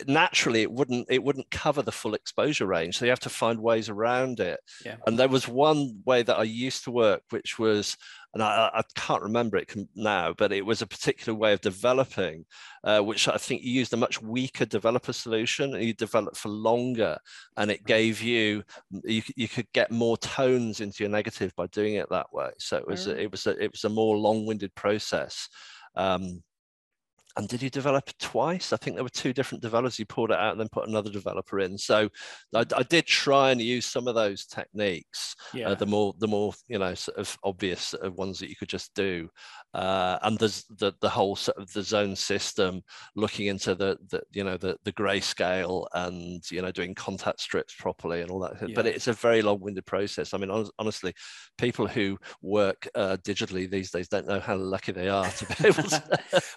naturally 0.07 0.63
it 0.63 0.71
wouldn't 0.71 1.07
it 1.11 1.23
wouldn't 1.23 1.51
cover 1.51 1.83
the 1.83 1.93
full 1.93 2.15
exposure 2.15 2.67
range 2.67 2.99
so 2.99 3.05
you 3.05 3.11
have 3.11 3.21
to 3.21 3.29
find 3.29 3.61
ways 3.61 3.89
around 3.89 4.41
it. 4.41 4.61
Yeah. 4.85 4.97
and 5.07 5.19
there 5.19 5.29
was 5.29 5.49
one 5.49 6.03
way 6.05 6.23
that 6.23 6.39
i 6.39 6.43
used 6.43 6.85
to 6.85 6.91
work 6.91 7.23
which 7.31 7.59
was 7.59 7.97
and 8.35 8.43
i, 8.43 8.71
I 8.75 8.83
can't 8.95 9.23
remember 9.23 9.57
it 9.57 9.73
now 9.95 10.35
but 10.37 10.53
it 10.53 10.67
was 10.67 10.83
a 10.83 10.87
particular 10.87 11.39
way 11.39 11.53
of 11.53 11.61
developing 11.61 12.45
uh, 12.85 13.01
which 13.01 13.29
i 13.29 13.37
think 13.37 13.63
you 13.63 13.73
used 13.73 13.93
a 13.93 13.97
much 13.99 14.21
weaker 14.21 14.65
developer 14.65 15.13
solution 15.13 15.75
and 15.75 15.85
you 15.85 15.95
developed 15.95 16.37
for 16.37 16.49
longer 16.49 17.17
and 17.57 17.71
it 17.71 17.85
gave 17.85 18.21
you 18.21 18.63
you, 19.05 19.23
you 19.37 19.49
could 19.49 19.71
get 19.73 19.91
more 19.91 20.17
tones 20.19 20.81
into 20.81 21.03
your 21.03 21.11
negative 21.11 21.55
by 21.57 21.67
doing 21.69 21.95
it 21.95 22.09
that 22.11 22.33
way. 22.33 22.51
So 22.59 22.77
it 22.77 22.87
was 22.87 23.07
a, 23.07 23.21
it 23.21 23.31
was 23.31 23.47
a, 23.47 23.51
it 23.63 23.73
was 23.73 23.85
a 23.85 23.89
more 23.89 24.17
long-winded 24.17 24.75
process. 24.75 25.49
Um, 25.97 26.43
and 27.37 27.49
did 27.49 27.63
you 27.63 27.71
develop 27.71 28.11
twice? 28.19 28.73
I 28.73 28.77
think 28.77 28.97
there 28.97 29.05
were 29.05 29.11
two 29.11 29.33
different 29.33 29.63
developers. 29.63 29.99
You 29.99 30.07
pulled 30.07 30.31
it 30.31 30.39
out 30.39 30.53
and 30.53 30.61
then 30.61 30.69
put 30.71 30.89
another 30.89 31.11
developer 31.11 31.59
in. 31.59 31.77
So 31.77 32.09
I, 32.55 32.65
I 32.77 32.83
did 32.85 33.07
try 33.07 33.51
and 33.51 33.61
use 33.61 33.87
some 33.87 34.07
of 34.07 34.15
those 34.15 34.47
techniques. 34.47 35.35
Yeah. 35.53 35.71
Uh, 35.71 35.75
the 35.75 35.87
more, 35.87 36.15
the 36.19 36.29
more 36.29 36.53
you 36.69 36.79
know, 36.79 36.95
sort 36.95 37.19
of 37.19 37.37
obvious 37.43 37.95
uh, 37.95 38.11
ones 38.13 38.39
that 38.39 38.51
you 38.51 38.57
could 38.57 38.69
just 38.69 38.95
do. 38.95 39.29
Uh, 39.75 40.19
and 40.23 40.39
there's 40.39 40.65
the 40.79 40.93
the 41.01 41.09
whole 41.09 41.35
sort 41.35 41.59
of 41.59 41.73
the 41.73 41.83
zone 41.83 42.15
system, 42.15 42.83
looking 43.17 43.47
into 43.47 43.75
the 43.75 43.99
the 44.11 44.23
you 44.33 44.45
know 44.45 44.57
the 44.57 44.77
the 44.85 44.93
grayscale 44.93 45.87
and 45.95 46.49
you 46.53 46.63
know 46.63 46.71
doing 46.71 46.95
contact 46.95 47.41
strips 47.41 47.75
properly 47.75 48.21
and 48.21 48.31
all 48.31 48.39
that. 48.39 48.73
But 48.75 48.87
it's 48.87 49.09
a 49.09 49.13
very 49.13 49.43
long-winded 49.43 49.85
process. 49.87 50.33
I 50.33 50.39
mean, 50.39 50.51
hon- 50.51 50.71
honestly, 50.79 51.13
people 51.59 51.89
who 51.89 52.17
work 52.43 52.89
uh, 52.95 53.17
digitally 53.25 53.69
these 53.69 53.91
days 53.91 54.07
don't 54.09 54.29
know 54.29 54.39
how 54.39 54.57
lucky 54.57 54.93
they 54.93 55.09
are 55.09 55.29
to 55.29 55.47
be 55.47 55.69
able 55.69 55.83
to. 55.83 56.03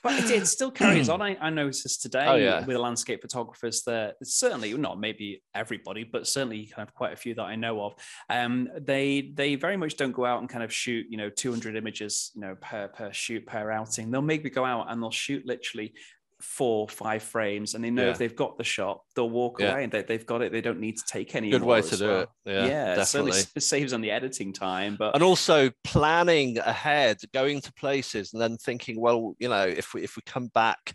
but 0.04 0.14
it, 0.14 0.30
it 0.30 0.48
still 0.48 0.67
carries 0.72 1.10
on. 1.10 1.22
I, 1.28 1.38
I 1.40 1.50
noticed 1.50 2.02
today 2.02 2.26
Oh, 2.28 2.36
yeah. 2.36 2.60
with 2.60 2.68
the 2.76 2.80
landscape 2.80 3.22
photographers 3.22 3.84
that 3.84 4.16
certainly 4.24 4.74
not 4.74 5.00
maybe 5.00 5.42
everybody, 5.56 6.04
but 6.04 6.28
certainly 6.28 6.66
kind 6.68 6.88
of 6.88 6.94
quite 6.94 7.14
a 7.14 7.16
few 7.16 7.34
that 7.36 7.44
I 7.44 7.56
know 7.56 7.82
of. 7.82 7.94
Um, 8.30 8.70
they 8.80 9.32
they 9.34 9.56
very 9.56 9.78
much 9.78 9.98
don't 9.98 10.12
go 10.12 10.26
out 10.26 10.40
and 10.40 10.50
kind 10.50 10.64
of 10.64 10.74
shoot 10.74 11.06
you 11.10 11.18
know 11.18 11.30
200 11.30 11.76
images 11.76 12.32
you 12.36 12.42
know 12.42 12.56
per 12.62 12.88
per 12.90 13.12
shoot 13.14 13.46
per 13.46 13.72
outing. 13.72 14.12
They'll 14.12 14.22
maybe 14.22 14.50
go 14.50 14.66
out 14.66 14.92
and 14.92 15.02
they'll 15.02 15.12
shoot 15.12 15.46
literally 15.46 15.94
four 16.40 16.88
five 16.88 17.24
frames 17.24 17.74
and 17.74 17.84
they 17.84 17.90
know 17.90 18.06
Yeah. 18.06 18.12
if 18.12 18.18
they've 18.20 18.36
got 18.36 18.58
the 18.58 18.64
shot 18.64 19.02
they'll 19.16 19.30
walk 19.30 19.60
Yeah. 19.60 19.72
away 19.72 19.84
and 19.86 19.92
they, 19.92 20.04
they've 20.04 20.26
got 20.26 20.42
it 20.44 20.52
they 20.52 20.62
don't 20.62 20.80
need 20.80 20.98
to 20.98 21.04
take 21.08 21.36
any 21.36 21.50
Good 21.50 21.64
way 21.64 21.82
to 21.82 21.98
do 21.98 22.08
well. 22.08 22.22
it. 22.22 22.30
Yeah, 22.46 22.94
it 22.94 23.06
certainly 23.06 23.32
definitely. 23.32 23.52
s- 23.58 23.66
saves 23.68 23.94
on 23.94 24.02
the 24.02 24.12
editing 24.12 24.54
time 24.54 24.96
but 25.00 25.16
and 25.16 25.24
also 25.24 25.72
planning 25.84 26.58
ahead, 26.60 27.18
going 27.34 27.62
to 27.62 27.74
places, 27.74 28.34
and 28.34 28.42
then 28.42 28.58
thinking, 28.58 29.02
well, 29.02 29.36
you 29.40 29.50
know, 29.50 29.64
if 29.64 29.94
we 29.94 30.04
if 30.04 30.16
we 30.16 30.22
come 30.26 30.48
back 30.54 30.94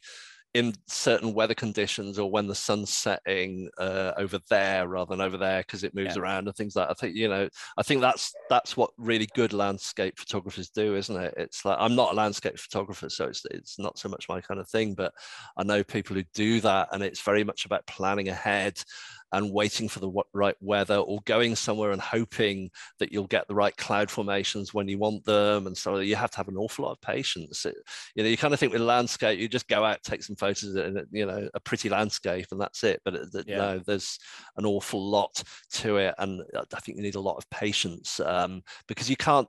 in 0.54 0.74
certain 0.86 1.32
weather 1.32 1.54
conditions 1.54 2.18
or 2.18 2.30
when 2.30 2.46
the 2.46 2.54
sun's 2.54 2.92
setting 2.92 3.70
uh, 3.78 4.12
over 4.18 4.38
there 4.50 4.86
rather 4.86 5.10
than 5.16 5.20
over 5.22 5.38
there 5.38 5.60
because 5.60 5.82
it 5.82 5.94
moves 5.94 6.14
Yeah. 6.14 6.18
around 6.18 6.46
and 6.46 6.54
things 6.54 6.76
like 6.76 6.88
that. 6.88 6.90
I 6.92 6.94
think 7.00 7.16
you 7.16 7.26
know 7.28 7.48
I 7.78 7.82
think 7.82 8.02
that's 8.02 8.36
that's 8.50 8.76
what 8.76 8.90
really 8.98 9.28
good 9.34 9.54
landscape 9.54 10.18
photographers 10.18 10.68
do 10.68 10.94
isn't 10.94 11.16
it 11.16 11.34
it's 11.38 11.64
like 11.64 11.78
I'm 11.80 11.94
not 11.94 12.12
a 12.12 12.16
landscape 12.16 12.58
photographer 12.58 13.08
so 13.08 13.26
it's 13.26 13.42
it's 13.50 13.78
not 13.78 13.98
so 13.98 14.10
much 14.10 14.28
my 14.28 14.42
kind 14.42 14.60
of 14.60 14.68
thing 14.68 14.94
but 14.94 15.14
I 15.56 15.64
know 15.64 15.82
people 15.82 16.16
who 16.16 16.24
do 16.34 16.60
that 16.60 16.88
and 16.92 17.02
it's 17.02 17.22
very 17.22 17.44
much 17.44 17.64
about 17.64 17.86
planning 17.86 18.28
ahead 18.28 18.82
and 19.32 19.52
waiting 19.52 19.88
for 19.88 20.00
the 20.00 20.10
right 20.32 20.56
weather 20.60 20.96
or 20.96 21.20
going 21.24 21.56
somewhere 21.56 21.90
and 21.90 22.00
hoping 22.00 22.70
that 22.98 23.12
you'll 23.12 23.26
get 23.26 23.48
the 23.48 23.54
right 23.54 23.76
cloud 23.76 24.10
formations 24.10 24.74
when 24.74 24.88
you 24.88 24.98
want 24.98 25.24
them. 25.24 25.66
And 25.66 25.76
so 25.76 25.98
you 25.98 26.16
have 26.16 26.30
to 26.32 26.36
have 26.36 26.48
an 26.48 26.56
awful 26.56 26.84
lot 26.84 26.92
of 26.92 27.00
patience. 27.00 27.64
It- 27.64 27.76
you 28.14 28.22
know 28.22 28.28
you 28.28 28.36
kind 28.36 28.52
of 28.52 28.60
think 28.60 28.72
with 28.72 28.82
landscape 28.82 29.38
you 29.38 29.48
just 29.48 29.68
go 29.68 29.84
out 29.84 30.02
take 30.02 30.22
some 30.22 30.36
photos 30.36 30.74
and 30.74 31.00
you 31.10 31.24
know 31.26 31.48
a 31.54 31.60
pretty 31.60 31.88
landscape 31.88 32.46
and 32.50 32.60
that's 32.60 32.84
it. 32.84 33.00
But 33.04 33.14
it, 33.14 33.28
Yeah. 33.46 33.56
no 33.56 33.78
there's 33.78 34.18
an 34.56 34.66
awful 34.66 35.02
lot 35.10 35.42
to 35.72 35.96
it. 35.96 36.14
And 36.18 36.42
i 36.54 36.80
think 36.80 36.96
you 36.96 37.02
need 37.02 37.14
a 37.14 37.20
lot 37.20 37.36
of 37.36 37.48
patience 37.50 38.20
um, 38.20 38.62
because 38.86 39.08
you 39.08 39.16
can't 39.16 39.48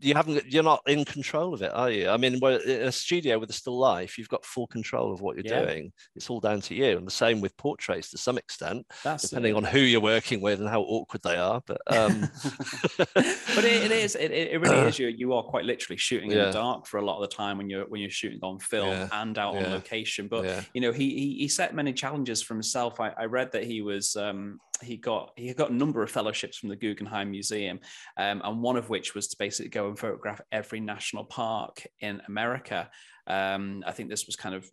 you 0.00 0.12
haven't 0.14 0.44
you're 0.52 0.62
not 0.64 0.82
in 0.88 1.04
control 1.04 1.54
of 1.54 1.62
it 1.62 1.70
are 1.72 1.88
you 1.90 2.08
i 2.08 2.16
mean 2.16 2.34
in 2.34 2.82
a 2.82 2.90
studio 2.90 3.38
with 3.38 3.48
a 3.48 3.52
still 3.52 3.78
life 3.78 4.18
you've 4.18 4.28
got 4.28 4.44
full 4.44 4.66
control 4.66 5.12
of 5.12 5.20
what 5.20 5.36
you're 5.36 5.44
Yeah. 5.46 5.64
doing 5.66 5.92
it's 6.16 6.28
all 6.30 6.40
down 6.40 6.60
to 6.62 6.74
you 6.74 6.96
and 6.98 7.06
the 7.06 7.12
same 7.12 7.40
with 7.40 7.56
portraits 7.56 8.10
to 8.10 8.18
some 8.18 8.38
extent 8.38 8.84
that's 9.04 9.28
depending 9.28 9.54
it. 9.54 9.56
on 9.56 9.62
who 9.62 9.78
you're 9.78 10.00
working 10.00 10.40
with 10.40 10.58
and 10.58 10.68
how 10.68 10.80
awkward 10.82 11.22
they 11.22 11.36
are 11.36 11.62
but 11.64 11.80
um 11.86 12.28
but 13.14 13.64
it, 13.64 13.84
it 13.84 13.92
is 13.92 14.16
it, 14.16 14.32
it 14.32 14.60
really 14.60 14.82
is 14.88 14.98
you 14.98 15.08
you 15.08 15.32
are 15.32 15.42
quite 15.44 15.64
literally 15.64 15.96
shooting 15.96 16.30
in 16.32 16.38
the 16.38 16.50
dark 16.50 16.86
for 16.86 16.98
a 16.98 17.04
lot 17.04 17.22
of 17.22 17.28
the 17.30 17.34
time 17.36 17.56
when 17.58 17.70
you're 17.70 17.86
when 17.88 18.00
you're 18.00 18.10
shooting 18.10 18.40
on 18.42 18.58
film 18.58 18.88
Yeah. 18.88 19.08
and 19.12 19.38
out 19.38 19.54
on 19.56 19.70
location 19.70 20.28
but 20.28 20.44
yeah 20.44 20.62
you 20.74 20.80
know 20.80 20.92
he, 20.92 21.10
he 21.10 21.36
he 21.38 21.48
set 21.48 21.74
many 21.74 21.92
challenges 21.92 22.42
for 22.42 22.54
himself 22.54 22.98
i, 23.00 23.10
I 23.10 23.24
read 23.26 23.52
that 23.52 23.64
he 23.64 23.80
was 23.82 24.16
um 24.16 24.58
he 24.82 24.96
got 24.96 25.32
he 25.36 25.52
got 25.54 25.70
a 25.70 25.74
number 25.74 26.02
of 26.02 26.10
fellowships 26.10 26.58
from 26.58 26.68
the 26.68 26.76
guggenheim 26.76 27.30
museum 27.30 27.80
um, 28.16 28.40
and 28.44 28.62
one 28.62 28.76
of 28.76 28.88
which 28.88 29.14
was 29.14 29.28
to 29.28 29.36
basically 29.38 29.70
go 29.70 29.88
and 29.88 29.98
photograph 29.98 30.40
every 30.52 30.80
national 30.80 31.24
park 31.24 31.86
in 32.00 32.20
america 32.28 32.88
Um, 33.28 33.84
I 33.86 33.92
think 33.92 34.08
this 34.08 34.26
was 34.26 34.36
kind 34.36 34.54
of 34.54 34.68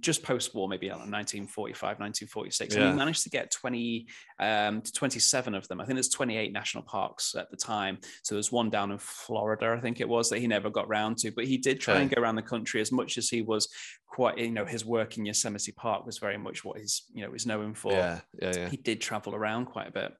just 0.00 0.22
post-war, 0.22 0.68
maybe 0.68 0.88
1945, 0.88 1.82
1946. 1.82 2.74
Yeah. 2.74 2.80
And 2.80 2.90
he 2.90 2.96
managed 2.96 3.24
to 3.24 3.30
get 3.30 3.50
20 3.50 4.06
um, 4.38 4.80
to 4.82 4.92
27 4.92 5.54
of 5.54 5.66
them. 5.66 5.80
I 5.80 5.84
think 5.84 5.96
there's 5.96 6.08
28 6.08 6.52
national 6.52 6.84
parks 6.84 7.34
at 7.34 7.50
the 7.50 7.56
time. 7.56 7.98
So 8.22 8.36
there's 8.36 8.52
one 8.52 8.70
down 8.70 8.92
in 8.92 8.98
Florida, 8.98 9.74
I 9.76 9.80
think 9.80 10.00
it 10.00 10.08
was, 10.08 10.30
that 10.30 10.38
he 10.38 10.46
never 10.46 10.70
got 10.70 10.88
round 10.88 11.18
to. 11.18 11.32
But 11.32 11.46
he 11.46 11.58
did 11.58 11.80
try 11.80 11.94
okay. 11.94 12.02
and 12.02 12.14
go 12.14 12.22
around 12.22 12.36
the 12.36 12.42
country 12.42 12.80
as 12.80 12.92
much 12.92 13.18
as 13.18 13.28
he 13.28 13.42
was 13.42 13.68
quite, 14.06 14.38
you 14.38 14.52
know, 14.52 14.64
his 14.64 14.84
work 14.84 15.18
in 15.18 15.26
Yosemite 15.26 15.72
Park 15.72 16.06
was 16.06 16.18
very 16.18 16.38
much 16.38 16.64
what 16.64 16.78
he's, 16.78 17.02
you 17.12 17.26
know, 17.26 17.34
is 17.34 17.46
known 17.46 17.74
for. 17.74 17.92
Yeah, 17.92 18.20
yeah, 18.40 18.52
yeah. 18.56 18.68
He 18.68 18.76
did 18.76 19.00
travel 19.00 19.34
around 19.34 19.66
quite 19.66 19.88
a 19.88 19.92
bit. 19.92 20.12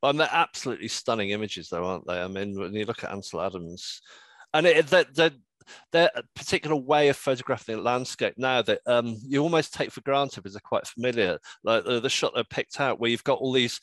Well, 0.00 0.10
and 0.10 0.20
they're 0.20 0.28
absolutely 0.30 0.88
stunning 0.88 1.30
images, 1.30 1.68
though, 1.68 1.84
aren't 1.84 2.06
they? 2.06 2.20
I 2.20 2.28
mean, 2.28 2.58
when 2.58 2.74
you 2.74 2.84
look 2.84 3.02
at 3.02 3.10
Ansel 3.10 3.40
Adams, 3.40 4.02
and 4.52 4.66
it, 4.66 4.86
they're, 4.86 5.06
they're, 5.12 5.30
a 5.92 6.22
particular 6.34 6.76
way 6.76 7.08
of 7.08 7.16
photographing 7.16 7.76
the 7.76 7.82
landscape 7.82 8.34
now 8.36 8.62
that 8.62 8.80
um, 8.86 9.16
you 9.26 9.42
almost 9.42 9.74
take 9.74 9.90
for 9.90 10.00
granted 10.02 10.42
because 10.42 10.54
they're 10.54 10.60
quite 10.64 10.86
familiar. 10.86 11.38
Like 11.62 11.84
the, 11.84 12.00
the 12.00 12.10
shot 12.10 12.32
they 12.34 12.44
picked 12.44 12.80
out, 12.80 13.00
where 13.00 13.10
you've 13.10 13.24
got 13.24 13.38
all 13.38 13.52
these 13.52 13.80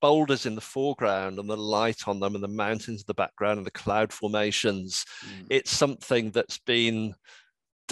boulders 0.00 0.46
in 0.46 0.54
the 0.54 0.60
foreground 0.60 1.38
and 1.38 1.48
the 1.48 1.56
light 1.56 2.08
on 2.08 2.20
them, 2.20 2.34
and 2.34 2.44
the 2.44 2.48
mountains 2.48 3.00
in 3.00 3.04
the 3.06 3.14
background, 3.14 3.58
and 3.58 3.66
the 3.66 3.72
cloud 3.72 4.12
formations. 4.12 5.04
Mm. 5.24 5.46
It's 5.50 5.70
something 5.70 6.30
that's 6.30 6.58
been 6.58 7.14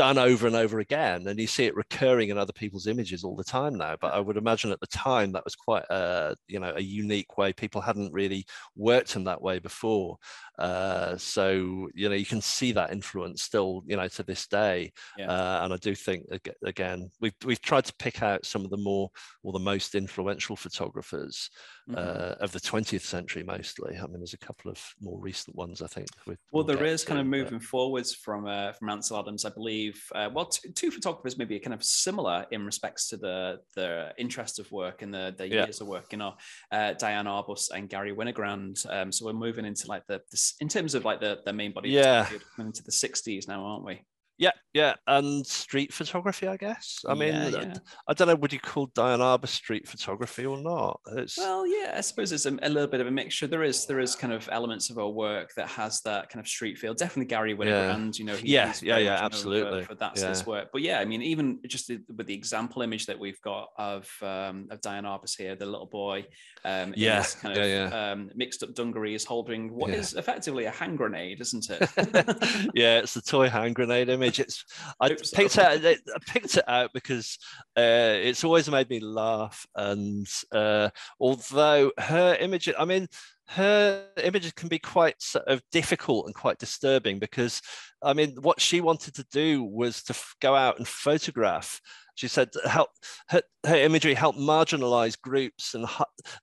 done 0.01 0.19
over 0.19 0.47
and 0.47 0.57
over 0.57 0.79
again 0.81 1.27
and 1.27 1.39
you 1.39 1.47
see 1.47 1.67
it 1.67 1.77
recurring 1.77 2.31
in 2.31 2.39
other 2.39 2.53
people's 2.53 2.87
images 2.87 3.25
all 3.25 3.37
the 3.37 3.45
time 3.45 3.75
now 3.75 3.95
but 4.01 4.15
i 4.15 4.21
would 4.21 4.37
imagine 4.37 4.71
at 4.73 4.81
the 4.81 4.87
time 4.87 5.31
that 5.33 5.45
was 5.45 5.55
quite 5.55 5.85
a 5.91 6.35
you 6.49 6.59
know 6.59 6.73
a 6.77 6.83
unique 6.83 7.39
way. 7.39 7.53
People 7.53 7.81
hadn't 7.81 8.13
really 8.13 8.45
worked 8.77 9.17
in 9.17 9.25
that 9.25 9.41
way 9.41 9.59
before. 9.59 10.17
Uh, 10.59 11.17
so 11.17 11.89
you 11.95 12.09
know 12.09 12.15
you 12.15 12.27
can 12.27 12.41
see 12.41 12.73
that 12.73 12.93
influence 12.93 13.43
still 13.43 13.83
you 13.87 13.97
know 13.97 14.09
to 14.09 14.23
this 14.23 14.47
day. 14.47 14.93
Yeah. 15.17 15.31
uh, 15.31 15.61
and 15.65 15.73
i 15.73 15.77
do 15.77 15.95
think 15.95 16.27
again 16.65 17.11
we've, 17.21 17.35
we've 17.45 17.61
tried 17.63 17.85
to 17.87 17.95
pick 17.95 18.23
out 18.23 18.45
some 18.45 18.65
of 18.65 18.71
the 18.71 18.77
more 18.77 19.11
or 19.43 19.53
the 19.53 19.59
most 19.59 19.95
influential 19.95 20.57
photographers 20.57 21.51
mm-hmm. 21.91 21.99
uh, 21.99 22.45
of 22.45 22.53
the 22.53 22.61
20th 22.61 23.03
century 23.03 23.43
mostly 23.43 23.97
i 23.97 24.07
mean 24.07 24.21
there's 24.21 24.35
a 24.35 24.39
couple 24.39 24.71
of 24.71 24.83
more 25.01 25.19
recent 25.21 25.55
ones 25.57 25.83
i 25.83 25.87
think 25.87 26.09
With, 26.27 26.39
well 26.53 26.65
we'll 26.65 26.77
there 26.77 26.87
is 26.87 27.05
kind 27.05 27.21
of 27.21 27.27
moving 27.27 27.59
but... 27.59 27.67
forwards 27.67 28.15
from 28.15 28.47
uh, 28.47 28.73
from 28.73 28.89
ansel 28.89 29.19
adams 29.19 29.45
i 29.45 29.51
believe 29.51 30.01
uh, 30.15 30.29
well, 30.33 30.47
t- 30.47 30.71
two 30.73 30.91
photographers 30.91 31.39
maybe 31.39 31.59
kind 31.59 31.75
of 31.75 31.83
similar 31.83 32.47
in 32.51 32.65
respects 32.65 33.09
to 33.09 33.17
the 33.17 33.61
the 33.75 34.13
interest 34.19 34.59
of 34.59 34.71
work 34.73 35.03
and 35.03 35.13
the, 35.13 35.35
the 35.37 35.49
yeah. 35.49 35.65
years 35.65 35.81
of 35.81 35.87
work. 35.87 36.13
You 36.13 36.19
know, 36.19 36.35
uh, 36.73 36.95
Diane 36.95 37.27
Arbus 37.27 37.71
and 37.71 37.89
Garry 37.89 38.15
Winogrand. 38.15 38.85
Um, 38.91 39.13
so 39.13 39.27
we're 39.27 39.33
moving 39.33 39.65
into 39.65 39.87
like 39.89 40.07
the, 40.07 40.21
the, 40.31 40.53
in 40.61 40.69
terms 40.69 40.95
of 40.95 41.05
like 41.05 41.21
the 41.21 41.41
the 41.45 41.53
main 41.53 41.73
body. 41.73 41.91
Yeah, 41.91 42.29
into 42.59 42.83
the 42.83 42.93
'60s 42.93 43.49
now, 43.49 43.65
aren't 43.65 43.85
we? 43.85 44.03
Yeah, 44.41 44.53
yeah, 44.73 44.95
and 45.07 45.47
street 45.47 45.93
photography, 45.93 46.47
I 46.47 46.57
guess. 46.57 47.05
I 47.07 47.13
mean, 47.13 47.35
yeah, 47.35 47.49
yeah. 47.49 47.75
I 48.09 48.15
don't 48.15 48.27
know, 48.27 48.37
would 48.37 48.55
you 48.55 48.59
call 48.59 48.87
Diane 48.95 49.19
Arbus 49.19 49.49
street 49.49 49.87
photography 49.87 50.47
or 50.47 50.57
not? 50.57 50.99
It's... 51.13 51.37
Well, 51.37 51.67
yeah, 51.67 51.93
I 51.95 52.01
suppose 52.01 52.33
it's 52.33 52.47
a, 52.47 52.57
a, 52.63 52.71
little 52.71 52.87
bit 52.87 53.03
of 53.03 53.07
a 53.07 53.11
mixture. 53.11 53.47
There 53.47 53.65
is 53.65 53.85
there 53.85 54.01
is 54.01 54.17
kind 54.17 54.33
of 54.33 54.49
elements 54.51 54.89
of 54.89 54.97
her 54.97 55.07
work 55.07 55.53
that 55.57 55.69
has 55.69 56.01
that 56.03 56.31
kind 56.31 56.43
of 56.43 56.49
street 56.49 56.79
feel. 56.79 56.95
Definitely 56.95 57.27
Garry 57.27 57.55
Winogrand, 57.55 58.19
yeah. 58.19 58.19
you 58.19 58.25
know, 58.25 58.35
he, 58.35 58.49
yeah, 58.49 58.73
yeah, 58.81 58.97
yeah, 58.97 59.23
absolutely. 59.23 59.83
For, 59.83 59.89
for 59.89 59.95
that's 59.97 60.23
his 60.23 60.47
work. 60.47 60.71
But 60.73 60.81
yeah, 60.81 61.01
I 61.01 61.05
mean, 61.05 61.21
even 61.21 61.59
just 61.67 61.91
with 61.91 62.27
the 62.27 62.35
example 62.35 62.81
image 62.81 63.05
that 63.07 63.19
we've 63.19 63.41
got 63.43 63.69
of 63.77 64.11
um, 64.23 64.69
of 64.71 64.81
Diane 64.81 65.05
Arbus 65.05 65.37
here, 65.37 65.55
the 65.55 65.67
little 65.67 65.85
boy, 65.85 66.25
um, 66.65 66.95
yeah, 66.97 67.27
kind 67.43 67.59
of 67.59 67.67
yeah, 67.67 68.13
um, 68.13 68.31
mixed 68.35 68.63
up 68.63 68.75
dungarees, 68.75 69.27
holding 69.27 69.75
what 69.75 69.91
is 69.91 70.15
effectively 70.15 70.65
a 70.65 70.71
hand 70.71 70.97
grenade, 70.97 71.43
isn't 71.43 71.69
it? 71.69 71.91
yeah, 72.75 73.01
it's 73.01 73.13
the 73.13 73.21
toy 73.21 73.51
hand 73.51 73.75
grenade 73.75 74.09
image. 74.09 74.30
It's 74.39 74.65
I 75.01 75.09
picked 75.09 75.59
it. 75.59 75.59
Out, 75.59 75.85
I 75.85 75.97
picked 76.27 76.57
it 76.57 76.69
out 76.69 76.91
because 76.93 77.39
uh, 77.77 78.17
it's 78.23 78.45
always 78.45 78.71
made 78.71 78.89
me 78.91 79.01
laugh, 79.01 79.67
and 79.75 80.27
uh, 80.53 80.91
although 81.19 81.93
her 81.99 82.37
image, 82.37 82.69
I 82.79 82.85
mean, 82.85 83.09
her 83.49 84.07
images 84.23 84.53
can 84.53 84.69
be 84.69 84.79
quite 84.79 85.21
sort 85.21 85.49
of 85.49 85.63
difficult 85.73 86.27
and 86.27 86.35
quite 86.35 86.59
disturbing 86.59 87.19
because, 87.19 87.61
I 88.01 88.13
mean, 88.13 88.37
what 88.41 88.61
she 88.61 88.81
wanted 88.81 89.15
to 89.17 89.27
do 89.33 89.65
was 89.65 90.03
to 90.05 90.13
f- 90.13 90.37
go 90.41 90.55
out 90.55 90.79
and 90.79 90.87
photograph 90.87 91.81
she 92.21 92.29
said 92.29 92.51
help 92.67 92.91
her, 93.29 93.41
her 93.65 93.77
imagery 93.77 94.13
helped 94.13 94.39
marginalize 94.39 95.19
groups 95.19 95.75
and 95.75 95.87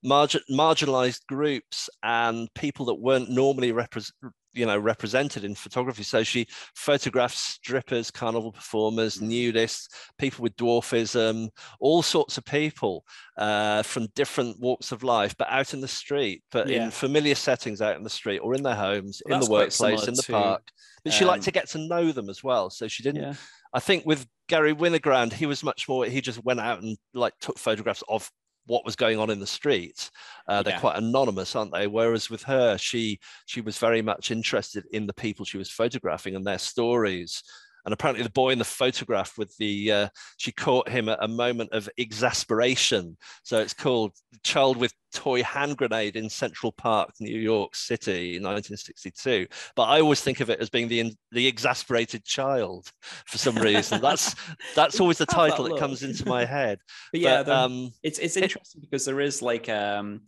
margin, 0.03 0.41
marginalized 0.49 1.25
groups 1.27 1.87
and 2.01 2.51
people 2.55 2.87
that 2.87 2.95
weren't 2.95 3.29
normally 3.29 3.71
represented 3.71 4.33
you 4.57 4.65
know 4.65 4.77
represented 4.77 5.43
in 5.43 5.55
photography 5.55 6.03
so 6.03 6.23
she 6.23 6.47
photographed 6.75 7.37
strippers 7.37 8.11
carnival 8.11 8.51
performers 8.51 9.17
mm. 9.17 9.29
nudists 9.29 9.87
people 10.17 10.43
with 10.43 10.55
dwarfism 10.55 11.49
all 11.79 12.01
sorts 12.01 12.37
of 12.37 12.45
people 12.45 13.03
uh, 13.37 13.83
from 13.83 14.07
different 14.15 14.59
walks 14.59 14.91
of 14.91 15.03
life 15.03 15.35
but 15.37 15.47
out 15.49 15.73
in 15.73 15.81
the 15.81 15.87
street 15.87 16.43
but 16.51 16.67
yeah. 16.67 16.85
in 16.85 16.91
familiar 16.91 17.35
settings 17.35 17.81
out 17.81 17.97
in 17.97 18.03
the 18.03 18.09
street 18.09 18.39
or 18.39 18.55
in 18.55 18.63
their 18.63 18.75
homes 18.75 19.21
well, 19.25 19.35
in 19.35 19.45
the 19.45 19.51
workplace 19.51 20.07
in 20.07 20.13
the 20.13 20.23
to, 20.23 20.31
park 20.31 20.63
but 21.03 21.13
um, 21.13 21.17
she 21.17 21.25
liked 21.25 21.43
to 21.43 21.51
um, 21.51 21.53
get 21.53 21.69
to 21.69 21.77
know 21.77 22.11
them 22.11 22.29
as 22.29 22.43
well 22.43 22.69
so 22.69 22.87
she 22.87 23.03
didn't 23.03 23.21
yeah. 23.21 23.33
i 23.73 23.79
think 23.79 24.05
with 24.05 24.25
garry 24.47 24.73
Winogrand, 24.73 25.33
he 25.33 25.45
was 25.45 25.63
much 25.63 25.87
more. 25.87 26.05
He 26.05 26.21
just 26.21 26.43
went 26.43 26.59
out 26.59 26.81
and 26.81 26.97
like 27.13 27.33
took 27.39 27.59
photographs 27.59 28.03
of 28.07 28.29
what 28.67 28.85
was 28.85 28.95
going 28.95 29.17
on 29.17 29.29
in 29.29 29.39
the 29.39 29.47
street. 29.47 30.09
Uh, 30.47 30.61
they're 30.61 30.73
yeah. 30.73 30.79
quite 30.79 30.97
anonymous, 30.97 31.55
aren't 31.55 31.73
they? 31.73 31.87
Whereas 31.87 32.29
with 32.29 32.43
her, 32.43 32.77
she 32.77 33.19
she 33.45 33.61
was 33.61 33.77
very 33.77 34.01
much 34.01 34.31
interested 34.31 34.85
in 34.91 35.07
the 35.07 35.13
people 35.13 35.45
she 35.45 35.57
was 35.57 35.71
photographing 35.71 36.35
and 36.35 36.45
their 36.45 36.59
stories 36.59 37.43
and 37.87 37.93
apparently 37.93 38.21
the 38.21 38.29
boy 38.29 38.49
in 38.49 38.59
the 38.59 38.65
photograph 38.65 39.37
with 39.37 39.55
the 39.57 39.91
uh, 39.91 40.09
she 40.35 40.51
caught 40.51 40.89
him 40.89 41.07
at 41.07 41.23
a 41.23 41.27
moment 41.27 41.71
of 41.71 41.89
exasperation. 41.97 43.17
So 43.43 43.59
it's 43.59 43.73
called 43.73 44.11
child 44.43 44.75
with 44.75 44.93
toy 45.13 45.41
hand 45.41 45.77
grenade 45.77 46.17
in 46.17 46.29
central 46.29 46.71
park 46.73 47.09
new 47.21 47.39
york 47.39 47.73
city 47.73 48.35
in 48.35 48.43
1962 48.43 49.47
but 49.75 49.83
i 49.85 50.01
always 50.01 50.21
think 50.21 50.41
of 50.41 50.49
it 50.49 50.59
as 50.59 50.69
being 50.69 50.87
the 50.89 51.11
the 51.31 51.47
exasperated 51.47 52.23
child 52.23 52.91
for 53.25 53.37
some 53.37 53.55
reason. 53.55 54.01
That's 54.01 54.35
that's 54.75 54.99
always 54.99 55.17
the 55.17 55.25
title 55.25 55.65
that, 55.65 55.73
that, 55.73 55.79
comes 55.79 56.03
into 56.03 56.27
my 56.27 56.45
head. 56.45 56.79
But 57.11 57.21
yeah 57.21 57.43
but, 57.43 57.53
um, 57.53 57.91
it's 58.03 58.19
it's 58.19 58.37
interesting 58.37 58.81
it, 58.81 58.89
because 58.89 59.05
there 59.05 59.19
is 59.19 59.41
like 59.41 59.69
um 59.69 60.21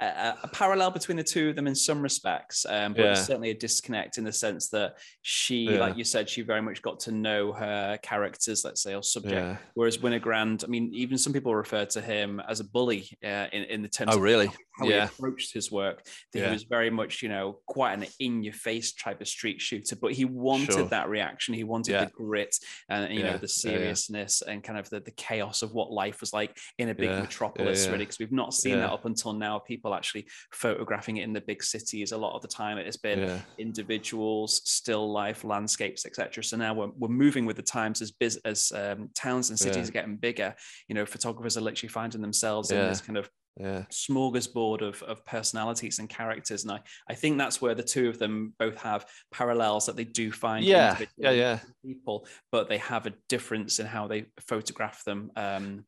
a, 0.00 0.34
a, 0.42 0.48
parallel 0.48 0.90
between 0.90 1.16
the 1.16 1.22
two 1.22 1.50
of 1.50 1.56
them 1.56 1.66
in 1.66 1.74
some 1.74 2.02
respects, 2.02 2.66
um, 2.68 2.94
but 2.94 3.02
yeah. 3.02 3.14
certainly 3.14 3.50
a 3.50 3.54
disconnect 3.54 4.18
in 4.18 4.24
the 4.24 4.32
sense 4.32 4.68
that 4.70 4.96
she, 5.22 5.70
yeah. 5.70 5.78
like 5.78 5.96
you 5.96 6.04
said, 6.04 6.28
she 6.28 6.42
very 6.42 6.60
much 6.60 6.82
got 6.82 6.98
to 7.00 7.12
know 7.12 7.52
her 7.52 7.98
characters, 8.02 8.64
let's 8.64 8.82
say, 8.82 8.94
or 8.94 9.02
subject. 9.02 9.34
Yeah. 9.34 9.56
Whereas 9.74 9.98
Winogrand, 9.98 10.64
I 10.64 10.66
mean, 10.66 10.90
even 10.92 11.16
some 11.16 11.32
people 11.32 11.54
refer 11.54 11.84
to 11.86 12.00
him 12.00 12.40
as 12.48 12.60
a 12.60 12.64
bully 12.64 13.08
uh, 13.24 13.46
in, 13.52 13.64
in 13.64 13.82
the 13.82 13.88
terms 13.88 14.12
oh, 14.14 14.18
really? 14.18 14.50
how 14.76 14.86
he 14.86 14.92
approached 14.92 15.54
his 15.54 15.70
work. 15.70 16.04
That 16.32 16.46
he 16.46 16.52
was 16.52 16.64
very 16.64 16.90
much, 16.90 17.22
you 17.22 17.28
know, 17.28 17.60
quite 17.66 17.92
an 17.94 18.06
in-your-face 18.18 18.94
type 18.94 19.20
of 19.20 19.28
street 19.28 19.60
shooter, 19.60 19.96
but 19.96 20.12
he 20.12 20.24
wanted 20.24 20.72
sure. 20.72 20.84
that 20.86 21.08
reaction. 21.08 21.54
He 21.54 21.64
wanted 21.64 22.00
the 22.00 22.10
grit 22.12 22.56
and 22.88 23.14
you 23.14 23.22
know 23.22 23.38
the 23.38 23.48
seriousness 23.48 24.42
and 24.42 24.62
kind 24.62 24.78
of 24.78 24.90
the, 24.90 25.00
the 25.00 25.12
chaos 25.12 25.62
of 25.62 25.72
what 25.72 25.92
life 25.92 26.20
was 26.20 26.32
like 26.32 26.56
in 26.78 26.88
a 26.88 26.94
big 26.94 27.10
metropolis, 27.10 27.86
really. 27.86 27.98
Because 27.98 28.18
we've 28.18 28.32
not 28.32 28.54
seen 28.54 28.78
that 28.78 28.90
up 28.90 29.04
until 29.04 29.32
now. 29.32 29.58
People 29.58 29.83
actually 29.92 30.26
photographing 30.52 31.18
it 31.18 31.24
in 31.24 31.32
the 31.32 31.40
big 31.40 31.62
cities. 31.62 32.12
A 32.12 32.16
lot 32.16 32.34
of 32.34 32.42
the 32.42 32.48
time, 32.48 32.78
it 32.78 32.86
has 32.86 32.96
been 32.96 33.18
yeah. 33.18 33.38
individuals, 33.58 34.62
still 34.64 35.12
life, 35.12 35.44
landscapes, 35.44 36.06
etc. 36.06 36.42
So 36.42 36.56
now 36.56 36.72
we're, 36.72 36.90
we're 36.96 37.08
moving 37.08 37.44
with 37.44 37.56
the 37.56 37.62
times 37.62 38.00
as 38.00 38.12
biz, 38.12 38.40
as 38.44 38.72
um, 38.74 39.10
towns 39.14 39.50
and 39.50 39.58
cities 39.58 39.76
yeah. 39.76 39.88
are 39.88 39.92
getting 39.92 40.16
bigger. 40.16 40.54
You 40.88 40.94
know, 40.94 41.04
photographers 41.04 41.58
are 41.58 41.60
literally 41.60 41.90
finding 41.90 42.22
themselves 42.22 42.70
yeah. 42.70 42.84
in 42.84 42.88
this 42.88 43.00
kind 43.00 43.18
of 43.18 43.28
yeah. 43.58 43.84
smorgasbord 43.90 44.82
of, 44.82 45.02
of 45.04 45.24
personalities 45.24 45.98
and 45.98 46.08
characters. 46.08 46.64
And 46.64 46.72
I, 46.72 46.80
I 47.08 47.14
think 47.14 47.38
that's 47.38 47.60
where 47.60 47.74
the 47.74 47.82
two 47.82 48.08
of 48.08 48.18
them 48.18 48.54
both 48.58 48.76
have 48.82 49.06
parallels 49.32 49.86
that 49.86 49.96
they 49.96 50.04
do 50.04 50.32
find 50.32 50.64
yeah, 50.64 50.98
yeah, 51.16 51.30
yeah. 51.30 51.58
people, 51.84 52.26
but 52.50 52.68
they 52.68 52.78
have 52.78 53.06
a 53.06 53.12
difference 53.28 53.78
in 53.78 53.86
how 53.86 54.08
they 54.08 54.26
photograph 54.40 55.04
them. 55.04 55.30
Um, 55.36 55.84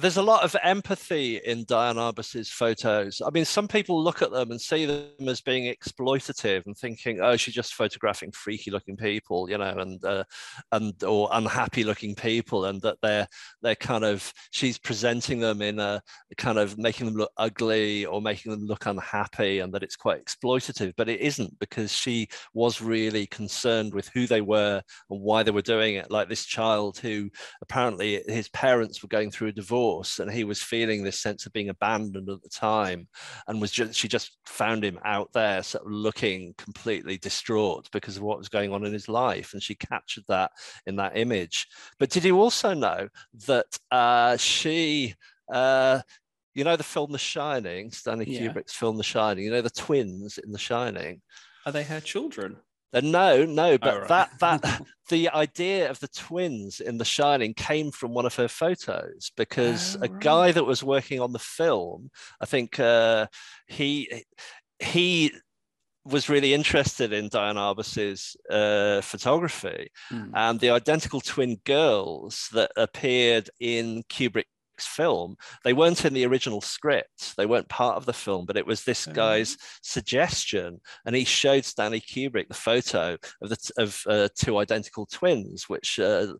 there's 0.00 0.16
a 0.16 0.22
lot 0.22 0.42
of 0.42 0.56
empathy 0.62 1.36
in 1.36 1.64
Diane 1.68 1.98
Arbus's 1.98 2.48
photos. 2.48 3.20
I 3.24 3.28
mean, 3.28 3.44
some 3.44 3.68
people 3.68 4.02
look 4.02 4.22
at 4.22 4.30
them 4.30 4.50
and 4.50 4.58
see 4.58 4.86
them 4.86 5.28
as 5.28 5.42
being 5.42 5.72
exploitative 5.74 6.64
and 6.64 6.74
thinking, 6.74 7.20
"Oh, 7.20 7.36
she's 7.36 7.54
just 7.54 7.74
photographing 7.74 8.32
freaky-looking 8.32 8.96
people," 8.96 9.50
you 9.50 9.58
know, 9.58 9.76
and 9.76 10.02
uh, 10.02 10.24
and 10.72 10.94
or 11.04 11.28
unhappy-looking 11.32 12.14
people, 12.14 12.64
and 12.64 12.80
that 12.80 12.96
they're 13.02 13.26
they're 13.60 13.74
kind 13.74 14.02
of 14.04 14.32
she's 14.50 14.78
presenting 14.78 15.40
them 15.40 15.60
in 15.60 15.78
a 15.78 16.00
kind 16.38 16.58
of 16.58 16.78
making 16.78 17.04
them 17.04 17.16
look 17.16 17.32
ugly 17.36 18.06
or 18.06 18.22
making 18.22 18.50
them 18.50 18.64
look 18.64 18.86
unhappy, 18.86 19.58
and 19.58 19.74
that 19.74 19.82
it's 19.82 19.96
quite 19.96 20.24
exploitative. 20.24 20.94
But 20.96 21.10
it 21.10 21.20
isn't 21.20 21.58
because 21.58 21.92
she 21.92 22.28
was 22.54 22.80
really 22.80 23.26
concerned 23.26 23.92
with 23.92 24.08
who 24.14 24.26
they 24.26 24.40
were 24.40 24.80
and 25.10 25.20
why 25.20 25.42
they 25.42 25.50
were 25.50 25.60
doing 25.60 25.96
it. 25.96 26.10
Like 26.10 26.30
this 26.30 26.46
child 26.46 26.96
who 26.96 27.28
apparently 27.60 28.22
his 28.26 28.48
parents 28.48 29.02
were 29.02 29.08
going 29.08 29.30
through 29.30 29.48
a 29.48 29.52
divorce 29.52 29.81
divorce 29.82 30.18
and 30.18 30.30
he 30.30 30.44
was 30.44 30.62
feeling 30.62 31.02
this 31.02 31.20
sense 31.20 31.46
of 31.46 31.52
being 31.52 31.68
abandoned 31.68 32.28
at 32.28 32.42
the 32.42 32.48
time 32.48 33.08
and 33.46 33.60
was 33.60 33.70
just 33.70 33.94
she 33.94 34.08
just 34.08 34.38
found 34.46 34.84
him 34.84 34.98
out 35.04 35.32
there 35.32 35.62
sort 35.62 35.84
of 35.84 35.92
looking 35.92 36.54
completely 36.56 37.18
distraught 37.18 37.88
because 37.92 38.16
of 38.16 38.22
what 38.22 38.38
was 38.38 38.48
going 38.48 38.72
on 38.72 38.84
in 38.84 38.92
his 38.92 39.08
life 39.08 39.52
and 39.52 39.62
she 39.62 39.74
captured 39.74 40.24
that 40.28 40.50
in 40.86 40.96
that 40.96 41.16
image 41.16 41.66
but 41.98 42.10
did 42.10 42.24
you 42.24 42.40
also 42.40 42.74
know 42.74 43.08
that 43.46 43.66
uh, 43.90 44.36
she 44.36 45.14
uh, 45.52 46.00
you 46.54 46.64
know 46.64 46.76
the 46.76 46.82
film 46.82 47.12
The 47.12 47.18
Shining, 47.18 47.90
Stanley 47.90 48.26
yeah. 48.28 48.52
Kubrick's 48.52 48.74
film 48.74 48.96
The 48.96 49.02
Shining. 49.02 49.44
You 49.44 49.50
know 49.50 49.62
the 49.62 49.70
twins 49.70 50.38
in 50.38 50.52
The 50.52 50.58
Shining. 50.58 51.22
Are 51.64 51.72
they 51.72 51.82
her 51.82 52.00
children? 52.00 52.56
Uh, 52.92 53.00
no, 53.02 53.44
no, 53.44 53.78
but 53.78 53.94
oh, 53.94 53.98
right. 54.00 54.08
that 54.08 54.30
that 54.40 54.82
the 55.08 55.28
idea 55.30 55.90
of 55.90 55.98
the 56.00 56.08
twins 56.08 56.80
in 56.80 56.98
The 56.98 57.04
Shining 57.04 57.54
came 57.54 57.90
from 57.90 58.12
one 58.12 58.26
of 58.26 58.34
her 58.36 58.48
photos 58.48 59.32
because 59.36 59.96
oh, 59.96 60.00
a 60.04 60.08
right. 60.08 60.20
guy 60.20 60.52
that 60.52 60.64
was 60.64 60.84
working 60.84 61.20
on 61.20 61.32
the 61.32 61.38
film, 61.38 62.10
I 62.40 62.46
think 62.46 62.78
uh, 62.78 63.26
he 63.66 64.24
he 64.78 65.32
was 66.04 66.28
really 66.28 66.52
interested 66.52 67.12
in 67.12 67.28
Diane 67.28 67.56
Arbus's 67.56 68.36
uh, 68.50 69.00
photography, 69.00 69.88
mm. 70.10 70.30
and 70.34 70.58
the 70.60 70.70
identical 70.70 71.20
twin 71.20 71.60
girls 71.64 72.48
that 72.52 72.72
appeared 72.76 73.48
in 73.60 74.02
Kubrick 74.08 74.46
film. 74.84 75.36
They 75.64 75.72
weren't 75.72 76.04
in 76.04 76.14
the 76.14 76.26
original 76.26 76.60
script. 76.60 77.36
They 77.36 77.46
weren't 77.46 77.68
part 77.68 77.96
of 77.96 78.06
the 78.06 78.12
film, 78.12 78.46
but 78.46 78.56
it 78.56 78.66
was 78.66 78.84
this 78.84 79.08
oh. 79.08 79.12
guy's 79.12 79.56
suggestion, 79.82 80.80
and 81.06 81.16
he 81.16 81.24
showed 81.24 81.64
Stanley 81.64 82.00
Kubrick 82.00 82.48
the 82.48 82.54
photo 82.54 83.16
of 83.42 83.48
the 83.48 83.70
of 83.78 84.02
uh, 84.06 84.28
two 84.34 84.58
identical 84.58 85.06
twins, 85.06 85.68
which. 85.68 85.98
Uh, 85.98 86.34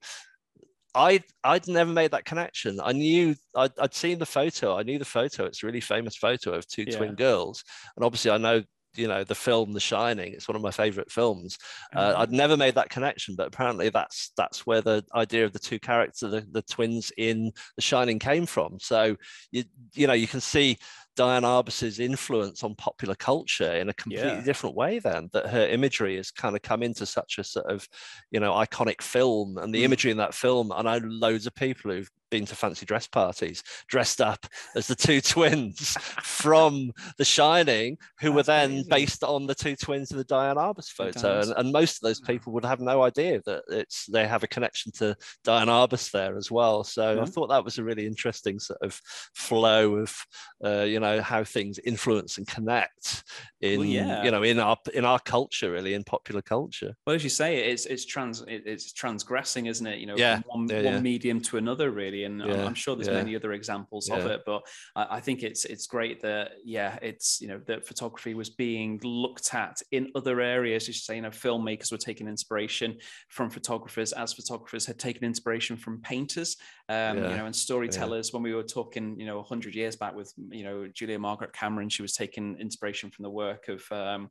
I 0.95 1.23
I'd 1.43 1.69
never 1.69 1.91
made 1.91 2.11
that 2.11 2.27
connection. 2.27 2.79
I 2.79 2.93
knew 2.93 3.35
I'd, 3.57 3.73
I'd, 3.79 3.95
seen 3.95 4.19
the 4.19 4.27
photo. 4.27 4.77
I 4.77 4.83
knew 4.83 4.99
the 4.99 5.07
photo. 5.07 5.47
It's 5.47 5.63
a 5.63 5.67
really 5.67 5.81
famous 5.81 6.17
photo 6.17 6.53
of 6.53 6.67
two 6.67 6.85
yeah. 6.87 6.99
twin 6.99 7.15
girls, 7.15 7.65
and 7.97 8.05
obviously 8.05 8.31
I 8.31 8.37
know 8.37 8.63
you 8.95 9.09
know 9.09 9.25
the 9.25 9.35
film 9.35 9.73
The 9.73 9.81
Shining. 9.81 10.33
It's 10.33 10.49
one 10.49 10.57
of 10.57 10.63
my 10.63 10.71
favorite 10.71 11.11
films. 11.11 11.59
Uh, 11.95 12.13
mm-hmm. 12.13 12.21
I'd 12.21 12.33
never 12.33 12.57
made 12.57 12.75
that 12.75 12.91
connection, 12.91 13.35
but 13.37 13.47
apparently 13.47 13.89
that's 13.89 14.33
that's 14.37 14.67
where 14.67 14.81
the 14.81 15.05
idea 15.15 15.45
of 15.45 15.53
the 15.53 15.59
two 15.59 15.79
characters, 15.79 16.31
the, 16.31 16.47
the 16.51 16.63
twins 16.63 17.13
in 17.17 17.53
The 17.77 17.83
Shining, 17.83 18.19
came 18.19 18.47
from. 18.47 18.79
So 18.81 19.17
you 19.51 19.65
you 19.95 20.07
know 20.07 20.13
you 20.13 20.27
can 20.27 20.41
see 20.41 20.79
Diane 21.15 21.45
Arbus's 21.45 22.01
influence 22.01 22.63
on 22.65 22.75
popular 22.75 23.15
culture 23.15 23.73
in 23.75 23.89
a 23.89 23.95
completely 23.95 24.31
yeah. 24.31 24.41
different 24.41 24.77
way 24.77 24.99
then 24.99 25.29
that 25.33 25.47
her 25.47 25.67
imagery 25.67 26.17
has 26.17 26.31
kind 26.31 26.57
of 26.57 26.63
come 26.63 26.83
into 26.83 27.05
such 27.05 27.39
a 27.39 27.45
sort 27.45 27.67
of 27.67 27.87
you 28.31 28.41
know 28.41 28.53
iconic 28.53 29.03
film 29.03 29.59
and 29.59 29.75
the 29.75 29.83
mm. 29.83 29.85
imagery 29.85 30.11
in 30.11 30.17
that 30.17 30.35
film 30.35 30.73
I 30.73 30.83
know 30.83 31.01
loads 31.05 31.47
of 31.47 31.55
people 31.55 31.91
who've 31.91 32.11
been 32.33 32.47
to 32.47 32.57
fancy 32.57 32.87
dress 32.87 33.07
parties 33.07 33.63
dressed 33.89 34.23
up 34.23 34.47
as 34.75 34.87
the 34.87 34.95
two 34.95 35.21
twins 35.21 35.99
from 36.23 36.91
The 37.19 37.27
Shining, 37.27 37.99
who 38.21 38.29
That's 38.29 38.37
were 38.37 38.43
then 38.43 38.71
amazing. 38.71 38.89
based 38.89 39.23
on 39.23 39.47
the 39.47 39.55
two 39.55 39.77
twins 39.77 40.11
in 40.11 40.17
the 40.17 40.25
Diane 40.25 40.57
Arbus 40.57 40.89
photo. 40.89 41.41
And, 41.41 41.53
and, 41.59 41.73
most 41.73 41.97
of 41.97 42.09
those 42.09 42.21
people 42.21 42.53
would 42.55 42.65
have 42.65 42.81
no 42.81 43.03
idea 43.03 43.43
that 43.45 43.65
it's 43.69 44.07
they 44.07 44.27
have 44.27 44.43
a 44.43 44.47
connection 44.47 44.93
to 44.93 45.15
Diane 45.45 45.69
Arbus 45.69 46.11
there 46.11 46.37
as 46.37 46.51
well. 46.51 46.85
So 46.85 47.17
mm-hmm. 47.17 47.23
I 47.23 47.27
thought 47.27 47.49
that 47.49 47.65
was 47.65 47.79
a 47.79 47.85
really 47.85 48.07
interesting 48.07 48.59
sort 48.59 48.81
of 48.83 48.99
flow 49.35 49.97
of 49.97 50.17
uh, 50.65 50.83
you 50.83 51.01
know 51.01 51.21
how 51.21 51.45
things 51.45 51.79
influence 51.85 52.39
and 52.39 52.47
connect 52.47 53.25
in 53.61 53.81
well, 53.81 53.89
yeah. 53.89 54.25
you 54.25 54.31
know 54.31 54.43
in 54.43 54.59
our 54.59 54.77
in 54.95 55.05
our 55.05 55.19
culture 55.19 55.71
really 55.71 55.95
in 55.95 56.05
popular 56.05 56.43
culture. 56.43 56.95
Well, 57.07 57.17
as 57.17 57.25
you 57.25 57.31
say, 57.31 57.71
it's 57.71 57.87
it's 57.87 58.07
trans 58.07 58.43
it's 58.49 58.93
transgressing, 58.93 59.67
isn't 59.67 59.87
it? 59.87 59.99
You 59.99 60.07
know, 60.07 60.17
yeah. 60.17 60.41
one, 60.47 60.69
yeah, 60.69 60.95
one 60.95 61.03
medium 61.03 61.41
to 61.43 61.59
another 61.59 61.91
really 61.91 62.22
and 62.25 62.41
yeah, 62.41 62.65
I'm 62.65 62.75
sure 62.75 62.97
there's 62.97 63.09
yeah. 63.09 63.15
many 63.15 63.37
other 63.37 63.53
examples 63.53 64.09
yeah. 64.09 64.17
of 64.17 64.27
it. 64.27 64.43
But 64.47 64.63
I, 64.97 65.17
I, 65.17 65.21
think 65.21 65.43
it's 65.43 65.65
it's 65.65 65.87
great 65.87 66.21
that 66.23 66.53
yeah, 66.65 66.99
it's 67.03 67.41
you 67.41 67.49
know 67.49 67.61
that 67.67 67.87
photography 67.87 68.35
was 68.35 68.51
being 68.51 69.01
looked 69.03 69.55
at 69.55 69.81
in 69.91 70.11
other 70.15 70.41
areas. 70.41 70.87
You 70.87 70.95
say 70.95 71.17
you 71.17 71.23
know 71.23 71.31
filmmakers 71.31 71.93
were 71.93 71.99
taking 71.99 72.29
inspiration 72.29 72.99
from 73.29 73.51
photographers, 73.51 74.13
as 74.13 74.33
photographers 74.33 74.87
had 74.87 74.99
taken 74.99 75.25
inspiration 75.25 75.77
from 75.77 76.01
painters, 76.01 76.57
um, 76.89 77.17
you 77.17 77.23
know, 77.23 77.47
and 77.47 77.57
storytellers. 77.57 78.33
When 78.33 78.43
we 78.43 78.55
were 78.55 78.63
talking, 78.63 79.19
you 79.19 79.27
know, 79.27 79.37
100 79.37 79.75
years 79.75 79.97
back 79.97 80.15
with 80.15 80.33
you 80.51 80.65
know 80.65 80.89
Julia 80.93 81.19
Margaret 81.19 81.53
Cameron, 81.53 81.89
she 81.89 82.03
was 82.03 82.13
taking 82.13 82.57
inspiration 82.59 83.11
from 83.11 83.23
the 83.25 83.31
work 83.31 83.69
of 83.69 83.83
um, 83.91 84.31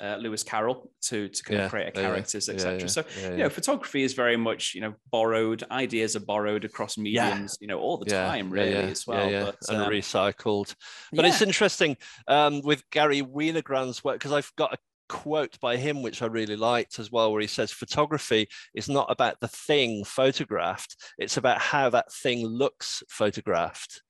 uh, 0.00 0.16
Lewis 0.16 0.42
Carroll 0.42 0.90
to 1.02 1.28
to 1.28 1.42
kind 1.42 1.58
yeah, 1.58 1.64
of 1.64 1.70
create 1.70 1.94
characters, 1.94 2.48
yeah, 2.48 2.54
etc. 2.54 2.80
Yeah, 2.80 2.86
so 2.86 3.04
you 3.22 3.36
know, 3.38 3.48
photography 3.48 4.02
is 4.02 4.14
very 4.14 4.36
much 4.36 4.74
you 4.74 4.80
know 4.80 4.94
borrowed. 5.10 5.64
Ideas 5.70 6.16
are 6.16 6.20
borrowed 6.20 6.64
across 6.64 6.98
mediums, 6.98 7.56
you 7.60 7.66
know, 7.66 7.78
all 7.78 7.96
the 7.98 8.06
time, 8.06 8.50
really 8.50 8.74
as 8.74 9.06
well. 9.06 9.30
But, 9.30 9.56
and 9.68 9.82
um, 9.82 9.90
recycled. 9.90 10.74
But 11.12 11.24
it's 11.24 11.42
interesting 11.42 11.96
um, 12.26 12.62
with 12.62 12.82
Garry 12.90 13.22
Winogrand's 13.22 14.04
work 14.04 14.16
because 14.16 14.32
I've 14.32 14.52
got 14.56 14.74
a 14.74 14.78
quote 15.08 15.58
by 15.60 15.76
him 15.76 16.02
which 16.02 16.20
I 16.20 16.26
really 16.26 16.56
liked 16.56 16.98
as 16.98 17.10
well, 17.10 17.32
where 17.32 17.40
he 17.40 17.46
says, 17.46 17.72
"Photography 17.72 18.48
is 18.74 18.88
not 18.88 19.10
about 19.10 19.40
the 19.40 19.48
thing 19.48 20.04
photographed; 20.04 20.96
it's 21.18 21.36
about 21.36 21.60
how 21.60 21.90
that 21.90 22.12
thing 22.12 22.46
looks 22.46 23.02
photographed." 23.08 24.02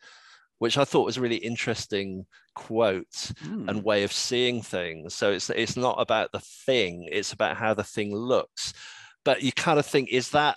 which 0.58 0.76
I 0.76 0.84
thought 0.84 1.06
was 1.06 1.16
a 1.16 1.20
really 1.20 1.36
interesting 1.36 2.26
quote 2.58 3.32
mm. 3.44 3.68
and 3.68 3.78
hmm. 3.78 3.82
way 3.82 4.02
of 4.02 4.12
seeing 4.12 4.60
things. 4.60 5.14
So 5.14 5.30
it's 5.30 5.48
it's 5.50 5.76
not 5.76 5.96
about 6.00 6.32
the 6.32 6.40
thing; 6.40 7.08
it's 7.10 7.32
about 7.32 7.56
how 7.56 7.72
the 7.72 7.84
thing 7.84 8.14
looks. 8.14 8.74
But 9.24 9.42
you 9.42 9.52
kind 9.52 9.78
of 9.78 9.86
think, 9.86 10.08
is 10.10 10.30
that 10.30 10.56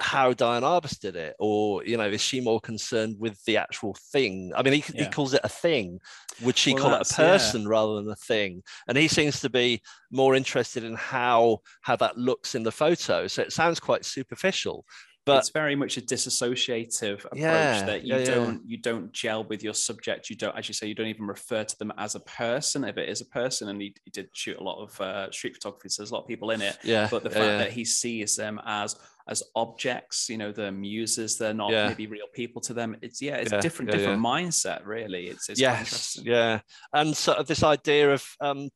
how 0.00 0.32
Diane 0.32 0.62
Arbus 0.62 0.98
did 0.98 1.16
it, 1.16 1.36
or 1.38 1.84
you 1.84 1.96
know, 1.96 2.08
is 2.08 2.20
she 2.20 2.40
more 2.40 2.60
concerned 2.60 3.16
with 3.18 3.42
the 3.44 3.58
actual 3.58 3.94
thing? 4.10 4.52
I 4.56 4.62
mean, 4.62 4.74
he, 4.74 4.84
yeah. 4.94 5.04
he 5.04 5.10
calls 5.10 5.34
it 5.34 5.42
a 5.44 5.48
thing. 5.48 6.00
Would 6.42 6.56
she 6.56 6.72
well, 6.74 6.82
call 6.84 6.94
it 6.94 7.10
a 7.10 7.14
person 7.14 7.62
yeah. 7.62 7.68
rather 7.68 7.96
than 7.96 8.10
a 8.10 8.16
thing? 8.16 8.62
And 8.88 8.96
he 8.96 9.06
seems 9.06 9.40
to 9.40 9.50
be 9.50 9.82
more 10.10 10.34
interested 10.34 10.82
in 10.82 10.94
how 10.94 11.58
how 11.82 11.96
that 11.96 12.16
looks 12.16 12.54
in 12.54 12.62
the 12.62 12.72
photo. 12.72 13.26
So 13.26 13.42
it 13.42 13.52
sounds 13.52 13.80
quite 13.80 14.04
superficial, 14.04 14.84
but 15.24 15.38
it's 15.38 15.50
very 15.50 15.76
much 15.76 15.96
a 15.96 16.00
disassociative 16.00 17.24
approach 17.24 17.38
yeah, 17.40 17.84
that 17.84 18.04
you 18.04 18.16
yeah, 18.16 18.24
don't 18.24 18.54
yeah. 18.54 18.60
you 18.64 18.76
don't 18.76 19.12
gel 19.12 19.44
with 19.44 19.62
your 19.62 19.74
subject. 19.74 20.30
You 20.30 20.36
don't 20.36 20.56
as 20.56 20.68
you 20.68 20.74
say 20.74 20.86
you 20.86 20.94
don't 20.94 21.06
even 21.06 21.26
refer 21.26 21.64
to 21.64 21.78
them 21.78 21.92
as 21.98 22.14
a 22.14 22.20
person. 22.20 22.84
If 22.84 22.98
it 22.98 23.08
is 23.08 23.20
a 23.20 23.26
person 23.26 23.68
and 23.68 23.80
he, 23.80 23.94
he 24.04 24.10
did 24.10 24.28
shoot 24.32 24.58
a 24.58 24.62
lot 24.62 24.82
of 24.82 25.00
uh, 25.00 25.30
street 25.30 25.54
photography 25.54 25.88
so 25.88 26.02
there's 26.02 26.10
a 26.10 26.14
lot 26.14 26.22
of 26.22 26.28
people 26.28 26.50
in 26.50 26.62
it 26.62 26.78
yeah 26.82 27.08
but 27.10 27.22
the 27.22 27.30
fact 27.30 27.58
that 27.58 27.72
he 27.72 27.84
sees 27.84 28.36
them 28.36 28.60
as 28.64 28.96
as 29.28 29.42
objects 29.54 30.28
you 30.28 30.36
know 30.36 30.50
the 30.50 30.72
muses 30.72 31.38
they're 31.38 31.54
not 31.54 31.70
maybe 31.70 32.06
real 32.06 32.26
people 32.32 32.60
to 32.62 32.74
them. 32.74 32.96
It's 33.02 33.22
yeah 33.22 33.36
it's 33.36 33.52
a 33.52 33.60
different 33.60 33.90
different 33.90 34.20
mindset 34.22 34.84
really. 34.84 35.26
It's, 35.28 35.48
it's 35.48 35.60
yes 35.60 36.18
yeah. 36.22 36.60
And 36.92 37.16
sort 37.16 37.38
of 37.38 37.46
this 37.46 37.62
idea 37.62 38.12
of 38.12 38.24
um 38.40 38.70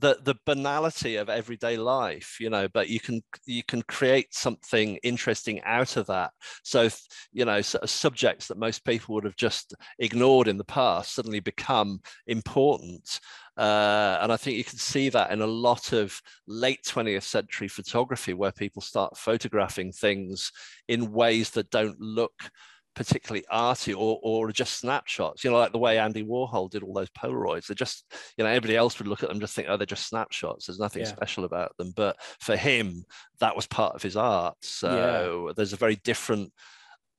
the 0.00 0.18
the 0.22 0.34
banality 0.46 1.16
of 1.16 1.28
everyday 1.28 1.76
life 1.76 2.38
you 2.40 2.48
know 2.48 2.66
but 2.68 2.88
you 2.88 3.00
can 3.00 3.22
you 3.46 3.62
can 3.62 3.82
create 3.82 4.32
something 4.34 4.98
interesting 5.02 5.60
out 5.64 5.96
of 5.96 6.06
that. 6.06 6.32
So 6.62 6.88
you 7.32 7.44
know 7.44 7.60
sort 7.60 7.84
of 7.84 7.90
subjects 7.90 8.48
that 8.48 8.58
most 8.58 8.84
people 8.84 9.14
would 9.14 9.24
have 9.24 9.36
just 9.36 9.74
ignored 9.98 10.48
in 10.48 10.56
the 10.56 10.64
past 10.64 11.14
suddenly 11.14 11.40
become 11.40 12.00
important. 12.26 13.20
Uh, 13.56 14.18
and 14.22 14.32
I 14.32 14.36
think 14.36 14.56
you 14.56 14.64
can 14.64 14.78
see 14.78 15.10
that 15.10 15.32
in 15.32 15.42
a 15.42 15.46
lot 15.46 15.92
of 15.92 16.20
late 16.46 16.82
20th 16.84 17.24
century 17.24 17.68
photography 17.68 18.32
where 18.32 18.52
people 18.52 18.80
start 18.80 19.18
photographing 19.18 19.92
things 19.92 20.50
in 20.88 21.12
ways 21.12 21.50
that 21.50 21.70
don't 21.70 22.00
look 22.00 22.50
particularly 22.94 23.44
arty 23.50 23.94
or, 23.94 24.18
or 24.22 24.50
just 24.52 24.78
snapshots, 24.78 25.44
you 25.44 25.50
know, 25.50 25.58
like 25.58 25.72
the 25.72 25.78
way 25.78 25.98
Andy 25.98 26.24
Warhol 26.24 26.70
did 26.70 26.82
all 26.82 26.92
those 26.92 27.10
Polaroids. 27.10 27.66
They're 27.66 27.74
just, 27.74 28.04
you 28.36 28.44
know, 28.44 28.50
everybody 28.50 28.76
else 28.76 28.98
would 28.98 29.08
look 29.08 29.22
at 29.22 29.28
them 29.28 29.40
just 29.40 29.54
think, 29.54 29.68
oh, 29.70 29.76
they're 29.76 29.86
just 29.86 30.08
snapshots. 30.08 30.66
There's 30.66 30.80
nothing 30.80 31.02
yeah. 31.02 31.08
special 31.08 31.44
about 31.44 31.76
them. 31.76 31.92
But 31.94 32.16
for 32.40 32.56
him, 32.56 33.04
that 33.38 33.56
was 33.56 33.66
part 33.66 33.94
of 33.94 34.02
his 34.02 34.16
art. 34.16 34.56
So 34.60 35.46
yeah. 35.46 35.52
there's 35.56 35.72
a 35.72 35.76
very 35.76 35.96
different 35.96 36.52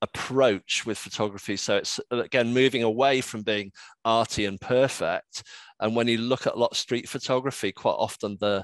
approach 0.02 0.86
with 0.86 0.98
photography. 0.98 1.56
So 1.56 1.78
it's 1.78 2.00
again 2.10 2.54
moving 2.54 2.84
away 2.84 3.22
from 3.22 3.44
being 3.44 3.72
arty 4.04 4.46
and 4.46 4.60
perfect. 4.60 5.44
And 5.80 5.96
when 5.96 6.08
you 6.08 6.18
look 6.18 6.48
at 6.48 6.56
a 6.56 6.60
lot 6.60 6.72
of 6.72 6.78
street 6.78 7.08
photography, 7.08 7.72
quite 7.72 7.92
often 7.92 8.38
the 8.40 8.64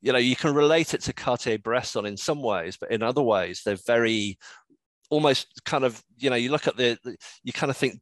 you 0.00 0.12
know 0.12 0.18
you 0.18 0.36
can 0.36 0.54
relate 0.54 0.94
it 0.94 1.02
to 1.02 1.12
Cartier-Bresson 1.12 2.06
in 2.06 2.16
some 2.16 2.42
ways, 2.42 2.76
but 2.76 2.90
in 2.90 3.02
other 3.02 3.22
ways 3.22 3.62
they're 3.64 3.78
very 3.86 4.38
almost 5.10 5.46
kind 5.64 5.84
of 5.84 6.02
you 6.18 6.30
know 6.30 6.36
you 6.36 6.50
look 6.50 6.66
at 6.66 6.76
the 6.76 6.98
you 7.42 7.52
kind 7.52 7.70
of 7.70 7.76
think 7.76 8.00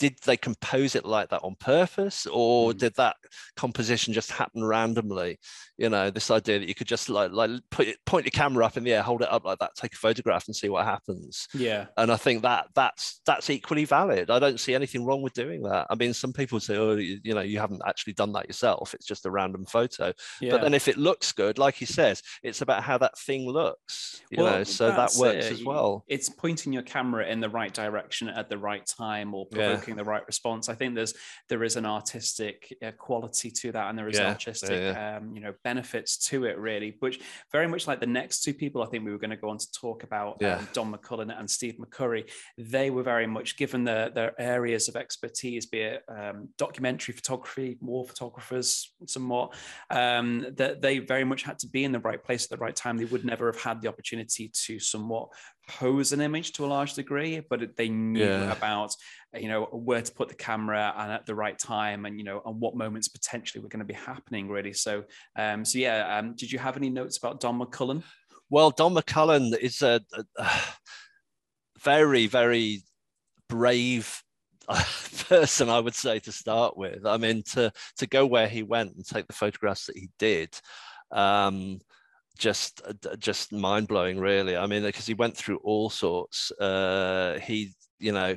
did 0.00 0.16
they 0.24 0.36
compose 0.36 0.96
it 0.96 1.04
like 1.04 1.28
that 1.28 1.44
on 1.44 1.54
purpose 1.60 2.26
or 2.26 2.72
mm. 2.72 2.78
did 2.78 2.94
that 2.96 3.16
composition 3.54 4.14
just 4.14 4.32
happen 4.32 4.64
randomly 4.64 5.38
you 5.76 5.88
know 5.88 6.10
this 6.10 6.30
idea 6.30 6.58
that 6.58 6.66
you 6.66 6.74
could 6.74 6.86
just 6.86 7.08
like 7.08 7.30
like 7.32 7.50
put 7.70 7.86
it, 7.86 7.98
point 8.06 8.24
your 8.24 8.30
camera 8.30 8.64
up 8.64 8.76
in 8.76 8.82
the 8.82 8.92
air 8.92 9.02
hold 9.02 9.22
it 9.22 9.30
up 9.30 9.44
like 9.44 9.58
that 9.58 9.70
take 9.76 9.92
a 9.92 9.96
photograph 9.96 10.46
and 10.46 10.56
see 10.56 10.70
what 10.70 10.84
happens 10.84 11.46
yeah 11.54 11.86
and 11.98 12.10
i 12.10 12.16
think 12.16 12.42
that 12.42 12.66
that's 12.74 13.20
that's 13.26 13.50
equally 13.50 13.84
valid 13.84 14.30
i 14.30 14.38
don't 14.38 14.58
see 14.58 14.74
anything 14.74 15.04
wrong 15.04 15.20
with 15.20 15.34
doing 15.34 15.62
that 15.62 15.86
i 15.90 15.94
mean 15.94 16.14
some 16.14 16.32
people 16.32 16.58
say 16.58 16.76
oh 16.76 16.94
you, 16.96 17.20
you 17.22 17.34
know 17.34 17.40
you 17.42 17.58
haven't 17.58 17.82
actually 17.86 18.14
done 18.14 18.32
that 18.32 18.46
yourself 18.46 18.94
it's 18.94 19.06
just 19.06 19.26
a 19.26 19.30
random 19.30 19.66
photo 19.66 20.12
yeah. 20.40 20.50
but 20.50 20.62
then 20.62 20.72
if 20.72 20.88
it 20.88 20.96
looks 20.96 21.30
good 21.32 21.58
like 21.58 21.74
he 21.74 21.84
says 21.84 22.22
it's 22.42 22.62
about 22.62 22.82
how 22.82 22.96
that 22.96 23.16
thing 23.18 23.46
looks 23.46 24.22
you 24.30 24.42
well, 24.42 24.58
know 24.58 24.64
so 24.64 24.88
that 24.88 25.12
works 25.18 25.46
it. 25.46 25.52
as 25.52 25.64
well 25.64 26.04
it's 26.08 26.30
pointing 26.30 26.72
your 26.72 26.82
camera 26.82 27.26
in 27.26 27.40
the 27.40 27.50
right 27.50 27.74
direction 27.74 28.28
at 28.28 28.48
the 28.48 28.56
right 28.56 28.86
time 28.86 29.34
or 29.34 29.44
provoking 29.46 29.89
yeah. 29.89 29.89
The 29.96 30.04
right 30.04 30.26
response 30.26 30.68
i 30.68 30.74
think 30.74 30.94
there's 30.94 31.14
there 31.48 31.62
is 31.64 31.76
an 31.76 31.86
artistic 31.86 32.76
uh, 32.84 32.90
quality 32.92 33.50
to 33.50 33.72
that 33.72 33.88
and 33.88 33.98
there 33.98 34.08
is 34.08 34.18
yeah. 34.18 34.28
artistic 34.28 34.96
um, 34.96 35.34
you 35.34 35.40
know 35.40 35.52
benefits 35.64 36.16
to 36.16 36.44
it 36.44 36.58
really 36.58 36.96
which 37.00 37.20
very 37.52 37.66
much 37.66 37.86
like 37.86 38.00
the 38.00 38.06
next 38.06 38.42
two 38.42 38.54
people 38.54 38.82
i 38.82 38.86
think 38.86 39.04
we 39.04 39.12
were 39.12 39.18
going 39.18 39.30
to 39.30 39.36
go 39.36 39.48
on 39.48 39.58
to 39.58 39.70
talk 39.72 40.02
about 40.02 40.36
yeah. 40.40 40.56
um, 40.56 40.68
don 40.72 40.92
mccullin 40.92 41.36
and 41.38 41.50
steve 41.50 41.76
mccurry 41.78 42.28
they 42.58 42.90
were 42.90 43.02
very 43.02 43.26
much 43.26 43.56
given 43.56 43.84
their, 43.84 44.10
their 44.10 44.40
areas 44.40 44.88
of 44.88 44.96
expertise 44.96 45.66
be 45.66 45.80
it 45.80 46.02
um, 46.08 46.48
documentary 46.58 47.14
photography 47.14 47.76
war 47.80 48.04
photographers 48.04 48.92
somewhat 49.06 49.54
um, 49.90 50.46
that 50.56 50.80
they 50.80 50.98
very 50.98 51.24
much 51.24 51.42
had 51.42 51.58
to 51.58 51.66
be 51.66 51.84
in 51.84 51.92
the 51.92 52.00
right 52.00 52.22
place 52.22 52.44
at 52.44 52.50
the 52.50 52.64
right 52.64 52.76
time 52.76 52.96
they 52.96 53.04
would 53.04 53.24
never 53.24 53.46
have 53.46 53.60
had 53.60 53.80
the 53.80 53.88
opportunity 53.88 54.50
to 54.52 54.78
somewhat 54.78 55.28
pose 55.70 56.12
an 56.12 56.20
image 56.20 56.52
to 56.52 56.64
a 56.64 56.68
large 56.68 56.94
degree, 56.94 57.40
but 57.48 57.76
they 57.76 57.88
knew 57.88 58.24
yeah. 58.24 58.52
about 58.52 58.94
you 59.34 59.48
know 59.48 59.64
where 59.66 60.02
to 60.02 60.12
put 60.12 60.28
the 60.28 60.34
camera 60.34 60.92
and 60.96 61.12
at 61.12 61.26
the 61.26 61.34
right 61.34 61.58
time, 61.58 62.06
and 62.06 62.18
you 62.18 62.24
know 62.24 62.42
and 62.44 62.60
what 62.60 62.76
moments 62.76 63.08
potentially 63.08 63.62
were 63.62 63.68
going 63.68 63.80
to 63.80 63.84
be 63.84 63.94
happening. 63.94 64.48
Really, 64.48 64.72
so 64.72 65.04
um, 65.36 65.64
so 65.64 65.78
yeah. 65.78 66.18
Um, 66.18 66.34
did 66.34 66.50
you 66.50 66.58
have 66.58 66.76
any 66.76 66.90
notes 66.90 67.18
about 67.18 67.40
Don 67.40 67.60
McCullin? 67.60 68.02
Well, 68.50 68.70
Don 68.70 68.94
McCullin 68.94 69.56
is 69.56 69.82
a, 69.82 70.00
a 70.36 70.50
very 71.78 72.26
very 72.26 72.82
brave 73.48 74.22
person, 75.28 75.68
I 75.68 75.80
would 75.80 75.94
say, 75.94 76.18
to 76.20 76.32
start 76.32 76.76
with. 76.76 77.06
I 77.06 77.16
mean, 77.16 77.42
to 77.52 77.72
to 77.98 78.06
go 78.06 78.26
where 78.26 78.48
he 78.48 78.62
went 78.62 78.96
and 78.96 79.06
take 79.06 79.26
the 79.26 79.32
photographs 79.32 79.86
that 79.86 79.96
he 79.96 80.10
did. 80.18 80.50
Um, 81.12 81.80
just 82.40 82.80
uh, 82.88 83.16
just 83.16 83.52
mind 83.52 83.86
blowing, 83.86 84.18
really. 84.18 84.56
I 84.56 84.66
mean, 84.66 84.82
because 84.82 85.06
he 85.06 85.14
went 85.14 85.36
through 85.36 85.58
all 85.58 85.90
sorts. 85.90 86.50
Uh, 86.52 87.38
he, 87.40 87.72
you 88.00 88.10
know, 88.10 88.36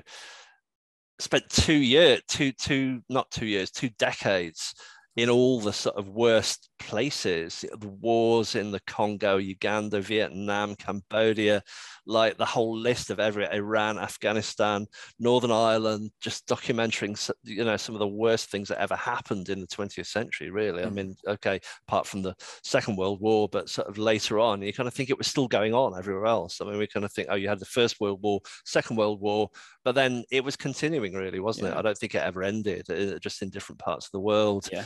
spent 1.20 1.50
two 1.50 1.74
years, 1.74 2.22
two 2.28 2.52
two 2.52 3.02
not 3.10 3.32
two 3.32 3.48
years, 3.48 3.72
two 3.72 3.90
decades 3.98 4.76
in 5.16 5.30
all 5.30 5.60
the 5.60 5.74
sort 5.74 5.96
of 5.96 6.10
worst 6.10 6.70
places 6.88 7.66
the 7.80 7.88
wars 7.88 8.56
in 8.56 8.72
the 8.72 8.80
congo 8.82 9.38
uganda 9.38 10.02
vietnam 10.02 10.76
cambodia 10.76 11.62
like 12.06 12.38
the 12.38 12.46
whole 12.46 12.78
list 12.78 13.10
of 13.10 13.20
every 13.20 13.46
iran 13.52 13.98
afghanistan 13.98 14.86
northern 15.20 15.52
ireland 15.52 16.12
just 16.22 16.48
documenting 16.48 17.18
you 17.44 17.64
know 17.64 17.78
some 17.78 17.96
of 17.96 18.00
the 18.00 18.08
worst 18.08 18.50
things 18.50 18.68
that 18.68 18.80
ever 18.80 18.96
happened 18.96 19.50
in 19.50 19.62
the 19.62 19.68
20th 19.68 20.08
century 20.08 20.50
really. 20.50 20.84
Mm. 20.84 20.88
i 20.88 20.90
mean 20.90 21.16
okay 21.28 21.60
apart 21.88 22.06
from 22.06 22.22
the 22.22 22.36
second 22.64 22.98
world 22.98 23.22
war 23.22 23.48
but 23.50 23.70
sort 23.70 23.88
of 23.88 23.98
later 23.98 24.40
on 24.40 24.62
you 24.62 24.74
kind 24.74 24.88
of 24.88 24.94
think 24.94 25.10
it 25.10 25.18
was 25.18 25.28
still 25.28 25.48
going 25.48 25.74
on 25.74 25.98
everywhere 25.98 26.26
else. 26.26 26.60
I 26.62 26.66
mean 26.66 26.78
we 26.78 26.88
kind 26.88 27.06
of 27.06 27.12
think 27.12 27.28
oh 27.32 27.36
you 27.36 27.48
had 27.48 27.60
the 27.60 27.66
first 27.66 28.00
world 28.00 28.22
war 28.22 28.42
second 28.66 28.98
world 28.98 29.22
war 29.22 29.50
but 29.84 29.96
then 29.96 30.24
it 30.32 30.44
was 30.44 30.56
continuing 30.56 31.14
really 31.14 31.40
wasn't 31.40 31.68
yeah. 31.68 31.74
it 31.74 31.78
i 31.78 31.82
don't 31.82 31.98
think 31.98 32.16
it 32.16 32.24
ever 32.24 32.44
ended 32.44 32.90
uh, 32.90 33.20
just 33.20 33.42
in 33.42 33.50
different 33.50 33.80
parts 33.80 34.08
of 34.08 34.12
the 34.12 34.20
world. 34.20 34.68
Yeah. 34.72 34.86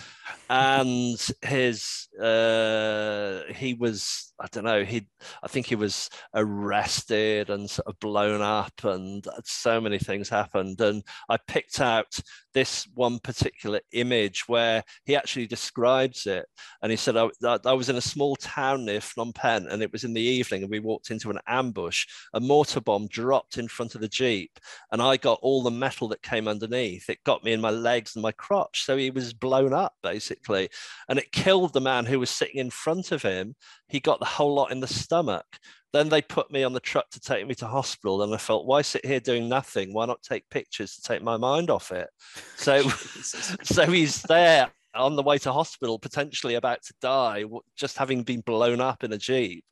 And 0.49 1.19
his 1.41 1.86
uh, 2.21 3.41
he 3.53 3.73
was 3.73 4.33
I 4.39 4.47
don't 4.51 4.63
know 4.63 4.83
he 4.83 5.07
I 5.43 5.47
think 5.47 5.65
he 5.65 5.75
was 5.75 6.09
arrested 6.33 7.49
and 7.49 7.69
sort 7.69 7.87
of 7.87 7.99
blown 7.99 8.41
up 8.41 8.83
and 8.83 9.25
so 9.43 9.81
many 9.81 9.97
things 9.97 10.29
happened. 10.29 10.79
And 10.81 11.03
I 11.29 11.37
picked 11.47 11.81
out 11.81 12.19
this 12.53 12.87
one 12.95 13.19
particular 13.19 13.81
image 13.91 14.43
where 14.47 14.83
he 15.05 15.15
actually 15.15 15.47
describes 15.47 16.25
it. 16.25 16.45
And 16.81 16.91
he 16.91 16.97
said 16.97 17.17
I, 17.17 17.29
I 17.43 17.73
was 17.73 17.89
in 17.89 17.95
a 17.95 18.01
small 18.01 18.35
town 18.35 18.85
near 18.85 18.99
Phnom 18.99 19.33
Penh 19.33 19.67
and 19.67 19.81
it 19.81 19.91
was 19.91 20.03
in 20.03 20.13
the 20.13 20.21
evening 20.21 20.63
and 20.63 20.71
we 20.71 20.79
walked 20.79 21.11
into 21.11 21.29
an 21.31 21.39
ambush. 21.47 22.05
A 22.33 22.39
mortar 22.39 22.81
bomb 22.81 23.07
dropped 23.07 23.57
in 23.57 23.67
front 23.67 23.95
of 23.95 24.01
the 24.01 24.07
jeep 24.07 24.59
and 24.91 25.01
I 25.01 25.17
got 25.17 25.39
all 25.41 25.63
the 25.63 25.71
metal 25.71 26.07
that 26.09 26.21
came 26.21 26.47
underneath. 26.47 27.09
It 27.09 27.23
got 27.23 27.43
me 27.43 27.53
in 27.53 27.61
my 27.61 27.71
legs 27.71 28.15
and 28.15 28.23
my 28.23 28.31
crotch. 28.31 28.83
So 28.83 28.97
he 28.97 29.11
was 29.11 29.33
blown 29.33 29.73
up 29.73 29.95
basically. 30.03 30.69
And 31.09 31.17
it 31.17 31.31
killed 31.31 31.73
the 31.77 31.81
man 31.81 32.07
who 32.07 32.19
was 32.19 32.31
sitting 32.31 32.59
in 32.59 32.71
front 32.71 33.11
of 33.11 33.21
him 33.21 33.55
he 33.87 33.99
got 33.99 34.19
the 34.19 34.25
whole 34.25 34.55
lot 34.55 34.71
in 34.71 34.79
the 34.79 34.87
stomach. 34.87 35.45
Then 35.93 36.09
they 36.09 36.23
put 36.23 36.51
me 36.51 36.63
on 36.63 36.73
the 36.73 36.79
truck 36.79 37.09
to 37.11 37.19
take 37.19 37.47
me 37.47 37.53
to 37.55 37.67
hospital, 37.67 38.23
and 38.23 38.33
I 38.33 38.37
felt, 38.37 38.65
why 38.65 38.81
sit 38.81 39.05
here 39.05 39.19
doing 39.19 39.47
nothing? 39.47 39.93
Why 39.93 40.05
not 40.05 40.21
take 40.23 40.49
pictures 40.49 40.95
to 40.95 41.01
take 41.01 41.21
my 41.21 41.37
mind 41.37 41.69
off 41.69 41.91
it? 41.91 42.09
So, 42.57 42.81
so 43.63 43.85
he's 43.85 44.23
there 44.23 44.71
on 44.97 45.15
the 45.15 45.23
way 45.23 45.37
to 45.39 45.51
hospital, 45.51 45.99
potentially 45.99 46.55
about 46.55 46.81
to 46.83 46.93
die, 47.01 47.43
just 47.75 47.97
having 47.97 48.23
been 48.23 48.41
blown 48.41 48.81
up 48.81 49.03
in 49.03 49.13
a 49.13 49.17
jeep, 49.17 49.63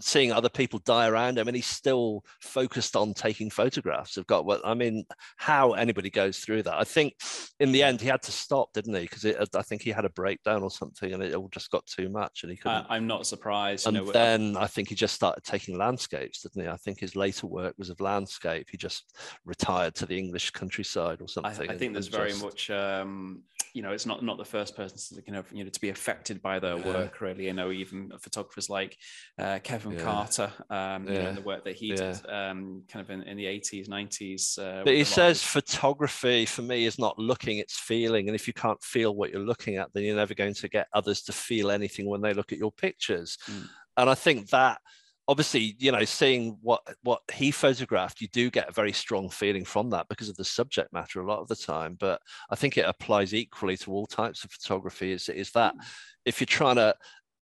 seeing 0.00 0.32
other 0.32 0.48
people 0.48 0.80
die 0.84 1.08
around 1.08 1.38
him, 1.38 1.48
and 1.48 1.56
he's 1.56 1.66
still 1.66 2.24
focused 2.40 2.96
on 2.96 3.14
taking 3.14 3.50
photographs 3.50 4.16
of 4.16 4.26
God. 4.26 4.44
Well, 4.44 4.60
I 4.64 4.74
mean, 4.74 5.04
how 5.36 5.72
anybody 5.72 6.10
goes 6.10 6.38
through 6.38 6.64
that? 6.64 6.74
I 6.74 6.84
think 6.84 7.14
in 7.60 7.72
the 7.72 7.82
end 7.82 8.00
he 8.00 8.08
had 8.08 8.22
to 8.22 8.32
stop, 8.32 8.72
didn't 8.72 8.94
he? 8.94 9.02
Because 9.02 9.24
I 9.54 9.62
think 9.62 9.82
he 9.82 9.90
had 9.90 10.04
a 10.04 10.10
breakdown 10.10 10.62
or 10.62 10.70
something, 10.70 11.12
and 11.12 11.22
it 11.22 11.34
all 11.34 11.48
just 11.48 11.70
got 11.70 11.86
too 11.86 12.08
much, 12.08 12.42
and 12.42 12.50
he 12.50 12.56
couldn't. 12.56 12.86
I'm 12.88 13.06
not 13.06 13.26
surprised. 13.26 13.86
And 13.86 13.96
you 13.96 14.04
know, 14.04 14.12
then 14.12 14.56
I 14.56 14.66
think 14.66 14.88
he 14.88 14.94
just 14.94 15.14
started 15.14 15.44
taking 15.44 15.78
landscapes, 15.78 16.42
didn't 16.42 16.62
he? 16.62 16.68
I 16.68 16.76
think 16.76 17.00
his 17.00 17.16
later 17.16 17.46
work 17.46 17.74
was 17.78 17.90
of 17.90 18.00
landscape. 18.00 18.68
He 18.70 18.76
just 18.76 19.14
retired 19.44 19.94
to 19.96 20.06
the 20.06 20.18
English 20.18 20.50
countryside 20.50 21.20
or 21.20 21.28
something. 21.28 21.70
I, 21.70 21.74
I 21.74 21.78
think 21.78 21.92
there's 21.92 22.08
just... 22.08 22.18
very 22.18 22.34
much. 22.34 22.70
Um, 22.70 23.42
you 23.74 23.82
know, 23.82 23.92
it's 23.92 24.06
not 24.06 24.22
not 24.22 24.36
the 24.38 24.44
first 24.44 24.76
person 24.76 25.16
to 25.16 25.22
kind 25.22 25.38
of 25.38 25.50
you 25.52 25.64
know 25.64 25.70
to 25.70 25.80
be 25.80 25.88
affected 25.88 26.42
by 26.42 26.58
their 26.58 26.76
yeah. 26.76 26.86
work. 26.86 27.20
Really, 27.20 27.46
you 27.46 27.52
know, 27.52 27.70
even 27.70 28.12
photographers 28.20 28.68
like 28.68 28.96
uh, 29.38 29.60
Kevin 29.62 29.92
yeah. 29.92 30.02
Carter, 30.02 30.52
um, 30.70 31.06
yeah. 31.06 31.12
you 31.12 31.22
know, 31.22 31.32
the 31.32 31.42
work 31.42 31.64
that 31.64 31.74
he 31.74 31.92
did, 31.92 32.20
um, 32.28 32.82
kind 32.88 33.02
of 33.02 33.10
in, 33.10 33.22
in 33.22 33.36
the 33.36 33.46
eighties, 33.46 33.88
nineties. 33.88 34.58
Uh, 34.60 34.82
but 34.84 34.94
he 34.94 35.04
says 35.04 35.40
of... 35.40 35.48
photography 35.48 36.44
for 36.44 36.62
me 36.62 36.84
is 36.84 36.98
not 36.98 37.18
looking; 37.18 37.58
it's 37.58 37.78
feeling. 37.78 38.28
And 38.28 38.34
if 38.34 38.46
you 38.46 38.52
can't 38.52 38.82
feel 38.82 39.14
what 39.14 39.30
you're 39.30 39.40
looking 39.40 39.76
at, 39.76 39.88
then 39.94 40.04
you're 40.04 40.16
never 40.16 40.34
going 40.34 40.54
to 40.54 40.68
get 40.68 40.88
others 40.92 41.22
to 41.22 41.32
feel 41.32 41.70
anything 41.70 42.06
when 42.06 42.20
they 42.20 42.34
look 42.34 42.52
at 42.52 42.58
your 42.58 42.72
pictures. 42.72 43.38
Mm. 43.50 43.68
And 43.96 44.10
I 44.10 44.14
think 44.14 44.50
that 44.50 44.80
obviously 45.28 45.76
you 45.78 45.92
know 45.92 46.04
seeing 46.04 46.58
what 46.62 46.80
what 47.02 47.20
he 47.32 47.50
photographed 47.50 48.20
you 48.20 48.28
do 48.28 48.50
get 48.50 48.68
a 48.68 48.72
very 48.72 48.92
strong 48.92 49.28
feeling 49.28 49.64
from 49.64 49.88
that 49.90 50.08
because 50.08 50.28
of 50.28 50.36
the 50.36 50.44
subject 50.44 50.92
matter 50.92 51.20
a 51.20 51.26
lot 51.26 51.40
of 51.40 51.48
the 51.48 51.56
time 51.56 51.96
but 52.00 52.20
i 52.50 52.56
think 52.56 52.76
it 52.76 52.86
applies 52.86 53.32
equally 53.32 53.76
to 53.76 53.92
all 53.92 54.06
types 54.06 54.44
of 54.44 54.50
photography 54.50 55.12
is, 55.12 55.28
is 55.28 55.50
that 55.52 55.74
mm. 55.74 55.80
if 56.24 56.40
you're 56.40 56.46
trying 56.46 56.76
to 56.76 56.94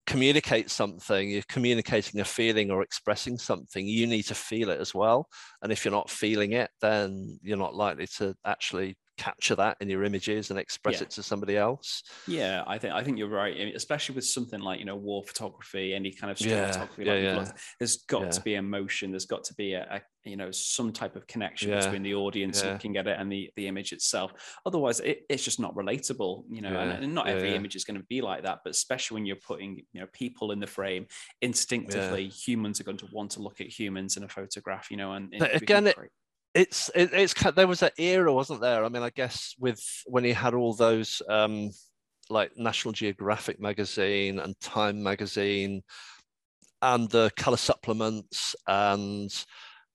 communicate 0.05 0.69
something 0.71 1.29
you're 1.29 1.43
communicating 1.47 2.19
a 2.19 2.25
feeling 2.25 2.71
or 2.71 2.81
expressing 2.81 3.37
something 3.37 3.85
you 3.85 4.07
need 4.07 4.23
to 4.23 4.35
feel 4.35 4.69
it 4.69 4.79
as 4.79 4.93
well 4.93 5.27
and 5.61 5.71
if 5.71 5.85
you're 5.85 5.91
not 5.91 6.09
feeling 6.09 6.53
it 6.53 6.71
then 6.81 7.39
you're 7.43 7.57
not 7.57 7.75
likely 7.75 8.07
to 8.07 8.35
actually 8.45 8.97
capture 9.19 9.55
that 9.55 9.75
in 9.81 9.89
your 9.89 10.05
images 10.05 10.49
and 10.49 10.57
express 10.57 10.95
yeah. 10.95 11.03
it 11.03 11.09
to 11.11 11.21
somebody 11.21 11.57
else. 11.57 12.03
Yeah, 12.25 12.63
I 12.65 12.77
think 12.77 12.93
I 12.93 13.03
think 13.03 13.17
you're 13.17 13.27
right. 13.27 13.53
I 13.53 13.65
mean, 13.65 13.75
especially 13.75 14.15
with 14.15 14.25
something 14.25 14.61
like 14.61 14.79
you 14.79 14.85
know 14.85 14.95
war 14.95 15.23
photography, 15.23 15.93
any 15.93 16.11
kind 16.11 16.31
of 16.31 16.37
street 16.37 16.51
yeah, 16.51 16.71
photography. 16.71 17.03
Yeah, 17.03 17.37
like 17.37 17.47
yeah. 17.47 17.51
There's 17.79 17.97
got 17.97 18.31
to 18.31 18.41
be 18.41 18.55
emotion. 18.55 19.11
There's 19.11 19.25
got 19.25 19.43
to 19.43 19.53
be 19.55 19.73
a, 19.73 19.81
a 19.91 20.29
you 20.29 20.37
know 20.37 20.51
some 20.51 20.93
type 20.93 21.15
of 21.15 21.27
connection 21.27 21.71
between 21.71 22.03
the 22.03 22.15
audience 22.15 22.63
looking 22.63 22.97
at 22.97 23.07
it 23.07 23.19
and 23.19 23.31
the 23.31 23.51
the 23.55 23.67
image 23.67 23.91
itself. 23.91 24.31
Otherwise, 24.65 25.01
it, 25.01 25.25
it's 25.29 25.43
just 25.43 25.59
not 25.59 25.75
relatable. 25.75 26.45
You 26.49 26.61
know, 26.61 26.79
and, 26.79 27.03
and, 27.03 27.13
not 27.13 27.27
every 27.27 27.53
image 27.55 27.75
is 27.75 27.83
going 27.83 27.99
to 27.99 28.05
be 28.07 28.21
like 28.21 28.43
that. 28.43 28.59
But 28.63 28.71
especially 28.71 29.15
when 29.15 29.25
you're 29.25 29.35
putting 29.35 29.81
you 29.91 30.01
know 30.01 30.07
people 30.13 30.51
in 30.51 30.59
the 30.59 30.67
frame, 30.67 31.07
instinctively 31.41 32.29
humans 32.29 32.79
are 32.79 32.85
going 32.85 32.97
to 32.97 33.07
want 33.11 33.31
to 33.31 33.41
look 33.41 33.59
at 33.59 33.67
humans 33.67 34.15
in 34.15 34.23
a 34.23 34.29
photograph. 34.29 34.89
You 34.89 34.97
know, 34.97 35.11
and, 35.13 35.33
and 35.33 35.43
again, 35.61 35.87
it, 35.87 35.97
it's 36.53 36.89
it, 36.95 37.11
it's 37.13 37.33
there 37.51 37.67
was 37.67 37.83
an 37.83 37.91
era, 37.97 38.33
wasn't 38.33 38.61
there? 38.61 38.83
I 38.83 38.89
mean, 38.89 39.03
I 39.03 39.09
guess 39.09 39.55
with 39.59 39.81
when 40.05 40.23
he 40.23 40.33
had 40.33 40.53
all 40.53 40.73
those 40.73 41.21
um, 41.29 41.71
like 42.29 42.51
National 42.57 42.91
Geographic 42.91 43.59
magazine 43.59 44.39
and 44.39 44.59
Time 44.59 45.01
magazine 45.01 45.83
and 46.81 47.09
the 47.09 47.31
color 47.35 47.57
supplements 47.57 48.55
and 48.67 49.45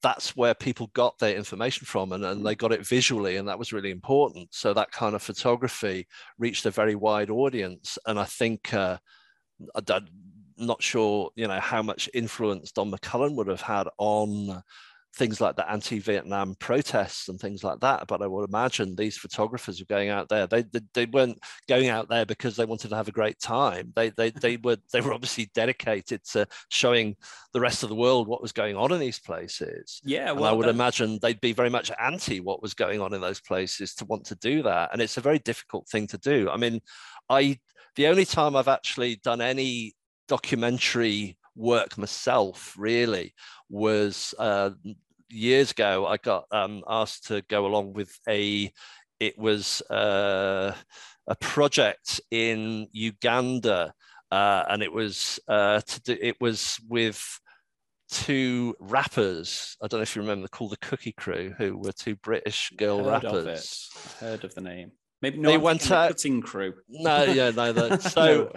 that's 0.02 0.36
where 0.36 0.54
people 0.54 0.90
got 0.92 1.18
their 1.18 1.34
information 1.34 1.86
from 1.86 2.12
and, 2.12 2.24
and 2.24 2.44
they 2.44 2.54
got 2.54 2.72
it 2.72 2.86
visually 2.86 3.36
and 3.36 3.48
that 3.48 3.58
was 3.58 3.72
really 3.72 3.90
important 3.90 4.46
so 4.52 4.74
that 4.74 4.92
kind 4.92 5.14
of 5.14 5.22
photography 5.22 6.06
reached 6.38 6.66
a 6.66 6.70
very 6.70 6.94
wide 6.94 7.30
audience 7.30 7.96
and 8.06 8.18
i 8.20 8.24
think 8.24 8.74
uh, 8.74 8.98
i'm 9.74 10.06
not 10.58 10.82
sure 10.82 11.30
you 11.36 11.48
know 11.48 11.58
how 11.58 11.82
much 11.82 12.10
influence 12.12 12.70
don 12.70 12.90
mccullin 12.90 13.34
would 13.34 13.48
have 13.48 13.62
had 13.62 13.88
on 13.96 14.62
things 15.16 15.40
like 15.40 15.54
the 15.54 15.70
anti-Vietnam 15.70 16.56
protests 16.58 17.28
and 17.28 17.38
things 17.38 17.62
like 17.62 17.80
that. 17.80 18.06
But 18.08 18.22
I 18.22 18.26
would 18.26 18.48
imagine 18.48 18.96
these 18.96 19.16
photographers 19.16 19.78
were 19.78 19.86
going 19.86 20.08
out 20.08 20.28
there. 20.28 20.46
They, 20.46 20.62
they, 20.62 20.80
they 20.92 21.06
weren't 21.06 21.38
going 21.68 21.88
out 21.88 22.08
there 22.08 22.26
because 22.26 22.56
they 22.56 22.64
wanted 22.64 22.88
to 22.88 22.96
have 22.96 23.08
a 23.08 23.12
great 23.12 23.38
time. 23.38 23.92
They 23.94 24.10
they 24.10 24.30
they 24.30 24.56
were 24.62 24.76
they 24.92 25.00
were 25.00 25.12
obviously 25.12 25.50
dedicated 25.54 26.24
to 26.32 26.46
showing 26.68 27.16
the 27.52 27.60
rest 27.60 27.82
of 27.82 27.88
the 27.88 27.94
world 27.94 28.26
what 28.26 28.42
was 28.42 28.52
going 28.52 28.76
on 28.76 28.92
in 28.92 28.98
these 28.98 29.20
places. 29.20 30.00
Yeah, 30.04 30.32
well, 30.32 30.44
and 30.44 30.46
I 30.46 30.52
would 30.52 30.66
that... 30.66 30.74
imagine 30.74 31.18
they'd 31.22 31.40
be 31.40 31.52
very 31.52 31.70
much 31.70 31.90
anti 32.00 32.40
what 32.40 32.62
was 32.62 32.74
going 32.74 33.00
on 33.00 33.14
in 33.14 33.20
those 33.20 33.40
places 33.40 33.94
to 33.96 34.04
want 34.06 34.24
to 34.26 34.34
do 34.36 34.62
that. 34.64 34.90
And 34.92 35.00
it's 35.00 35.16
a 35.16 35.22
very 35.22 35.38
difficult 35.38 35.88
thing 35.88 36.06
to 36.08 36.18
do. 36.18 36.50
I 36.50 36.56
mean, 36.56 36.80
I 37.28 37.58
the 37.96 38.08
only 38.08 38.24
time 38.24 38.56
I've 38.56 38.68
actually 38.68 39.16
done 39.16 39.40
any 39.40 39.94
documentary 40.26 41.36
work 41.56 41.96
myself 41.98 42.74
really 42.76 43.34
was 43.68 44.34
uh, 44.38 44.70
years 45.28 45.70
ago 45.72 46.06
i 46.06 46.16
got 46.16 46.44
um, 46.50 46.82
asked 46.88 47.26
to 47.26 47.42
go 47.48 47.66
along 47.66 47.92
with 47.92 48.16
a 48.28 48.72
it 49.20 49.38
was 49.38 49.80
uh, 49.90 50.72
a 51.26 51.34
project 51.36 52.20
in 52.30 52.86
uganda 52.92 53.92
uh, 54.30 54.64
and 54.68 54.82
it 54.82 54.92
was 54.92 55.38
uh, 55.46 55.80
to 55.80 56.02
do, 56.02 56.16
it 56.20 56.36
was 56.40 56.80
with 56.88 57.40
two 58.10 58.74
rappers. 58.80 59.76
I 59.80 59.86
don't 59.86 59.98
know 59.98 60.02
if 60.02 60.16
you 60.16 60.22
remember 60.22 60.48
called 60.48 60.72
the 60.72 60.76
cookie 60.78 61.12
crew 61.12 61.54
who 61.56 61.78
were 61.78 61.92
two 61.92 62.16
british 62.16 62.72
girl 62.76 63.04
heard 63.04 63.24
rappers. 63.24 63.90
Of 63.94 64.16
heard 64.18 64.44
of 64.44 64.54
the 64.54 64.60
name 64.60 64.92
Maybe 65.24 65.38
no 65.38 65.48
they 65.48 65.56
went 65.56 65.90
out. 65.90 66.08
Cutting 66.08 66.42
crew. 66.42 66.74
No, 66.86 67.24
yeah, 67.24 67.48
no. 67.48 67.72
The, 67.72 67.96
so 68.10 68.52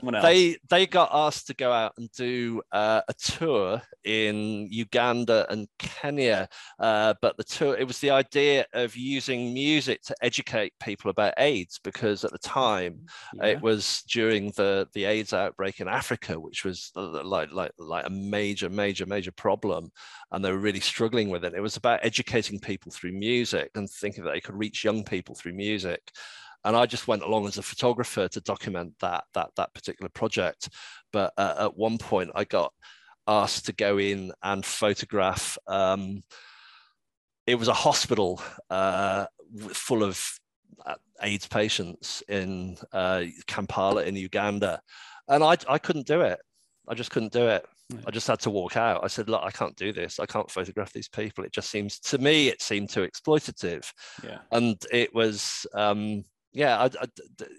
no, 0.00 0.22
they 0.22 0.56
they 0.70 0.86
got 0.86 1.10
asked 1.12 1.48
to 1.48 1.54
go 1.54 1.72
out 1.72 1.92
and 1.98 2.08
do 2.12 2.62
uh, 2.70 3.00
a 3.08 3.14
tour 3.14 3.82
in 4.04 4.68
Uganda 4.70 5.44
and 5.50 5.66
Kenya, 5.80 6.48
uh, 6.78 7.14
but 7.20 7.36
the 7.36 7.42
tour 7.42 7.76
it 7.76 7.88
was 7.88 7.98
the 7.98 8.10
idea 8.10 8.64
of 8.74 8.94
using 8.94 9.52
music 9.52 10.02
to 10.02 10.14
educate 10.22 10.72
people 10.80 11.10
about 11.10 11.34
AIDS 11.36 11.80
because 11.82 12.24
at 12.24 12.30
the 12.30 12.38
time 12.38 13.06
yeah. 13.34 13.46
it 13.46 13.60
was 13.60 14.04
during 14.08 14.52
the 14.52 14.86
the 14.94 15.06
AIDS 15.06 15.32
outbreak 15.32 15.80
in 15.80 15.88
Africa, 15.88 16.38
which 16.38 16.64
was 16.64 16.92
uh, 16.94 17.24
like 17.24 17.50
like 17.50 17.72
like 17.76 18.06
a 18.06 18.10
major 18.10 18.70
major 18.70 19.04
major 19.04 19.32
problem, 19.32 19.90
and 20.30 20.44
they 20.44 20.52
were 20.52 20.58
really 20.58 20.78
struggling 20.78 21.28
with 21.28 21.44
it. 21.44 21.54
It 21.54 21.60
was 21.60 21.76
about 21.76 22.04
educating 22.04 22.60
people 22.60 22.92
through 22.92 23.14
music 23.14 23.72
and 23.74 23.90
thinking 23.90 24.22
that 24.22 24.30
they 24.30 24.40
could 24.40 24.56
reach 24.56 24.84
young 24.84 25.02
people 25.02 25.34
through 25.34 25.54
music 25.54 26.03
and 26.64 26.76
I 26.76 26.86
just 26.86 27.06
went 27.06 27.22
along 27.22 27.46
as 27.46 27.58
a 27.58 27.62
photographer 27.62 28.28
to 28.28 28.40
document 28.40 28.94
that 29.00 29.24
that 29.34 29.50
that 29.56 29.74
particular 29.74 30.08
project. 30.08 30.70
But 31.12 31.32
uh, 31.36 31.54
at 31.58 31.76
one 31.76 31.98
point, 31.98 32.30
I 32.34 32.44
got 32.44 32.72
asked 33.26 33.66
to 33.66 33.72
go 33.72 33.98
in 33.98 34.32
and 34.42 34.64
photograph. 34.64 35.58
Um, 35.66 36.22
it 37.46 37.56
was 37.56 37.68
a 37.68 37.74
hospital 37.74 38.40
uh, 38.70 39.26
full 39.72 40.02
of 40.02 40.22
uh, 40.84 40.94
AIDS 41.22 41.46
patients 41.46 42.22
in 42.28 42.78
uh, 42.92 43.24
Kampala 43.46 44.04
in 44.04 44.16
Uganda, 44.16 44.80
and 45.28 45.44
I 45.44 45.56
I 45.68 45.78
couldn't 45.78 46.06
do 46.06 46.22
it. 46.22 46.40
I 46.88 46.94
just 46.94 47.10
couldn't 47.10 47.32
do 47.32 47.46
it. 47.48 47.66
I 48.06 48.10
just 48.10 48.26
had 48.26 48.40
to 48.40 48.50
walk 48.50 48.76
out. 48.76 49.04
I 49.04 49.08
said, 49.08 49.28
"Look, 49.28 49.42
I 49.42 49.50
can't 49.50 49.76
do 49.76 49.92
this. 49.92 50.18
I 50.18 50.26
can't 50.26 50.50
photograph 50.50 50.92
these 50.92 51.08
people. 51.08 51.44
It 51.44 51.52
just 51.52 51.70
seems 51.70 51.98
to 52.00 52.18
me, 52.18 52.48
it 52.48 52.62
seemed 52.62 52.90
too 52.90 53.06
exploitative." 53.06 53.92
Yeah. 54.22 54.38
And 54.52 54.82
it 54.90 55.14
was, 55.14 55.66
um, 55.74 56.24
yeah, 56.54 56.78
I, 56.78 56.84
I, 56.84 57.06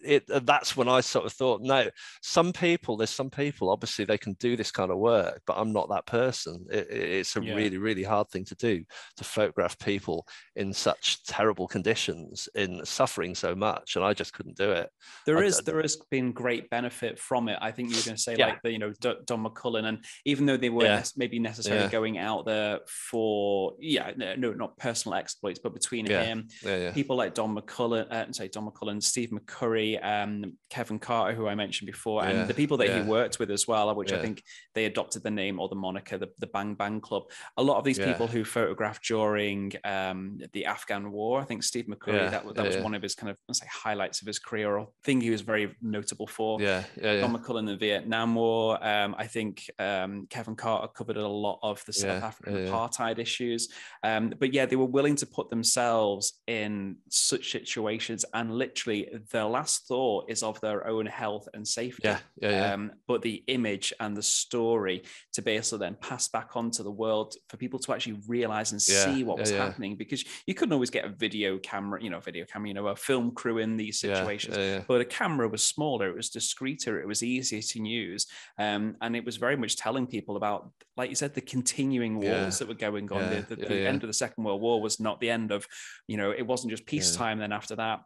it, 0.03 0.23
uh, 0.31 0.39
that's 0.39 0.77
when 0.77 0.87
I 0.87 1.01
sort 1.01 1.25
of 1.25 1.33
thought, 1.33 1.61
no, 1.61 1.89
some 2.21 2.53
people, 2.53 2.95
there's 2.95 3.09
some 3.09 3.29
people, 3.29 3.69
obviously 3.69 4.05
they 4.05 4.17
can 4.17 4.33
do 4.39 4.55
this 4.55 4.71
kind 4.71 4.89
of 4.89 4.97
work, 4.97 5.41
but 5.45 5.57
I'm 5.57 5.73
not 5.73 5.89
that 5.89 6.05
person. 6.05 6.65
It, 6.71 6.87
it's 6.89 7.35
a 7.35 7.43
yeah. 7.43 7.55
really, 7.55 7.77
really 7.77 8.03
hard 8.03 8.29
thing 8.29 8.45
to 8.45 8.55
do 8.55 8.85
to 9.17 9.23
photograph 9.25 9.77
people 9.79 10.25
in 10.55 10.71
such 10.71 11.25
terrible 11.25 11.67
conditions, 11.67 12.47
in 12.55 12.85
suffering 12.85 13.35
so 13.35 13.53
much, 13.53 13.97
and 13.97 14.05
I 14.05 14.13
just 14.13 14.33
couldn't 14.33 14.55
do 14.55 14.71
it. 14.71 14.89
There 15.25 15.43
is, 15.43 15.59
there 15.59 15.81
has 15.81 15.97
been 16.09 16.31
great 16.31 16.69
benefit 16.69 17.19
from 17.19 17.49
it. 17.49 17.59
I 17.61 17.71
think 17.71 17.89
you 17.89 17.97
were 17.97 18.03
going 18.03 18.15
to 18.15 18.21
say 18.21 18.37
yeah. 18.37 18.47
like 18.47 18.61
the, 18.61 18.71
you 18.71 18.79
know, 18.79 18.93
Don 19.01 19.43
McCullin, 19.43 19.85
and 19.85 20.05
even 20.23 20.45
though 20.45 20.57
they 20.57 20.69
weren't 20.69 20.85
yeah. 20.85 21.03
maybe 21.17 21.37
necessarily 21.37 21.89
going 21.89 22.17
out 22.17 22.45
there 22.45 22.79
for, 22.87 23.73
yeah, 23.79 24.11
no, 24.15 24.53
not 24.53 24.77
personal 24.77 25.17
exploits, 25.17 25.59
but 25.61 25.73
between 25.73 26.05
him, 26.05 26.47
people 26.93 27.17
like 27.17 27.33
Don 27.33 27.53
McCullin, 27.53 28.09
uh, 28.09 28.31
say 28.31 28.47
Don 28.47 28.65
McCullin 28.65 28.84
and 28.89 29.03
Steve 29.03 29.31
McCurry, 29.31 30.03
um, 30.03 30.53
Kevin 30.69 30.99
Carter, 30.99 31.35
who 31.35 31.47
I 31.47 31.55
mentioned 31.55 31.87
before, 31.87 32.23
yeah, 32.23 32.29
and 32.29 32.49
the 32.49 32.53
people 32.53 32.77
that 32.77 32.87
yeah. 32.87 33.03
he 33.03 33.09
worked 33.09 33.39
with 33.39 33.51
as 33.51 33.67
well, 33.67 33.93
which 33.95 34.11
yeah. 34.11 34.17
I 34.17 34.21
think 34.21 34.43
they 34.73 34.85
adopted 34.85 35.23
the 35.23 35.31
name 35.31 35.59
or 35.59 35.69
the 35.69 35.75
moniker, 35.75 36.17
the, 36.17 36.29
the 36.39 36.47
Bang 36.47 36.75
Bang 36.75 37.01
Club. 37.01 37.23
A 37.57 37.63
lot 37.63 37.77
of 37.77 37.83
these 37.83 37.99
people 37.99 38.27
who 38.27 38.43
photographed 38.43 39.03
during 39.05 39.73
um, 39.83 40.39
the 40.53 40.65
Afghan 40.65 41.11
War, 41.11 41.41
I 41.41 41.43
think 41.43 41.63
Steve 41.63 41.85
McCurry, 41.85 42.29
that, 42.29 42.55
that 42.55 42.65
was 42.65 42.77
one 42.77 42.93
of 42.93 43.01
his 43.01 43.15
kind 43.15 43.29
of 43.29 43.55
say 43.55 43.67
highlights 43.71 44.21
of 44.21 44.27
his 44.27 44.39
career, 44.39 44.77
or 44.77 44.89
thing 45.03 45.21
he 45.21 45.29
was 45.29 45.41
very 45.41 45.75
notable 45.81 46.27
for. 46.27 46.61
Yeah, 46.61 46.83
yeah, 47.01 47.21
Don 47.21 47.35
McCullin, 47.35 47.65
the 47.65 47.75
Vietnam 47.75 48.35
War. 48.35 48.83
Um, 48.85 49.15
I 49.17 49.27
think 49.27 49.69
um, 49.79 50.27
Kevin 50.29 50.55
Carter 50.55 50.87
covered 50.87 51.17
a 51.17 51.27
lot 51.27 51.59
of 51.61 51.83
the 51.85 51.93
South 51.93 52.23
African 52.23 52.67
apartheid 52.67 53.19
issues. 53.19 53.69
Um, 54.03 54.33
but 54.39 54.53
yeah, 54.53 54.65
they 54.65 54.75
were 54.75 54.85
willing 54.85 55.15
to 55.17 55.25
put 55.25 55.49
themselves 55.49 56.41
in 56.47 56.97
such 57.09 57.51
situations 57.51 58.25
and 58.33 58.51
literally 58.51 58.74
literally 58.75 59.07
their 59.31 59.45
last 59.45 59.87
thought 59.87 60.29
is 60.29 60.43
of 60.43 60.59
their 60.61 60.85
own 60.87 61.05
health 61.05 61.47
and 61.53 61.67
safety. 61.67 62.01
Yeah, 62.03 62.19
yeah, 62.41 62.49
yeah. 62.49 62.73
Um, 62.73 62.91
but 63.07 63.21
the 63.21 63.43
image 63.47 63.93
and 63.99 64.15
the 64.15 64.23
story 64.23 65.03
to 65.33 65.41
be 65.41 65.51
able 65.51 65.63
to 65.63 65.77
then 65.77 65.95
pass 66.01 66.27
back 66.27 66.55
onto 66.55 66.83
the 66.83 66.91
world 66.91 67.35
for 67.49 67.57
people 67.57 67.79
to 67.79 67.93
actually 67.93 68.19
realize 68.27 68.71
and 68.71 68.85
yeah, 68.87 69.05
see 69.05 69.23
what 69.23 69.39
was 69.39 69.51
happening 69.51 69.95
because 69.95 70.23
you 70.45 70.53
couldn't 70.53 70.73
always 70.73 70.89
get 70.89 71.05
a 71.05 71.09
video 71.09 71.57
camera, 71.59 72.03
you 72.03 72.09
know, 72.09 72.19
video 72.19 72.45
camera, 72.45 72.67
you 72.67 72.73
know, 72.73 72.87
a 72.87 72.95
film 72.95 73.31
crew 73.31 73.59
in 73.59 73.77
these 73.77 73.99
situations. 73.99 74.55
But 74.87 75.01
a 75.01 75.05
camera 75.05 75.47
was 75.47 75.63
smaller, 75.63 76.09
it 76.09 76.15
was 76.15 76.29
discreeter, 76.29 76.99
it 76.99 77.07
was 77.07 77.23
easier 77.23 77.61
to 77.61 77.87
use. 77.87 78.27
Um, 78.59 78.95
and 79.01 79.15
it 79.15 79.25
was 79.25 79.37
very 79.37 79.55
much 79.55 79.77
telling 79.77 80.07
people 80.07 80.35
about, 80.35 80.69
like 80.97 81.09
you 81.09 81.15
said, 81.15 81.33
the 81.33 81.41
continuing 81.41 82.19
wars 82.19 82.59
that 82.59 82.67
were 82.67 82.73
going 82.73 83.11
on. 83.11 83.29
The, 83.29 83.55
the, 83.55 83.65
the 83.65 83.87
end 83.87 84.03
of 84.03 84.07
the 84.07 84.13
Second 84.13 84.43
World 84.43 84.61
War 84.61 84.81
was 84.81 84.99
not 84.99 85.19
the 85.19 85.29
end 85.29 85.51
of, 85.51 85.65
you 86.07 86.17
know, 86.17 86.31
it 86.31 86.45
wasn't 86.45 86.71
just 86.71 86.85
peacetime 86.85 87.39
then 87.39 87.51
after 87.51 87.75
that 87.77 88.01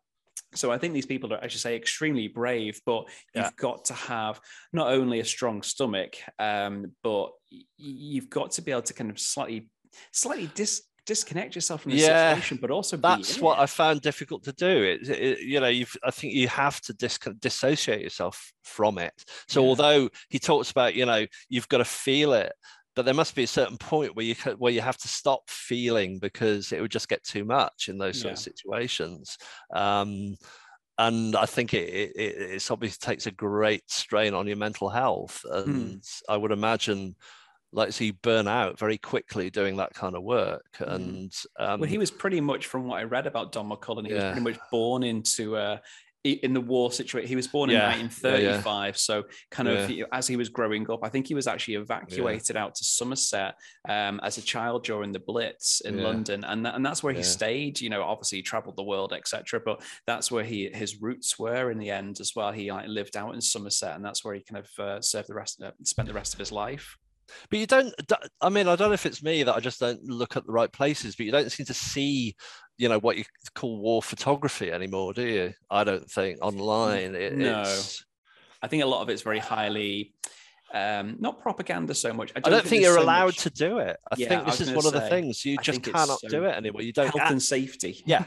so 0.55 0.71
I 0.71 0.77
think 0.77 0.93
these 0.93 1.05
people 1.05 1.33
are, 1.33 1.43
I 1.43 1.47
should 1.47 1.61
say, 1.61 1.75
extremely 1.75 2.27
brave, 2.27 2.81
but 2.85 3.05
yeah. 3.35 3.43
you've 3.43 3.55
got 3.55 3.85
to 3.85 3.93
have 3.93 4.41
not 4.73 4.87
only 4.87 5.19
a 5.19 5.25
strong 5.25 5.61
stomach, 5.61 6.15
um, 6.39 6.93
but 7.03 7.31
you've 7.77 8.29
got 8.29 8.51
to 8.51 8.61
be 8.61 8.71
able 8.71 8.81
to 8.83 8.93
kind 8.93 9.11
of 9.11 9.19
slightly, 9.19 9.69
slightly 10.11 10.49
dis- 10.55 10.83
disconnect 11.05 11.55
yourself 11.55 11.81
from 11.81 11.91
the 11.91 11.97
yeah, 11.97 12.29
situation, 12.29 12.59
but 12.61 12.69
also 12.69 12.95
that's 12.97 13.39
what 13.39 13.57
it. 13.57 13.61
I 13.61 13.65
found 13.65 14.01
difficult 14.01 14.43
to 14.43 14.53
do. 14.53 14.67
It, 14.67 15.09
it, 15.09 15.39
you 15.39 15.59
know, 15.59 15.67
you've 15.67 15.95
I 16.03 16.11
think 16.11 16.33
you 16.33 16.47
have 16.47 16.79
to 16.81 16.93
dis- 16.93 17.19
dissociate 17.39 18.01
yourself 18.01 18.51
from 18.63 18.97
it. 18.99 19.13
So 19.47 19.61
yeah. 19.61 19.69
although 19.69 20.09
he 20.29 20.39
talks 20.39 20.71
about, 20.71 20.93
you 20.93 21.05
know, 21.05 21.25
you've 21.49 21.67
got 21.67 21.79
to 21.79 21.85
feel 21.85 22.33
it, 22.33 22.53
but 22.99 23.05
there 23.05 23.13
must 23.13 23.33
be 23.33 23.43
a 23.43 23.47
certain 23.47 23.77
point 23.77 24.13
where 24.13 24.25
you 24.25 24.35
where 24.57 24.73
you 24.73 24.81
have 24.81 24.97
to 24.97 25.07
stop 25.07 25.49
feeling 25.49 26.19
because 26.19 26.73
it 26.73 26.81
would 26.81 26.91
just 26.91 27.07
get 27.07 27.23
too 27.23 27.45
much 27.45 27.87
in 27.87 27.97
those 27.97 28.19
sort 28.19 28.31
yeah. 28.31 28.33
of 28.33 28.39
situations. 28.39 29.37
Um, 29.73 30.35
and 30.97 31.33
I 31.33 31.45
think 31.45 31.73
it, 31.73 31.87
it, 31.87 32.35
it 32.55 32.69
obviously 32.69 32.97
takes 32.99 33.25
a 33.25 33.31
great 33.31 33.89
strain 33.89 34.33
on 34.33 34.47
your 34.47 34.57
mental 34.57 34.89
health. 34.89 35.45
Hmm. 35.49 35.57
And 35.57 36.01
mm. 36.01 36.21
I 36.27 36.35
would 36.35 36.51
imagine, 36.51 37.15
like, 37.71 37.93
so 37.93 38.03
you 38.03 38.11
burn 38.21 38.49
out 38.49 38.77
very 38.77 38.97
quickly 38.97 39.49
doing 39.49 39.77
that 39.77 39.93
kind 39.93 40.17
of 40.17 40.23
work. 40.23 40.65
Mm. 40.79 40.95
And 40.95 41.33
um, 41.57 41.79
well, 41.79 41.89
he 41.89 41.97
was 41.97 42.11
pretty 42.11 42.41
much, 42.41 42.65
from 42.65 42.83
what 42.83 42.99
I 42.99 43.03
read 43.03 43.27
about 43.27 43.53
Don 43.53 43.69
McCullin, 43.69 44.07
he 44.07 44.13
yeah. 44.13 44.25
was 44.25 44.31
pretty 44.33 44.57
much 44.57 44.59
born 44.73 45.03
into 45.03 45.55
a 45.55 45.79
in 46.23 46.53
the 46.53 46.61
war 46.61 46.91
situation. 46.91 47.27
He 47.29 47.35
was 47.35 47.47
born 47.47 47.69
in 47.69 47.77
yeah, 47.77 47.87
1935, 47.87 48.65
yeah, 48.65 48.87
yeah. 48.87 48.91
so 48.95 49.23
kind 49.51 49.69
of 49.69 49.91
as 50.11 50.27
he 50.27 50.35
was 50.35 50.49
growing 50.49 50.89
up, 50.91 50.99
I 51.03 51.09
think 51.09 51.27
he 51.27 51.33
was 51.33 51.47
actually 51.47 51.75
evacuated 51.75 52.57
out 52.57 52.75
to 52.75 52.83
Somerset 52.83 53.55
um, 53.87 54.19
as 54.23 54.37
a 54.37 54.41
child 54.41 54.83
during 54.83 55.11
the 55.11 55.19
Blitz 55.19 55.81
in 55.81 56.03
London, 56.03 56.43
and 56.43 56.67
and 56.67 56.85
that's 56.85 57.03
where 57.03 57.13
he 57.13 57.23
stayed. 57.23 57.79
You 57.79 57.89
know, 57.89 58.03
obviously 58.03 58.39
he 58.39 58.41
traveled 58.41 58.75
the 58.75 58.83
world, 58.83 59.13
etc. 59.13 59.61
But 59.63 59.81
that's 60.05 60.31
where 60.31 60.43
he 60.43 60.69
his 60.73 61.01
roots 61.01 61.39
were 61.39 61.71
in 61.71 61.77
the 61.77 61.89
end 61.89 62.19
as 62.19 62.33
well. 62.35 62.51
He 62.51 62.71
like, 62.71 62.87
lived 62.87 63.15
out 63.15 63.33
in 63.33 63.41
Somerset, 63.41 63.95
and 63.95 64.03
that's 64.03 64.25
where 64.25 64.35
he 64.35 64.43
kind 64.43 64.65
of 64.65 64.83
uh, 64.83 65.01
served 65.01 65.29
the 65.29 65.35
rest, 65.35 65.61
uh, 65.61 65.71
spent 65.83 66.07
the 66.07 66.13
rest 66.13 66.33
of 66.33 66.39
his 66.39 66.51
life. 66.51 66.97
But 67.49 67.59
you 67.59 67.67
don't. 67.67 67.93
I 68.41 68.49
mean, 68.49 68.67
I 68.67 68.75
don't 68.75 68.89
know 68.89 68.93
if 68.93 69.05
it's 69.05 69.23
me 69.23 69.43
that 69.43 69.55
I 69.55 69.59
just 69.59 69.79
don't 69.79 70.03
look 70.03 70.37
at 70.37 70.45
the 70.45 70.51
right 70.51 70.71
places. 70.71 71.15
But 71.15 71.25
you 71.25 71.31
don't 71.31 71.51
seem 71.51 71.65
to 71.65 71.73
see, 71.73 72.35
you 72.77 72.89
know, 72.89 72.99
what 72.99 73.17
you 73.17 73.25
call 73.55 73.79
war 73.79 74.01
photography 74.01 74.71
anymore, 74.71 75.13
do 75.13 75.23
you? 75.23 75.53
I 75.69 75.83
don't 75.83 76.09
think 76.09 76.43
online. 76.43 77.15
It, 77.15 77.35
no, 77.35 77.63
I 78.61 78.67
think 78.67 78.83
a 78.83 78.87
lot 78.87 79.01
of 79.01 79.09
it's 79.09 79.21
very 79.21 79.39
highly 79.39 80.13
um, 80.73 81.15
not 81.19 81.41
propaganda 81.41 81.95
so 81.95 82.13
much. 82.13 82.31
I 82.35 82.39
don't, 82.39 82.47
I 82.47 82.49
don't 82.49 82.61
think, 82.61 82.69
think 82.69 82.83
you're 82.83 82.95
so 82.95 83.03
allowed 83.03 83.25
much... 83.27 83.37
to 83.37 83.49
do 83.49 83.79
it. 83.79 83.97
I 84.11 84.15
yeah, 84.17 84.29
think 84.29 84.45
this 84.45 84.61
is 84.61 84.71
one 84.71 84.81
say, 84.81 84.87
of 84.87 84.93
the 84.93 85.09
things 85.09 85.43
you 85.45 85.57
I 85.59 85.63
just 85.63 85.83
cannot 85.83 86.19
so 86.19 86.27
do 86.27 86.43
it 86.45 86.55
anymore. 86.55 86.81
You 86.81 86.93
don't 86.93 87.07
health 87.15 87.31
and 87.31 87.41
safety. 87.41 88.01
Yeah, 88.05 88.25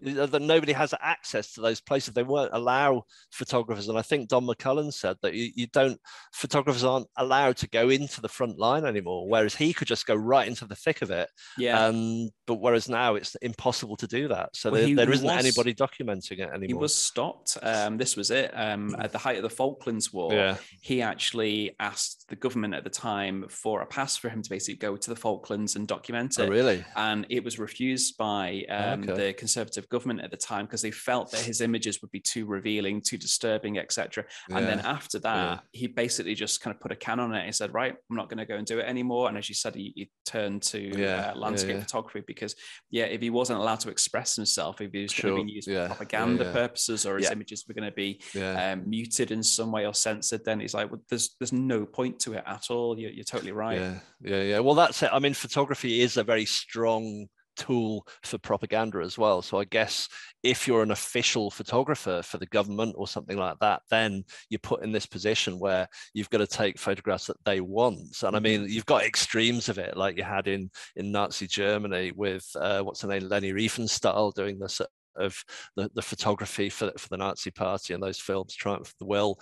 nobody 0.02 0.72
has 0.72 0.94
access 1.00 1.52
to 1.54 1.60
those 1.60 1.80
places. 1.80 2.14
They 2.14 2.22
won't 2.22 2.50
allow 2.52 3.04
photographers, 3.30 3.88
and 3.88 3.98
I 3.98 4.02
think 4.02 4.28
Don 4.28 4.46
McCullin 4.46 4.92
said 4.92 5.16
that 5.22 5.34
you, 5.34 5.50
you 5.54 5.66
don't 5.68 6.00
photographers 6.32 6.84
aren't 6.84 7.08
allowed 7.16 7.56
to 7.58 7.68
go 7.68 7.88
into 7.88 8.20
the 8.20 8.28
front 8.28 8.58
line 8.58 8.84
anymore. 8.84 9.28
Whereas 9.28 9.54
he 9.54 9.72
could 9.72 9.88
just 9.88 10.06
go 10.06 10.14
right 10.14 10.48
into 10.48 10.66
the 10.66 10.76
thick 10.76 11.02
of 11.02 11.10
it. 11.10 11.28
Yeah. 11.58 11.86
Um, 11.86 12.30
but 12.46 12.56
whereas 12.56 12.88
now 12.88 13.14
it's 13.14 13.34
impossible 13.36 13.96
to 13.96 14.06
do 14.06 14.28
that. 14.28 14.50
So 14.54 14.70
well, 14.70 14.82
there, 14.86 14.96
there 14.96 15.10
isn't 15.10 15.26
was, 15.26 15.36
anybody 15.36 15.74
documenting 15.74 16.38
it 16.38 16.48
anymore. 16.48 16.66
He 16.66 16.74
was 16.74 16.94
stopped. 16.94 17.58
Um, 17.62 17.98
this 17.98 18.16
was 18.16 18.30
it. 18.30 18.50
Um, 18.54 18.96
at 18.98 19.12
the 19.12 19.18
height 19.18 19.36
of 19.36 19.42
the 19.42 19.50
Falklands 19.50 20.12
War, 20.12 20.32
yeah. 20.32 20.56
he 20.80 21.02
actually 21.02 21.74
asked 21.82 22.26
the 22.28 22.36
government 22.36 22.74
at 22.74 22.84
the 22.84 22.90
time 22.90 23.44
for 23.48 23.82
a 23.82 23.86
pass 23.86 24.16
for 24.16 24.28
him 24.28 24.40
to 24.40 24.48
basically 24.48 24.78
go 24.78 24.96
to 24.96 25.10
the 25.10 25.16
Falklands 25.16 25.74
and 25.74 25.88
document 25.88 26.36
oh, 26.38 26.44
it. 26.44 26.46
Oh, 26.46 26.50
really? 26.50 26.84
And 26.96 27.26
it 27.28 27.42
was 27.42 27.58
refused 27.58 28.16
by 28.16 28.64
um, 28.68 29.02
okay. 29.02 29.14
the 29.14 29.32
Conservative 29.32 29.88
government 29.88 30.20
at 30.20 30.30
the 30.30 30.36
time 30.36 30.66
because 30.66 30.80
they 30.80 30.92
felt 30.92 31.32
that 31.32 31.40
his 31.40 31.60
images 31.60 32.00
would 32.00 32.12
be 32.12 32.20
too 32.20 32.46
revealing, 32.46 33.00
too 33.00 33.18
disturbing, 33.18 33.78
etc. 33.78 34.24
Yeah. 34.48 34.58
And 34.58 34.66
then 34.66 34.80
after 34.80 35.18
that, 35.20 35.34
yeah. 35.34 35.58
he 35.72 35.86
basically 35.88 36.34
just 36.34 36.60
kind 36.60 36.74
of 36.74 36.80
put 36.80 36.92
a 36.92 36.96
can 36.96 37.18
on 37.18 37.34
it. 37.34 37.44
He 37.44 37.52
said, 37.52 37.74
"Right, 37.74 37.94
I'm 38.10 38.16
not 38.16 38.28
going 38.28 38.38
to 38.38 38.46
go 38.46 38.54
and 38.54 38.66
do 38.66 38.78
it 38.78 38.86
anymore." 38.86 39.28
And 39.28 39.36
as 39.36 39.48
you 39.48 39.54
said, 39.56 39.74
he, 39.74 39.92
he 39.96 40.10
turned 40.24 40.62
to 40.62 40.78
yeah. 40.78 41.32
uh, 41.32 41.38
landscape 41.38 41.80
photography 41.80 42.22
because, 42.24 42.54
yeah, 42.90 43.04
if 43.04 43.20
he 43.20 43.30
wasn't 43.30 43.58
allowed 43.58 43.80
to 43.80 43.90
express 43.90 44.36
himself, 44.36 44.80
if 44.80 44.92
he 44.92 45.02
was 45.02 45.12
sure. 45.12 45.30
going 45.30 45.42
to 45.42 45.46
be 45.46 45.52
used 45.52 45.68
for 45.68 45.86
propaganda 45.88 46.52
purposes 46.52 47.04
or 47.06 47.18
his 47.18 47.30
images 47.30 47.64
were 47.66 47.74
going 47.74 47.90
to 47.90 47.96
be 47.96 48.20
um, 48.40 48.88
muted 48.88 49.32
in 49.32 49.42
some 49.42 49.72
way 49.72 49.84
or 49.84 49.94
censored, 49.94 50.44
then 50.44 50.60
he's 50.60 50.74
like, 50.74 50.90
"Well, 50.90 51.02
there's 51.08 51.34
there's 51.40 51.52
no 51.52 51.71
point 51.80 52.20
to 52.20 52.34
it 52.34 52.44
at 52.46 52.70
all. 52.70 52.98
You're, 52.98 53.10
you're 53.10 53.24
totally 53.24 53.52
right. 53.52 53.78
Yeah, 53.78 53.98
yeah, 54.20 54.42
yeah. 54.42 54.58
Well, 54.60 54.74
that's 54.74 55.02
it. 55.02 55.10
I 55.12 55.18
mean, 55.18 55.34
photography 55.34 56.00
is 56.00 56.16
a 56.16 56.24
very 56.24 56.44
strong 56.44 57.28
tool 57.56 58.06
for 58.22 58.38
propaganda 58.38 58.98
as 58.98 59.18
well. 59.18 59.42
So 59.42 59.58
I 59.58 59.64
guess 59.64 60.08
if 60.42 60.66
you're 60.66 60.82
an 60.82 60.90
official 60.90 61.50
photographer 61.50 62.22
for 62.22 62.38
the 62.38 62.46
government 62.46 62.94
or 62.96 63.06
something 63.06 63.36
like 63.36 63.58
that, 63.60 63.82
then 63.90 64.24
you're 64.48 64.58
put 64.58 64.82
in 64.82 64.92
this 64.92 65.06
position 65.06 65.58
where 65.58 65.88
you've 66.14 66.30
got 66.30 66.38
to 66.38 66.46
take 66.46 66.78
photographs 66.78 67.26
that 67.26 67.42
they 67.44 67.60
want. 67.60 68.22
And 68.22 68.36
I 68.36 68.40
mean, 68.40 68.62
mm-hmm. 68.62 68.70
you've 68.70 68.86
got 68.86 69.04
extremes 69.04 69.68
of 69.68 69.78
it, 69.78 69.96
like 69.96 70.16
you 70.16 70.24
had 70.24 70.48
in 70.48 70.70
in 70.96 71.12
Nazi 71.12 71.46
Germany 71.46 72.12
with 72.14 72.48
uh, 72.56 72.82
what's 72.82 73.02
her 73.02 73.08
name, 73.08 73.28
Leni 73.28 73.52
Riefenstahl 73.52 74.34
doing 74.34 74.58
this 74.58 74.80
of 75.16 75.44
the, 75.76 75.90
the 75.94 76.02
photography 76.02 76.70
for, 76.70 76.90
for 76.96 77.08
the 77.08 77.18
Nazi 77.18 77.50
party 77.50 77.92
and 77.92 78.02
those 78.02 78.18
films, 78.18 78.54
Triumph 78.54 78.88
of 78.88 78.94
the 78.98 79.04
Will 79.04 79.38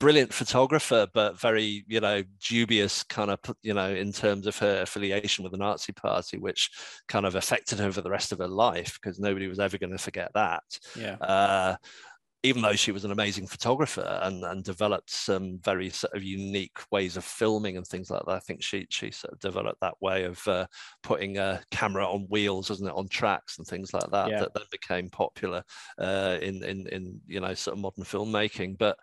brilliant 0.00 0.32
photographer, 0.32 1.06
but 1.14 1.38
very, 1.38 1.84
you 1.86 2.00
know, 2.00 2.24
dubious 2.48 3.04
kind 3.04 3.30
of, 3.30 3.38
you 3.62 3.74
know, 3.74 3.90
in 3.90 4.12
terms 4.12 4.46
of 4.46 4.58
her 4.58 4.82
affiliation 4.82 5.44
with 5.44 5.52
the 5.52 5.58
Nazi 5.58 5.92
party, 5.92 6.38
which 6.38 6.70
kind 7.06 7.26
of 7.26 7.36
affected 7.36 7.78
her 7.78 7.92
for 7.92 8.00
the 8.00 8.10
rest 8.10 8.32
of 8.32 8.38
her 8.38 8.48
life 8.48 8.98
because 9.00 9.20
nobody 9.20 9.46
was 9.46 9.60
ever 9.60 9.78
going 9.78 9.92
to 9.92 9.98
forget 9.98 10.32
that. 10.34 10.64
Yeah. 10.96 11.16
Uh, 11.16 11.76
even 12.42 12.62
though 12.62 12.74
she 12.74 12.90
was 12.90 13.04
an 13.04 13.10
amazing 13.10 13.46
photographer 13.46 14.18
and, 14.22 14.42
and 14.44 14.64
developed 14.64 15.10
some 15.10 15.58
very 15.62 15.90
sort 15.90 16.14
of 16.14 16.22
unique 16.22 16.78
ways 16.90 17.18
of 17.18 17.24
filming 17.24 17.76
and 17.76 17.86
things 17.86 18.10
like 18.10 18.22
that, 18.24 18.32
I 18.32 18.38
think 18.38 18.62
she 18.62 18.86
she 18.88 19.10
sort 19.10 19.34
of 19.34 19.40
developed 19.40 19.80
that 19.82 20.00
way 20.00 20.24
of 20.24 20.46
uh, 20.48 20.66
putting 21.02 21.36
a 21.36 21.60
camera 21.70 22.06
on 22.06 22.26
wheels, 22.30 22.70
isn't 22.70 22.88
it, 22.88 22.94
on 22.94 23.08
tracks 23.08 23.58
and 23.58 23.66
things 23.66 23.92
like 23.92 24.10
that, 24.10 24.30
yeah. 24.30 24.40
that 24.40 24.54
then 24.54 24.64
became 24.70 25.10
popular 25.10 25.62
uh, 25.98 26.38
in 26.40 26.64
in 26.64 26.86
in 26.88 27.20
you 27.26 27.40
know 27.40 27.52
sort 27.52 27.76
of 27.76 27.82
modern 27.82 28.04
filmmaking. 28.04 28.78
But 28.78 28.96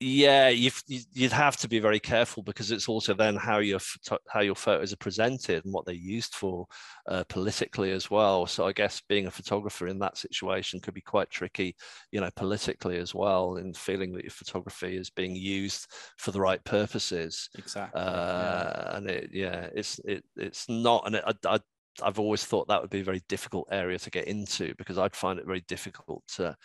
yeah 0.00 0.48
you've, 0.48 0.80
you'd 0.86 1.32
have 1.32 1.56
to 1.56 1.68
be 1.68 1.80
very 1.80 1.98
careful 1.98 2.42
because 2.42 2.70
it's 2.70 2.88
also 2.88 3.14
then 3.14 3.34
how 3.34 3.58
your 3.58 3.80
how 4.28 4.40
your 4.40 4.54
photos 4.54 4.92
are 4.92 4.98
presented 4.98 5.64
and 5.64 5.74
what 5.74 5.84
they're 5.84 5.94
used 5.94 6.34
for 6.34 6.66
uh, 7.08 7.24
politically 7.24 7.90
as 7.90 8.10
well 8.10 8.46
so 8.46 8.66
i 8.66 8.72
guess 8.72 9.02
being 9.08 9.26
a 9.26 9.30
photographer 9.30 9.88
in 9.88 9.98
that 9.98 10.16
situation 10.16 10.78
could 10.78 10.94
be 10.94 11.00
quite 11.00 11.28
tricky 11.30 11.74
you 12.12 12.20
know 12.20 12.30
politically 12.36 12.98
as 12.98 13.12
well 13.14 13.56
in 13.56 13.74
feeling 13.74 14.12
that 14.12 14.24
your 14.24 14.30
photography 14.30 14.96
is 14.96 15.10
being 15.10 15.34
used 15.34 15.88
for 16.16 16.30
the 16.30 16.40
right 16.40 16.62
purposes 16.64 17.48
exactly 17.58 18.00
uh, 18.00 18.04
yeah. 18.04 18.96
and 18.96 19.10
it 19.10 19.30
yeah 19.32 19.68
it's 19.74 19.98
it, 20.04 20.22
it's 20.36 20.68
not 20.68 21.02
and 21.06 21.16
it, 21.16 21.24
I, 21.26 21.54
I 21.54 21.58
I've 22.00 22.20
always 22.20 22.44
thought 22.44 22.68
that 22.68 22.80
would 22.80 22.90
be 22.90 23.00
a 23.00 23.04
very 23.04 23.22
difficult 23.28 23.66
area 23.72 23.98
to 23.98 24.10
get 24.10 24.28
into 24.28 24.72
because 24.78 24.98
I'd 24.98 25.16
find 25.16 25.38
it 25.38 25.46
very 25.46 25.64
difficult 25.66 26.22
to 26.36 26.56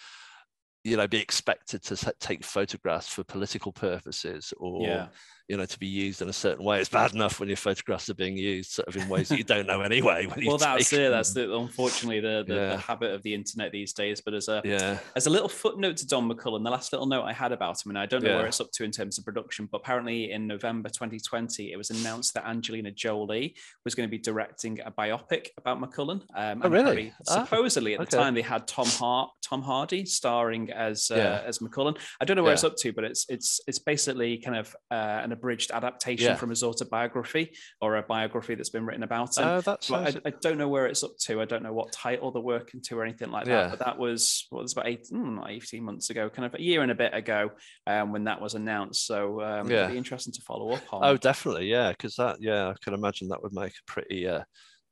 you 0.84 0.98
know 0.98 1.08
be 1.08 1.20
expected 1.20 1.82
to 1.84 2.14
take 2.20 2.44
photographs 2.44 3.08
for 3.08 3.24
political 3.24 3.72
purposes 3.72 4.54
or 4.58 4.82
yeah 4.82 5.08
you 5.48 5.58
know 5.58 5.66
to 5.66 5.80
be 5.80 5.88
used 5.88 6.22
in 6.22 6.30
a 6.30 6.34
certain 6.34 6.64
way 6.64 6.80
it's 6.80 6.90
bad 6.90 7.14
enough 7.14 7.40
when 7.40 7.50
your 7.50 7.58
photographs 7.58 8.10
are 8.10 8.14
being 8.14 8.38
used 8.38 8.72
sort 8.72 8.88
of 8.88 8.96
in 8.96 9.10
ways 9.10 9.28
that 9.28 9.38
you 9.38 9.44
don't 9.44 9.68
know 9.68 9.82
anyway 9.82 10.26
well 10.46 10.58
that's 10.58 10.94
it 10.94 11.10
that's 11.10 11.34
the 11.34 11.54
unfortunately 11.54 12.22
the 12.22 12.46
the, 12.48 12.56
yeah. 12.56 12.70
the, 12.70 12.78
habit 12.78 13.12
of 13.12 13.22
the 13.24 13.34
internet 13.34 13.72
these 13.72 13.92
days 13.92 14.22
but 14.22 14.34
as 14.34 14.48
a 14.48 14.62
yeah. 14.64 14.98
as 15.16 15.28
a 15.28 15.30
little 15.30 15.50
footnote 15.50 15.98
to 15.98 16.08
don 16.08 16.30
mccullin 16.30 16.64
the 16.64 16.70
last 16.70 16.94
little 16.94 17.06
note 17.06 17.24
i 17.24 17.34
had 17.34 17.52
about 17.52 17.84
him 17.86 17.92
and 17.92 18.00
i 18.00 18.06
don't 18.06 18.24
know 18.24 18.30
yeah. 18.30 18.38
where 18.38 18.48
it's 18.48 18.62
up 18.62 18.72
to 18.72 18.86
in 18.86 18.92
terms 18.92 19.18
of 19.18 19.26
production 19.26 19.68
but 19.70 19.80
apparently 19.80 20.32
in 20.32 20.48
november 20.48 20.88
2020 20.88 21.74
it 21.74 21.78
was 21.78 21.90
announced 21.90 22.34
that 22.34 22.46
angelina 22.48 22.92
jolie 22.92 23.54
was 23.84 23.96
going 23.96 24.08
to 24.08 24.12
be 24.12 24.18
directing 24.18 24.80
a 24.86 24.92
biopic 24.92 25.48
about 25.58 25.82
mccullin 25.82 26.22
um, 26.36 26.62
oh, 26.64 26.70
really? 26.70 27.12
ah, 27.28 27.44
supposedly 27.44 27.96
at 27.96 28.00
the 28.00 28.06
time 28.06 28.34
they 28.34 28.42
had 28.42 28.66
tom 28.66 28.88
hart 28.88 29.30
tom 29.42 29.62
hardy 29.62 30.06
starring 30.06 30.72
as 30.72 31.12
uh, 31.12 31.44
as 31.46 31.60
mccullin 31.60 31.98
i 32.22 32.26
don't 32.26 32.38
know 32.38 32.44
where 32.44 32.54
it's 32.54 32.64
up 32.64 32.78
to 32.78 32.94
but 32.94 33.04
it's 33.04 33.26
it's 33.28 33.60
it's 33.68 33.80
basically 33.80 34.38
kind 34.38 34.58
of 34.58 34.74
uh, 34.90 35.20
an 35.24 35.33
abridged 35.34 35.72
adaptation 35.72 36.28
yeah. 36.28 36.36
from 36.36 36.50
his 36.50 36.64
autobiography 36.64 37.52
or 37.82 37.98
a 37.98 38.04
biography 38.04 38.56
that's 38.56 38.70
been 38.70 38.86
written 38.86 39.04
about 39.04 39.38
him. 39.38 39.48
Oh, 39.48 39.62
that's 39.62 39.92
I, 39.92 40.16
I, 40.26 40.32
don't 40.42 40.58
know 40.58 40.70
where 40.70 40.86
it's 40.86 41.04
up 41.04 41.18
to. 41.26 41.42
I 41.42 41.46
don't 41.46 41.64
know 41.64 41.74
what 41.74 41.92
title 41.92 42.32
they're 42.32 42.42
working 42.42 42.82
to 42.84 43.00
or 43.00 43.04
anything 43.04 43.32
like 43.32 43.46
that. 43.46 43.52
Yeah. 43.52 43.70
But 43.70 43.80
that 43.80 43.98
was 43.98 44.48
what 44.50 44.64
was 44.64 44.72
about 44.72 44.88
18, 44.88 45.18
hmm, 45.18 45.40
18, 45.46 45.84
months 45.84 46.10
ago, 46.10 46.30
kind 46.30 46.46
of 46.46 46.56
a 46.56 46.62
year 46.62 46.82
and 46.82 46.92
a 46.92 46.96
bit 46.96 47.14
ago 47.14 47.52
um, 47.88 48.12
when 48.12 48.24
that 48.26 48.42
was 48.42 48.54
announced. 48.54 49.06
So 49.06 49.42
um, 49.42 49.70
yeah. 49.70 49.80
it'd 49.80 49.92
be 49.92 49.98
interesting 49.98 50.34
to 50.34 50.42
follow 50.42 50.72
up 50.72 50.94
on. 50.94 51.04
Oh, 51.04 51.18
definitely, 51.18 51.68
yeah, 51.68 51.92
because 51.92 52.16
that, 52.16 52.38
yeah, 52.40 52.70
I 52.70 52.76
can 52.84 52.94
imagine 52.94 53.28
that 53.30 53.44
would 53.44 53.54
make 53.54 53.74
a 53.74 53.92
pretty. 53.92 54.28
Uh, 54.28 54.44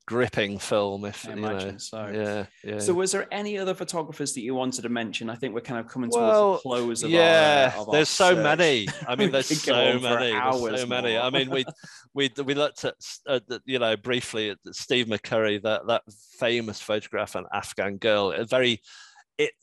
gripping 0.05 0.57
film 0.59 1.05
if 1.05 1.27
I 1.27 1.33
imagine 1.33 1.71
know. 1.73 1.77
so. 1.77 2.11
Yeah, 2.13 2.45
yeah. 2.63 2.79
So 2.79 2.93
was 2.93 3.11
there 3.11 3.27
any 3.31 3.57
other 3.57 3.73
photographers 3.73 4.33
that 4.33 4.41
you 4.41 4.55
wanted 4.55 4.81
to 4.83 4.89
mention? 4.89 5.29
I 5.29 5.35
think 5.35 5.53
we're 5.53 5.61
kind 5.61 5.79
of 5.79 5.87
coming 5.87 6.09
towards 6.09 6.23
well, 6.23 6.53
the 6.53 6.59
close 6.59 7.03
of 7.03 7.11
yeah 7.11 7.73
our, 7.75 7.81
of 7.81 7.91
there's 7.91 8.09
so 8.09 8.33
search. 8.33 8.43
many. 8.43 8.87
I 9.07 9.15
mean 9.15 9.31
there's 9.31 9.47
so 9.61 9.99
many 9.99 10.31
there's 10.31 10.81
so 10.81 10.87
many. 10.87 11.17
I 11.17 11.29
mean 11.29 11.49
we 11.49 11.65
we 12.13 12.31
we 12.43 12.53
looked 12.53 12.85
at 12.85 12.95
uh, 13.27 13.39
you 13.65 13.79
know 13.79 13.95
briefly 13.95 14.49
at 14.49 14.57
steve 14.71 15.07
mccurry 15.07 15.61
that 15.63 15.87
that 15.87 16.03
famous 16.39 16.81
photograph 16.81 17.35
an 17.35 17.45
afghan 17.53 17.97
girl 17.97 18.31
a 18.31 18.45
very 18.45 18.81
it 19.37 19.53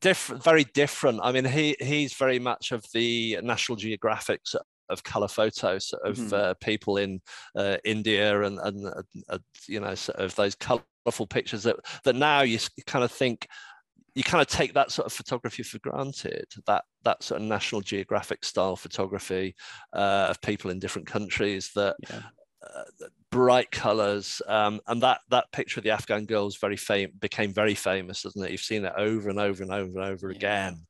different 0.00 0.42
very 0.42 0.64
different. 0.64 1.20
I 1.22 1.32
mean 1.32 1.44
he 1.44 1.76
he's 1.80 2.12
very 2.14 2.38
much 2.38 2.72
of 2.72 2.84
the 2.92 3.38
national 3.42 3.76
geographic 3.76 4.42
of 4.88 5.02
color 5.04 5.28
photos 5.28 5.92
of 6.04 6.16
mm-hmm. 6.16 6.34
uh, 6.34 6.54
people 6.60 6.96
in 6.96 7.20
uh, 7.56 7.76
India 7.84 8.42
and, 8.42 8.58
and 8.60 8.86
uh, 8.86 9.02
uh, 9.28 9.38
you 9.66 9.80
know 9.80 9.94
sort 9.94 10.18
of 10.18 10.34
those 10.34 10.54
colorful 10.54 11.26
pictures 11.28 11.62
that 11.62 11.76
that 12.04 12.16
now 12.16 12.42
you 12.42 12.58
kind 12.86 13.04
of 13.04 13.10
think 13.10 13.48
you 14.14 14.22
kind 14.22 14.42
of 14.42 14.48
take 14.48 14.74
that 14.74 14.90
sort 14.90 15.06
of 15.06 15.12
photography 15.12 15.62
for 15.62 15.78
granted 15.78 16.46
that 16.66 16.84
that 17.04 17.22
sort 17.22 17.40
of 17.40 17.46
national 17.46 17.80
geographic 17.80 18.44
style 18.44 18.76
photography 18.76 19.54
uh, 19.94 20.26
of 20.28 20.40
people 20.42 20.70
in 20.70 20.78
different 20.78 21.06
countries 21.06 21.70
that 21.74 21.96
yeah. 22.10 22.22
uh, 22.62 23.06
bright 23.30 23.70
colors 23.70 24.42
um, 24.48 24.80
and 24.88 25.02
that 25.02 25.20
that 25.30 25.50
picture 25.52 25.80
of 25.80 25.84
the 25.84 25.90
afghan 25.90 26.26
girls 26.26 26.58
very 26.58 26.76
fam- 26.76 27.12
became 27.20 27.52
very 27.52 27.74
famous 27.74 28.22
doesn't 28.22 28.44
it 28.44 28.50
you've 28.50 28.60
seen 28.60 28.84
it 28.84 28.92
over 28.96 29.30
and 29.30 29.38
over 29.38 29.62
and 29.62 29.72
over 29.72 29.98
and 29.98 30.10
over 30.10 30.30
yeah. 30.30 30.36
again 30.36 30.86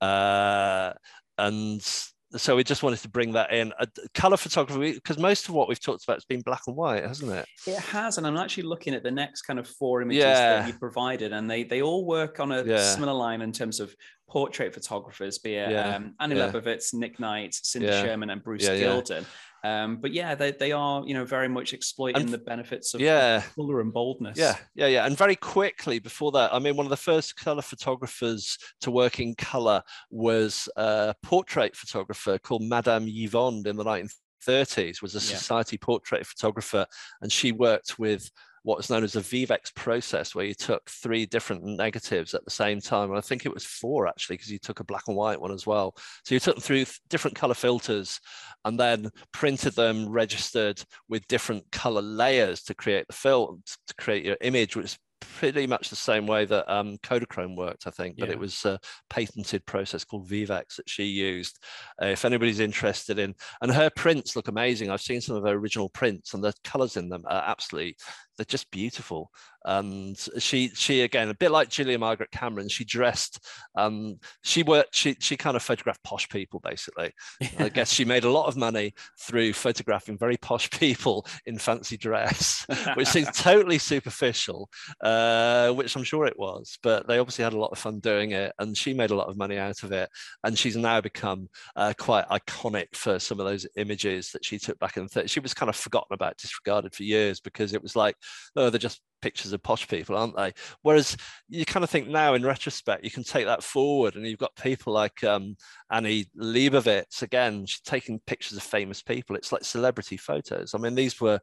uh, 0.00 0.92
and 1.38 2.08
so 2.36 2.56
we 2.56 2.64
just 2.64 2.82
wanted 2.82 3.00
to 3.00 3.08
bring 3.08 3.32
that 3.32 3.52
in. 3.52 3.72
Uh, 3.78 3.86
color 4.14 4.36
photography, 4.36 4.92
because 4.92 5.18
most 5.18 5.48
of 5.48 5.54
what 5.54 5.68
we've 5.68 5.80
talked 5.80 6.04
about 6.04 6.16
has 6.16 6.24
been 6.24 6.40
black 6.40 6.62
and 6.66 6.76
white, 6.76 7.04
hasn't 7.04 7.32
it? 7.32 7.46
It 7.66 7.78
has, 7.78 8.18
and 8.18 8.26
I'm 8.26 8.36
actually 8.36 8.64
looking 8.64 8.94
at 8.94 9.02
the 9.02 9.10
next 9.10 9.42
kind 9.42 9.58
of 9.58 9.68
four 9.68 10.02
images 10.02 10.24
yeah. 10.24 10.60
that 10.60 10.68
you 10.68 10.74
provided, 10.74 11.32
and 11.32 11.50
they 11.50 11.64
they 11.64 11.82
all 11.82 12.04
work 12.04 12.40
on 12.40 12.52
a 12.52 12.62
yeah. 12.64 12.82
similar 12.82 13.12
line 13.12 13.42
in 13.42 13.52
terms 13.52 13.80
of 13.80 13.94
portrait 14.28 14.74
photographers, 14.74 15.38
be 15.38 15.54
it 15.54 15.70
yeah. 15.70 15.96
um, 15.96 16.14
Annie. 16.20 16.36
Leibovitz, 16.36 16.92
Nick 16.94 17.20
Knight, 17.20 17.54
Cindy 17.54 17.88
Sherman, 17.88 18.30
and 18.30 18.42
Bruce 18.42 18.68
Gilden. 18.68 19.24
Um, 19.64 19.96
but 19.96 20.12
yeah, 20.12 20.34
they, 20.34 20.52
they 20.52 20.72
are, 20.72 21.04
you 21.04 21.14
know, 21.14 21.24
very 21.24 21.48
much 21.48 21.72
exploiting 21.72 22.22
and, 22.22 22.30
the 22.30 22.38
benefits 22.38 22.94
of 22.94 23.00
yeah. 23.00 23.42
color 23.54 23.80
and 23.80 23.92
boldness. 23.92 24.38
Yeah, 24.38 24.56
yeah, 24.74 24.86
yeah. 24.86 25.06
And 25.06 25.16
very 25.16 25.36
quickly 25.36 25.98
before 25.98 26.32
that, 26.32 26.54
I 26.54 26.58
mean, 26.58 26.76
one 26.76 26.86
of 26.86 26.90
the 26.90 26.96
first 26.96 27.36
color 27.36 27.62
photographers 27.62 28.58
to 28.82 28.90
work 28.90 29.18
in 29.20 29.34
color 29.34 29.82
was 30.10 30.68
a 30.76 31.14
portrait 31.22 31.76
photographer 31.76 32.38
called 32.38 32.62
Madame 32.62 33.06
Yevonde 33.06 33.66
in 33.66 33.76
the 33.76 33.84
1930s, 33.84 35.02
was 35.02 35.14
a 35.14 35.20
society 35.20 35.78
yeah. 35.80 35.84
portrait 35.84 36.26
photographer. 36.26 36.86
And 37.20 37.32
she 37.32 37.52
worked 37.52 37.98
with 37.98 38.30
what 38.66 38.78
was 38.78 38.90
known 38.90 39.04
as 39.04 39.14
a 39.14 39.20
Vivex 39.20 39.72
process, 39.72 40.34
where 40.34 40.44
you 40.44 40.52
took 40.52 40.90
three 40.90 41.24
different 41.24 41.62
negatives 41.62 42.34
at 42.34 42.44
the 42.44 42.50
same 42.50 42.80
time. 42.80 43.10
And 43.10 43.16
I 43.16 43.20
think 43.20 43.46
it 43.46 43.54
was 43.54 43.64
four 43.64 44.08
actually, 44.08 44.38
because 44.38 44.50
you 44.50 44.58
took 44.58 44.80
a 44.80 44.84
black 44.84 45.04
and 45.06 45.16
white 45.16 45.40
one 45.40 45.52
as 45.52 45.68
well. 45.68 45.94
So 46.24 46.34
you 46.34 46.40
took 46.40 46.56
them 46.56 46.62
through 46.62 46.84
different 47.08 47.36
color 47.36 47.54
filters 47.54 48.18
and 48.64 48.78
then 48.78 49.10
printed 49.32 49.76
them, 49.76 50.08
registered 50.08 50.82
with 51.08 51.28
different 51.28 51.70
color 51.70 52.02
layers 52.02 52.64
to 52.64 52.74
create 52.74 53.06
the 53.06 53.12
film, 53.12 53.62
to 53.86 53.94
create 53.94 54.24
your 54.24 54.36
image, 54.40 54.74
which 54.74 54.86
is 54.86 54.98
pretty 55.20 55.66
much 55.66 55.88
the 55.88 55.96
same 55.96 56.26
way 56.26 56.44
that 56.44 56.68
um, 56.68 56.96
Kodachrome 56.98 57.56
worked, 57.56 57.86
I 57.86 57.90
think, 57.90 58.16
but 58.18 58.28
yeah. 58.28 58.34
it 58.34 58.38
was 58.38 58.64
a 58.64 58.78
patented 59.10 59.64
process 59.66 60.04
called 60.04 60.28
Vivex 60.28 60.76
that 60.76 60.88
she 60.88 61.04
used. 61.04 61.62
Uh, 62.02 62.06
if 62.06 62.24
anybody's 62.24 62.60
interested 62.60 63.18
in, 63.18 63.34
and 63.60 63.72
her 63.72 63.90
prints 63.90 64.36
look 64.36 64.48
amazing. 64.48 64.90
I've 64.90 65.00
seen 65.00 65.20
some 65.20 65.36
of 65.36 65.44
her 65.44 65.54
original 65.54 65.88
prints, 65.88 66.34
and 66.34 66.42
the 66.42 66.52
colors 66.64 66.96
in 66.96 67.08
them 67.08 67.24
are 67.28 67.44
absolutely 67.46 67.96
they're 68.36 68.44
just 68.44 68.70
beautiful. 68.70 69.30
And 69.64 70.16
she 70.38 70.68
she 70.68 71.02
again 71.02 71.28
a 71.28 71.34
bit 71.34 71.50
like 71.50 71.68
Julia 71.68 71.98
Margaret 71.98 72.30
Cameron. 72.30 72.68
She 72.68 72.84
dressed. 72.84 73.44
Um, 73.74 74.20
she 74.44 74.62
worked. 74.62 74.94
She 74.94 75.16
she 75.18 75.36
kind 75.36 75.56
of 75.56 75.62
photographed 75.62 76.04
posh 76.04 76.28
people 76.28 76.60
basically. 76.60 77.12
I 77.58 77.68
guess 77.68 77.92
she 77.92 78.04
made 78.04 78.22
a 78.22 78.30
lot 78.30 78.46
of 78.46 78.56
money 78.56 78.94
through 79.18 79.54
photographing 79.54 80.18
very 80.18 80.36
posh 80.36 80.70
people 80.70 81.26
in 81.46 81.58
fancy 81.58 81.96
dress, 81.96 82.64
which 82.94 83.08
seems 83.08 83.28
totally 83.34 83.78
superficial, 83.78 84.70
uh, 85.00 85.72
which 85.72 85.96
I'm 85.96 86.04
sure 86.04 86.26
it 86.26 86.38
was. 86.38 86.78
But 86.82 87.08
they 87.08 87.18
obviously 87.18 87.42
had 87.42 87.54
a 87.54 87.58
lot 87.58 87.72
of 87.72 87.78
fun 87.78 87.98
doing 87.98 88.30
it, 88.32 88.52
and 88.60 88.76
she 88.76 88.94
made 88.94 89.10
a 89.10 89.16
lot 89.16 89.28
of 89.28 89.36
money 89.36 89.58
out 89.58 89.82
of 89.82 89.90
it. 89.90 90.08
And 90.44 90.56
she's 90.56 90.76
now 90.76 91.00
become 91.00 91.48
uh, 91.74 91.92
quite 91.98 92.28
iconic 92.28 92.94
for 92.94 93.18
some 93.18 93.40
of 93.40 93.46
those 93.46 93.66
images 93.76 94.30
that 94.30 94.44
she 94.44 94.60
took 94.60 94.78
back 94.78 94.96
in 94.96 95.04
the 95.04 95.22
30s. 95.22 95.30
She 95.30 95.40
was 95.40 95.54
kind 95.54 95.68
of 95.68 95.76
forgotten 95.76 96.14
about, 96.14 96.38
disregarded 96.38 96.94
for 96.94 97.02
years 97.02 97.40
because 97.40 97.72
it 97.72 97.82
was 97.82 97.96
like 97.96 98.16
oh, 98.56 98.70
they're 98.70 98.78
just 98.78 99.00
pictures 99.22 99.52
of 99.52 99.62
posh 99.62 99.88
people, 99.88 100.16
aren't 100.16 100.36
they? 100.36 100.52
Whereas 100.82 101.16
you 101.48 101.64
kind 101.64 101.84
of 101.84 101.90
think 101.90 102.08
now, 102.08 102.34
in 102.34 102.44
retrospect, 102.44 103.04
you 103.04 103.10
can 103.10 103.24
take 103.24 103.46
that 103.46 103.62
forward, 103.62 104.16
and 104.16 104.26
you've 104.26 104.38
got 104.38 104.54
people 104.56 104.92
like 104.92 105.24
um, 105.24 105.56
Annie 105.90 106.26
Leibovitz 106.38 107.22
again, 107.22 107.66
she's 107.66 107.80
taking 107.80 108.20
pictures 108.26 108.56
of 108.56 108.62
famous 108.62 109.02
people. 109.02 109.36
It's 109.36 109.52
like 109.52 109.64
celebrity 109.64 110.16
photos. 110.16 110.74
I 110.74 110.78
mean, 110.78 110.94
these 110.94 111.20
were 111.20 111.40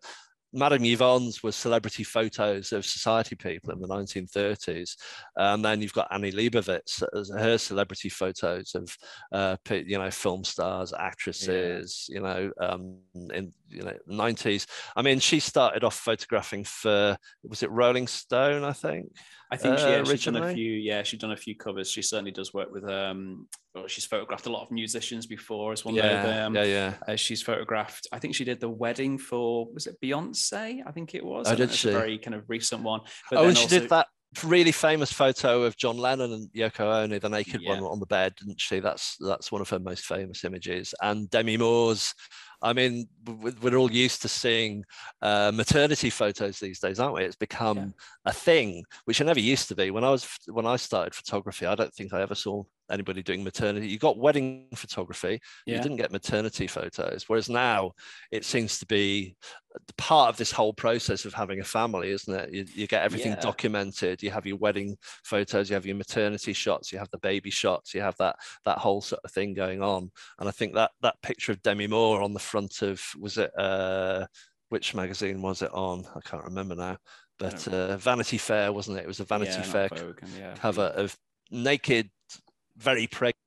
Madame 0.53 0.83
Yevonde's 0.83 1.41
was 1.41 1.55
celebrity 1.55 2.03
photos 2.03 2.71
of 2.71 2.85
society 2.85 3.35
people 3.35 3.71
in 3.73 3.79
the 3.79 3.87
1930s. 3.87 4.95
And 5.35 5.65
then 5.65 5.81
you've 5.81 5.93
got 5.93 6.07
Annie 6.11 6.31
Leibovitz 6.31 7.03
her 7.37 7.57
celebrity 7.57 8.09
photos 8.09 8.75
of, 8.75 8.95
uh, 9.31 9.57
you 9.69 9.97
know, 9.97 10.11
film 10.11 10.43
stars, 10.43 10.93
actresses, 10.97 12.07
yeah. 12.09 12.15
you 12.15 12.23
know, 12.23 12.51
um, 12.61 12.97
in, 13.33 13.51
you 13.69 13.81
know, 13.81 13.97
90s. 14.07 14.67
I 14.95 15.01
mean, 15.01 15.19
she 15.19 15.39
started 15.39 15.83
off 15.83 15.95
photographing 15.95 16.63
for, 16.63 17.17
was 17.43 17.63
it 17.63 17.71
Rolling 17.71 18.07
Stone, 18.07 18.63
I 18.63 18.73
think? 18.73 19.07
I 19.53 19.57
think 19.57 19.77
she, 19.77 19.85
uh, 19.85 20.03
she's 20.03 20.25
done 20.25 20.37
a 20.37 20.53
few. 20.53 20.71
Yeah, 20.71 21.03
she's 21.03 21.19
done 21.19 21.31
a 21.31 21.37
few 21.37 21.55
covers. 21.55 21.91
She 21.91 22.01
certainly 22.01 22.31
does 22.31 22.55
work 22.55 22.73
with. 22.73 22.89
Um, 22.89 23.47
well, 23.75 23.87
she's 23.87 24.03
photographed 24.03 24.47
a 24.47 24.51
lot 24.51 24.63
of 24.63 24.71
musicians 24.71 25.27
before 25.27 25.73
as 25.73 25.85
one 25.85 25.93
yeah, 25.93 26.21
of 26.21 26.23
them. 26.25 26.55
Yeah, 26.55 26.63
yeah. 26.63 26.93
Uh, 27.07 27.15
she's 27.15 27.43
photographed. 27.43 28.07
I 28.11 28.17
think 28.17 28.33
she 28.33 28.45
did 28.45 28.59
the 28.59 28.69
wedding 28.69 29.19
for 29.19 29.67
was 29.71 29.85
it 29.85 30.01
Beyonce? 30.01 30.81
I 30.85 30.91
think 30.91 31.13
it 31.13 31.23
was. 31.23 31.47
I 31.47 31.53
did 31.53 31.71
she? 31.71 31.89
A 31.89 31.91
very 31.91 32.17
kind 32.17 32.33
of 32.33 32.49
recent 32.49 32.81
one. 32.81 33.01
But 33.29 33.39
oh, 33.39 33.47
and 33.47 33.57
she 33.57 33.65
also, 33.65 33.79
did 33.79 33.89
that 33.89 34.07
really 34.43 34.71
famous 34.71 35.11
photo 35.11 35.63
of 35.63 35.77
John 35.77 35.97
Lennon 35.97 36.33
and 36.33 36.49
Yoko 36.53 37.03
Ono, 37.03 37.19
the 37.19 37.29
naked 37.29 37.61
yeah. 37.61 37.79
one 37.79 37.83
on 37.83 37.99
the 37.99 38.05
bed, 38.05 38.35
didn't 38.37 38.59
she? 38.59 38.79
That's 38.79 39.17
that's 39.19 39.51
one 39.51 39.61
of 39.61 39.69
her 39.69 39.79
most 39.79 40.05
famous 40.05 40.43
images. 40.43 40.93
And 41.01 41.29
Demi 41.29 41.57
Moore's 41.57 42.13
I 42.63 42.71
mean, 42.71 43.09
we're 43.61 43.75
all 43.75 43.91
used 43.91 44.21
to 44.21 44.29
seeing 44.29 44.85
uh, 45.21 45.51
maternity 45.53 46.09
photos 46.09 46.59
these 46.59 46.79
days, 46.79 46.97
aren't 46.97 47.15
we? 47.15 47.25
It's 47.25 47.35
become 47.35 47.77
yeah. 47.77 47.85
a 48.25 48.31
thing, 48.31 48.85
which 49.03 49.19
it 49.19 49.25
never 49.25 49.41
used 49.41 49.67
to 49.67 49.75
be. 49.75 49.91
When 49.91 50.05
I 50.05 50.09
was 50.09 50.25
when 50.47 50.65
I 50.65 50.77
started 50.77 51.13
photography, 51.13 51.65
I 51.65 51.75
don't 51.75 51.93
think 51.93 52.13
I 52.13 52.21
ever 52.21 52.35
saw 52.35 52.63
anybody 52.93 53.23
doing 53.23 53.43
maternity. 53.43 53.87
You 53.87 53.97
got 53.97 54.17
wedding 54.17 54.67
photography, 54.75 55.41
yeah. 55.65 55.75
you 55.75 55.81
didn't 55.81 55.97
get 55.97 56.11
maternity 56.11 56.67
photos. 56.67 57.25
Whereas 57.27 57.49
now, 57.49 57.93
it 58.31 58.45
seems 58.45 58.79
to 58.79 58.85
be 58.85 59.35
part 59.97 60.29
of 60.29 60.37
this 60.37 60.51
whole 60.51 60.73
process 60.73 61.25
of 61.25 61.33
having 61.33 61.59
a 61.59 61.63
family, 61.63 62.11
isn't 62.11 62.33
it? 62.33 62.53
You, 62.53 62.65
you 62.73 62.87
get 62.87 63.03
everything 63.03 63.33
yeah. 63.33 63.41
documented. 63.41 64.21
You 64.21 64.31
have 64.31 64.45
your 64.45 64.57
wedding 64.57 64.97
photos, 65.23 65.69
you 65.69 65.73
have 65.73 65.85
your 65.85 65.95
maternity 65.95 66.53
shots, 66.53 66.91
you 66.91 66.99
have 66.99 67.09
the 67.11 67.17
baby 67.19 67.49
shots, 67.49 67.93
you 67.93 68.01
have 68.01 68.15
that 68.17 68.35
that 68.65 68.77
whole 68.77 69.01
sort 69.01 69.21
of 69.23 69.31
thing 69.31 69.53
going 69.53 69.81
on. 69.81 70.11
And 70.39 70.47
I 70.47 70.51
think 70.51 70.75
that 70.75 70.91
that 71.01 71.21
picture 71.21 71.51
of 71.51 71.61
Demi 71.63 71.87
Moore 71.87 72.21
on 72.21 72.33
the 72.33 72.39
front 72.39 72.81
of 72.81 73.01
was 73.19 73.37
it 73.37 73.51
uh, 73.57 74.27
which 74.69 74.95
magazine 74.95 75.41
was 75.41 75.61
it 75.61 75.71
on? 75.73 76.05
I 76.15 76.19
can't 76.21 76.43
remember 76.43 76.75
now. 76.75 76.97
But 77.39 77.67
uh, 77.67 77.97
Vanity 77.97 78.37
Fair, 78.37 78.71
wasn't 78.71 78.97
it? 78.99 79.03
It 79.03 79.07
was 79.07 79.19
a 79.19 79.25
Vanity 79.25 79.51
yeah, 79.51 79.61
Fair 79.63 79.89
Vogue, 79.89 80.19
yeah. 80.37 80.53
cover 80.55 80.93
of 80.95 81.17
naked, 81.51 82.09
very 82.77 83.07
pregnant 83.07 83.37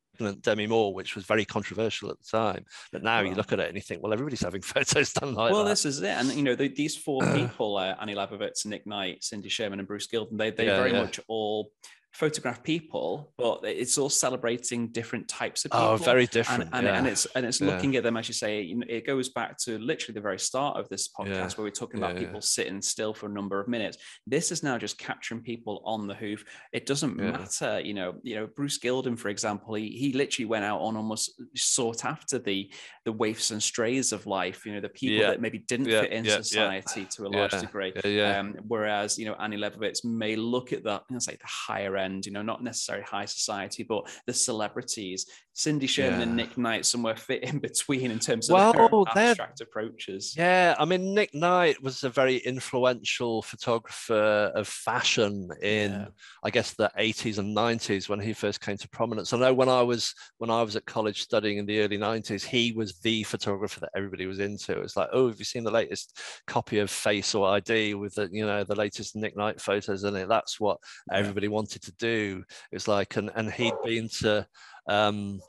Demi 0.42 0.66
Moore, 0.66 0.94
which 0.94 1.14
was 1.14 1.24
very 1.24 1.44
controversial 1.44 2.10
at 2.10 2.16
the 2.18 2.38
time. 2.38 2.64
But 2.92 3.02
now 3.02 3.18
well, 3.18 3.26
you 3.26 3.34
look 3.34 3.52
at 3.52 3.60
it 3.60 3.68
and 3.68 3.76
you 3.76 3.82
think, 3.82 4.02
well, 4.02 4.12
everybody's 4.12 4.42
having 4.42 4.62
photos 4.62 5.12
done 5.12 5.34
like 5.34 5.48
that. 5.48 5.54
well, 5.54 5.64
that. 5.64 5.70
this 5.70 5.84
is 5.84 6.00
it. 6.00 6.08
And, 6.08 6.32
you 6.32 6.42
know, 6.42 6.54
the, 6.54 6.68
these 6.68 6.96
four 6.96 7.22
people, 7.34 7.76
uh, 7.76 7.94
Annie 8.00 8.14
Leibovitz, 8.14 8.66
Nick 8.66 8.86
Knight, 8.86 9.22
Cindy 9.22 9.48
Sherman, 9.48 9.78
and 9.78 9.88
Bruce 9.88 10.06
Gilden, 10.06 10.38
they, 10.38 10.50
they 10.50 10.66
yeah, 10.66 10.76
very 10.76 10.92
yeah. 10.92 11.02
much 11.02 11.20
all 11.28 11.70
photograph 12.16 12.62
people, 12.62 13.32
but 13.36 13.60
it's 13.64 13.98
all 13.98 14.08
celebrating 14.08 14.88
different 14.88 15.28
types 15.28 15.64
of 15.64 15.70
oh, 15.74 15.76
people. 15.76 15.92
Oh, 15.92 15.96
very 15.96 16.26
different. 16.26 16.70
And, 16.72 16.74
and, 16.74 16.86
yeah. 16.86 16.98
and 16.98 17.06
it's 17.06 17.26
and 17.34 17.44
it's 17.44 17.60
yeah. 17.60 17.66
looking 17.68 17.96
at 17.96 18.02
them 18.02 18.16
as 18.16 18.28
you 18.28 18.34
say. 18.34 18.62
You 18.62 18.76
know, 18.76 18.86
it 18.88 19.06
goes 19.06 19.28
back 19.28 19.58
to 19.58 19.78
literally 19.78 20.14
the 20.14 20.20
very 20.20 20.38
start 20.38 20.78
of 20.78 20.88
this 20.88 21.08
podcast 21.08 21.26
yeah. 21.28 21.48
where 21.56 21.64
we're 21.64 21.70
talking 21.70 21.98
about 21.98 22.16
people 22.16 22.40
sitting 22.40 22.80
still 22.80 23.12
for 23.12 23.26
a 23.26 23.28
number 23.28 23.60
of 23.60 23.68
minutes. 23.68 23.98
This 24.26 24.50
is 24.50 24.62
now 24.62 24.78
just 24.78 24.98
capturing 24.98 25.42
people 25.42 25.82
on 25.84 26.06
the 26.06 26.14
hoof. 26.14 26.44
It 26.72 26.86
doesn't 26.86 27.16
matter, 27.16 27.80
you 27.80 27.94
know. 27.94 28.14
You 28.22 28.36
know, 28.36 28.46
Bruce 28.46 28.78
Gilden, 28.78 29.18
for 29.18 29.28
example, 29.28 29.74
he 29.74 29.90
he 29.90 30.12
literally 30.12 30.46
went 30.46 30.64
out 30.64 30.80
on 30.80 30.96
almost 30.96 31.42
sought 31.54 32.04
after 32.04 32.38
the 32.38 32.70
the 33.04 33.12
waifs 33.12 33.50
and 33.50 33.62
strays 33.62 34.12
of 34.12 34.26
life. 34.26 34.64
You 34.64 34.74
know, 34.74 34.80
the 34.80 34.88
people 34.88 35.26
that 35.26 35.40
maybe 35.40 35.58
didn't 35.58 35.86
fit 35.86 36.12
in 36.12 36.24
society 36.24 37.06
to 37.16 37.26
a 37.26 37.28
large 37.28 37.52
degree. 37.52 37.92
Um, 38.22 38.54
whereas 38.66 39.18
you 39.18 39.26
know, 39.26 39.34
Annie 39.34 39.58
Leibovitz 39.58 40.04
may 40.04 40.36
look 40.36 40.72
at 40.72 40.84
that, 40.84 41.02
know, 41.10 41.18
say 41.18 41.36
the 41.36 41.46
higher 41.46 41.96
end. 41.96 42.05
You 42.06 42.32
know, 42.32 42.42
not 42.42 42.62
necessarily 42.62 43.04
high 43.04 43.24
society, 43.24 43.82
but 43.82 44.08
the 44.26 44.32
celebrities, 44.32 45.26
Cindy 45.52 45.86
Sherman 45.86 46.18
yeah. 46.18 46.22
and 46.22 46.36
Nick 46.36 46.58
Knight, 46.58 46.86
somewhere 46.86 47.16
fit 47.16 47.42
in 47.42 47.58
between 47.68 48.10
in 48.10 48.18
terms 48.18 48.48
of 48.48 48.54
well, 48.54 49.06
abstract 49.16 49.60
approaches. 49.60 50.34
Yeah, 50.36 50.74
I 50.78 50.84
mean, 50.84 51.14
Nick 51.14 51.34
Knight 51.34 51.82
was 51.82 52.04
a 52.04 52.10
very 52.10 52.36
influential 52.38 53.42
photographer 53.42 54.52
of 54.54 54.68
fashion 54.68 55.48
in, 55.62 55.92
yeah. 55.92 56.06
I 56.44 56.50
guess, 56.50 56.74
the 56.74 56.90
80s 56.98 57.38
and 57.38 57.56
90s 57.56 58.08
when 58.08 58.20
he 58.20 58.32
first 58.32 58.60
came 58.60 58.76
to 58.76 58.88
prominence. 58.88 59.32
I 59.32 59.38
know 59.38 59.54
when 59.54 59.68
I 59.68 59.82
was 59.82 60.14
when 60.38 60.50
I 60.50 60.62
was 60.62 60.76
at 60.76 60.86
college 60.86 61.22
studying 61.22 61.58
in 61.58 61.66
the 61.66 61.80
early 61.80 61.98
90s, 61.98 62.44
he 62.44 62.72
was 62.72 62.98
the 63.00 63.22
photographer 63.24 63.80
that 63.80 63.90
everybody 63.96 64.26
was 64.26 64.38
into. 64.38 64.80
It's 64.80 64.96
like, 64.96 65.08
oh, 65.12 65.28
have 65.28 65.38
you 65.38 65.44
seen 65.44 65.64
the 65.64 65.70
latest 65.70 66.18
copy 66.46 66.78
of 66.78 66.90
Face 66.90 67.34
or 67.34 67.48
ID 67.48 67.94
with 67.94 68.14
the 68.14 68.28
you 68.30 68.46
know 68.46 68.64
the 68.64 68.74
latest 68.74 69.16
Nick 69.16 69.36
Knight 69.36 69.60
photos 69.60 70.04
in 70.04 70.16
it? 70.16 70.28
That's 70.28 70.60
what 70.60 70.78
everybody 71.12 71.48
wanted 71.48 71.82
to 71.82 71.92
do. 71.98 72.44
It 72.70 72.76
was 72.76 72.88
like, 72.88 73.16
and 73.16 73.30
and 73.34 73.50
he'd 73.50 73.74
been 73.84 74.08
to 74.20 74.46
um, 74.88 75.40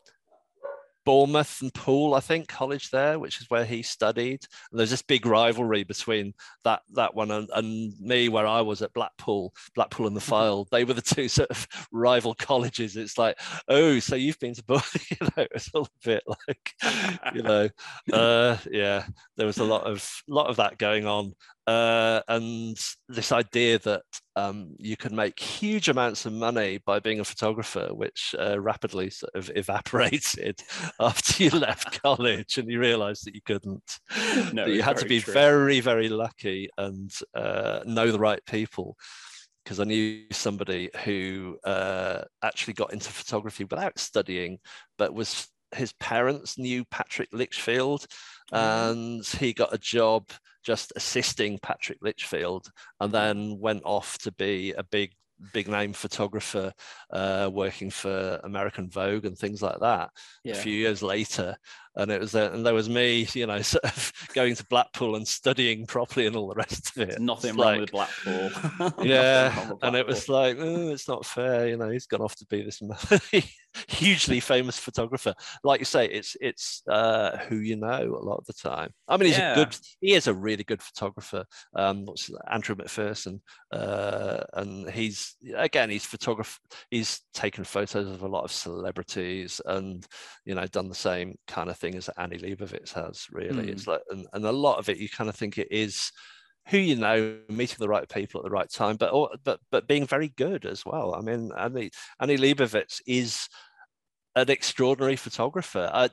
Bournemouth 1.07 1.61
and 1.61 1.73
Poole, 1.73 2.15
I 2.15 2.19
think, 2.19 2.49
college 2.49 2.89
there, 2.89 3.17
which 3.17 3.39
is 3.39 3.49
where 3.49 3.63
he 3.63 3.81
studied. 3.81 4.41
And 4.69 4.77
there's 4.77 4.89
this 4.89 5.01
big 5.01 5.25
rivalry 5.25 5.85
between 5.85 6.33
that 6.65 6.81
that 6.95 7.15
one 7.15 7.31
and, 7.31 7.49
and 7.55 7.93
me, 7.97 8.27
where 8.27 8.45
I 8.45 8.59
was 8.59 8.81
at 8.81 8.91
Blackpool, 8.91 9.53
Blackpool 9.73 10.07
and 10.07 10.17
the 10.17 10.19
mm-hmm. 10.19 10.33
Fylde. 10.33 10.69
They 10.69 10.83
were 10.83 10.93
the 10.93 11.01
two 11.01 11.27
sort 11.29 11.49
of 11.49 11.65
rival 11.93 12.35
colleges. 12.35 12.97
It's 12.97 13.17
like, 13.17 13.39
oh, 13.69 13.99
so 13.99 14.17
you've 14.17 14.39
been 14.39 14.53
to 14.55 14.63
Bournemouth? 14.65 15.11
you 15.21 15.27
know, 15.37 15.47
it's 15.55 15.69
all 15.73 15.85
a 15.85 16.05
bit 16.05 16.23
like, 16.27 16.73
you 17.33 17.41
know, 17.41 17.69
uh, 18.11 18.57
yeah. 18.69 19.05
There 19.37 19.47
was 19.47 19.59
a 19.59 19.63
lot 19.63 19.83
of 19.85 20.05
lot 20.27 20.47
of 20.47 20.57
that 20.57 20.77
going 20.77 21.05
on, 21.05 21.35
uh, 21.67 22.21
and 22.29 22.77
this 23.09 23.33
idea 23.33 23.77
that 23.79 24.03
um, 24.37 24.73
you 24.79 24.95
could 24.95 25.11
make 25.11 25.37
huge 25.37 25.89
amounts 25.89 26.25
of 26.25 26.31
money 26.31 26.79
by 26.85 26.99
being 26.99 27.19
a 27.19 27.25
photographer, 27.25 27.89
which 27.91 28.33
uh, 28.39 28.57
rapidly 28.57 29.09
sort 29.09 29.35
of 29.35 29.51
evaporated 29.53 30.61
after 31.01 31.43
you 31.43 31.49
left 31.49 32.01
college 32.03 32.57
and 32.57 32.71
you 32.71 32.79
realized 32.79 33.25
that 33.25 33.35
you 33.35 33.41
couldn't. 33.45 33.99
No, 34.53 34.63
that 34.63 34.69
you 34.69 34.81
had 34.81 34.97
to 34.97 35.05
be 35.05 35.19
true. 35.19 35.33
very, 35.33 35.81
very 35.81 36.07
lucky 36.07 36.69
and 36.77 37.11
uh, 37.35 37.81
know 37.85 38.11
the 38.11 38.19
right 38.19 38.43
people. 38.45 38.95
Because 39.65 39.81
I 39.81 39.83
knew 39.83 40.23
somebody 40.31 40.89
who 41.03 41.57
uh, 41.65 42.21
actually 42.41 42.75
got 42.75 42.93
into 42.93 43.11
photography 43.11 43.65
without 43.65 43.99
studying, 43.99 44.59
but 44.97 45.13
was 45.13 45.49
his 45.75 45.93
parents 45.93 46.57
knew 46.57 46.85
Patrick 46.85 47.29
Lichfield, 47.33 48.01
mm. 48.01 48.15
And 48.51 49.25
he 49.25 49.53
got 49.53 49.73
a 49.73 49.77
job 49.77 50.29
just 50.63 50.91
assisting 50.95 51.59
Patrick 51.59 51.99
Lichfield, 52.01 52.69
and 52.99 53.11
then 53.11 53.57
went 53.59 53.83
off 53.85 54.17
to 54.19 54.31
be 54.33 54.73
a 54.73 54.83
big 54.83 55.13
big 55.53 55.67
name 55.67 55.93
photographer 55.93 56.73
uh, 57.11 57.49
working 57.53 57.89
for 57.89 58.39
American 58.43 58.89
Vogue 58.89 59.25
and 59.25 59.37
things 59.37 59.61
like 59.61 59.79
that. 59.79 60.09
Yeah. 60.43 60.53
A 60.53 60.55
few 60.55 60.73
years 60.73 61.03
later, 61.03 61.55
and 61.97 62.11
it 62.11 62.21
was 62.21 62.31
there, 62.31 62.51
and 62.51 62.63
there 62.63 62.75
was 62.75 62.89
me, 62.89 63.27
you 63.33 63.47
know, 63.47 63.61
sort 63.63 63.83
of 63.83 64.13
going 64.33 64.55
to 64.55 64.65
Blackpool 64.67 65.15
and 65.15 65.27
studying 65.27 65.85
properly 65.87 66.27
and 66.27 66.35
all 66.35 66.47
the 66.47 66.55
rest 66.55 66.95
of 66.95 67.09
it. 67.09 67.19
Nothing 67.19 67.49
it's 67.49 67.57
wrong 67.57 67.65
like, 67.65 67.81
with 67.81 67.91
Blackpool. 67.91 68.51
yeah, 69.03 69.47
with 69.47 69.55
Blackpool. 69.55 69.79
and 69.81 69.95
it 69.95 70.07
was 70.07 70.29
like, 70.29 70.57
oh, 70.59 70.89
it's 70.89 71.07
not 71.07 71.25
fair, 71.25 71.67
you 71.67 71.77
know. 71.77 71.89
He's 71.89 72.05
gone 72.05 72.21
off 72.21 72.35
to 72.35 72.45
be 72.45 72.61
this 72.61 72.81
hugely 73.89 74.39
famous 74.39 74.77
photographer. 74.77 75.33
Like 75.63 75.79
you 75.79 75.85
say, 75.85 76.05
it's 76.05 76.37
it's 76.39 76.83
uh, 76.87 77.37
who 77.49 77.57
you 77.57 77.75
know 77.75 78.17
a 78.19 78.23
lot 78.23 78.37
of 78.37 78.45
the 78.45 78.53
time. 78.53 78.91
I 79.07 79.17
mean, 79.17 79.27
he's 79.27 79.37
yeah. 79.37 79.53
a 79.53 79.55
good, 79.55 79.75
he 79.99 80.13
is 80.13 80.27
a 80.27 80.33
really 80.33 80.63
good 80.63 80.83
photographer. 80.83 81.45
Um, 81.75 82.05
what's 82.05 82.29
Andrew 82.49 82.75
McPherson, 82.75 83.41
uh, 83.71 84.43
and 84.53 84.87
he's 84.89 85.35
again, 85.55 85.89
he's 85.89 86.05
photographer. 86.05 86.59
He's 86.91 87.21
taken 87.33 87.63
photos 87.63 88.07
of 88.07 88.21
a 88.21 88.27
lot 88.27 88.43
of 88.43 88.51
celebrities, 88.51 89.59
and 89.65 90.05
you 90.45 90.53
know, 90.53 90.67
done 90.67 90.89
the 90.89 90.95
same 90.95 91.37
kind 91.47 91.69
of 91.69 91.77
thing 91.77 91.86
as 91.95 92.09
Annie 92.17 92.37
Leibovitz 92.37 92.93
has. 92.93 93.27
Really, 93.31 93.65
mm. 93.65 93.69
it's 93.69 93.87
like, 93.87 94.01
and, 94.09 94.27
and 94.33 94.45
a 94.45 94.51
lot 94.51 94.79
of 94.79 94.89
it, 94.89 94.97
you 94.97 95.09
kind 95.09 95.29
of 95.29 95.35
think 95.35 95.57
it 95.57 95.67
is 95.71 96.11
who 96.69 96.77
you 96.77 96.95
know, 96.95 97.37
meeting 97.49 97.77
the 97.79 97.87
right 97.87 98.07
people 98.09 98.41
at 98.41 98.43
the 98.43 98.51
right 98.51 98.69
time, 98.69 98.97
but 98.97 99.13
but 99.43 99.59
but 99.71 99.87
being 99.87 100.05
very 100.05 100.29
good 100.29 100.65
as 100.65 100.85
well. 100.85 101.15
I 101.15 101.21
mean, 101.21 101.51
Annie 101.57 101.91
Annie 102.19 102.37
Leibovitz 102.37 103.01
is 103.07 103.47
an 104.35 104.49
extraordinary 104.49 105.15
photographer. 105.15 105.89
I, 105.91 106.09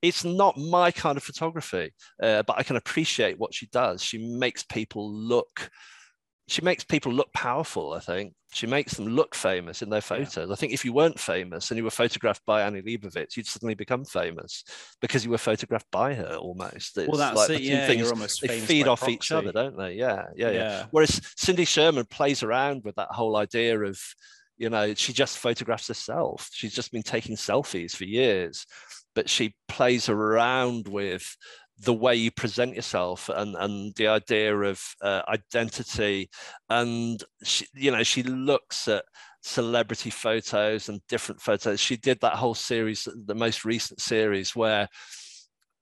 it's 0.00 0.24
not 0.24 0.58
my 0.58 0.90
kind 0.90 1.16
of 1.16 1.22
photography, 1.22 1.92
uh, 2.20 2.42
but 2.42 2.58
I 2.58 2.62
can 2.64 2.76
appreciate 2.76 3.38
what 3.38 3.54
she 3.54 3.66
does. 3.66 4.02
She 4.02 4.18
makes 4.18 4.62
people 4.64 5.12
look. 5.12 5.70
She 6.48 6.60
makes 6.60 6.84
people 6.84 7.12
look 7.12 7.32
powerful. 7.32 7.92
I 7.92 8.00
think 8.00 8.34
she 8.52 8.66
makes 8.66 8.94
them 8.94 9.06
look 9.06 9.34
famous 9.34 9.80
in 9.80 9.88
their 9.88 10.00
photos. 10.00 10.48
Yeah. 10.48 10.52
I 10.52 10.56
think 10.56 10.72
if 10.72 10.84
you 10.84 10.92
weren't 10.92 11.18
famous 11.18 11.70
and 11.70 11.78
you 11.78 11.84
were 11.84 11.90
photographed 11.90 12.44
by 12.44 12.62
Annie 12.62 12.82
Leibovitz, 12.82 13.36
you'd 13.36 13.46
suddenly 13.46 13.74
become 13.74 14.04
famous 14.04 14.64
because 15.00 15.24
you 15.24 15.30
were 15.30 15.38
photographed 15.38 15.86
by 15.90 16.14
her 16.14 16.34
almost. 16.34 16.98
It's 16.98 17.08
well, 17.08 17.16
that's 17.16 17.36
like 17.36 17.50
it. 17.50 17.62
Yeah, 17.62 17.86
things, 17.86 18.02
you're 18.02 18.10
almost 18.10 18.42
they 18.42 18.60
feed 18.60 18.88
off 18.88 19.00
proxy. 19.00 19.14
each 19.14 19.32
other, 19.32 19.52
don't 19.52 19.78
they? 19.78 19.94
Yeah, 19.94 20.24
yeah, 20.36 20.50
yeah, 20.50 20.52
yeah. 20.52 20.86
Whereas 20.90 21.20
Cindy 21.36 21.64
Sherman 21.64 22.06
plays 22.06 22.42
around 22.42 22.82
with 22.84 22.96
that 22.96 23.08
whole 23.10 23.36
idea 23.36 23.80
of 23.80 23.98
you 24.58 24.68
know 24.68 24.94
she 24.94 25.12
just 25.12 25.38
photographs 25.38 25.88
herself 25.88 26.50
she's 26.52 26.74
just 26.74 26.92
been 26.92 27.02
taking 27.02 27.36
selfies 27.36 27.96
for 27.96 28.04
years 28.04 28.66
but 29.14 29.28
she 29.28 29.54
plays 29.68 30.08
around 30.08 30.88
with 30.88 31.36
the 31.82 31.92
way 31.92 32.14
you 32.14 32.30
present 32.30 32.74
yourself 32.74 33.28
and 33.28 33.56
and 33.56 33.94
the 33.96 34.06
idea 34.06 34.56
of 34.56 34.80
uh, 35.02 35.22
identity 35.28 36.30
and 36.70 37.22
she, 37.42 37.66
you 37.74 37.90
know 37.90 38.02
she 38.02 38.22
looks 38.22 38.88
at 38.88 39.04
celebrity 39.42 40.10
photos 40.10 40.88
and 40.88 41.00
different 41.08 41.40
photos 41.40 41.80
she 41.80 41.96
did 41.96 42.18
that 42.20 42.34
whole 42.36 42.54
series 42.54 43.08
the 43.26 43.34
most 43.34 43.64
recent 43.64 44.00
series 44.00 44.54
where 44.54 44.88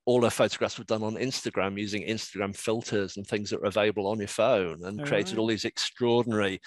all 0.07 0.23
her 0.23 0.31
photographs 0.31 0.79
were 0.79 0.85
done 0.85 1.03
on 1.03 1.15
Instagram 1.15 1.79
using 1.79 2.03
Instagram 2.03 2.57
filters 2.57 3.17
and 3.17 3.27
things 3.27 3.51
that 3.51 3.61
are 3.61 3.67
available 3.67 4.07
on 4.07 4.19
your 4.19 4.29
phone 4.29 4.83
and 4.85 5.07
created 5.07 5.33
right. 5.33 5.39
all 5.39 5.47
these 5.47 5.67
extraordinary 5.67 6.61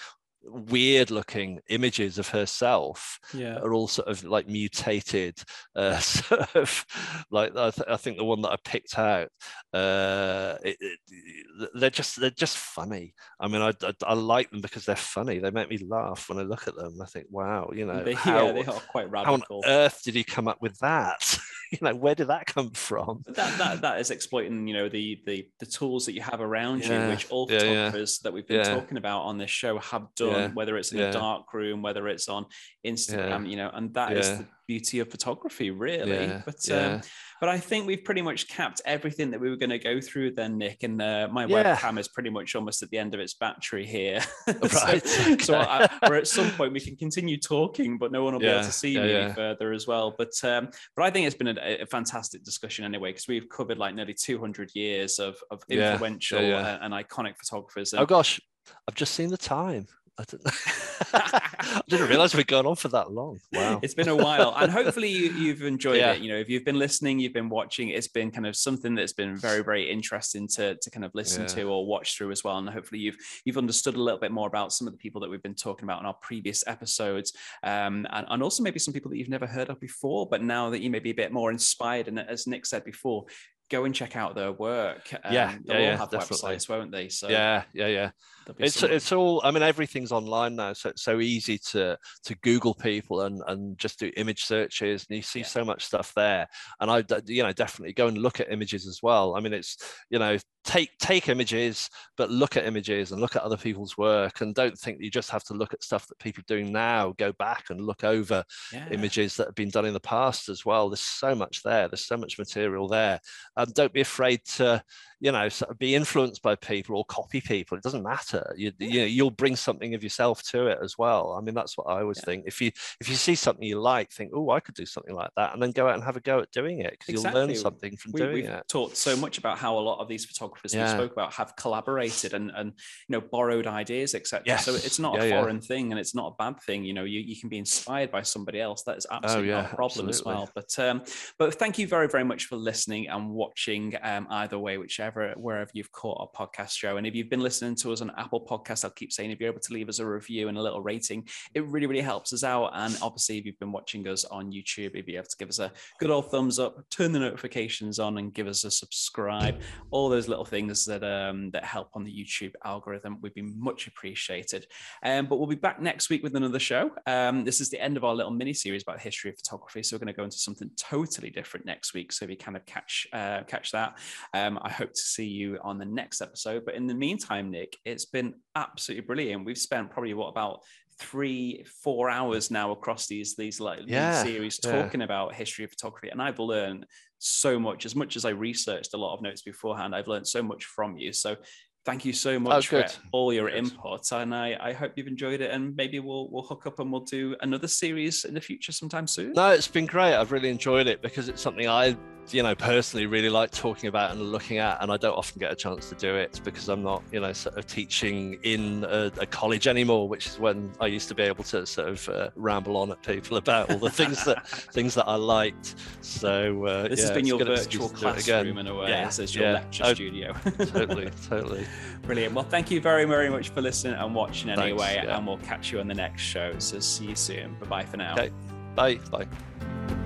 weird 0.46 1.10
looking 1.10 1.60
images 1.68 2.18
of 2.18 2.28
herself 2.28 3.18
yeah. 3.32 3.58
are 3.58 3.74
all 3.74 3.88
sort 3.88 4.08
of 4.08 4.22
like 4.24 4.48
mutated 4.48 5.38
uh, 5.76 5.98
sort 5.98 6.54
of 6.54 6.84
like 7.30 7.56
I, 7.56 7.70
th- 7.70 7.88
I, 7.88 7.96
think 7.96 8.18
the 8.18 8.24
one 8.24 8.42
that 8.42 8.52
i 8.52 8.56
picked 8.64 8.98
out 8.98 9.28
uh, 9.72 10.56
it, 10.62 10.76
it, 10.80 11.70
they're 11.74 11.90
just 11.90 12.20
they're 12.20 12.30
just 12.30 12.56
funny. 12.56 13.14
I 13.40 13.48
mean 13.48 13.60
I, 13.60 13.72
I, 13.82 13.92
I, 14.06 14.14
like 14.14 14.50
them 14.50 14.60
because 14.60 14.84
they're 14.84 14.96
funny. 14.96 15.38
They 15.38 15.50
make 15.50 15.68
me 15.68 15.78
laugh 15.78 16.28
when 16.28 16.38
i 16.38 16.42
look 16.42 16.68
at 16.68 16.76
them. 16.76 16.98
I 17.02 17.06
think 17.06 17.26
wow 17.30 17.70
you 17.74 17.86
know 17.86 18.04
they, 18.04 18.14
how, 18.14 18.46
yeah, 18.46 18.52
they 18.52 18.64
are 18.64 18.80
quite 18.90 19.10
radical 19.10 19.38
how 19.48 19.56
on 19.56 19.62
earth 19.66 20.02
did 20.04 20.14
he 20.14 20.24
come 20.24 20.48
up 20.48 20.60
with 20.60 20.78
that? 20.78 21.38
You 21.72 21.78
know 21.80 21.94
where 21.94 22.14
did 22.14 22.28
that 22.28 22.46
come 22.46 22.70
from? 22.70 23.24
That, 23.26 23.58
that 23.58 23.80
that 23.80 23.98
is 23.98 24.12
exploiting 24.12 24.68
you 24.68 24.74
know 24.74 24.88
the 24.88 25.20
the 25.26 25.48
the 25.58 25.66
tools 25.66 26.06
that 26.06 26.12
you 26.12 26.20
have 26.20 26.40
around 26.40 26.84
yeah. 26.84 27.06
you 27.06 27.10
which 27.10 27.28
all 27.30 27.48
photographers 27.48 28.20
that 28.20 28.32
we've 28.32 28.46
been 28.46 28.64
talking 28.64 28.96
about 28.96 29.22
on 29.22 29.38
this 29.38 29.50
show 29.50 29.78
have 29.78 30.06
done 30.14 30.33
yeah. 30.38 30.48
whether 30.48 30.76
it's 30.76 30.92
in 30.92 30.98
yeah. 30.98 31.10
a 31.10 31.12
dark 31.12 31.52
room, 31.52 31.82
whether 31.82 32.08
it's 32.08 32.28
on 32.28 32.46
Instagram, 32.86 33.44
yeah. 33.44 33.50
you 33.50 33.56
know, 33.56 33.70
and 33.72 33.92
that 33.94 34.12
is 34.12 34.38
the 34.38 34.46
beauty 34.66 35.00
of 35.00 35.10
photography, 35.10 35.70
really. 35.70 36.32
But 36.44 36.70
um, 36.70 37.00
but 37.40 37.48
I 37.48 37.58
think 37.58 37.86
we've 37.86 38.02
pretty 38.02 38.22
much 38.22 38.48
capped 38.48 38.80
everything 38.86 39.30
that 39.32 39.40
we 39.40 39.50
were 39.50 39.56
going 39.56 39.70
to 39.70 39.78
go 39.78 40.00
through 40.00 40.32
then, 40.32 40.56
Nick. 40.56 40.82
And 40.82 41.00
uh, 41.02 41.28
my 41.30 41.46
webcam 41.46 41.98
is 41.98 42.08
pretty 42.08 42.30
much 42.30 42.54
almost 42.54 42.82
at 42.82 42.90
the 42.90 42.98
end 42.98 43.12
of 43.14 43.20
its 43.20 43.34
battery 43.34 43.86
here. 43.86 44.20
Right. 44.74 45.06
so, 45.06 45.32
okay. 45.32 45.42
so 45.42 45.58
I, 45.58 45.88
or 46.08 46.14
at 46.14 46.26
some 46.26 46.50
point 46.52 46.72
we 46.72 46.80
can 46.80 46.96
continue 46.96 47.38
talking, 47.38 47.98
but 47.98 48.12
no 48.12 48.24
one 48.24 48.32
will 48.32 48.40
be 48.40 48.46
able 48.46 48.64
to 48.64 48.72
see 48.72 48.96
me 48.96 49.14
any 49.14 49.32
further 49.32 49.72
as 49.72 49.86
well. 49.86 50.14
But 50.16 50.32
um, 50.42 50.70
but 50.96 51.04
I 51.04 51.10
think 51.10 51.26
it's 51.26 51.36
been 51.36 51.48
a, 51.48 51.82
a 51.82 51.86
fantastic 51.86 52.44
discussion 52.44 52.84
anyway 52.84 53.10
because 53.10 53.28
we've 53.28 53.48
covered 53.48 53.78
like 53.78 53.94
nearly 53.94 54.14
200 54.14 54.70
years 54.74 55.18
of 55.18 55.36
of 55.50 55.62
influential 55.68 56.38
and, 56.38 56.92
and 56.92 56.94
iconic 56.94 57.34
photographers. 57.36 57.92
And, 57.92 58.02
oh 58.02 58.06
gosh, 58.06 58.40
I've 58.88 58.94
just 58.94 59.14
seen 59.14 59.28
the 59.28 59.36
time. 59.36 59.86
I 60.16 60.24
didn't, 60.24 60.46
I 61.12 61.80
didn't 61.88 62.08
realize 62.08 62.34
we'd 62.34 62.46
gone 62.46 62.66
on 62.66 62.76
for 62.76 62.88
that 62.88 63.10
long. 63.10 63.40
Wow. 63.52 63.80
It's 63.82 63.94
been 63.94 64.08
a 64.08 64.14
while. 64.14 64.54
And 64.56 64.70
hopefully 64.70 65.08
you, 65.08 65.48
have 65.52 65.62
enjoyed 65.62 65.96
yeah. 65.96 66.12
it. 66.12 66.20
You 66.20 66.30
know, 66.30 66.38
if 66.38 66.48
you've 66.48 66.64
been 66.64 66.78
listening, 66.78 67.18
you've 67.18 67.32
been 67.32 67.48
watching, 67.48 67.88
it's 67.88 68.06
been 68.06 68.30
kind 68.30 68.46
of 68.46 68.54
something 68.54 68.94
that's 68.94 69.12
been 69.12 69.36
very, 69.36 69.64
very 69.64 69.90
interesting 69.90 70.46
to, 70.48 70.76
to 70.76 70.90
kind 70.90 71.04
of 71.04 71.12
listen 71.14 71.42
yeah. 71.42 71.48
to 71.48 71.62
or 71.64 71.86
watch 71.86 72.16
through 72.16 72.30
as 72.30 72.44
well. 72.44 72.58
And 72.58 72.68
hopefully 72.68 73.00
you've 73.00 73.16
you've 73.44 73.58
understood 73.58 73.96
a 73.96 74.02
little 74.02 74.20
bit 74.20 74.30
more 74.30 74.46
about 74.46 74.72
some 74.72 74.86
of 74.86 74.92
the 74.92 74.98
people 74.98 75.20
that 75.22 75.30
we've 75.30 75.42
been 75.42 75.54
talking 75.54 75.84
about 75.84 76.00
in 76.00 76.06
our 76.06 76.14
previous 76.14 76.62
episodes. 76.66 77.32
Um, 77.64 78.06
and, 78.10 78.26
and 78.28 78.42
also 78.42 78.62
maybe 78.62 78.78
some 78.78 78.94
people 78.94 79.10
that 79.10 79.18
you've 79.18 79.28
never 79.28 79.46
heard 79.46 79.68
of 79.68 79.80
before, 79.80 80.28
but 80.28 80.42
now 80.42 80.70
that 80.70 80.80
you 80.80 80.90
may 80.90 81.00
be 81.00 81.10
a 81.10 81.14
bit 81.14 81.32
more 81.32 81.50
inspired. 81.50 82.06
And 82.06 82.20
as 82.20 82.46
Nick 82.46 82.66
said 82.66 82.84
before, 82.84 83.24
go 83.70 83.84
and 83.84 83.94
check 83.94 84.16
out 84.16 84.34
their 84.34 84.52
work. 84.52 85.12
Um, 85.24 85.32
yeah, 85.32 85.54
they'll 85.64 85.80
yeah, 85.80 85.90
all 85.92 85.96
have 85.98 86.10
definitely. 86.10 86.56
websites, 86.56 86.68
won't 86.68 86.92
they? 86.92 87.08
So 87.08 87.28
yeah, 87.28 87.64
yeah, 87.72 87.86
yeah. 87.86 88.10
It's 88.58 88.80
some... 88.80 88.90
it's 88.90 89.12
all. 89.12 89.40
I 89.44 89.50
mean, 89.50 89.62
everything's 89.62 90.12
online 90.12 90.56
now, 90.56 90.72
so 90.72 90.90
it's 90.90 91.02
so 91.02 91.20
easy 91.20 91.58
to 91.70 91.98
to 92.24 92.34
Google 92.36 92.74
people 92.74 93.22
and 93.22 93.42
and 93.46 93.78
just 93.78 93.98
do 93.98 94.10
image 94.16 94.44
searches, 94.44 95.06
and 95.08 95.16
you 95.16 95.22
see 95.22 95.40
yeah. 95.40 95.46
so 95.46 95.64
much 95.64 95.84
stuff 95.84 96.12
there. 96.14 96.46
And 96.80 96.90
I, 96.90 97.04
you 97.26 97.42
know, 97.42 97.52
definitely 97.52 97.94
go 97.94 98.06
and 98.06 98.18
look 98.18 98.40
at 98.40 98.52
images 98.52 98.86
as 98.86 99.00
well. 99.02 99.36
I 99.36 99.40
mean, 99.40 99.52
it's 99.52 99.76
you 100.10 100.18
know, 100.18 100.36
take 100.64 100.96
take 100.98 101.28
images, 101.28 101.90
but 102.16 102.30
look 102.30 102.56
at 102.56 102.64
images 102.64 103.12
and 103.12 103.20
look 103.20 103.36
at 103.36 103.42
other 103.42 103.56
people's 103.56 103.96
work, 103.96 104.40
and 104.40 104.54
don't 104.54 104.76
think 104.78 104.98
you 105.00 105.10
just 105.10 105.30
have 105.30 105.44
to 105.44 105.54
look 105.54 105.72
at 105.74 105.82
stuff 105.82 106.06
that 106.08 106.18
people 106.18 106.40
are 106.40 106.54
doing 106.54 106.72
now. 106.72 107.14
Go 107.18 107.32
back 107.32 107.70
and 107.70 107.80
look 107.80 108.04
over 108.04 108.42
yeah. 108.72 108.88
images 108.90 109.36
that 109.36 109.46
have 109.48 109.54
been 109.54 109.70
done 109.70 109.84
in 109.84 109.92
the 109.92 110.00
past 110.00 110.48
as 110.48 110.64
well. 110.64 110.88
There's 110.88 111.00
so 111.00 111.34
much 111.34 111.62
there. 111.62 111.88
There's 111.88 112.06
so 112.06 112.16
much 112.16 112.38
material 112.38 112.88
there, 112.88 113.20
and 113.56 113.72
don't 113.74 113.92
be 113.92 114.00
afraid 114.00 114.40
to 114.56 114.82
you 115.24 115.32
know 115.32 115.48
be 115.78 115.94
influenced 115.94 116.42
by 116.42 116.54
people 116.54 116.98
or 116.98 117.04
copy 117.06 117.40
people 117.40 117.78
it 117.78 117.82
doesn't 117.82 118.02
matter 118.02 118.54
you, 118.58 118.70
you 118.78 119.00
know 119.00 119.06
you'll 119.06 119.30
bring 119.30 119.56
something 119.56 119.94
of 119.94 120.02
yourself 120.02 120.42
to 120.42 120.66
it 120.66 120.78
as 120.82 120.98
well 120.98 121.32
i 121.32 121.40
mean 121.40 121.54
that's 121.54 121.78
what 121.78 121.84
i 121.84 122.02
always 122.02 122.18
yeah. 122.18 122.26
think 122.26 122.44
if 122.46 122.60
you 122.60 122.70
if 123.00 123.08
you 123.08 123.14
see 123.14 123.34
something 123.34 123.64
you 123.64 123.80
like 123.80 124.10
think 124.10 124.30
oh 124.34 124.50
i 124.50 124.60
could 124.60 124.74
do 124.74 124.84
something 124.84 125.14
like 125.14 125.30
that 125.34 125.54
and 125.54 125.62
then 125.62 125.70
go 125.70 125.88
out 125.88 125.94
and 125.94 126.04
have 126.04 126.18
a 126.18 126.20
go 126.20 126.40
at 126.40 126.50
doing 126.50 126.80
it 126.80 126.90
because 126.90 127.14
exactly. 127.14 127.40
you'll 127.40 127.48
learn 127.48 127.56
something 127.56 127.96
from 127.96 128.12
we, 128.12 128.20
doing 128.20 128.34
we've 128.34 128.44
it 128.44 128.68
talked 128.68 128.98
so 128.98 129.16
much 129.16 129.38
about 129.38 129.56
how 129.56 129.78
a 129.78 129.80
lot 129.80 129.98
of 129.98 130.08
these 130.08 130.26
photographers 130.26 130.74
yeah. 130.74 130.92
we 130.92 130.98
spoke 130.98 131.12
about 131.12 131.32
have 131.32 131.56
collaborated 131.56 132.34
and 132.34 132.50
and 132.54 132.74
you 133.08 133.14
know 133.14 133.22
borrowed 133.22 133.66
ideas 133.66 134.14
etc 134.14 134.44
yes. 134.44 134.66
so 134.66 134.74
it's 134.74 134.98
not 134.98 135.14
yeah, 135.14 135.22
a 135.22 135.40
foreign 135.40 135.60
thing 135.60 135.90
and 135.90 135.98
it's 135.98 136.14
not 136.14 136.34
a 136.34 136.34
bad 136.38 136.60
thing 136.64 136.84
you 136.84 136.92
know 136.92 137.04
you, 137.04 137.20
you 137.20 137.40
can 137.40 137.48
be 137.48 137.56
inspired 137.56 138.10
by 138.10 138.20
somebody 138.20 138.60
else 138.60 138.82
that 138.82 138.98
is 138.98 139.06
oh, 139.10 139.16
absolutely 139.16 139.52
oh, 139.54 139.62
not 139.62 139.72
a 139.72 139.74
problem 139.74 140.08
absolutely. 140.08 140.32
as 140.32 140.38
well 140.38 140.50
but 140.54 140.78
um 140.78 141.02
but 141.38 141.54
thank 141.54 141.78
you 141.78 141.86
very 141.86 142.08
very 142.08 142.24
much 142.24 142.44
for 142.44 142.56
listening 142.56 143.08
and 143.08 143.30
watching 143.30 143.94
um 144.02 144.26
either 144.28 144.58
way 144.58 144.76
whichever 144.76 145.13
wherever 145.14 145.70
you've 145.72 145.92
caught 145.92 146.18
our 146.20 146.46
podcast 146.46 146.72
show. 146.72 146.96
And 146.96 147.06
if 147.06 147.14
you've 147.14 147.30
been 147.30 147.40
listening 147.40 147.74
to 147.76 147.92
us 147.92 148.00
on 148.00 148.10
Apple 148.16 148.44
Podcasts, 148.44 148.84
I'll 148.84 148.90
keep 148.90 149.12
saying 149.12 149.30
if 149.30 149.40
you're 149.40 149.50
able 149.50 149.60
to 149.60 149.72
leave 149.72 149.88
us 149.88 149.98
a 149.98 150.06
review 150.06 150.48
and 150.48 150.58
a 150.58 150.62
little 150.62 150.82
rating, 150.82 151.26
it 151.54 151.64
really, 151.66 151.86
really 151.86 152.02
helps 152.02 152.32
us 152.32 152.44
out. 152.44 152.70
And 152.74 152.96
obviously, 153.02 153.38
if 153.38 153.44
you've 153.44 153.58
been 153.58 153.72
watching 153.72 154.06
us 154.08 154.24
on 154.24 154.52
YouTube, 154.52 154.92
if 154.94 155.08
you 155.08 155.16
have 155.16 155.28
to 155.28 155.36
give 155.36 155.48
us 155.48 155.58
a 155.58 155.72
good 155.98 156.10
old 156.10 156.30
thumbs 156.30 156.58
up, 156.58 156.78
turn 156.90 157.12
the 157.12 157.18
notifications 157.18 157.98
on, 157.98 158.18
and 158.18 158.34
give 158.34 158.46
us 158.46 158.64
a 158.64 158.70
subscribe. 158.70 159.60
All 159.90 160.08
those 160.08 160.28
little 160.28 160.44
things 160.44 160.84
that 160.86 161.04
um, 161.04 161.50
that 161.50 161.64
help 161.64 161.90
on 161.94 162.04
the 162.04 162.12
YouTube 162.12 162.52
algorithm 162.64 163.20
would 163.22 163.34
be 163.34 163.42
much 163.42 163.86
appreciated. 163.86 164.66
Um, 165.02 165.26
but 165.26 165.36
we'll 165.36 165.46
be 165.46 165.54
back 165.54 165.80
next 165.80 166.10
week 166.10 166.22
with 166.22 166.36
another 166.36 166.58
show. 166.58 166.90
Um, 167.06 167.44
this 167.44 167.60
is 167.60 167.70
the 167.70 167.80
end 167.80 167.96
of 167.96 168.04
our 168.04 168.14
little 168.14 168.32
mini 168.32 168.52
series 168.52 168.82
about 168.82 168.96
the 168.96 169.02
history 169.02 169.30
of 169.30 169.36
photography. 169.36 169.82
So 169.82 169.94
we're 169.94 170.00
going 170.00 170.14
to 170.14 170.16
go 170.16 170.24
into 170.24 170.38
something 170.38 170.70
totally 170.76 171.30
different 171.30 171.66
next 171.66 171.94
week. 171.94 172.12
So 172.12 172.24
if 172.24 172.30
you 172.30 172.36
kind 172.36 172.56
of 172.56 172.66
catch 172.66 173.06
uh, 173.12 173.42
catch 173.46 173.72
that, 173.72 173.98
um, 174.32 174.58
I 174.62 174.70
hope 174.70 174.92
to 174.92 175.00
see 175.04 175.26
you 175.26 175.58
on 175.62 175.78
the 175.78 175.84
next 175.84 176.20
episode. 176.20 176.64
But 176.64 176.74
in 176.74 176.86
the 176.86 176.94
meantime, 176.94 177.50
Nick, 177.50 177.76
it's 177.84 178.04
been 178.04 178.34
absolutely 178.56 179.06
brilliant. 179.06 179.44
We've 179.44 179.58
spent 179.58 179.90
probably 179.90 180.14
what 180.14 180.28
about 180.28 180.60
three, 180.98 181.64
four 181.82 182.08
hours 182.08 182.50
now 182.50 182.70
across 182.70 183.06
these 183.06 183.34
these 183.36 183.60
like 183.60 183.80
yeah, 183.86 184.22
series 184.22 184.58
talking 184.58 185.00
yeah. 185.00 185.04
about 185.04 185.34
history 185.34 185.64
of 185.64 185.70
photography, 185.70 186.08
and 186.08 186.22
I've 186.22 186.38
learned 186.38 186.86
so 187.18 187.58
much. 187.58 187.86
As 187.86 187.96
much 187.96 188.16
as 188.16 188.24
I 188.24 188.30
researched 188.30 188.94
a 188.94 188.98
lot 188.98 189.14
of 189.14 189.22
notes 189.22 189.42
beforehand, 189.42 189.94
I've 189.94 190.08
learned 190.08 190.26
so 190.26 190.42
much 190.42 190.64
from 190.64 190.96
you. 190.96 191.12
So 191.12 191.36
thank 191.84 192.04
you 192.04 192.12
so 192.12 192.38
much 192.38 192.68
for 192.68 192.86
all 193.12 193.32
your 193.32 193.48
input 193.48 194.10
and 194.12 194.34
I, 194.34 194.56
I 194.60 194.72
hope 194.72 194.92
you've 194.96 195.06
enjoyed 195.06 195.40
it 195.40 195.50
and 195.50 195.76
maybe 195.76 195.98
we'll 196.00 196.28
we'll 196.30 196.42
hook 196.42 196.66
up 196.66 196.78
and 196.78 196.90
we'll 196.90 197.02
do 197.02 197.36
another 197.40 197.68
series 197.68 198.24
in 198.24 198.34
the 198.34 198.40
future 198.40 198.72
sometime 198.72 199.06
soon. 199.06 199.32
No 199.32 199.50
it's 199.50 199.68
been 199.68 199.86
great. 199.86 200.14
I've 200.14 200.32
really 200.32 200.50
enjoyed 200.50 200.86
it 200.86 201.02
because 201.02 201.28
it's 201.28 201.42
something 201.42 201.68
i 201.68 201.96
you 202.30 202.42
know 202.42 202.54
personally 202.54 203.06
really 203.06 203.28
like 203.28 203.50
talking 203.50 203.88
about 203.88 204.10
and 204.12 204.20
looking 204.20 204.58
at 204.58 204.78
and 204.82 204.90
i 204.90 204.96
don't 204.96 205.16
often 205.16 205.38
get 205.38 205.52
a 205.52 205.54
chance 205.54 205.88
to 205.88 205.94
do 205.96 206.14
it 206.14 206.40
because 206.44 206.68
i'm 206.68 206.82
not 206.82 207.02
you 207.12 207.20
know 207.20 207.32
sort 207.32 207.56
of 207.56 207.66
teaching 207.66 208.38
in 208.42 208.84
a, 208.88 209.10
a 209.18 209.26
college 209.26 209.66
anymore 209.66 210.08
which 210.08 210.26
is 210.26 210.38
when 210.38 210.70
i 210.80 210.86
used 210.86 211.08
to 211.08 211.14
be 211.14 211.22
able 211.22 211.44
to 211.44 211.66
sort 211.66 211.88
of 211.88 212.08
uh, 212.08 212.30
ramble 212.36 212.76
on 212.76 212.90
at 212.90 213.02
people 213.02 213.36
about 213.44 213.70
all 213.70 213.78
the 213.78 213.90
things 213.90 214.24
that 214.24 214.46
things 214.48 214.94
that 214.94 215.06
i 215.06 215.14
liked. 215.14 215.74
So 216.00 216.64
uh, 216.66 216.88
this 216.88 217.00
yeah, 217.00 217.06
has 217.06 217.14
been 217.14 217.26
your 217.26 217.44
virtual 217.44 217.88
classroom 217.88 218.58
in 218.58 218.66
a 218.66 218.74
way 218.74 218.88
yeah, 218.90 219.06
this 219.06 219.18
is 219.18 219.34
your 219.34 219.44
yeah. 219.44 219.52
lecture 219.54 219.82
oh, 219.86 219.94
studio. 219.94 220.32
totally 220.66 221.10
totally 221.28 221.66
brilliant. 222.02 222.34
Well 222.34 222.44
thank 222.44 222.70
you 222.70 222.80
very 222.80 223.04
very 223.04 223.30
much 223.30 223.50
for 223.50 223.60
listening 223.60 223.94
and 223.94 224.14
watching 224.14 224.50
anyway 224.50 224.78
Thanks, 224.78 225.04
yeah. 225.06 225.16
and 225.16 225.26
we'll 225.26 225.38
catch 225.38 225.72
you 225.72 225.80
on 225.80 225.88
the 225.88 225.94
next 225.94 226.22
show. 226.22 226.58
So 226.58 226.80
see 226.80 227.06
you 227.06 227.14
soon. 227.16 227.56
Bye 227.60 227.66
bye 227.66 227.84
for 227.84 227.96
now. 227.96 228.12
Okay. 228.12 228.30
bye. 228.74 228.96
Bye 229.10 230.03